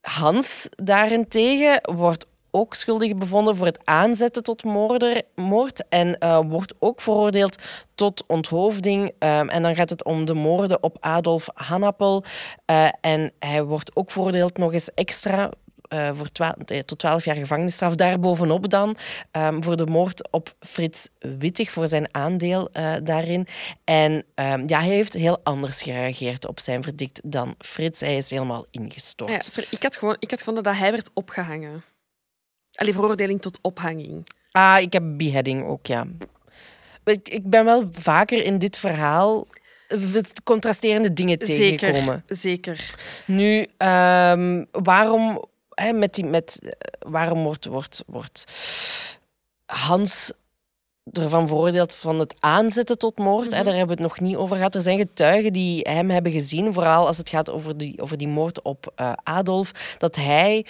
Hans 0.00 0.68
daarentegen 0.70 1.94
wordt 1.94 2.26
ook 2.50 2.74
schuldig 2.74 3.16
bevonden 3.16 3.56
voor 3.56 3.66
het 3.66 3.78
aanzetten 3.84 4.42
tot 4.42 4.64
moorder, 4.64 5.22
moord 5.34 5.88
en 5.88 6.16
uh, 6.18 6.40
wordt 6.48 6.74
ook 6.78 7.00
veroordeeld 7.00 7.62
tot 7.94 8.24
onthoofding. 8.26 9.04
Um, 9.04 9.48
en 9.48 9.62
dan 9.62 9.74
gaat 9.74 9.90
het 9.90 10.04
om 10.04 10.24
de 10.24 10.34
moorden 10.34 10.82
op 10.82 10.96
Adolf 11.00 11.48
Hannapel. 11.54 12.24
Uh, 12.70 12.88
en 13.00 13.32
hij 13.38 13.64
wordt 13.64 13.96
ook 13.96 14.10
veroordeeld 14.10 14.56
nog 14.56 14.72
eens 14.72 14.94
extra 14.94 15.50
uh, 15.92 16.10
voor 16.14 16.28
uh, 16.66 16.78
tot 16.78 16.98
12 16.98 17.24
jaar 17.24 17.34
gevangenisstraf. 17.34 17.94
Daarbovenop 17.94 18.70
dan 18.70 18.96
um, 19.32 19.62
voor 19.62 19.76
de 19.76 19.86
moord 19.86 20.30
op 20.30 20.54
Frits 20.60 21.08
Wittig, 21.18 21.70
voor 21.70 21.88
zijn 21.88 22.14
aandeel 22.14 22.68
uh, 22.72 22.94
daarin. 23.02 23.46
En 23.84 24.12
um, 24.12 24.68
ja, 24.68 24.80
hij 24.80 24.88
heeft 24.88 25.12
heel 25.12 25.40
anders 25.42 25.82
gereageerd 25.82 26.46
op 26.46 26.60
zijn 26.60 26.82
verdict 26.82 27.20
dan 27.24 27.54
Frits. 27.58 28.00
Hij 28.00 28.16
is 28.16 28.30
helemaal 28.30 28.66
ingestort. 28.70 29.30
Ja, 29.30 29.40
sorry, 29.40 29.68
ik, 29.70 29.82
had 29.82 29.96
gewoon, 29.96 30.16
ik 30.18 30.30
had 30.30 30.38
gevonden 30.38 30.62
dat 30.62 30.76
hij 30.76 30.90
werd 30.90 31.10
opgehangen. 31.14 31.84
Allee, 32.74 32.92
veroordeling 32.92 33.42
tot 33.42 33.58
ophanging. 33.62 34.26
Ah, 34.50 34.78
ik 34.80 34.92
heb 34.92 35.02
beheading 35.16 35.64
ook, 35.64 35.86
ja. 35.86 36.06
Ik, 37.04 37.28
ik 37.28 37.50
ben 37.50 37.64
wel 37.64 37.88
vaker 37.92 38.44
in 38.44 38.58
dit 38.58 38.78
verhaal 38.78 39.46
contrasterende 40.44 41.12
dingen 41.12 41.38
tegengekomen. 41.38 42.24
Zeker, 42.26 42.76
zeker. 42.76 42.94
Nu, 43.26 43.66
um, 43.78 44.66
waarom 44.70 45.44
hè, 45.74 45.92
met 45.92 46.14
die, 46.14 46.24
met, 46.24 46.58
eh, 46.62 46.70
waarom 46.98 47.42
wordt, 47.42 47.66
wordt, 47.66 48.02
wordt 48.06 48.44
Hans 49.66 50.32
ervan 51.12 51.48
veroordeeld 51.48 51.94
van 51.94 52.18
het 52.18 52.34
aanzetten 52.40 52.98
tot 52.98 53.18
moord. 53.18 53.50
hè, 53.50 53.56
mhm. 53.56 53.64
daar 53.64 53.74
hebben 53.74 53.96
we 53.96 54.02
het 54.02 54.10
nog 54.12 54.20
niet 54.20 54.36
over 54.36 54.56
gehad. 54.56 54.74
Er 54.74 54.80
zijn 54.80 54.98
getuigen 54.98 55.52
die 55.52 55.80
hem 55.88 56.10
hebben 56.10 56.32
gezien, 56.32 56.72
vooral 56.72 57.06
als 57.06 57.18
het 57.18 57.28
gaat 57.28 57.50
over 57.50 57.76
die, 57.76 58.00
over 58.02 58.16
die 58.16 58.28
moord 58.28 58.62
op 58.62 58.92
uh, 58.96 59.12
Adolf, 59.22 59.96
dat 59.98 60.16
hij 60.16 60.66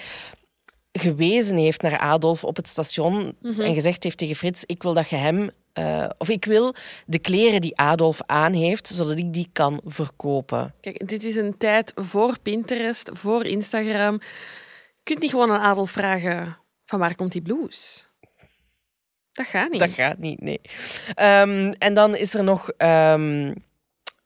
gewezen 0.93 1.57
heeft 1.57 1.83
naar 1.83 1.99
Adolf 1.99 2.45
op 2.45 2.57
het 2.57 2.69
station 2.69 3.35
mhm. 3.43 3.61
en 3.61 3.75
gezegd 3.75 4.03
heeft 4.03 4.19
tegen 4.19 4.37
Frits, 4.37 4.65
ik 4.65 4.83
wil 4.83 4.95
dat 4.95 5.09
je 5.09 5.17
hem... 5.17 5.51
Uh, 5.79 6.09
of 6.19 6.29
ik 6.29 6.45
wil 6.45 6.75
de 7.07 7.19
kleren 7.19 7.61
die 7.61 7.77
Adolf 7.77 8.21
aan 8.27 8.53
heeft, 8.53 8.87
zodat 8.87 9.17
ik 9.17 9.33
die 9.33 9.49
kan 9.53 9.81
verkopen. 9.85 10.75
Kijk, 10.81 11.09
dit 11.09 11.25
is 11.25 11.37
een 11.37 11.57
tijd 11.59 11.93
voor 11.95 12.39
Pinterest, 12.43 13.11
voor 13.13 13.45
Instagram. 13.45 14.21
Kunt 15.03 15.21
niet 15.21 15.31
gewoon 15.31 15.51
aan 15.51 15.61
Adolf 15.61 15.91
vragen 15.91 16.59
van 16.85 16.99
waar 16.99 17.15
komt 17.15 17.33
die 17.33 17.43
blues? 17.43 18.07
Dat 19.33 19.47
gaat 19.47 19.71
niet. 19.71 19.81
Dat 19.81 19.91
gaat 19.91 20.19
niet, 20.19 20.41
nee. 20.41 20.61
Um, 21.09 21.73
en 21.73 21.95
dan 21.95 22.17
is 22.17 22.35
er 22.35 22.45
nog 22.45 22.71
um, 22.79 23.55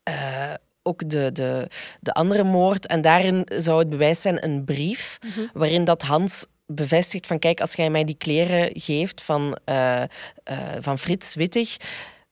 uh, 0.09 0.55
ook 0.83 1.09
de, 1.09 1.33
de, 1.33 1.69
de 2.01 2.13
andere 2.13 2.45
moord. 2.45 2.87
En 2.87 3.01
daarin 3.01 3.47
zou 3.49 3.79
het 3.79 3.91
bewijs 3.91 4.21
zijn 4.21 4.45
een 4.45 4.65
brief 4.65 5.19
mm 5.25 5.31
-hmm. 5.31 5.51
waarin 5.53 5.85
dat 5.85 6.03
Hans 6.03 6.47
bevestigt 6.67 7.27
van 7.27 7.39
kijk, 7.39 7.61
als 7.61 7.73
jij 7.73 7.91
mij 7.91 8.05
die 8.05 8.17
kleren 8.17 8.71
geeft 8.81 9.23
van, 9.23 9.59
uh, 9.65 10.03
uh, 10.51 10.77
van 10.81 10.99
Frits 10.99 11.35
Wittig, 11.35 11.77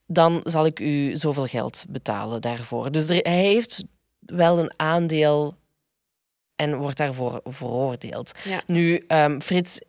dan 0.06 0.40
zal 0.44 0.66
ik 0.66 0.80
u 0.80 1.16
zoveel 1.16 1.46
geld 1.46 1.84
betalen 1.88 2.40
daarvoor. 2.40 2.92
Dus 2.92 3.08
er, 3.08 3.16
hij 3.22 3.42
heeft 3.42 3.84
wel 4.18 4.58
een 4.58 4.72
aandeel 4.76 5.56
en 6.56 6.76
wordt 6.76 6.97
daarvoor 6.97 7.40
veroordeeld. 7.44 8.32
Ja. 8.44 8.62
Nu, 8.66 9.05
um, 9.09 9.43
Frits 9.43 9.81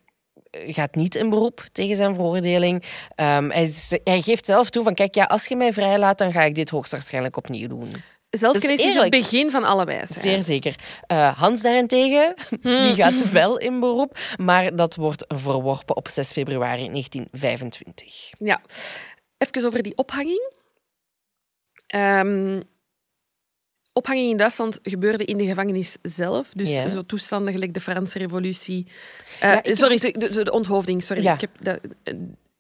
gaat 0.52 0.96
niet 0.96 1.16
in 1.16 1.30
beroep 1.30 1.68
tegen 1.72 1.96
zijn 1.96 2.16
veroordeling. 2.16 2.84
Um, 3.16 3.52
hij, 3.52 3.72
hij, 4.04 4.22
geeft 4.22 4.46
zelf 4.46 4.70
toe 4.70 4.84
van, 4.84 4.94
kijk, 4.94 5.16
ja, 5.16 5.24
als 5.24 5.46
je 5.46 5.56
mij 5.56 5.74
vrijlaat, 5.74 6.18
dan 6.18 6.32
ga 6.32 6.42
ik 6.42 6.56
dit 6.56 6.70
hoogstwaarschijnlijk 6.70 7.38
opnieuw 7.38 7.68
doen. 7.68 7.92
Zelfkennis 8.30 8.80
is, 8.80 8.86
is 8.86 8.96
het 8.96 9.10
begin 9.10 9.52
van 9.52 9.64
alle 9.64 10.02
Zeer 10.04 10.44
zeker. 10.44 10.76
Uh, 11.12 11.38
Hans 11.38 11.62
daarentegen, 11.62 12.34
hmm. 12.62 12.84
die 12.84 12.94
gaat 12.94 13.32
wel 13.32 13.58
in 13.58 13.80
beroep, 13.80 14.18
maar 14.38 14.76
dat 14.76 14.96
wordt 14.96 15.26
verworpen 15.28 15.96
op 15.96 16.08
6 16.10 16.32
februari 16.32 16.90
1925. 16.90 18.32
Ja. 18.40 18.62
Even 19.38 19.66
over 19.66 19.84
die 19.84 19.98
ophanging. 19.98 20.54
Um, 21.96 22.64
ophanging 23.96 24.30
in 24.30 24.38
Duitsland 24.38 24.80
gebeurde 24.82 25.26
in 25.26 25.38
de 25.38 25.46
gevangenis 25.46 25.98
zelf. 26.02 26.52
Dus 26.54 26.76
zo 26.92 27.06
toestanden 27.06 27.54
gelijk 27.54 27.74
de 27.74 27.82
Franse 27.82 28.18
revolutie. 28.18 28.88
Uh, 29.44 29.62
ja, 29.62 29.74
sorry, 29.74 29.98
heb... 30.02 30.20
de, 30.20 30.44
de, 30.44 30.52
onthoofding. 30.52 31.04
Sorry, 31.04 31.24
ja. 31.24 31.34
ik 31.34 31.42
heb 31.42 31.52
de, 31.60 31.82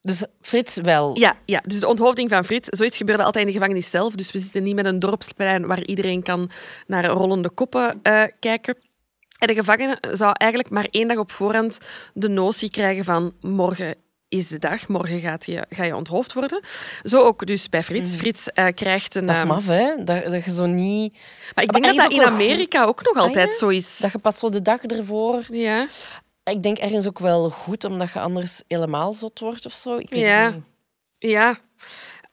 dus 0.01 0.23
Frits 0.41 0.75
wel. 0.75 1.17
Ja, 1.19 1.37
ja, 1.45 1.61
dus 1.65 1.79
de 1.79 1.87
onthoofding 1.87 2.29
van 2.29 2.45
Frits. 2.45 2.69
Zoiets 2.69 2.97
gebeurde 2.97 3.23
altijd 3.23 3.45
in 3.45 3.51
de 3.51 3.57
gevangenis 3.57 3.89
zelf. 3.89 4.15
Dus 4.15 4.31
we 4.31 4.39
zitten 4.39 4.63
niet 4.63 4.75
met 4.75 4.85
een 4.85 4.99
dorpsplein 4.99 5.65
waar 5.65 5.83
iedereen 5.83 6.23
kan 6.23 6.49
naar 6.87 7.05
rollende 7.05 7.49
koppen 7.49 7.99
uh, 8.03 8.23
kijken. 8.39 8.77
En 9.39 9.47
de 9.47 9.53
gevangene 9.53 9.97
zou 10.11 10.31
eigenlijk 10.37 10.71
maar 10.71 10.87
één 10.91 11.07
dag 11.07 11.17
op 11.17 11.31
voorhand 11.31 11.79
de 12.13 12.29
notie 12.29 12.69
krijgen 12.69 13.03
van 13.03 13.33
morgen 13.41 13.95
is 14.37 14.47
de 14.47 14.59
dag, 14.59 14.87
morgen 14.87 15.19
gaat 15.19 15.45
je, 15.45 15.65
ga 15.69 15.83
je 15.83 15.95
onthoofd 15.95 16.33
worden. 16.33 16.59
Zo 17.03 17.21
ook 17.21 17.45
dus 17.45 17.69
bij 17.69 17.83
Frits. 17.83 18.15
Frits 18.15 18.51
eh, 18.51 18.67
krijgt 18.75 19.15
een... 19.15 19.25
Dat 19.25 19.35
is 19.35 19.41
ehm, 19.41 19.51
maf, 19.51 19.67
hè? 19.67 20.03
Dat, 20.03 20.23
dat 20.25 20.45
je 20.45 20.51
zo 20.55 20.65
niet... 20.65 21.13
maar 21.55 21.63
ik 21.63 21.71
Maar 21.71 21.81
denk 21.81 21.85
dat 21.85 22.09
dat 22.09 22.19
in 22.19 22.25
Amerika 22.25 22.83
ook 22.83 23.03
nog 23.03 23.15
altijd 23.23 23.49
ja? 23.49 23.57
zo 23.57 23.67
is. 23.67 23.97
Dat 23.97 24.11
je 24.11 24.17
pas 24.17 24.37
zo 24.37 24.49
de 24.49 24.61
dag 24.61 24.81
ervoor... 24.81 25.43
Ja. 25.49 25.87
Ik 26.43 26.63
denk 26.63 26.77
ergens 26.77 27.07
ook 27.07 27.19
wel 27.19 27.49
goed, 27.49 27.83
omdat 27.83 28.11
je 28.13 28.19
anders 28.19 28.63
helemaal 28.67 29.13
zot 29.13 29.39
wordt 29.39 29.65
of 29.65 29.73
zo. 29.73 29.97
Ik 29.97 30.09
weet 30.09 30.21
Ja. 30.21 30.49
niet. 30.49 30.63
Ja. 31.17 31.57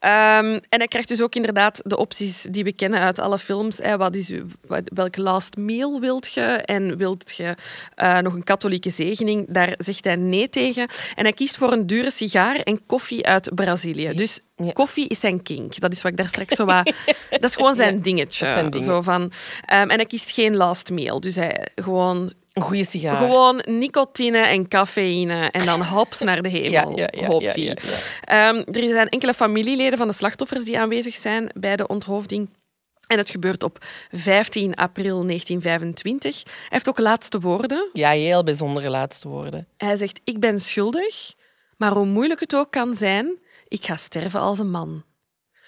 Ehm, 0.02 0.44
en 0.68 0.78
hij 0.78 0.88
krijgt 0.88 1.08
dus 1.08 1.22
ook 1.22 1.34
inderdaad 1.34 1.80
de 1.84 1.96
opties 1.96 2.42
die 2.50 2.64
we 2.64 2.72
kennen 2.72 3.00
uit 3.00 3.18
alle 3.18 3.38
films. 3.38 3.78
Hè. 3.78 3.96
Wat 3.96 4.14
is 4.16 4.32
wat- 4.66 4.90
welk 4.94 5.16
last 5.16 5.56
meal 5.56 6.00
wilt 6.00 6.32
je? 6.32 6.40
En 6.42 6.96
wilt 6.96 7.36
je 7.36 7.54
eh, 7.94 8.18
nog 8.18 8.34
een 8.34 8.44
katholieke 8.44 8.90
zegening? 8.90 9.46
Daar 9.48 9.74
zegt 9.78 10.04
hij 10.04 10.16
nee 10.16 10.48
tegen. 10.48 10.88
En 11.14 11.22
hij 11.22 11.32
kiest 11.32 11.56
voor 11.56 11.72
een 11.72 11.86
dure 11.86 12.10
sigaar 12.10 12.56
en 12.56 12.86
koffie 12.86 13.26
uit 13.26 13.54
Brazilië. 13.54 14.12
Dus 14.14 14.40
Ja. 14.56 14.72
koffie 14.72 15.08
is 15.08 15.20
zijn 15.20 15.42
kink. 15.42 15.80
Dat 15.80 15.92
is 15.92 16.02
wat 16.02 16.10
ik 16.12 16.16
daar 16.18 16.28
straks 16.28 16.54
zo 16.56 16.64
wat... 16.64 16.92
Dat 17.30 17.44
is 17.44 17.54
gewoon 17.56 17.74
zijn 17.74 18.00
dingetje. 18.00 18.46
zijn. 18.46 18.82
Zo 18.82 19.00
van, 19.00 19.32
ehm, 19.66 19.88
en 19.90 19.96
hij 19.96 20.06
kiest 20.06 20.30
geen 20.30 20.56
last 20.56 20.90
meal. 20.90 21.20
Dus 21.20 21.34
hij 21.34 21.68
gewoon 21.74 22.32
Een 22.52 22.62
goede 22.62 22.84
sigaar. 22.84 23.16
Gewoon 23.16 23.62
nicotine 23.64 24.38
en 24.38 24.68
cafeïne 24.68 25.50
en 25.50 25.66
dan 25.66 25.82
hops 25.82 26.20
naar 26.20 26.42
de 26.42 26.48
hemel, 26.48 26.98
Ja, 26.98 27.26
hoopt 27.26 27.56
hij. 27.56 27.78
Ehm, 28.24 28.56
er 28.56 28.88
zijn 28.88 29.08
enkele 29.08 29.34
familieleden 29.34 29.98
van 29.98 30.06
de 30.06 30.12
slachtoffers 30.12 30.64
die 30.64 30.78
aanwezig 30.78 31.14
zijn 31.14 31.50
bij 31.54 31.76
de 31.76 31.86
onthoofding. 31.86 32.48
En 33.06 33.18
het 33.18 33.30
gebeurt 33.30 33.62
op 33.62 33.84
15 34.10 34.74
april 34.74 35.26
1925. 35.26 36.42
Hij 36.44 36.52
heeft 36.68 36.88
ook 36.88 36.98
laatste 36.98 37.40
woorden. 37.40 37.88
Ja, 37.92 38.10
heel 38.10 38.42
bijzondere 38.42 38.90
laatste 38.90 39.28
woorden. 39.28 39.68
Hij 39.76 39.96
zegt, 39.96 40.20
ik 40.24 40.40
ben 40.40 40.60
schuldig, 40.60 41.34
maar 41.76 41.92
hoe 41.92 42.06
moeilijk 42.06 42.40
het 42.40 42.54
ook 42.54 42.70
kan 42.70 42.94
zijn, 42.94 43.38
ik 43.68 43.84
ga 43.84 43.96
sterven 43.96 44.40
als 44.40 44.58
een 44.58 44.70
man. 44.70 45.04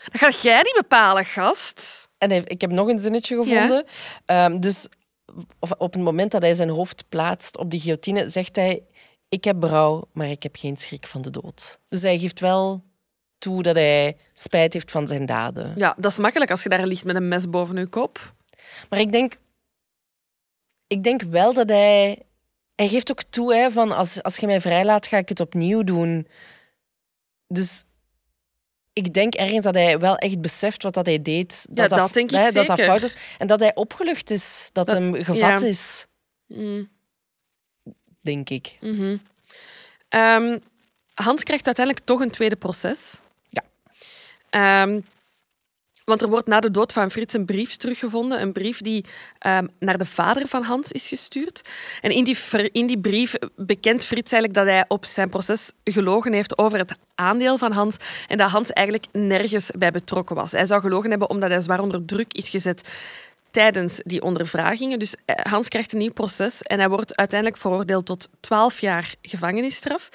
Dat 0.05 0.21
gaat 0.21 0.43
jij 0.43 0.63
niet 0.63 0.75
bepalen, 0.77 1.25
gast. 1.25 2.09
En 2.19 2.31
ik 2.31 2.61
heb 2.61 2.71
nog 2.71 2.89
een 2.89 2.99
zinnetje 2.99 3.37
gevonden. 3.37 3.85
Ehm, 4.25 4.61
dus 4.61 4.87
of- 5.59 5.73
op 5.79 5.93
het 5.93 6.03
moment 6.03 6.33
dat 6.33 6.43
hij 6.43 6.55
zijn 6.55 6.69
hoofd 6.69 7.09
plaatst 7.09 7.59
op 7.59 7.71
die 7.71 7.81
guillotine, 7.81 8.29
zegt 8.29 8.57
hij: 8.57 8.83
Ik 9.29 9.45
heb 9.45 9.61
berouw, 9.61 10.09
maar 10.13 10.29
ik 10.29 10.43
heb 10.43 10.57
geen 10.57 10.77
schrik 10.77 11.07
van 11.07 11.23
de 11.23 11.31
dood. 11.31 11.79
Dus 11.89 12.03
hij 12.03 12.19
geeft 12.19 12.41
wel 12.41 12.85
toe 13.39 13.63
dat 13.63 13.75
hij 13.75 14.17
spijt 14.35 14.73
heeft 14.73 14.91
van 14.91 15.07
zijn 15.07 15.27
daden. 15.27 15.73
Ja, 15.77 15.95
dat 15.99 16.11
is 16.11 16.19
makkelijk 16.19 16.51
als 16.51 16.63
je 16.63 16.69
daar 16.69 16.87
ligt 16.87 17.05
met 17.05 17.17
een 17.17 17.29
mes 17.29 17.49
boven 17.51 17.77
je 17.77 17.87
kop. 17.87 18.35
Maar 18.89 19.01
ik 19.01 19.13
denk, 19.13 19.37
ik 20.87 21.03
denk 21.03 21.23
wel 21.23 21.53
dat 21.55 21.69
hij. 21.69 22.23
Hij 22.75 22.89
geeft 22.89 23.11
ook 23.11 23.23
toe 23.23 23.55
hè, 23.55 23.71
van 23.71 23.93
als, 23.93 24.23
als 24.23 24.37
je 24.37 24.47
mij 24.47 24.61
vrijlaat, 24.61 25.07
ga 25.07 25.17
ik 25.17 25.29
het 25.29 25.41
opnieuw 25.41 25.83
doen. 25.83 26.29
Dus 27.47 27.85
ik 28.95 29.15
denk 29.15 29.35
ergens 29.35 29.65
dat 29.65 29.75
hij 29.75 29.99
wel 29.99 30.17
echt 30.17 30.41
beseft 30.41 30.83
wat 30.83 30.95
dat 30.95 31.07
hij 31.07 31.23
deed. 31.23 31.67
Ja, 31.75 31.89
dat 31.89 32.13
denk 32.13 32.31
ik 32.31 32.37
hè, 32.37 32.43
Dat 32.51 32.67
dat 32.67 32.67
zeker. 32.79 32.85
fout 32.85 33.03
is. 33.03 33.15
En 33.39 33.47
dat 33.47 33.61
hij 33.61 33.75
opgelucht 33.75 34.31
is. 34.31 34.69
Dat, 34.73 34.87
Dat- 34.87 34.97
hem 34.97 35.15
gevat 35.15 35.61
ja. 35.61 35.67
is, 35.67 36.07
Mm. 36.47 36.89
denk 38.21 38.51
ik. 38.51 38.77
Mhm. 38.81 39.17
Ehm, 40.09 40.59
Hans 41.15 41.43
krijgt 41.43 41.67
uiteindelijk 41.67 42.07
toch 42.07 42.21
een 42.21 42.31
tweede 42.31 42.57
proces. 42.57 43.21
Ja. 43.49 43.63
Ehm, 44.51 45.01
want 46.05 46.23
er 46.23 46.29
wordt 46.29 46.49
na 46.49 46.61
de 46.61 46.71
dood 46.71 46.93
van 46.93 47.11
Frits 47.11 47.35
een 47.35 47.45
brief 47.45 47.77
teruggevonden. 47.77 48.41
Een 48.41 48.53
brief 48.53 48.81
die 48.81 49.05
ehm, 49.39 49.67
naar 49.79 49.99
de 49.99 50.05
vader 50.05 50.49
van 50.49 50.63
Hans 50.63 50.93
is 50.93 51.09
gestuurd. 51.09 51.63
En 52.01 52.11
in 52.11 52.25
die, 52.25 52.37
in 52.73 52.87
die 52.87 52.99
brief 52.99 53.35
bekent 53.57 54.05
Frits 54.05 54.33
eigenlijk 54.33 54.55
dat 54.55 54.75
hij 54.75 54.85
op 54.89 55.05
zijn 55.05 55.29
proces 55.29 55.73
gelogen 55.85 56.33
heeft 56.33 56.59
over 56.59 56.79
het 56.79 56.97
aandeel 57.15 57.59
van 57.59 57.73
Hans. 57.73 57.97
En 58.29 58.37
dat 58.37 58.51
Hans 58.51 58.71
eigenlijk 58.71 59.07
nergens 59.13 59.71
bij 59.79 59.91
betrokken 59.91 60.37
was. 60.37 60.53
Hij 60.53 60.67
zou 60.67 60.81
gelogen 60.81 61.11
hebben 61.11 61.31
omdat 61.31 61.51
hij 61.51 61.61
zwaar 61.61 61.81
onder 61.81 62.05
druk 62.05 62.33
is 62.33 62.49
gezet 62.49 62.89
tijdens 63.51 64.01
die 64.05 64.23
ondervragingen. 64.23 64.99
Dus 64.99 65.15
eh, 65.25 65.45
Hans 65.45 65.69
krijgt 65.69 65.93
een 65.93 65.99
nieuw 65.99 66.13
proces 66.13 66.63
en 66.63 66.79
hij 66.79 66.89
wordt 66.89 67.17
uiteindelijk 67.17 67.61
veroordeeld 67.61 68.07
tot 68.07 68.29
12 68.41 68.81
jaar 68.81 69.15
gevangenisstraf. 69.23 70.09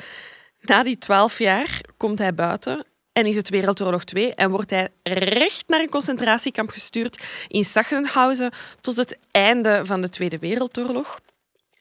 Na 0.62 0.84
die 0.84 0.98
12 0.98 1.40
jaar 1.40 1.82
komt 1.98 2.20
hij 2.20 2.34
buiten 2.34 2.86
en 3.20 3.26
is 3.26 3.36
het 3.36 3.50
Wereldoorlog 3.50 4.04
2 4.04 4.34
en 4.36 4.50
wordt 4.50 4.70
hij 4.70 4.90
recht 5.04 5.68
naar 5.68 5.80
een 5.80 5.90
concentratiekamp 5.90 6.70
gestuurd 6.70 7.24
in 7.48 7.66
Sachsenhausen 7.66 8.52
tot 8.82 8.98
het 8.98 9.18
einde 9.32 9.82
van 9.86 10.02
de 10.02 10.10
Tweede 10.10 10.40
Wereldoorlog. 10.40 11.20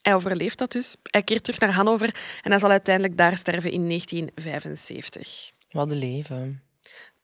Hij 0.02 0.14
overleeft 0.14 0.58
dat 0.58 0.72
dus. 0.72 0.96
Hij 1.02 1.22
keert 1.22 1.44
terug 1.44 1.60
naar 1.60 1.72
Hannover 1.72 2.14
en 2.42 2.50
hij 2.50 2.58
zal 2.58 2.70
uiteindelijk 2.70 3.16
daar 3.16 3.36
sterven 3.36 3.70
in 3.70 3.86
1975. 3.86 5.50
Wat 5.70 5.90
een 5.90 5.98
leven. 5.98 6.62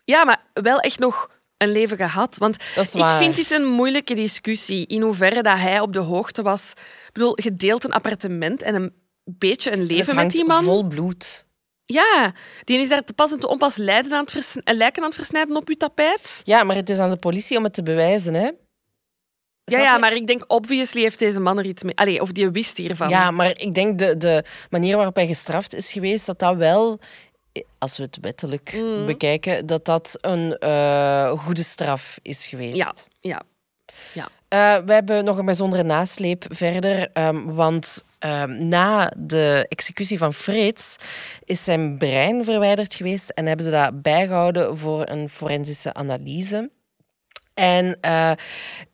Ja, 0.05 0.25
maar 0.25 0.43
wel 0.53 0.79
echt 0.81 0.99
nog 0.99 1.31
een 1.57 1.73
leven 1.73 1.97
gehad. 1.97 2.37
Want 2.39 2.57
ik 2.77 3.05
vind 3.19 3.37
dit 3.37 3.51
een 3.51 3.67
moeilijke 3.67 4.15
discussie. 4.15 4.87
In 4.87 5.03
hoeverre 5.03 5.43
dat 5.43 5.59
hij 5.59 5.81
op 5.81 5.93
de 5.93 5.99
hoogte 5.99 6.43
was. 6.43 6.71
Ik 7.07 7.13
bedoel, 7.13 7.43
je 7.43 7.55
deelt 7.55 7.85
een 7.85 7.93
appartement 7.93 8.63
en 8.63 8.75
een 8.75 8.93
beetje 9.25 9.73
een 9.73 9.83
leven 9.83 10.15
met 10.15 10.31
die 10.31 10.45
man. 10.45 10.65
vol 10.65 10.85
bloed. 10.85 11.44
Ja, 11.87 12.33
die 12.65 12.79
is 12.79 12.89
daar 12.89 13.05
te 13.05 13.13
pas 13.13 13.33
en 13.33 13.39
te 13.39 13.49
onpas 13.49 13.77
lijden 13.77 14.13
aan 14.13 14.25
het 14.33 14.57
eh, 14.65 14.75
lijken 14.75 15.03
aan 15.03 15.09
het 15.09 15.17
versnijden 15.17 15.57
op 15.57 15.69
uw 15.69 15.75
tapijt. 15.75 16.41
Ja, 16.45 16.63
maar 16.65 16.77
het 16.77 16.91
is 16.91 16.99
aan 16.99 17.11
de 17.11 17.17
politie 17.17 17.57
om 17.57 17.65
het 17.65 17.75
te 17.75 17.83
bewijzen, 17.83 18.35
hè? 18.35 18.51
Ja, 19.67 19.77
Snap 19.77 19.81
ja, 19.85 19.99
maar 19.99 20.13
ik 20.13 20.27
denk, 20.27 20.45
obviously 20.47 21.03
heeft 21.03 21.19
deze 21.19 21.41
man 21.41 21.59
er 21.59 21.67
iets 21.67 21.83
mee... 21.83 21.97
Allee, 21.97 22.21
of 22.21 22.33
die 22.33 22.51
wist 22.51 22.77
hiervan. 22.77 23.09
Ja, 23.09 23.31
maar 23.31 23.61
ik 23.61 23.75
denk 23.75 23.99
de, 23.99 24.17
de 24.17 24.45
manier 24.71 24.97
waarop 24.97 25.15
hij 25.15 25.27
gestraft 25.27 25.75
is 25.75 25.93
geweest, 25.93 26.27
dat 26.27 26.39
dat 26.39 26.57
wel, 26.57 26.99
als 27.79 27.97
we 27.97 28.03
het 28.03 28.19
wettelijk 28.21 28.73
Mm. 28.77 29.07
bekijken, 29.07 29.67
dat 29.67 29.85
dat 29.85 30.19
een 30.21 30.59
eh, 30.59 31.31
goede 31.31 31.63
straf 31.63 32.19
is 32.23 32.47
geweest. 32.47 32.77
ja, 33.21 33.43
ja. 34.13 34.29
Eh, 34.49 34.77
we 34.85 34.93
hebben 34.93 35.25
nog 35.25 35.39
een 35.39 35.45
bijzondere 35.45 35.83
nasleep 35.83 36.45
verder, 36.49 37.11
ehm, 37.13 37.45
want 37.45 38.05
ehm, 38.25 38.69
na 38.69 39.13
de 39.17 39.67
executie 39.69 40.19
van 40.19 40.35
Frits 40.35 40.97
is 41.45 41.65
zijn 41.65 41.99
brein 41.99 42.45
verwijderd 42.45 42.95
geweest 42.95 43.31
en 43.31 43.47
hebben 43.47 43.65
ze 43.65 43.71
dat 43.71 44.03
bijgehouden 44.03 44.77
voor 44.77 45.09
een 45.09 45.29
forensische 45.29 45.95
analyse. 45.95 46.71
En 47.55 47.99
eh, 48.01 48.33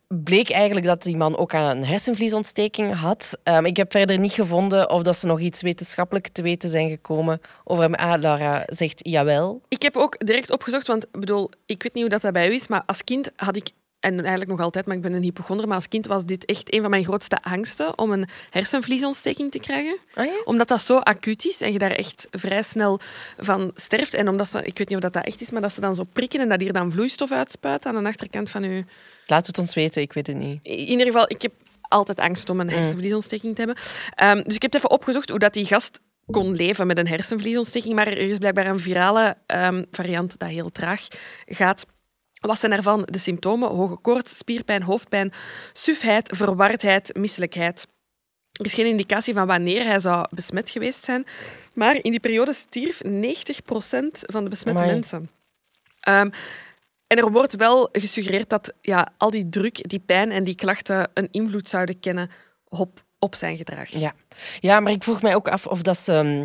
bleek 0.09 0.51
eigenlijk 0.51 0.87
dat 0.87 1.03
die 1.03 1.17
man 1.17 1.37
ook 1.37 1.55
aan 1.55 1.77
een 1.77 1.85
hersenvliesontsteking 1.85 2.95
had. 2.95 3.39
Ehm, 3.43 3.65
ik 3.65 3.77
heb 3.77 3.93
verder 3.93 4.19
niet 4.19 4.33
gevonden 4.33 4.91
of 4.91 5.03
dat 5.03 5.17
ze 5.17 5.27
nog 5.27 5.41
iets 5.41 5.63
wetenschappelijk 5.63 6.29
te 6.29 6.43
weten 6.43 6.69
zijn 6.69 6.91
gekomen 6.91 7.41
over 7.65 7.83
hem. 7.83 7.95
Ah, 7.95 8.21
Laura 8.21 8.63
zegt 8.67 9.09
jawel. 9.09 9.63
Ik 9.69 9.83
heb 9.83 9.97
ook 9.97 10.27
direct 10.27 10.51
opgezocht, 10.51 10.87
want 10.87 11.11
bedoel, 11.11 11.51
ik 11.67 11.83
weet 11.83 11.95
niet 11.95 12.03
hoe 12.03 12.13
dat, 12.13 12.23
dat 12.23 12.33
bij 12.33 12.49
u 12.49 12.53
is, 12.53 12.69
maar 12.69 12.83
als 12.87 13.05
kind 13.05 13.31
had 13.37 13.57
ik, 13.57 13.71
en 14.01 14.19
eigenlijk 14.19 14.51
nog 14.51 14.61
altijd, 14.61 14.87
maar 14.87 14.97
ik 14.97 15.03
ben 15.03 15.13
een 15.13 15.23
hypochonder, 15.23 15.67
maar 15.67 15.77
als 15.77 15.89
kind 15.89 16.07
was 16.07 16.25
dit 16.25 16.45
echt 16.45 16.75
een 16.75 16.81
van 16.81 16.91
mijn 16.91 17.05
grootste 17.05 17.43
angsten 17.43 17.99
om 17.99 18.13
een 18.13 18.29
hersenvliesontsteking 18.51 19.51
te 19.51 19.59
krijgen. 19.59 19.99
Ah 20.15 20.25
ja? 20.25 20.43
Omdat 20.45 20.69
dat 20.69 20.81
zo 20.81 20.99
acuut 20.99 21.45
is 21.45 21.61
en 21.61 21.73
je 21.73 21.79
daar 21.79 21.91
echt 21.91 22.29
vrij 22.31 22.63
snel 22.63 23.01
van 23.39 23.71
sterft. 23.75 24.15
En 24.15 24.29
omdat 24.29 24.49
ze, 24.49 24.59
ik 24.65 24.79
weet 24.79 24.89
niet 24.89 24.97
of 24.97 25.03
dat, 25.03 25.13
dat 25.13 25.25
echt 25.25 25.41
is, 25.41 25.51
maar 25.51 25.61
dat 25.61 25.73
ze 25.73 25.81
dan 25.81 25.95
zo 25.95 26.05
prikken 26.13 26.41
en 26.41 26.49
dat 26.49 26.61
hier 26.61 26.73
dan 26.73 26.93
vloeistof 26.93 27.33
uitspuit 27.33 27.87
aan 27.87 28.03
de 28.03 28.09
achterkant 28.09 28.51
van 28.51 28.63
je... 28.63 28.85
Laat 29.27 29.47
het 29.47 29.59
ons 29.59 29.75
weten, 29.75 30.03
ik 30.03 30.13
weet 30.13 30.27
het 30.27 30.37
niet. 30.37 30.59
In 30.63 30.79
ieder 30.79 31.07
geval, 31.07 31.31
ik 31.31 31.43
heb 31.43 31.53
altijd 31.81 32.21
angst 32.21 32.51
om 32.51 32.61
een 32.61 32.71
hersenvliesontsteking 32.71 33.55
te 33.55 33.63
hebben. 33.63 33.83
Ehm, 34.15 34.43
dus 34.43 34.55
ik 34.55 34.63
heb 34.63 34.75
even 34.75 34.91
opgezocht 34.91 35.31
hoe 35.31 35.39
dat 35.39 35.53
die 35.53 35.67
gast 35.67 36.01
kon 36.27 36.55
leven 36.55 36.87
met 36.87 36.99
een 36.99 37.09
hersenvliesontsteking. 37.09 37.95
Maar 37.95 38.07
er 38.07 38.19
is 38.19 38.39
blijkbaar 38.39 38.67
een 38.67 38.81
virale 38.81 39.37
ehm, 39.47 39.85
variant 39.91 40.39
dat 40.39 40.49
heel 40.49 40.71
traag 40.71 41.07
gaat. 41.47 41.87
Wat 42.41 42.59
zijn 42.59 42.73
ervan 42.73 43.03
de 43.11 43.19
symptomen? 43.19 43.69
Hoge 43.69 43.97
koorts, 43.97 44.37
spierpijn, 44.37 44.83
hoofdpijn, 44.83 45.33
sufheid, 45.73 46.37
verwardheid, 46.37 47.17
misselijkheid. 47.17 47.87
Er 48.53 48.67
is 48.67 48.75
geen 48.75 48.87
indicatie 48.87 49.35
van 49.35 49.47
wanneer 49.47 49.85
hij 49.85 49.99
zou 49.99 50.27
besmet 50.31 50.71
geweest 50.71 51.05
zijn. 51.05 51.25
Maar 51.73 51.95
in 52.03 52.11
die 52.11 52.21
periode 52.21 52.53
stierf 52.53 53.01
90% 53.05 53.09
van 54.11 54.45
de 54.45 54.51
besmette 54.51 54.83
Amai. 54.83 54.95
mensen. 54.95 55.31
Ehm, 56.01 56.31
en 57.07 57.19
er 57.19 57.31
wordt 57.31 57.57
wel 57.57 57.89
gesuggereerd 57.93 58.49
dat 58.49 58.73
ja, 58.81 59.13
al 59.17 59.31
die 59.31 59.49
druk, 59.49 59.89
die 59.89 60.01
pijn 60.01 60.31
en 60.31 60.45
die 60.45 60.55
klachten 60.55 61.11
een 61.15 61.29
invloed 61.31 61.69
zouden 61.69 62.01
kennen 62.01 62.31
op, 62.69 63.05
op 63.19 63.35
zijn 63.35 63.57
gedrag. 63.57 63.89
Ja. 63.89 64.13
ja, 64.61 64.81
maar 64.81 64.93
ik 64.93 65.03
vroeg 65.03 65.23
mij 65.23 65.35
ook 65.35 65.49
af 65.49 65.67
of 65.67 65.83
dat 65.83 65.99
ze 65.99 66.13
ehm, 66.13 66.45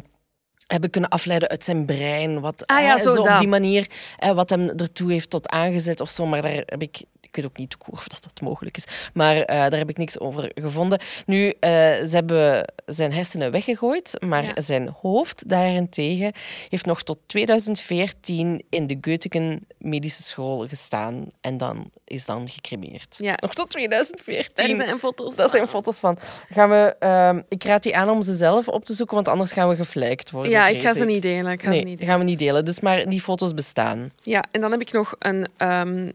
hebben 0.68 0.90
kunnen 0.90 1.10
afleiden 1.10 1.50
uit 1.50 1.64
zijn 1.64 1.86
brein. 1.86 2.40
Wat, 2.40 2.68
Ah 2.68 2.82
ja, 2.82 2.98
zo 2.98 3.22
op 3.22 3.38
die 3.38 3.48
manier, 3.48 3.88
eh, 4.18 4.32
wat 4.32 4.50
hem 4.50 4.70
ertoe 4.70 5.12
heeft 5.12 5.30
tot 5.30 5.50
aangezet 5.50 6.02
of 6.02 6.10
zo. 6.10 6.26
Maar 6.26 6.42
daar 6.42 6.52
heb 6.52 6.82
ik, 6.82 7.02
ik 7.36 7.42
weet 7.42 7.52
ook 7.52 7.58
niet 7.58 7.76
hoe 7.86 7.94
of 7.96 8.08
dat, 8.08 8.24
dat 8.24 8.42
mogelijk 8.42 8.78
is. 8.78 9.10
Maar 9.14 9.36
eh, 9.36 9.58
daar 9.58 9.78
heb 9.78 9.90
ik 9.90 9.98
niks 9.98 10.20
over 10.20 10.52
gevonden. 10.56 11.00
Nu, 11.26 11.50
eh, 11.60 11.70
ze 11.70 12.10
hebben 12.12 12.74
zijn 12.86 13.14
hersenen 13.14 13.52
weggegooid, 13.52 14.14
maar 14.20 14.44
Ja. 14.44 14.62
zijn 14.62 14.96
hoofd 15.02 15.50
daarentegen 15.50 16.32
heeft 16.70 16.86
nog 16.86 17.04
tot 17.04 17.18
2014 17.26 18.64
in 18.70 18.88
de 18.88 18.96
Göttingen 19.02 19.68
Medische 19.78 20.24
School 20.24 20.68
gestaan. 20.68 21.26
En 21.42 21.58
dan 21.58 21.90
is 22.06 22.26
dan 22.26 22.48
gecremeerd. 22.50 23.16
Ja. 23.18 23.32
Nog 23.42 23.54
tot 23.54 23.72
Daar 23.72 23.82
2014. 23.82 24.78
zijn 24.78 24.98
foto's. 25.00 25.36
Dat 25.36 25.52
zijn 25.52 25.68
foto's 25.68 25.98
van. 25.98 26.18
Gaan 26.50 26.70
we, 26.70 26.96
ehm, 27.00 27.42
ik 27.50 27.64
raad 27.64 27.84
die 27.84 27.96
aan 27.98 28.10
om 28.10 28.22
ze 28.22 28.34
zelf 28.34 28.68
op 28.68 28.86
te 28.86 28.94
zoeken, 28.94 29.16
want 29.16 29.28
anders 29.28 29.52
gaan 29.52 29.70
we 29.70 29.76
geflijkt 29.76 30.32
worden. 30.32 30.52
Ja, 30.52 30.68
ik 30.68 30.82
ga 30.82 30.94
ze 30.94 31.06
niet 31.06 31.22
delen. 31.22 31.52
Ik 31.52 31.62
ga 31.64 31.70
Nee, 31.70 31.80
ze 31.80 31.86
niet 31.86 31.98
delen. 31.98 32.12
gaan 32.12 32.20
we 32.20 32.26
niet 32.26 32.40
delen. 32.40 32.66
Dus 32.66 32.80
maar 32.80 33.10
die 33.10 33.22
foto's 33.22 33.54
bestaan. 33.54 34.12
Ja, 34.22 34.44
en 34.52 34.62
dan 34.62 34.72
heb 34.72 34.82
ik 34.82 34.92
nog 34.92 35.16
een 35.20 35.48
ehm 35.58 36.12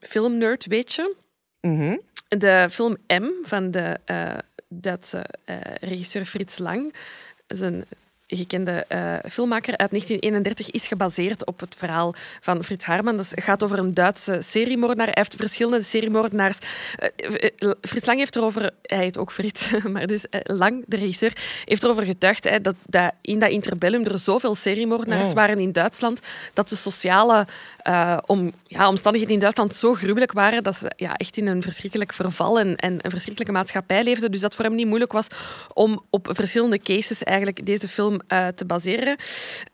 filmnerd, 0.00 0.66
weet 0.66 0.92
je. 0.92 1.14
Mhm. 1.60 1.96
De 2.28 2.66
film 2.70 2.96
M 3.06 3.28
van 3.42 3.70
de 3.70 4.00
eh, 4.04 4.38
Duitse 4.68 5.24
eh, 5.44 5.56
regisseur 5.80 6.24
Frits 6.24 6.58
Lang. 6.58 6.94
Een 7.46 7.84
gekende 8.36 8.84
eh, 8.88 9.14
filmmaker 9.30 9.76
uit 9.76 9.90
1931 9.90 10.70
is 10.70 10.86
gebaseerd 10.86 11.46
op 11.46 11.60
het 11.60 11.74
verhaal 11.78 12.14
van 12.40 12.64
Frits 12.64 12.84
Haarman. 12.84 13.16
Dat 13.16 13.32
gaat 13.34 13.62
over 13.62 13.78
een 13.78 13.94
Duitse 13.94 14.38
seriemoordenaar. 14.40 15.06
Hij 15.06 15.16
heeft 15.16 15.34
verschillende 15.36 15.82
seriemoordenaars. 15.82 16.58
Eh, 16.96 17.70
Frits 17.80 18.06
Lang 18.06 18.18
heeft 18.18 18.36
erover, 18.36 18.70
hij 18.82 18.98
heet 18.98 19.18
ook 19.18 19.32
Frits, 19.32 19.72
maar 19.92 20.06
dus 20.06 20.26
Lang, 20.42 20.84
de 20.86 20.96
regisseur, 20.96 21.32
heeft 21.64 21.82
erover 21.82 22.04
getuigd 22.04 22.44
hè, 22.44 22.60
dat, 22.60 22.74
dat 22.86 23.12
in 23.20 23.38
dat 23.38 23.50
interbellum 23.50 24.04
er 24.04 24.18
zoveel 24.18 24.54
seriemoordenaars 24.54 25.20
Oh. 25.22 25.34
waren 25.34 25.58
in 25.58 25.72
Duitsland 25.72 26.20
dat 26.54 26.68
de 26.68 26.76
sociale 26.76 27.46
om, 28.26 28.52
ja, 28.66 28.88
omstandigheden 28.88 29.34
in 29.34 29.40
Duitsland 29.40 29.74
zo 29.74 29.94
gruwelijk 29.94 30.32
waren 30.32 30.62
dat 30.62 30.76
ze 30.76 30.92
ja, 30.96 31.16
echt 31.16 31.36
in 31.36 31.46
een 31.46 31.62
verschrikkelijk 31.62 32.12
verval 32.12 32.58
en, 32.58 32.76
en 32.76 32.92
een 32.92 33.10
verschrikkelijke 33.10 33.52
maatschappij 33.52 34.04
leefden. 34.04 34.32
Dus 34.32 34.40
dat 34.40 34.54
voor 34.54 34.64
hem 34.64 34.74
niet 34.74 34.86
moeilijk 34.86 35.12
was 35.12 35.26
om 35.72 36.02
op 36.10 36.28
verschillende 36.32 36.78
cases 36.78 37.22
eigenlijk 37.22 37.66
deze 37.66 37.88
film 37.88 38.20
eh, 38.26 38.48
te 38.48 38.64
baseren. 38.64 39.16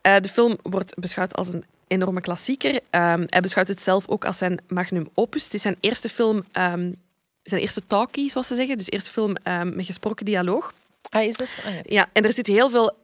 Eh, 0.01 0.17
de 0.21 0.29
film 0.29 0.59
wordt 0.63 0.95
beschouwd 0.95 1.37
als 1.37 1.53
een 1.53 1.65
enorme 1.87 2.21
klassieker. 2.21 2.81
Ehm, 2.91 3.25
hij 3.27 3.41
beschouwt 3.41 3.69
het 3.69 3.83
zelf 3.83 4.09
ook 4.09 4.25
als 4.25 4.39
zijn 4.39 4.61
magnum 4.69 5.09
opus. 5.15 5.45
Het 5.45 5.55
is 5.55 5.63
zijn 5.63 5.77
eerste 5.81 6.09
film, 6.09 6.45
ehm, 6.53 6.93
zijn 7.43 7.61
eerste 7.61 7.83
talkie, 7.87 8.31
zoals 8.31 8.47
ze 8.47 8.55
zeggen. 8.55 8.79
Dus 8.79 8.91
eerste 8.91 9.11
film 9.11 9.37
ehm, 9.37 9.77
met 9.77 9.87
gesproken 9.87 10.25
dialoog. 10.25 10.75
Ah, 11.11 11.23
is 11.23 11.37
dat 11.37 11.49
zo? 11.49 11.69
Ah, 11.69 11.75
ja. 11.75 11.81
Ja, 11.85 12.09
en 12.13 12.25
er 12.25 12.33
zit 12.33 12.47
heel 12.47 12.71
veel. 12.71 12.97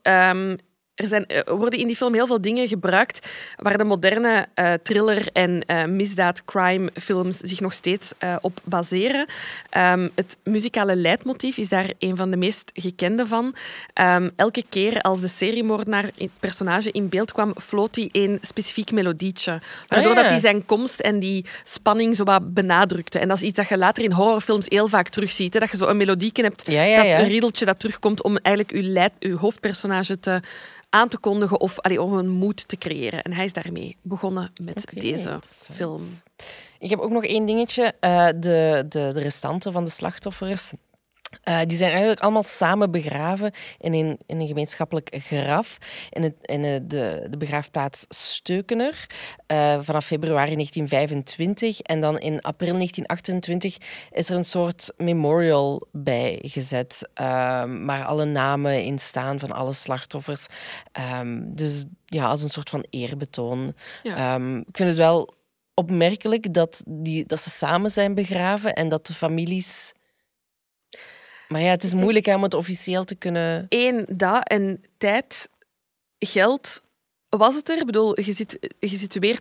Er, 0.95 1.09
zijn, 1.09 1.27
er 1.27 1.57
worden 1.57 1.79
in 1.79 1.87
die 1.87 1.97
film 1.97 2.15
heel 2.15 2.27
veel 2.27 2.41
dingen 2.41 2.69
gebruikt 2.69 3.29
waar 3.57 3.79
de 3.79 3.85
moderne 3.85 4.49
eh, 4.55 4.73
thriller- 4.83 5.29
en 5.33 5.63
eh, 5.67 5.85
misdaad-crime-films 5.85 7.37
zich 7.39 7.61
nog 7.61 7.73
steeds 7.73 8.13
eh, 8.19 8.37
op 8.41 8.61
baseren. 8.65 9.27
Ehm, 9.71 10.09
het 10.15 10.37
muzikale 10.45 10.97
leidmotief 10.97 11.57
is 11.57 11.69
daar 11.69 11.93
een 11.99 12.17
van 12.17 12.31
de 12.31 12.37
meest 12.37 12.71
gekende 12.75 13.27
van. 13.27 13.55
Ehm, 13.93 14.31
elke 14.37 14.65
keer 14.69 15.01
als 15.01 15.21
de 15.21 15.29
seriemoordenaar, 15.29 16.11
het 16.19 16.31
personage, 16.41 16.91
in 16.91 17.09
beeld 17.09 17.33
kwam, 17.33 17.55
floot 17.61 17.97
hij 17.97 18.09
een 18.13 18.39
specifiek 18.41 18.93
melodietje. 18.93 19.61
Waardoor 19.89 20.11
Ah, 20.11 20.17
ja. 20.17 20.23
dat 20.23 20.31
hij 20.31 20.41
zijn 20.41 20.67
komst 20.67 21.01
en 21.01 21.19
die 21.19 21.45
spanning 21.65 22.17
zo 22.17 22.25
wat 22.25 22.55
benadrukte. 22.55 23.19
En 23.19 23.29
dat 23.29 23.37
is 23.37 23.43
iets 23.43 23.57
dat 23.57 23.69
je 23.69 23.79
later 23.79 24.05
in 24.05 24.13
horrorfilms 24.13 24.67
heel 24.69 24.89
vaak 24.89 25.09
terugziet. 25.09 25.55
Hè? 25.55 25.61
Dat 25.61 25.71
je 25.71 25.77
zo 25.77 25.87
een 25.87 25.97
melodieke 25.97 26.43
hebt 26.43 26.71
Ja, 26.71 26.83
ja, 26.83 26.97
dat 26.97 27.21
een 27.21 27.29
riedeltje 27.29 27.65
dat 27.65 27.79
terugkomt 27.79 28.23
om 28.23 28.37
eigenlijk 28.37 28.77
uw, 28.77 28.93
leid, 28.93 29.13
uw 29.21 29.37
hoofdpersonage 29.37 30.21
te 30.21 30.41
aan 30.95 31.09
te 31.09 31.19
kondigen 31.19 31.61
of, 31.61 31.81
allee, 31.81 32.03
om 32.03 32.13
een 32.13 32.29
moed 32.31 32.69
te 32.69 32.77
creëren. 32.77 33.23
En 33.23 33.33
hij 33.33 33.45
is 33.45 33.53
daarmee 33.53 33.97
begonnen 34.03 34.53
met 34.63 34.91
deze 34.95 35.39
film. 35.51 36.03
Ik 36.79 36.91
heb 36.91 36.99
ook 36.99 37.11
nog 37.11 37.25
één 37.25 37.47
dingetje. 37.47 37.93
Eh, 38.01 38.27
de, 38.27 38.85
de, 38.89 39.11
de 39.15 39.21
restanten 39.21 39.73
van 39.73 39.85
de 39.85 39.91
slachtoffers. 39.91 40.73
Eh, 41.43 41.61
die 41.67 41.79
zijn 41.79 41.91
eigenlijk 41.91 42.21
allemaal 42.21 42.43
samen 42.43 42.91
begraven 42.91 43.53
in 43.79 43.93
een, 43.93 44.19
in 44.27 44.41
een 44.41 44.47
gemeenschappelijk 44.47 45.17
graf 45.19 45.79
in, 46.11 46.23
het, 46.23 46.35
in 46.43 46.63
de, 46.63 46.87
de 47.31 47.37
begraafplaats 47.39 48.05
Steukener 48.09 49.07
eh, 49.47 49.79
vanaf 49.81 50.07
februari 50.07 50.55
1925. 50.55 51.81
En 51.81 52.01
dan 52.01 52.19
in 52.19 52.41
april 52.41 52.73
1928 52.73 53.77
is 54.11 54.31
er 54.31 54.37
een 54.37 54.45
soort 54.45 54.93
memorial 54.97 55.87
bijgezet, 55.93 57.09
ehm 57.15 57.85
waar 57.87 58.05
alle 58.05 58.25
namen 58.25 58.85
in 58.85 58.99
staan 58.99 59.39
van 59.39 59.53
alle 59.53 59.73
slachtoffers. 59.73 60.47
Ehm, 60.93 61.41
dus 61.45 61.85
ja, 62.05 62.27
als 62.27 62.43
een 62.43 62.49
soort 62.49 62.71
van 62.71 62.87
eerbetoon. 62.91 63.75
Ja. 64.03 64.17
Ehm, 64.17 64.57
ik 64.57 64.77
vind 64.77 64.89
het 64.89 64.99
wel 64.99 65.35
opmerkelijk 65.75 66.55
dat, 66.55 66.83
die, 66.87 67.27
dat 67.27 67.41
ze 67.41 67.51
samen 67.51 67.91
zijn 67.91 68.15
begraven 68.15 68.75
en 68.75 68.89
dat 68.89 69.07
de 69.07 69.15
families. 69.15 69.93
Maar 71.49 71.61
ja, 71.61 71.71
het 71.71 71.83
is 71.83 71.95
moeilijk 71.95 72.27
hè, 72.27 72.35
om 72.35 72.43
het 72.43 72.55
officieel 72.55 73.05
te 73.05 73.15
kunnen. 73.15 73.67
Eén, 73.69 74.07
dat. 74.09 74.49
En 74.49 74.83
tijd, 74.99 75.49
geld, 76.19 76.83
was 77.29 77.55
het 77.55 77.69
er? 77.69 77.79
Ik 77.79 77.87
bedoel, 77.87 78.21
je 78.21 78.33
zit, 78.33 78.59
je 78.79 78.97
zit 78.97 79.19
weer... 79.19 79.41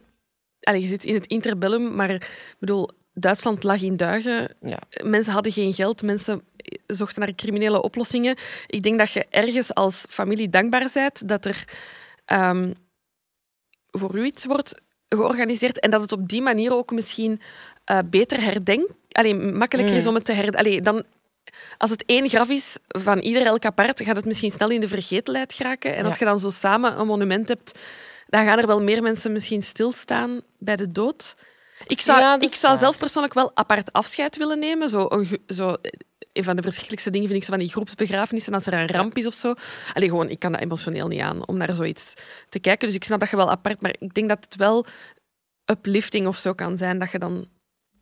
Allee, 0.60 0.82
je 0.82 0.88
zit 0.88 1.06
in 1.06 1.14
het 1.14 1.28
interbellum, 1.28 1.96
maar 1.96 2.10
ik 2.10 2.56
bedoel, 2.60 2.90
Duitsland 3.14 3.64
lag 3.64 3.82
in 3.82 3.98
duigen. 3.98 4.56
Ja. 4.62 4.80
Mensen 5.04 5.34
hadden 5.34 5.52
geen 5.52 5.74
geld, 5.74 6.02
mensen 6.02 6.42
zochten 6.88 7.22
naar 7.22 7.36
criminele 7.36 7.82
oplossingen. 7.82 8.38
Ik 8.68 8.84
denk 8.84 9.00
dat 9.00 9.12
je 9.12 9.26
ergens 9.30 9.74
als 9.74 10.06
familie 10.10 10.50
dankbaar 10.50 10.90
bent 10.94 11.28
dat 11.28 11.46
er 11.46 11.64
ehm, 12.26 12.74
voor 13.92 14.18
u 14.18 14.24
iets 14.24 14.46
wordt 14.46 14.82
georganiseerd 15.10 15.80
en 15.80 15.92
dat 15.92 16.02
het 16.02 16.12
op 16.12 16.30
die 16.30 16.42
manier 16.42 16.74
ook 16.74 16.92
misschien 16.92 17.42
eh, 17.84 18.00
beter 18.06 18.42
herdenkt. 18.42 18.92
Allee, 19.12 19.36
makkelijker 19.36 19.96
is 19.96 20.04
Mm. 20.04 20.10
om 20.10 20.16
het 20.16 20.26
te 20.26 20.34
herdenken. 20.34 20.84
Dan, 20.84 21.04
als 21.78 21.90
het 21.90 22.04
één 22.06 22.30
graf 22.30 22.50
is 22.50 22.78
van 22.88 23.20
ieder 23.20 23.46
elk 23.46 23.66
apart, 23.66 24.02
gaat 24.04 24.16
het 24.16 24.26
misschien 24.26 24.52
snel 24.52 24.70
in 24.70 24.82
de 24.82 24.88
vergetelheid 24.88 25.54
geraken. 25.54 25.96
En 25.96 26.06
als 26.06 26.18
je 26.18 26.26
dan 26.26 26.40
zo 26.40 26.50
samen 26.50 27.00
een 27.00 27.08
monument 27.08 27.48
hebt, 27.48 27.80
dan 28.28 28.46
gaan 28.46 28.60
er 28.60 28.68
wel 28.68 28.82
meer 28.82 29.02
mensen 29.02 29.32
misschien 29.32 29.62
stilstaan 29.62 30.42
bij 30.60 30.76
de 30.76 30.92
dood. 30.92 31.36
Ik 31.88 32.02
zou, 32.02 32.20
Ja, 32.20 32.40
ik 32.40 32.56
zou 32.56 32.78
zelf 32.78 32.98
persoonlijk 32.98 33.34
wel 33.34 33.52
apart 33.54 33.92
afscheid 33.92 34.38
willen 34.38 34.60
nemen. 34.60 34.90
Zo, 34.90 35.08
zo, 35.48 35.76
een 36.34 36.44
van 36.44 36.56
de 36.56 36.62
verschrikkelijkste 36.62 37.10
dingen 37.10 37.28
vind 37.28 37.40
ik 37.40 37.46
zo 37.46 37.52
van 37.52 37.62
die 37.62 37.72
groepsbegrafenissen, 37.72 38.54
als 38.54 38.66
er 38.66 38.74
een 38.74 38.88
ramp 38.88 39.18
is 39.18 39.28
of 39.28 39.34
zo. 39.34 39.54
Allee, 39.94 40.10
gewoon, 40.10 40.30
ik 40.30 40.40
kan 40.40 40.52
dat 40.52 40.62
emotioneel 40.62 41.08
niet 41.08 41.22
aan 41.22 41.48
om 41.48 41.58
naar 41.58 41.76
zoiets 41.76 42.14
te 42.50 42.60
kijken. 42.60 42.88
Dus 42.88 42.96
ik 42.96 43.04
snap 43.04 43.20
dat 43.20 43.30
je 43.30 43.36
wel 43.36 43.52
apart, 43.52 43.82
maar 43.82 43.96
ik 44.00 44.14
denk 44.14 44.30
dat 44.30 44.44
het 44.44 44.56
wel 44.56 44.86
uplifting 45.66 46.28
of 46.28 46.38
zo 46.38 46.54
kan 46.54 46.78
zijn, 46.78 47.00
dat 47.00 47.12
je 47.12 47.20
dan 47.20 47.48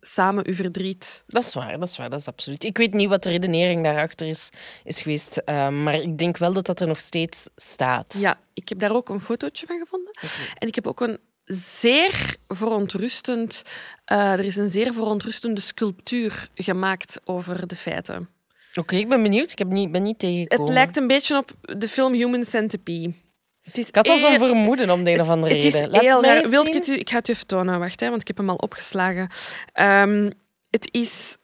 samen 0.04 0.44
je 0.44 0.54
verdriet... 0.54 1.22
Dat 1.26 1.42
is 1.42 1.54
waar, 1.54 1.78
dat 1.78 1.88
is 1.88 1.96
waar, 1.96 2.10
dat 2.10 2.20
is 2.20 2.26
absoluut. 2.26 2.64
Ik 2.64 2.78
weet 2.78 2.94
niet 2.94 3.08
wat 3.08 3.22
de 3.22 3.30
redenering 3.30 3.84
daarachter 3.84 4.26
is, 4.26 4.50
is 4.84 5.02
geweest, 5.02 5.36
eh, 5.36 5.68
maar 5.68 5.94
ik 5.94 6.18
denk 6.18 6.36
wel 6.36 6.52
dat 6.52 6.66
dat 6.66 6.80
er 6.80 6.86
nog 6.86 7.00
steeds 7.00 7.48
staat. 7.56 8.16
Ja, 8.18 8.40
ik 8.54 8.68
heb 8.68 8.78
daar 8.78 8.94
ook 8.94 9.08
een 9.08 9.20
fotootje 9.20 9.66
van 9.66 9.78
gevonden. 9.78 10.12
En 10.58 10.68
ik 10.68 10.74
heb 10.74 10.86
ook 10.86 11.00
een 11.00 11.18
zeer 11.44 12.36
verontrustend... 12.48 13.62
eh, 14.04 14.32
er 14.32 14.44
is 14.44 14.56
een 14.56 14.70
zeer 14.70 14.92
verontrustende 14.92 15.60
sculptuur 15.60 16.48
gemaakt 16.54 17.20
over 17.24 17.66
de 17.66 17.76
feiten. 17.76 18.28
Oké, 18.74 18.96
ik 18.96 19.08
ben 19.08 19.22
benieuwd. 19.22 19.50
Ik 19.52 19.58
heb 19.58 19.68
niet, 19.68 19.92
ben 19.92 20.02
niet 20.02 20.18
tegengekomen. 20.18 20.64
Het 20.64 20.74
lijkt 20.74 20.96
een 20.96 21.06
beetje 21.06 21.36
op 21.36 21.78
de 21.78 21.88
film 21.88 22.12
Human 22.12 22.44
Centipede. 22.44 23.14
Het 23.62 23.78
is 23.78 23.88
Ik 23.88 23.94
had 23.94 24.08
al 24.08 24.18
zo'n 24.18 24.38
vermoeden 24.38 24.90
om 24.90 25.04
de 25.04 25.10
een 25.10 25.20
of 25.20 25.28
andere 25.28 25.54
Het 25.54 25.64
is 25.64 25.72
reden. 25.72 25.90
Laat 25.90 26.00
heel 26.00 26.24
raar. 26.24 26.36
eens 26.36 26.48
Wil 26.48 26.66
ik, 26.66 26.74
het 26.74 26.86
u, 26.86 26.98
ik 26.98 27.10
ga 27.10 27.16
het 27.16 27.28
u 27.28 27.32
even 27.32 27.46
tonen, 27.46 27.78
wacht, 27.78 28.00
hè, 28.00 28.08
want 28.08 28.20
ik 28.20 28.26
heb 28.26 28.36
hem 28.36 28.50
al 28.50 28.56
opgeslagen. 28.56 29.28
Ehm, 29.72 30.30
het 30.70 30.88
is... 30.90 31.36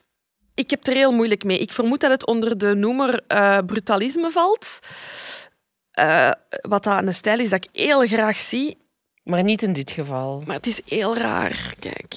Ik 0.54 0.70
heb 0.70 0.86
er 0.86 0.94
heel 0.94 1.12
moeilijk 1.12 1.44
mee. 1.44 1.58
Ik 1.58 1.72
vermoed 1.72 2.00
dat 2.00 2.10
het 2.10 2.26
onder 2.26 2.58
de 2.58 2.74
noemer 2.74 3.22
eh, 3.26 3.58
brutalisme 3.66 4.30
valt. 4.30 4.78
Eh, 5.90 6.30
wat 6.60 6.84
dat 6.84 7.02
een 7.02 7.14
stijl 7.14 7.38
is 7.38 7.50
dat 7.50 7.64
ik 7.64 7.70
heel 7.72 8.06
graag 8.06 8.36
zie, 8.38 8.78
Maar 9.22 9.42
niet 9.42 9.62
in 9.62 9.72
dit 9.72 9.90
geval. 9.90 10.42
maar 10.46 10.56
het 10.56 10.66
is 10.66 10.80
heel 10.84 11.16
raar. 11.16 11.74
Kijk. 11.78 12.14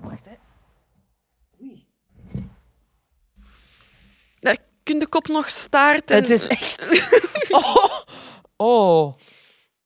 Wacht, 0.00 0.24
hè. 0.24 0.32
Daar 4.40 4.58
kun 4.82 4.98
de 4.98 5.06
kop 5.06 5.28
nog 5.28 5.50
staarten. 5.50 6.16
Het 6.16 6.30
is 6.30 6.46
echt... 6.46 6.88
Oh. 7.50 8.00
oh. 8.56 9.14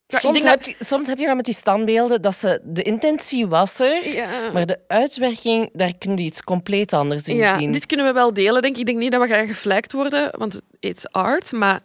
Ja, 0.06 0.18
soms, 0.18 0.40
denk 0.40 0.50
heb 0.50 0.62
je, 0.62 0.84
soms 0.84 1.06
heb 1.08 1.18
je 1.18 1.26
dan 1.26 1.36
met 1.36 1.44
die 1.44 1.54
standbeelden 1.54 2.22
dat 2.22 2.34
ze... 2.34 2.60
De 2.64 2.82
intentie 2.82 3.46
was 3.46 3.78
er, 3.80 4.08
Ja. 4.08 4.50
maar 4.52 4.66
de 4.66 4.80
uitwerking, 4.86 5.70
daar 5.72 5.96
kun 5.98 6.16
je 6.16 6.22
iets 6.22 6.42
compleet 6.42 6.92
anders 6.92 7.22
in 7.28 7.36
ja, 7.36 7.58
zien. 7.58 7.72
dit 7.72 7.86
kunnen 7.86 8.06
we 8.06 8.12
wel 8.12 8.32
delen, 8.32 8.62
denk 8.62 8.74
ik. 8.74 8.80
Ik 8.80 8.86
denk 8.86 8.98
niet 8.98 9.12
dat 9.12 9.20
we 9.20 9.28
gaan 9.28 9.46
geflijkt 9.46 9.92
worden, 9.92 10.38
want 10.38 10.60
it's 10.80 11.06
art. 11.06 11.52
Maar 11.52 11.80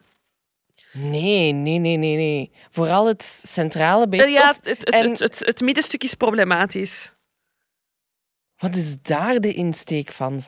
Nee, 0.91 1.51
nee, 1.51 1.77
nee, 1.77 1.97
nee, 1.97 2.15
nee. 2.15 2.51
Vooral 2.71 3.07
het 3.07 3.23
centrale 3.47 4.07
beeld. 4.07 4.29
ja, 4.29 4.47
het, 4.47 4.59
het, 4.63 4.89
En- 4.89 5.09
het, 5.09 5.19
het, 5.19 5.39
het 5.45 5.61
middenstuk 5.61 6.03
is 6.03 6.15
problematisch. 6.15 7.11
Wat 8.57 8.75
is 8.75 9.01
daar 9.01 9.39
de 9.39 9.53
insteek 9.53 10.11
van? 10.11 10.41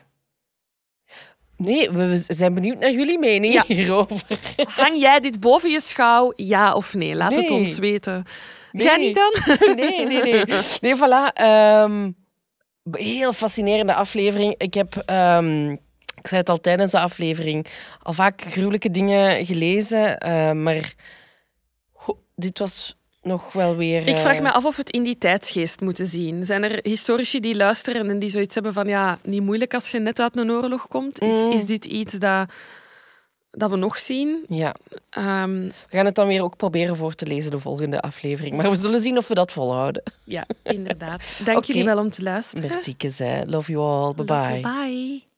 Nee, 1.56 1.90
we 1.90 2.16
zijn 2.26 2.54
benieuwd 2.54 2.78
naar 2.78 2.90
jullie 2.90 3.18
mening 3.18 3.52
Ja. 3.54 3.64
hierover. 3.66 4.22
Hang 4.66 4.98
jij 4.98 5.20
dit 5.20 5.40
boven 5.40 5.70
je 5.70 5.80
schouw, 5.80 6.32
ja 6.36 6.72
of 6.72 6.94
nee? 6.94 7.14
Laat 7.14 7.36
het 7.36 7.50
ons 7.50 7.78
weten. 7.78 8.24
Jij 8.72 8.96
niet 8.96 9.14
dan? 9.14 9.32
nee, 9.76 10.06
nee, 10.06 10.22
nee. 10.22 10.44
Nee, 10.80 10.94
voilà. 10.96 11.32
Ehm, 11.34 12.10
heel 12.92 13.32
fascinerende 13.32 13.94
aflevering. 13.94 14.54
Ik 14.56 14.74
heb, 14.74 14.96
ehm, 15.06 15.70
ik 16.20 16.26
zei 16.26 16.40
het 16.40 16.48
al 16.48 16.60
tijdens 16.60 16.92
de 16.92 16.98
aflevering, 17.00 17.66
al 18.02 18.12
vaak 18.12 18.42
gruwelijke 18.48 18.90
dingen 18.90 19.46
gelezen. 19.46 20.18
eh, 20.18 20.52
maar 20.52 20.94
ho- 21.92 22.18
dit 22.36 22.58
was 22.58 22.96
nog 23.24 23.52
wel 23.52 23.76
weer... 23.76 24.06
Ik 24.06 24.16
vraag 24.18 24.36
eh, 24.36 24.42
me 24.42 24.52
af 24.52 24.64
of 24.64 24.76
we 24.76 24.80
het 24.80 24.90
in 24.90 25.02
die 25.02 25.18
tijdsgeest 25.18 25.80
moeten 25.80 26.06
zien. 26.06 26.44
Zijn 26.44 26.64
er 26.64 26.78
historici 26.82 27.40
die 27.40 27.56
luisteren 27.56 28.10
en 28.10 28.18
die 28.18 28.28
zoiets 28.28 28.54
hebben 28.54 28.72
van 28.72 28.86
ja, 28.88 29.18
niet 29.22 29.42
moeilijk 29.42 29.74
als 29.74 29.90
je 29.90 29.98
net 29.98 30.20
uit 30.20 30.36
een 30.36 30.50
oorlog 30.50 30.88
komt? 30.88 31.20
Is, 31.20 31.42
Mm. 31.44 31.52
is 31.52 31.66
dit 31.66 31.84
iets 31.84 32.14
dat, 32.14 32.50
dat 33.50 33.70
we 33.70 33.76
nog 33.76 33.98
zien? 33.98 34.44
Ja, 34.48 34.74
Ehm, 35.10 35.60
we 35.60 35.96
gaan 35.96 36.04
het 36.04 36.14
dan 36.14 36.26
weer 36.26 36.42
ook 36.42 36.56
proberen 36.56 36.96
voor 36.96 37.14
te 37.14 37.26
lezen, 37.26 37.50
de 37.50 37.58
volgende 37.58 38.00
aflevering. 38.00 38.56
Maar 38.56 38.70
we 38.70 38.76
zullen 38.76 39.00
zien 39.00 39.18
of 39.18 39.28
we 39.28 39.34
dat 39.34 39.52
volhouden. 39.52 40.02
ja, 40.24 40.46
inderdaad. 40.62 41.40
Dank 41.44 41.64
jullie 41.68 41.84
wel 41.84 41.98
om 41.98 42.10
te 42.10 42.22
luisteren. 42.22 42.70
Merci, 42.70 42.94
Love 43.46 43.72
you 43.72 43.84
all. 43.84 44.00
You. 44.00 44.14
Bye-bye. 44.14 44.60
Bye. 44.60 45.33